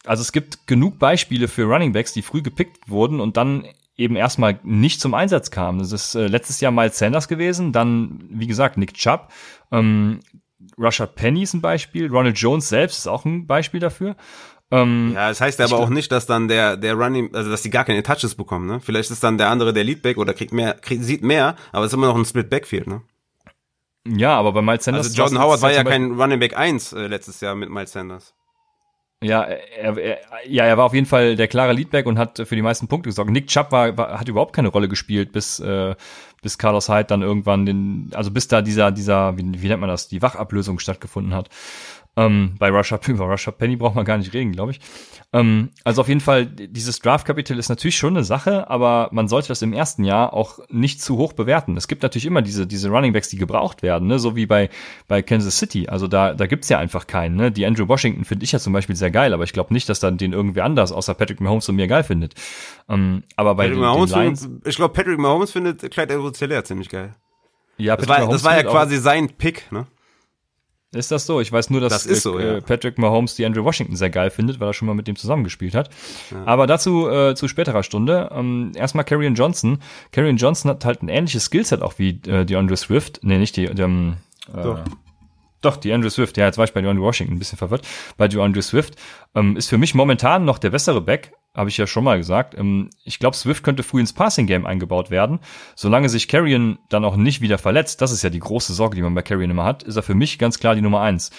also 0.08 0.22
es 0.22 0.32
gibt 0.32 0.68
genug 0.68 1.00
Beispiele 1.00 1.48
für 1.48 1.64
Running 1.64 1.94
Backs, 1.94 2.14
die 2.14 2.22
früh 2.22 2.42
gepickt 2.42 2.90
wurden 2.90 3.20
und 3.20 3.38
dann 3.38 3.66
eben 3.98 4.16
erstmal 4.16 4.60
nicht 4.64 5.02
zum 5.02 5.14
Einsatz 5.14 5.52
kamen. 5.52 5.80
Das 5.80 5.92
ist 5.92 6.16
äh, 6.16 6.28
letztes 6.28 6.62
Jahr 6.62 6.72
Miles 6.72 6.98
Sanders 6.98 7.28
gewesen, 7.28 7.72
dann, 7.72 8.20
wie 8.30 8.48
gesagt, 8.48 8.78
Nick 8.78 8.94
Chubb, 8.94 9.32
ähm, 9.72 10.20
Russia 10.78 11.06
Penny 11.06 11.44
ist 11.44 11.54
ein 11.54 11.62
Beispiel, 11.62 12.08
Ronald 12.08 12.38
Jones 12.38 12.70
selbst 12.70 13.00
ist 13.00 13.08
auch 13.08 13.26
ein 13.26 13.48
Beispiel 13.48 13.80
dafür. 13.80 14.16
Ähm, 14.70 15.14
ja, 15.16 15.30
das 15.30 15.40
heißt 15.40 15.62
aber 15.62 15.80
auch 15.80 15.90
nicht, 15.90 16.12
dass 16.12 16.26
dann 16.26 16.48
der, 16.48 16.76
der 16.76 16.94
Running, 16.96 17.34
also 17.34 17.50
dass 17.50 17.62
die 17.62 17.70
gar 17.70 17.86
keine 17.86 18.04
Touches 18.04 18.36
bekommen, 18.36 18.68
ne? 18.68 18.82
Vielleicht 18.82 19.10
ist 19.12 19.24
dann 19.24 19.38
der 19.38 19.50
andere 19.50 19.72
der 19.72 19.86
Leadback 19.86 20.18
oder 20.18 20.34
kriegt 20.34 20.52
mehr, 20.52 20.74
kriegt, 20.74 21.04
sieht 21.04 21.24
mehr, 21.24 21.56
aber 21.72 21.86
es 21.86 21.92
ist 21.92 21.98
immer 21.98 22.08
noch 22.08 22.18
ein 22.18 22.26
Split 22.26 22.50
Backfield, 22.50 22.86
ne? 22.86 23.02
Ja, 24.06 24.38
aber 24.38 24.52
bei 24.52 24.62
Miles 24.62 24.84
Sanders. 24.84 25.08
Also 25.08 25.18
Jordan 25.18 25.42
Howard 25.42 25.62
war 25.62 25.72
ja 25.72 25.84
kein 25.84 26.20
Running 26.20 26.40
Back 26.40 26.58
1 26.58 26.94
äh, 26.94 27.08
letztes 27.08 27.42
Jahr 27.42 27.56
mit 27.56 27.70
Miles 27.70 27.92
Sanders. 27.94 28.34
Ja, 29.24 29.42
er, 29.42 29.98
er, 29.98 30.20
ja, 30.48 30.66
er 30.66 30.78
war 30.78 30.86
auf 30.86 30.94
jeden 30.94 31.08
Fall 31.08 31.36
der 31.36 31.48
klare 31.48 31.74
Leadback 31.74 32.06
und 32.06 32.20
hat 32.20 32.38
für 32.38 32.56
die 32.56 32.62
meisten 32.62 32.88
Punkte 32.88 33.10
gesorgt. 33.10 33.32
Nick 33.32 33.48
Chubb 33.48 33.72
war, 33.72 33.98
war, 33.98 34.20
hat 34.20 34.28
überhaupt 34.28 34.56
keine 34.56 34.68
Rolle 34.68 34.88
gespielt, 34.88 35.32
bis, 35.32 35.60
äh, 35.60 35.96
bis 36.44 36.60
Carlos 36.60 36.88
Hyde 36.88 37.06
dann 37.06 37.24
irgendwann 37.24 37.66
den, 37.66 38.12
also 38.14 38.30
bis 38.30 38.48
da 38.48 38.62
dieser, 38.62 38.92
dieser, 38.92 39.36
wie, 39.36 39.44
wie 39.60 39.68
nennt 39.70 39.82
man 39.82 39.90
das, 39.90 40.08
die 40.08 40.22
Wachablösung 40.22 40.78
stattgefunden 40.78 41.34
hat. 41.34 41.50
Ähm, 42.18 42.56
bei 42.58 42.70
Russia, 42.70 43.00
über 43.08 43.26
Russia 43.26 43.52
Penny 43.52 43.76
braucht 43.76 43.96
man 43.96 44.04
gar 44.04 44.18
nicht 44.18 44.34
reden, 44.34 44.52
glaube 44.52 44.72
ich. 44.72 44.80
Ähm, 45.34 45.70
also 45.84 46.02
auf 46.02 46.08
jeden 46.08 46.20
Fall, 46.20 46.48
dieses 46.48 47.00
Draft-Kapitel 47.00 47.60
ist 47.60 47.70
natürlich 47.70 47.96
schon 47.96 48.16
eine 48.16 48.24
Sache, 48.24 48.70
aber 48.70 49.10
man 49.12 49.28
sollte 49.28 49.50
das 49.50 49.62
im 49.62 49.72
ersten 49.72 50.04
Jahr 50.04 50.34
auch 50.34 50.60
nicht 50.70 51.02
zu 51.02 51.18
hoch 51.18 51.34
bewerten. 51.34 51.78
Es 51.78 51.88
gibt 51.88 52.02
natürlich 52.02 52.26
immer 52.26 52.42
diese, 52.42 52.66
diese 52.66 52.90
Running 52.90 53.14
Backs, 53.14 53.30
die 53.30 53.38
gebraucht 53.38 53.84
werden, 53.84 54.08
ne? 54.08 54.18
so 54.18 54.36
wie 54.36 54.48
bei, 54.48 54.70
bei 55.08 55.22
Kansas 55.22 55.60
City. 55.60 55.88
Also 55.88 56.08
da, 56.08 56.34
da 56.34 56.48
gibt's 56.48 56.70
ja 56.70 56.80
einfach 56.80 57.06
keinen. 57.06 57.36
Ne? 57.36 57.52
Die 57.52 57.66
Andrew 57.66 57.88
Washington 57.88 58.26
finde 58.26 58.46
ich 58.46 58.52
ja 58.52 58.60
zum 58.60 58.74
Beispiel 58.74 58.96
sehr 58.96 59.12
geil, 59.12 59.34
aber 59.34 59.44
ich 59.44 59.54
glaube 59.54 59.72
nicht, 59.72 59.88
dass 59.88 60.00
dann 60.00 60.18
den 60.18 60.34
irgendwie 60.34 60.62
anders 60.62 60.92
außer 60.92 61.14
Patrick 61.14 61.40
Mahomes 61.40 61.70
und 61.70 61.76
mir 61.76 61.88
geil 61.88 62.04
findet. 62.04 62.34
Ähm, 62.90 63.24
aber 63.36 63.54
bei 63.54 63.66
Patrick 63.66 63.78
den, 63.78 63.82
Mahomes 63.82 64.12
den 64.12 64.22
Lions, 64.22 64.42
findet, 64.42 64.68
ich 64.68 64.76
glaube, 64.76 64.94
Patrick 64.94 65.20
Mahomes 65.20 65.52
findet 65.52 65.92
Clyde 65.92 66.16
edwards 66.16 66.40
ziemlich 66.68 66.90
geil. 66.90 67.14
Ja, 67.78 67.96
Patrick 67.96 68.10
das 68.10 68.22
war, 68.22 68.32
das 68.32 68.44
war 68.44 68.56
ja 68.58 68.64
quasi 68.64 68.98
sein 68.98 69.30
Pick, 69.30 69.72
ne? 69.72 69.86
Ist 70.98 71.12
das 71.12 71.26
so? 71.26 71.40
Ich 71.40 71.52
weiß 71.52 71.70
nur, 71.70 71.82
dass 71.82 71.94
das 71.94 72.06
ist 72.06 72.24
so, 72.24 72.38
äh, 72.40 72.56
ja. 72.56 72.62
Patrick 72.62 72.98
Mahomes 72.98 73.36
die 73.36 73.46
Andrew 73.46 73.64
Washington 73.64 73.96
sehr 73.96 74.10
geil 74.10 74.30
findet, 74.30 74.60
weil 74.60 74.70
er 74.70 74.74
schon 74.74 74.88
mal 74.88 74.96
mit 74.96 75.08
dem 75.08 75.16
zusammengespielt 75.16 75.76
hat. 75.76 75.90
Ja. 76.32 76.44
Aber 76.46 76.68
dazu 76.68 77.10
äh, 77.10 77.36
zu 77.36 77.48
späterer 77.48 77.84
Stunde. 77.84 78.30
Ähm, 78.34 78.72
erstmal 78.76 79.06
Karrion 79.06 79.36
Johnson. 79.36 79.80
Karrion 80.12 80.38
Johnson 80.38 80.72
hat 80.72 80.86
halt 80.86 81.04
ein 81.04 81.10
ähnliches 81.10 81.46
Skillset 81.46 81.82
auch 81.82 81.94
wie 81.98 82.20
äh, 82.28 82.46
die 82.46 82.56
Andrew 82.56 82.76
Swift. 82.76 83.20
Nee, 83.24 83.38
nicht 83.38 83.56
die, 83.56 83.74
die 83.74 83.82
ähm, 83.82 84.18
äh, 84.54 84.64
doch. 84.64 84.80
Doch, 85.62 85.78
die 85.78 85.92
Andrew 85.92 86.10
Swift, 86.10 86.38
ja, 86.38 86.46
jetzt 86.46 86.58
war 86.58 86.66
ich 86.66 86.74
bei 86.74 86.82
DeAndre 86.82 87.04
Washington 87.04 87.36
ein 87.36 87.40
bisschen 87.40 87.58
verwirrt. 87.58 87.88
Bei 88.16 88.28
DeAndre 88.28 88.62
Swift 88.62 88.96
ähm, 89.34 89.58
ist 89.58 89.70
für 89.70 89.80
mich 89.80 89.96
momentan 89.96 90.46
noch 90.46 90.60
der 90.60 90.70
bessere 90.70 91.02
Back, 91.02 91.34
habe 91.58 91.70
ich 91.70 91.78
ja 91.78 91.88
schon 91.88 92.04
mal 92.04 92.18
gesagt. 92.18 92.58
Ähm, 92.58 92.90
ich 93.04 93.20
glaube, 93.20 93.36
Swift 93.36 93.64
könnte 93.64 93.84
früh 93.84 94.00
ins 94.00 94.14
Passing-Game 94.14 94.66
eingebaut 94.66 95.10
werden. 95.10 95.40
Solange 95.76 96.08
sich 96.08 96.28
Carrion 96.28 96.78
dann 96.90 97.04
auch 97.04 97.18
nicht 97.18 97.42
wieder 97.42 97.58
verletzt, 97.58 98.02
das 98.02 98.12
ist 98.12 98.24
ja 98.24 98.30
die 98.30 98.40
große 98.40 98.74
Sorge, 98.74 98.96
die 98.96 99.02
man 99.02 99.16
bei 99.16 99.24
Carrion 99.24 99.50
immer 99.50 99.66
hat, 99.66 99.84
ist 99.84 99.96
er 99.96 100.04
für 100.04 100.16
mich 100.16 100.40
ganz 100.40 100.60
klar 100.60 100.76
die 100.76 100.82
Nummer 100.82 101.02
eins. 101.02 101.32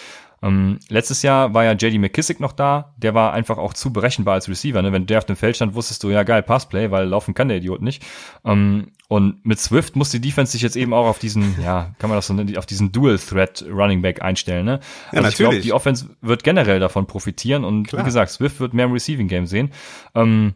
Ähm, 0.42 0.78
letztes 0.88 1.22
Jahr 1.22 1.54
war 1.54 1.64
ja 1.64 1.72
JD 1.72 1.98
McKissick 1.98 2.38
noch 2.40 2.52
da, 2.52 2.94
der 2.96 3.14
war 3.14 3.32
einfach 3.32 3.58
auch 3.58 3.74
zu 3.74 3.92
berechenbar 3.92 4.34
als 4.34 4.48
Receiver. 4.48 4.82
Ne? 4.82 4.92
Wenn 4.92 5.06
der 5.06 5.18
auf 5.18 5.24
dem 5.24 5.36
Feld 5.36 5.56
stand, 5.56 5.74
wusstest 5.74 6.02
du, 6.02 6.10
ja 6.10 6.22
geil, 6.22 6.42
Passplay, 6.42 6.90
weil 6.90 7.08
laufen 7.08 7.34
kann 7.34 7.48
der 7.48 7.58
Idiot 7.58 7.82
nicht. 7.82 8.04
Ähm, 8.44 8.92
Und 9.08 9.44
mit 9.44 9.58
Swift 9.58 9.96
muss 9.96 10.10
die 10.10 10.20
Defense 10.20 10.52
sich 10.52 10.60
jetzt 10.60 10.76
eben 10.76 10.92
auch 10.92 11.06
auf 11.06 11.18
diesen, 11.18 11.56
ja, 11.62 11.94
kann 11.98 12.10
man 12.10 12.18
das 12.18 12.26
so 12.26 12.34
nennen, 12.34 12.54
auf 12.58 12.66
diesen 12.66 12.92
Dual 12.92 13.18
Threat 13.18 13.64
Running 13.66 14.02
Back 14.02 14.20
einstellen, 14.20 14.66
ne? 14.66 14.80
Ja, 15.12 15.18
also 15.18 15.30
ich 15.30 15.36
glaube, 15.36 15.60
die 15.60 15.72
Offense 15.72 16.10
wird 16.20 16.44
generell 16.44 16.78
davon 16.78 17.06
profitieren 17.06 17.64
und 17.64 17.88
Klar. 17.88 18.02
wie 18.02 18.04
gesagt, 18.04 18.30
Swift 18.30 18.60
wird 18.60 18.74
mehr 18.74 18.84
im 18.84 18.92
Receiving 18.92 19.26
Game 19.26 19.46
sehen. 19.46 19.72
Ähm, 20.14 20.54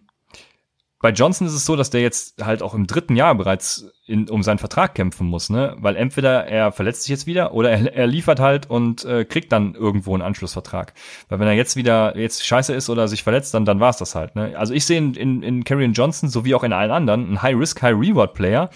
bei 1.03 1.11
Johnson 1.11 1.49
ist 1.49 1.53
es 1.53 1.67
so, 1.67 1.75
dass 1.75 1.91
der 1.91 2.01
jetzt 2.01 2.45
halt 2.45 2.63
auch 2.63 2.75
im 2.75 2.87
dritten 2.87 3.17
Jahr 3.17 3.35
bereits 3.35 3.91
in, 4.07 4.31
um 4.31 4.45
seinen 4.45 4.59
Vertrag 4.59 4.95
kämpfen 4.95 5.27
muss, 5.27 5.51
ne? 5.51 5.77
Weil 5.81 5.97
entweder 5.97 6.47
er 6.47 6.71
verletzt 6.71 7.03
sich 7.03 7.11
jetzt 7.11 7.27
wieder 7.27 7.55
oder 7.55 7.71
er, 7.73 7.93
er 7.93 8.07
liefert 8.07 8.39
halt 8.39 8.71
und 8.71 9.05
äh, 9.05 9.25
kriegt 9.25 9.51
dann 9.51 9.75
irgendwo 9.75 10.15
einen 10.15 10.23
Anschlussvertrag. 10.23 10.95
Weil 11.29 11.41
wenn 11.41 11.49
er 11.49 11.55
jetzt 11.55 11.75
wieder 11.75 12.17
jetzt 12.17 12.47
scheiße 12.47 12.73
ist 12.73 12.89
oder 12.89 13.09
sich 13.09 13.25
verletzt, 13.25 13.53
dann 13.53 13.65
dann 13.65 13.81
war's 13.81 13.99
das 13.99 14.15
halt. 14.15 14.37
Ne? 14.37 14.57
Also 14.57 14.75
ich 14.75 14.87
sehe 14.87 14.97
in, 14.97 15.15
in, 15.15 15.43
in 15.43 15.65
Karrion 15.65 15.93
Johnson 15.93 16.29
sowie 16.29 16.55
auch 16.55 16.63
in 16.63 16.73
allen 16.73 16.93
anderen 16.93 17.27
einen 17.27 17.43
High 17.43 17.57
Risk 17.57 17.83
High 17.83 17.97
Reward 17.97 18.35
Player, 18.35 18.71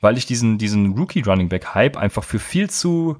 weil 0.00 0.16
ich 0.16 0.24
diesen 0.24 0.58
diesen 0.58 0.96
Rookie 0.96 1.22
Running 1.22 1.48
Back 1.48 1.74
Hype 1.74 1.96
einfach 1.96 2.22
für 2.22 2.38
viel 2.38 2.70
zu 2.70 3.16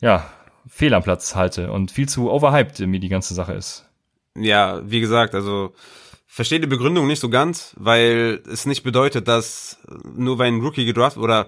ja 0.00 0.26
fehl 0.68 0.94
am 0.94 1.04
Platz 1.04 1.36
halte 1.36 1.70
und 1.70 1.92
viel 1.92 2.08
zu 2.08 2.28
overhyped 2.28 2.80
mir 2.80 2.98
die 2.98 3.08
ganze 3.08 3.34
Sache 3.34 3.52
ist. 3.52 3.88
Ja, 4.34 4.82
wie 4.84 5.00
gesagt, 5.00 5.36
also 5.36 5.72
verstehe 6.26 6.60
die 6.60 6.66
Begründung 6.66 7.06
nicht 7.06 7.20
so 7.20 7.28
ganz, 7.30 7.74
weil 7.78 8.42
es 8.50 8.66
nicht 8.66 8.82
bedeutet, 8.82 9.28
dass 9.28 9.78
nur 10.14 10.38
weil 10.38 10.48
ein 10.48 10.60
Rookie 10.60 10.84
gedraftet 10.84 11.22
oder 11.22 11.46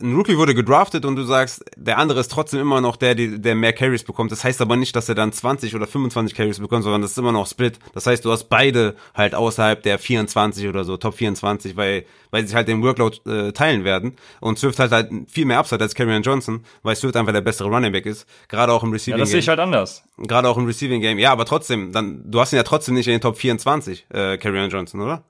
ein 0.00 0.14
Rookie 0.14 0.36
wurde 0.36 0.54
gedraftet 0.54 1.04
und 1.04 1.16
du 1.16 1.22
sagst, 1.22 1.64
der 1.76 1.98
andere 1.98 2.20
ist 2.20 2.30
trotzdem 2.30 2.60
immer 2.60 2.80
noch 2.80 2.96
der, 2.96 3.14
der 3.14 3.54
mehr 3.54 3.72
Carries 3.72 4.04
bekommt. 4.04 4.32
Das 4.32 4.44
heißt 4.44 4.60
aber 4.60 4.76
nicht, 4.76 4.94
dass 4.96 5.08
er 5.08 5.14
dann 5.14 5.32
20 5.32 5.74
oder 5.74 5.86
25 5.86 6.36
Carries 6.36 6.58
bekommt, 6.58 6.84
sondern 6.84 7.02
das 7.02 7.12
ist 7.12 7.18
immer 7.18 7.32
noch 7.32 7.46
Split. 7.46 7.78
Das 7.92 8.06
heißt, 8.06 8.24
du 8.24 8.30
hast 8.30 8.44
beide 8.44 8.94
halt 9.14 9.34
außerhalb 9.34 9.82
der 9.82 9.98
24 9.98 10.68
oder 10.68 10.84
so, 10.84 10.96
Top 10.96 11.14
24, 11.14 11.76
weil, 11.76 12.04
weil 12.30 12.42
sie 12.42 12.48
sich 12.48 12.56
halt 12.56 12.68
den 12.68 12.82
Workload 12.82 13.18
äh, 13.28 13.52
teilen 13.52 13.84
werden. 13.84 14.16
Und 14.40 14.58
Swift 14.58 14.78
hat 14.78 14.90
halt 14.92 15.10
viel 15.28 15.44
mehr 15.44 15.58
Upside 15.58 15.82
als 15.82 15.94
Karrion 15.94 16.22
Johnson, 16.22 16.64
weil 16.82 16.96
Swift 16.96 17.16
einfach 17.16 17.32
der 17.32 17.40
bessere 17.42 17.68
Running 17.68 17.92
Back 17.92 18.06
ist. 18.06 18.26
Gerade 18.48 18.72
auch 18.72 18.82
im 18.82 18.92
Receiving 18.92 19.14
Game. 19.14 19.18
Ja, 19.18 19.22
das 19.24 19.30
sehe 19.30 19.40
ich 19.40 19.48
halt 19.48 19.60
anders. 19.60 20.02
Gerade 20.18 20.48
auch 20.48 20.56
im 20.56 20.66
Receiving 20.66 21.00
Game. 21.00 21.18
Ja, 21.18 21.32
aber 21.32 21.44
trotzdem, 21.44 21.92
dann, 21.92 22.22
du 22.30 22.40
hast 22.40 22.52
ihn 22.52 22.56
ja 22.56 22.62
trotzdem 22.62 22.94
nicht 22.94 23.06
in 23.06 23.12
den 23.12 23.20
Top 23.20 23.36
24, 23.36 24.06
äh, 24.10 24.38
Karrion 24.38 24.70
Johnson, 24.70 25.00
oder? 25.00 25.24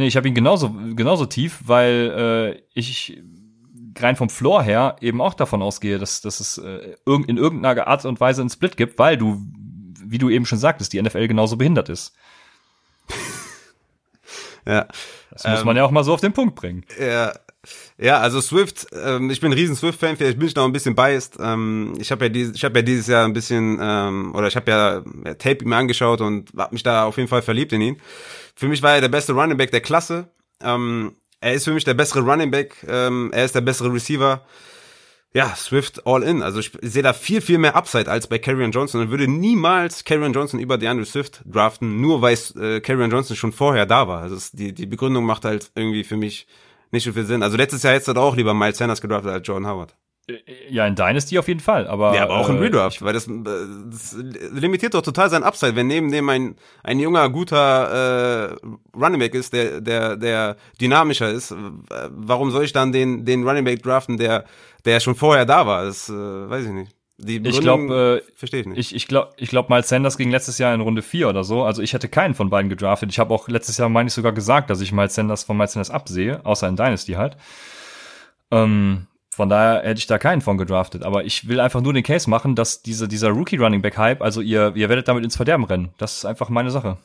Nee, 0.00 0.06
ich 0.06 0.16
habe 0.16 0.26
ihn 0.26 0.34
genauso, 0.34 0.70
genauso 0.96 1.26
tief, 1.26 1.58
weil 1.66 2.56
äh, 2.56 2.62
ich 2.72 3.20
rein 3.98 4.16
vom 4.16 4.30
Floor 4.30 4.62
her 4.62 4.96
eben 5.02 5.20
auch 5.20 5.34
davon 5.34 5.60
ausgehe, 5.60 5.98
dass, 5.98 6.22
dass 6.22 6.40
es 6.40 6.56
äh, 6.56 6.96
in 7.04 7.36
irgendeiner 7.36 7.86
Art 7.86 8.06
und 8.06 8.18
Weise 8.18 8.40
einen 8.40 8.48
Split 8.48 8.78
gibt, 8.78 8.98
weil 8.98 9.18
du, 9.18 9.42
wie 10.02 10.16
du 10.16 10.30
eben 10.30 10.46
schon 10.46 10.56
sagtest, 10.56 10.94
die 10.94 11.02
NFL 11.02 11.28
genauso 11.28 11.58
behindert 11.58 11.90
ist. 11.90 12.14
ja. 14.66 14.88
Das 15.32 15.44
muss 15.46 15.60
ähm, 15.60 15.66
man 15.66 15.76
ja 15.76 15.84
auch 15.84 15.90
mal 15.90 16.02
so 16.02 16.14
auf 16.14 16.22
den 16.22 16.32
Punkt 16.32 16.54
bringen. 16.54 16.86
Ja, 16.98 17.34
ja, 17.98 18.20
also 18.20 18.40
Swift, 18.40 18.86
ähm, 18.92 19.28
ich 19.28 19.40
bin 19.40 19.50
ein 19.50 19.58
riesen 19.58 19.76
Swift-Fan, 19.76 20.16
vielleicht 20.16 20.38
bin 20.38 20.48
ich 20.48 20.54
noch 20.54 20.64
ein 20.64 20.72
bisschen 20.72 20.94
biased. 20.94 21.36
Ähm, 21.38 21.92
ich 21.98 22.10
habe 22.10 22.24
ja, 22.24 22.28
dieses, 22.30 22.56
ich 22.56 22.64
hab 22.64 22.74
ja 22.74 22.80
dieses 22.80 23.06
Jahr 23.06 23.26
ein 23.26 23.34
bisschen, 23.34 23.78
ähm, 23.82 24.34
oder 24.34 24.48
ich 24.48 24.56
habe 24.56 24.70
ja, 24.70 25.02
ja 25.26 25.34
Tape 25.34 25.66
mir 25.66 25.76
angeschaut 25.76 26.22
und 26.22 26.52
habe 26.56 26.72
mich 26.72 26.82
da 26.82 27.04
auf 27.04 27.18
jeden 27.18 27.28
Fall 27.28 27.42
verliebt 27.42 27.74
in 27.74 27.82
ihn. 27.82 27.96
Für 28.60 28.68
mich 28.68 28.82
war 28.82 28.94
er 28.94 29.00
der 29.00 29.08
beste 29.08 29.32
Running 29.32 29.56
Back 29.56 29.70
der 29.70 29.80
Klasse. 29.80 30.28
Ähm, 30.62 31.16
er 31.40 31.54
ist 31.54 31.64
für 31.64 31.72
mich 31.72 31.84
der 31.84 31.94
bessere 31.94 32.20
Running 32.20 32.50
Back. 32.50 32.84
Ähm, 32.86 33.30
er 33.32 33.46
ist 33.46 33.54
der 33.54 33.62
bessere 33.62 33.90
Receiver. 33.90 34.44
Ja, 35.32 35.54
Swift 35.56 36.06
all 36.06 36.22
in. 36.22 36.42
Also 36.42 36.60
ich 36.60 36.72
sehe 36.82 37.02
da 37.02 37.14
viel, 37.14 37.40
viel 37.40 37.56
mehr 37.56 37.74
Upside 37.74 38.10
als 38.10 38.26
bei 38.26 38.38
Karrion 38.38 38.70
Johnson 38.70 39.00
und 39.00 39.10
würde 39.10 39.28
niemals 39.28 40.04
Karrion 40.04 40.34
Johnson 40.34 40.60
über 40.60 40.76
DeAndre 40.76 41.06
Swift 41.06 41.40
draften, 41.46 42.02
nur 42.02 42.20
weil 42.20 42.36
äh, 42.60 42.80
Karrion 42.82 43.10
Johnson 43.10 43.34
schon 43.34 43.52
vorher 43.52 43.86
da 43.86 44.08
war. 44.08 44.20
Also 44.20 44.36
die, 44.52 44.74
die 44.74 44.84
Begründung 44.84 45.24
macht 45.24 45.46
halt 45.46 45.70
irgendwie 45.74 46.04
für 46.04 46.18
mich 46.18 46.46
nicht 46.90 47.04
so 47.04 47.14
viel 47.14 47.24
Sinn. 47.24 47.42
Also 47.42 47.56
letztes 47.56 47.82
Jahr 47.82 47.94
hättest 47.94 48.08
du 48.08 48.20
auch 48.20 48.36
lieber 48.36 48.52
Miles 48.52 48.76
Sanders 48.76 49.00
gedraftet 49.00 49.32
als 49.32 49.48
Jordan 49.48 49.70
Howard. 49.70 49.96
Ja, 50.68 50.86
in 50.86 50.94
Dynasty 50.94 51.38
auf 51.38 51.48
jeden 51.48 51.60
Fall, 51.60 51.86
aber. 51.86 52.14
Ja, 52.14 52.24
aber 52.24 52.36
auch 52.36 52.48
äh, 52.48 52.52
in 52.52 52.58
Redraft, 52.58 53.02
weil 53.02 53.12
das, 53.12 53.26
das 53.26 54.16
limitiert 54.52 54.94
doch 54.94 55.02
total 55.02 55.30
sein 55.30 55.42
Upside, 55.42 55.76
wenn 55.76 55.86
neben 55.86 56.10
dem 56.10 56.28
ein, 56.28 56.56
ein 56.82 56.98
junger, 56.98 57.28
guter 57.30 58.52
äh, 58.52 58.56
Running 58.96 59.20
Back 59.20 59.34
ist, 59.34 59.52
der, 59.52 59.80
der, 59.80 60.16
der 60.16 60.56
dynamischer 60.80 61.30
ist. 61.30 61.54
Warum 62.10 62.50
soll 62.50 62.64
ich 62.64 62.72
dann 62.72 62.92
den, 62.92 63.24
den 63.24 63.46
Running 63.46 63.64
Back 63.64 63.82
draften, 63.82 64.16
der, 64.16 64.44
der 64.84 65.00
schon 65.00 65.14
vorher 65.14 65.46
da 65.46 65.66
war? 65.66 65.84
Das 65.84 66.08
äh, 66.08 66.12
weiß 66.12 66.66
ich 66.66 66.72
nicht. 66.72 66.92
Die 67.22 67.36
ich 67.36 67.60
glaube, 67.60 68.22
äh, 68.26 68.32
verstehe 68.34 68.60
ich 68.60 68.66
nicht. 68.66 68.78
Ich, 68.78 68.94
ich 68.94 69.06
glaube, 69.06 69.32
ich 69.36 69.50
glaube, 69.50 69.70
Miles 69.72 69.90
Sanders 69.90 70.16
ging 70.16 70.30
letztes 70.30 70.56
Jahr 70.56 70.74
in 70.74 70.80
Runde 70.80 71.02
4 71.02 71.28
oder 71.28 71.44
so. 71.44 71.64
Also 71.64 71.82
ich 71.82 71.92
hätte 71.92 72.08
keinen 72.08 72.34
von 72.34 72.48
beiden 72.48 72.70
gedraftet. 72.70 73.10
Ich 73.10 73.18
habe 73.18 73.34
auch 73.34 73.46
letztes 73.48 73.76
Jahr, 73.76 73.90
meine 73.90 74.08
ich, 74.08 74.14
sogar 74.14 74.32
gesagt, 74.32 74.70
dass 74.70 74.80
ich 74.80 74.90
Miles 74.90 75.14
Sanders 75.14 75.44
von 75.44 75.56
Miles 75.56 75.72
Sanders 75.72 75.90
absehe, 75.90 76.40
außer 76.44 76.66
in 76.66 76.76
Dynasty 76.76 77.12
halt. 77.12 77.36
Ähm, 78.50 79.06
von 79.30 79.48
daher 79.48 79.82
hätte 79.82 79.98
ich 79.98 80.06
da 80.06 80.18
keinen 80.18 80.40
von 80.40 80.58
gedraftet. 80.58 81.04
Aber 81.04 81.24
ich 81.24 81.48
will 81.48 81.60
einfach 81.60 81.80
nur 81.80 81.92
den 81.92 82.02
Case 82.02 82.28
machen, 82.28 82.56
dass 82.56 82.82
diese, 82.82 83.08
dieser 83.08 83.30
Rookie 83.30 83.56
Running 83.56 83.82
Back 83.82 83.96
Hype, 83.96 84.22
also 84.22 84.40
ihr, 84.40 84.72
ihr 84.74 84.88
werdet 84.88 85.08
damit 85.08 85.24
ins 85.24 85.36
Verderben 85.36 85.64
rennen. 85.64 85.90
Das 85.98 86.18
ist 86.18 86.24
einfach 86.24 86.48
meine 86.48 86.70
Sache. 86.70 86.98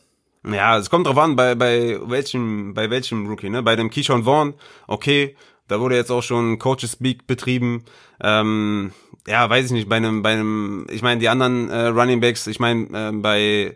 Ja, 0.48 0.78
es 0.78 0.90
kommt 0.90 1.08
drauf 1.08 1.18
an, 1.18 1.36
bei, 1.36 1.56
bei 1.56 1.98
welchem, 2.06 2.74
bei 2.74 2.90
welchem 2.90 3.28
Rookie, 3.28 3.50
ne? 3.50 3.64
Bei 3.64 3.76
dem 3.76 3.90
Keyshawn 3.90 4.26
Vaughn, 4.26 4.54
okay, 4.88 5.36
da 5.68 5.80
wurde 5.80 5.96
jetzt 5.96 6.12
auch 6.12 6.22
schon 6.22 6.60
Coaches 6.60 6.94
Speak 6.94 7.26
betrieben. 7.26 7.86
Ähm, 8.22 8.92
ja, 9.28 9.50
weiß 9.50 9.66
ich 9.66 9.72
nicht, 9.72 9.90
bei 9.90 9.96
einem, 9.96 10.22
bei 10.22 10.34
einem, 10.34 10.86
ich 10.92 11.02
meine, 11.02 11.20
die 11.20 11.30
anderen 11.30 11.70
äh, 11.70 11.88
Running 11.88 12.20
Backs, 12.22 12.46
ich 12.46 12.60
meine, 12.60 12.86
äh, 12.94 13.12
bei 13.12 13.76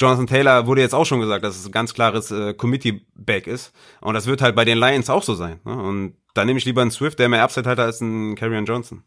Jonathan 0.00 0.26
Taylor 0.26 0.66
wurde 0.66 0.80
jetzt 0.80 0.94
auch 0.94 1.04
schon 1.04 1.20
gesagt, 1.20 1.44
dass 1.44 1.56
es 1.56 1.66
ein 1.66 1.72
ganz 1.72 1.92
klares 1.92 2.30
äh, 2.30 2.54
Committee-Back 2.54 3.46
ist. 3.46 3.72
Und 4.00 4.14
das 4.14 4.26
wird 4.26 4.40
halt 4.40 4.56
bei 4.56 4.64
den 4.64 4.78
Lions 4.78 5.10
auch 5.10 5.22
so 5.22 5.34
sein. 5.34 5.60
Ne? 5.64 5.76
Und 5.76 6.14
da 6.34 6.44
nehme 6.44 6.58
ich 6.58 6.64
lieber 6.64 6.82
einen 6.82 6.90
Swift, 6.90 7.18
der 7.18 7.28
mehr 7.28 7.42
Upside 7.42 7.68
hat 7.68 7.78
als 7.78 8.00
einen 8.00 8.34
Carrion 8.34 8.64
Johnson. 8.64 9.02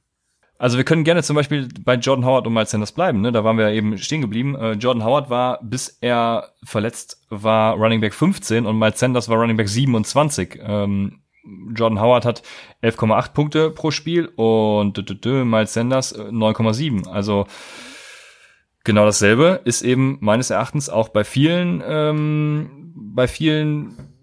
Also 0.58 0.78
wir 0.78 0.86
können 0.86 1.04
gerne 1.04 1.22
zum 1.22 1.36
Beispiel 1.36 1.68
bei 1.84 1.96
Jordan 1.96 2.26
Howard 2.26 2.48
und 2.48 2.54
Miles 2.54 2.72
Sanders 2.72 2.94
bleiben. 2.94 3.22
Ne? 3.22 3.32
Da 3.32 3.44
waren 3.44 3.58
wir 3.58 3.70
ja 3.70 3.76
eben 3.76 3.98
stehen 3.98 4.22
geblieben. 4.22 4.56
Äh, 4.56 4.74
Jordan 4.74 5.04
Howard 5.04 5.30
war, 5.30 5.60
bis 5.62 5.98
er 6.00 6.54
verletzt 6.64 7.22
war, 7.30 7.76
Running 7.76 8.00
Back 8.00 8.14
15 8.14 8.66
und 8.66 8.80
Miles 8.80 9.00
Sanders 9.00 9.28
war 9.28 9.38
Running 9.38 9.58
Back 9.58 9.68
27. 9.68 10.60
Ähm, 10.62 11.22
Jordan 11.76 12.00
Howard 12.00 12.26
hat 12.26 12.42
11,8 12.82 13.34
Punkte 13.34 13.70
pro 13.70 13.92
Spiel 13.92 14.28
und 14.36 14.98
Miles 15.26 15.74
Sanders 15.74 16.18
9,7. 16.18 17.06
Äh, 17.06 17.10
also 17.10 17.48
genau 18.86 19.06
dasselbe 19.06 19.62
ist 19.66 19.82
eben 19.82 20.18
meines 20.22 20.50
Erachtens 20.52 20.90
auch 20.90 21.10
bei 21.10 21.26
vielen, 21.26 21.84
ähm, 21.86 22.94
bei 22.96 23.28
vielen 23.28 24.15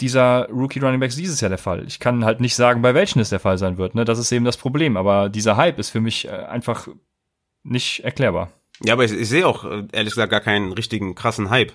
dieser 0.00 0.48
Rookie 0.50 0.78
Running 0.78 1.00
Backs 1.00 1.16
dieses 1.16 1.40
Jahr 1.40 1.48
der 1.48 1.58
Fall. 1.58 1.84
Ich 1.86 1.98
kann 1.98 2.24
halt 2.24 2.40
nicht 2.40 2.54
sagen, 2.54 2.82
bei 2.82 2.94
welchen 2.94 3.20
es 3.20 3.30
der 3.30 3.40
Fall 3.40 3.58
sein 3.58 3.78
wird. 3.78 3.94
Ne? 3.94 4.04
Das 4.04 4.18
ist 4.18 4.32
eben 4.32 4.44
das 4.44 4.56
Problem. 4.56 4.96
Aber 4.96 5.28
dieser 5.28 5.56
Hype 5.56 5.78
ist 5.78 5.90
für 5.90 6.00
mich 6.00 6.26
äh, 6.26 6.30
einfach 6.30 6.88
nicht 7.64 8.04
erklärbar. 8.04 8.52
Ja, 8.84 8.92
aber 8.92 9.04
ich, 9.04 9.12
ich 9.12 9.28
sehe 9.28 9.46
auch 9.46 9.64
äh, 9.64 9.86
ehrlich 9.92 10.14
gesagt 10.14 10.30
gar 10.30 10.40
keinen 10.40 10.72
richtigen 10.72 11.14
krassen 11.14 11.50
Hype. 11.50 11.72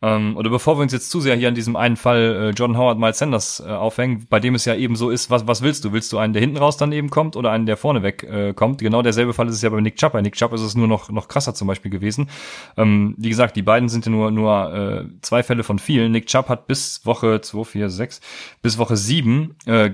Ähm, 0.00 0.36
oder 0.36 0.48
bevor 0.50 0.78
wir 0.78 0.82
uns 0.82 0.92
jetzt 0.92 1.10
zu 1.10 1.20
sehr 1.20 1.34
hier 1.34 1.48
an 1.48 1.56
diesem 1.56 1.74
einen 1.74 1.96
Fall 1.96 2.20
äh, 2.20 2.50
John 2.50 2.78
Howard 2.78 2.98
Miles 2.98 3.18
Sanders 3.18 3.60
äh, 3.60 3.70
aufhängen, 3.70 4.26
bei 4.30 4.38
dem 4.38 4.54
es 4.54 4.64
ja 4.64 4.76
eben 4.76 4.94
so 4.94 5.10
ist, 5.10 5.28
was, 5.30 5.48
was 5.48 5.60
willst 5.62 5.84
du? 5.84 5.92
Willst 5.92 6.12
du 6.12 6.18
einen, 6.18 6.32
der 6.32 6.40
hinten 6.40 6.56
raus 6.56 6.76
dann 6.76 6.92
eben 6.92 7.10
kommt 7.10 7.34
oder 7.34 7.50
einen, 7.50 7.66
der 7.66 7.76
vorne 7.76 8.02
weg 8.02 8.22
äh, 8.22 8.52
kommt? 8.52 8.78
Genau 8.78 9.02
derselbe 9.02 9.34
Fall 9.34 9.48
ist 9.48 9.56
es 9.56 9.62
ja 9.62 9.70
bei 9.70 9.80
Nick 9.80 9.96
Chubb. 9.96 10.12
Bei 10.12 10.22
Nick 10.22 10.36
Chubb 10.36 10.52
ist 10.52 10.60
es 10.60 10.76
nur 10.76 10.86
noch, 10.86 11.10
noch 11.10 11.26
krasser 11.26 11.54
zum 11.54 11.66
Beispiel 11.66 11.90
gewesen. 11.90 12.30
Ähm, 12.76 13.16
wie 13.18 13.28
gesagt, 13.28 13.56
die 13.56 13.62
beiden 13.62 13.88
sind 13.88 14.06
ja 14.06 14.12
nur, 14.12 14.30
nur 14.30 14.72
äh, 14.72 15.04
zwei 15.20 15.42
Fälle 15.42 15.64
von 15.64 15.80
vielen. 15.80 16.12
Nick 16.12 16.26
Chubb 16.26 16.48
hat 16.48 16.68
bis 16.68 17.04
Woche 17.04 17.40
2, 17.40 17.64
4, 17.64 17.90
6, 17.90 18.20
bis 18.62 18.78
Woche 18.78 18.96
7 18.96 19.56
äh, 19.66 19.90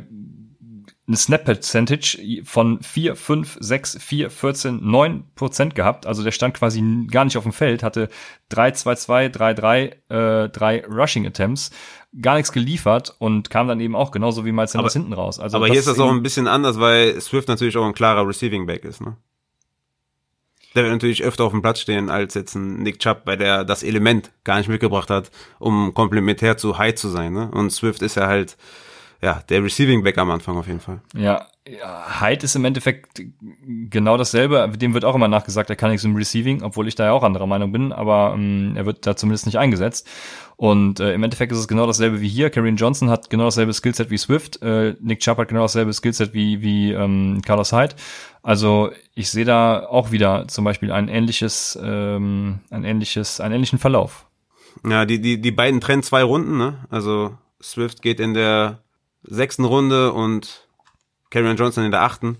eine 1.07 1.17
Snap 1.17 1.45
Percentage 1.45 2.43
von 2.45 2.81
4, 2.81 3.15
5, 3.15 3.59
6, 3.61 3.99
4, 4.01 4.31
14, 4.31 4.81
9 4.83 5.25
Prozent 5.35 5.75
gehabt. 5.75 6.07
Also 6.07 6.23
der 6.23 6.31
stand 6.31 6.55
quasi 6.55 6.83
gar 7.11 7.27
nicht 7.27 7.37
auf 7.37 7.43
dem 7.43 7.53
Feld, 7.53 7.83
hatte 7.83 8.09
3, 8.49 8.71
2, 8.71 8.95
2, 8.95 9.29
3, 9.29 9.55
3, 9.55 9.83
äh, 10.09 10.49
3 10.49 10.87
Rushing 10.87 11.27
Attempts, 11.27 11.71
gar 12.21 12.37
nichts 12.37 12.53
geliefert 12.53 13.15
und 13.19 13.51
kam 13.51 13.69
dann 13.69 13.81
eben 13.81 13.95
auch 13.95 14.13
genauso 14.13 14.47
wie 14.47 14.53
Miles 14.53 14.73
Sanders 14.73 14.95
hinten 14.95 15.13
raus. 15.13 15.39
Also 15.39 15.59
aber 15.59 15.67
hier 15.67 15.79
ist 15.79 15.89
das 15.89 16.01
auch 16.01 16.11
ein 16.11 16.23
bisschen 16.23 16.49
anders, 16.49 16.81
weil 16.81 17.21
Swift 17.21 17.49
natürlich 17.49 17.77
auch 17.77 17.85
ein 17.85 17.95
klarer 17.95 18.27
Receiving 18.27 18.67
Back 18.67 18.85
ist, 18.85 19.01
ne? 19.01 19.17
Der 20.75 20.83
wird 20.83 20.93
natürlich 20.93 21.23
öfter 21.23 21.45
auf 21.45 21.53
dem 21.53 21.63
Platz 21.63 21.79
stehen 21.79 22.11
als 22.11 22.35
jetzt 22.35 22.57
ein 22.57 22.83
Nick 22.83 22.99
Chubb, 22.99 23.23
weil 23.27 23.37
der 23.37 23.65
das 23.65 23.85
Element 23.85 24.33
gar 24.43 24.59
nicht 24.59 24.69
mitgebracht 24.69 25.09
hat, 25.09 25.31
um 25.61 25.95
komplementär 25.95 26.57
zu 26.57 26.79
High 26.79 26.97
zu 26.97 27.11
sein, 27.11 27.33
ne? 27.33 27.51
Und 27.53 27.71
Swift 27.71 28.03
ist 28.03 28.17
ja 28.17 28.27
halt 28.27 28.57
ja, 29.25 29.43
der 29.49 29.65
Receiving 29.65 30.03
Back 30.03 30.19
am 30.19 30.31
Anfang 30.31 30.59
auf 30.59 30.67
jeden 30.67 30.81
Fall. 30.81 31.01
Ja, 31.17 31.47
ja 31.67 32.21
Hyde 32.21 32.45
ist 32.45 32.57
im 32.57 32.67
Endeffekt 32.67 33.23
genau 33.89 34.19
dasselbe. 34.19 34.71
Dem 34.77 34.93
wird 34.93 35.07
auch 35.07 35.15
immer 35.15 35.29
nachgesagt, 35.29 35.71
er 35.71 35.77
kann 35.77 35.91
nichts 35.91 36.05
im 36.05 36.15
Receiving, 36.15 36.63
obwohl 36.63 36.89
ich 36.89 36.95
da 36.95 37.07
ja 37.07 37.13
auch 37.13 37.23
anderer 37.23 37.47
Meinung 37.47 37.73
bin, 37.73 37.91
aber 37.91 38.35
ähm, 38.37 38.75
er 38.77 38.85
wird 38.85 39.07
da 39.07 39.17
zumindest 39.17 39.47
nicht 39.47 39.57
eingesetzt. 39.57 40.07
Und 40.57 41.01
äh, 41.01 41.15
im 41.15 41.23
Endeffekt 41.23 41.53
ist 41.53 41.59
es 41.59 41.69
genau 41.69 41.87
dasselbe 41.87 42.21
wie 42.21 42.29
hier. 42.29 42.51
Kareen 42.51 42.77
Johnson 42.77 43.09
hat 43.09 43.31
genau 43.31 43.45
dasselbe 43.45 43.73
Skillset 43.73 44.11
wie 44.11 44.19
Swift. 44.19 44.61
Äh, 44.61 44.95
Nick 45.01 45.21
Chubb 45.21 45.39
hat 45.39 45.49
genau 45.49 45.63
dasselbe 45.63 45.95
Skillset 45.95 46.35
wie, 46.35 46.61
wie 46.61 46.93
ähm, 46.93 47.41
Carlos 47.47 47.73
Hyde. 47.73 47.95
Also 48.43 48.91
ich 49.15 49.31
sehe 49.31 49.47
da 49.47 49.87
auch 49.87 50.13
wieder 50.13 50.47
zum 50.49 50.67
Beispiel 50.67 50.93
ein 50.93 51.09
ähnliches, 51.09 51.79
ähm, 51.83 52.61
ein 52.69 52.85
ähnliches, 52.85 53.41
einen 53.41 53.55
ähnlichen 53.55 53.79
Verlauf. 53.79 54.27
Ja, 54.87 55.07
die, 55.07 55.19
die, 55.19 55.41
die 55.41 55.51
beiden 55.51 55.81
trennen 55.81 56.03
zwei 56.03 56.23
Runden, 56.23 56.59
ne? 56.59 56.85
Also 56.91 57.39
Swift 57.63 58.03
geht 58.03 58.21
in 58.21 58.35
der 58.35 58.84
sechsten 59.25 59.65
Runde 59.65 60.13
und 60.13 60.69
Karrion 61.31 61.57
Johnson 61.57 61.85
in 61.85 61.91
der 61.91 62.03
achten. 62.03 62.39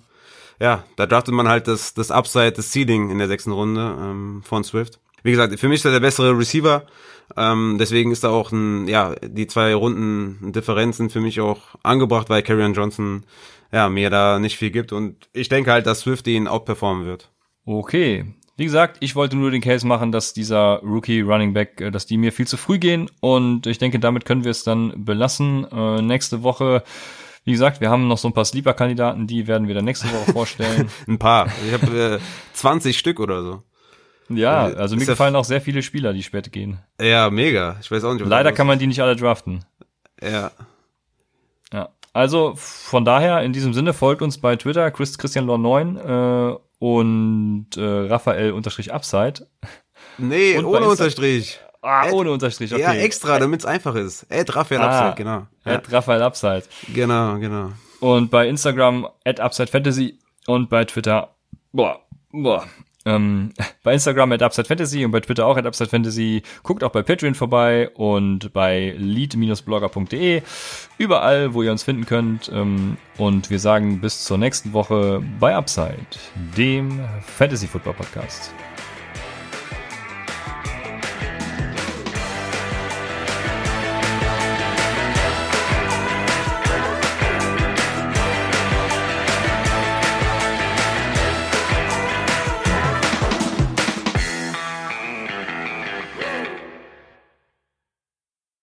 Ja, 0.61 0.85
da 0.97 1.07
draftet 1.07 1.35
man 1.35 1.49
halt 1.49 1.67
das, 1.67 1.95
das 1.95 2.11
Upside, 2.11 2.53
das 2.53 2.73
Seeding 2.73 3.11
in 3.11 3.19
der 3.19 3.29
sechsten 3.29 3.51
Runde 3.51 3.97
ähm, 3.99 4.43
von 4.45 4.63
Swift. 4.63 5.01
Wie 5.23 5.31
gesagt, 5.31 5.59
für 5.59 5.69
mich 5.69 5.81
ist 5.81 5.87
er 5.87 5.93
der 5.93 6.01
bessere 6.01 6.39
Receiver. 6.39 6.87
Ähm, 7.37 7.77
deswegen 7.79 8.13
ist 8.13 8.25
da 8.25 8.31
auch 8.31 8.53
ein, 8.53 8.87
ja, 8.87 9.15
die 9.23 9.47
zwei 9.47 9.75
Runden 9.75 10.53
Differenzen 10.53 11.11
für 11.11 11.21
mich 11.21 11.41
auch 11.41 11.63
angebracht, 11.83 12.29
weil 12.29 12.43
Karrion 12.43 12.75
Johnson 12.75 13.25
ja 13.73 13.89
mir 13.89 14.11
da 14.11 14.39
nicht 14.39 14.57
viel 14.57 14.71
gibt. 14.71 14.93
Und 14.93 15.29
ich 15.33 15.49
denke 15.49 15.73
halt, 15.73 15.87
dass 15.87 16.01
Swift 16.01 16.27
ihn 16.29 16.47
outperformen 16.47 17.07
wird. 17.07 17.33
Okay. 17.65 18.27
Wie 18.57 18.65
gesagt, 18.65 18.99
ich 19.01 19.17
wollte 19.17 19.37
nur 19.37 19.51
den 19.51 19.61
Case 19.61 19.87
machen, 19.87 20.13
dass 20.13 20.33
dieser 20.33 20.81
Rookie 20.83 21.21
Running 21.21 21.53
Back, 21.53 21.81
äh, 21.81 21.91
dass 21.91 22.07
die 22.07 22.17
mir 22.17 22.33
viel 22.33 22.47
zu 22.47 22.57
früh 22.57 22.79
gehen. 22.79 23.11
Und 23.21 23.67
ich 23.67 23.79
denke, 23.79 23.99
damit 23.99 24.25
können 24.25 24.45
wir 24.45 24.51
es 24.51 24.65
dann 24.65 25.05
belassen. 25.05 25.67
Äh, 25.71 26.03
nächste 26.03 26.43
Woche 26.43 26.83
wie 27.45 27.53
gesagt, 27.53 27.81
wir 27.81 27.91
haben 27.91 28.09
noch 28.09 28.19
so 28.19 28.29
ein 28.29 28.33
paar 28.33 28.47
Sleeper-Kandidaten, 28.47 29.27
die 29.27 29.47
werden 29.47 29.69
wir 29.69 29.75
dann 29.75 29.85
nächste 29.85 30.09
Woche 30.09 30.33
vorstellen. 30.33 30.91
ein 31.07 31.19
paar. 31.19 31.49
Ich 31.67 31.73
habe 31.75 32.15
äh, 32.15 32.19
20 32.55 32.99
Stück 32.99 33.21
oder 33.21 33.43
so. 33.43 33.63
Ja, 34.31 34.71
äh, 34.71 34.75
also 34.77 34.97
mir 34.97 35.05
gefallen 35.05 35.37
auch 35.37 35.45
sehr 35.45 35.61
viele 35.61 35.83
Spieler, 35.83 36.15
die 36.15 36.23
spät 36.23 36.51
gehen. 36.53 36.79
Ja, 36.99 37.29
mega. 37.31 37.77
Ich 37.83 37.91
weiß 37.91 38.05
auch 38.05 38.15
nicht. 38.15 38.23
Was 38.23 38.29
Leider 38.31 38.53
kann 38.53 38.67
man 38.67 38.79
die 38.79 38.87
nicht 38.87 39.03
alle 39.03 39.15
draften. 39.15 39.65
Ja. 40.23 40.53
Ja. 41.71 41.91
Also 42.15 42.55
von 42.57 43.05
daher, 43.05 43.43
in 43.43 43.53
diesem 43.53 43.75
Sinne, 43.75 43.93
folgt 43.93 44.23
uns 44.23 44.39
bei 44.39 44.57
Twitter, 44.57 44.91
Chris, 44.91 45.19
Christian 45.19 45.47
Lor 45.47 45.59
9 45.59 45.97
äh, 45.97 46.55
und 46.85 47.69
äh, 47.79 47.81
Raphael-Upside. 47.81 49.47
Nee, 50.19 50.59
und 50.59 50.67
ohne 50.67 50.87
Unterstrich. 50.87 51.59
Ah, 51.81 52.11
ohne 52.11 52.31
Unterstrich, 52.31 52.75
okay. 52.75 52.83
Ja, 52.83 52.93
extra, 52.93 53.39
damit 53.39 53.61
es 53.61 53.67
einfach 53.67 53.95
ist. 53.95 54.27
Ed 54.29 54.55
Raphael 54.55 54.83
ah, 54.83 55.09
Upside, 55.09 55.17
genau. 55.17 55.47
Ed 55.65 55.91
Raphael 55.91 56.23
Upside. 56.23 56.65
Genau, 56.93 57.39
genau. 57.39 57.73
Und 58.01 58.31
bei 58.31 58.47
Instagram 58.49 59.09
at 59.25 59.41
Upside 59.41 59.69
Fantasy 59.69 60.19
und 60.47 60.69
bei 60.69 60.85
Twitter, 60.85 61.35
boah, 61.73 62.01
boah, 62.31 62.67
ähm, 63.05 63.53
bei 63.83 63.93
Instagram 63.93 64.33
at 64.33 64.43
Upside 64.43 64.67
Fantasy 64.67 65.05
und 65.05 65.11
bei 65.11 65.21
Twitter 65.21 65.47
auch 65.47 65.57
at 65.57 65.67
Upside 65.67 65.91
Fantasy. 65.91 66.43
Guckt 66.63 66.83
auch 66.83 66.91
bei 66.91 67.03
Patreon 67.03 67.35
vorbei 67.35 67.91
und 67.91 68.53
bei 68.53 68.95
lead-blogger.de. 68.97 70.43
Überall, 70.99 71.55
wo 71.55 71.63
ihr 71.63 71.73
uns 71.73 71.83
finden 71.83 72.07
könnt. 72.07 72.51
Ähm, 72.53 72.97
und 73.19 73.51
wir 73.51 73.59
sagen 73.59 74.01
bis 74.01 74.25
zur 74.25 74.39
nächsten 74.39 74.73
Woche 74.73 75.23
bei 75.39 75.55
Upside, 75.55 76.07
dem 76.57 77.01
Fantasy 77.23 77.67
Football 77.67 77.95
Podcast. 77.95 78.53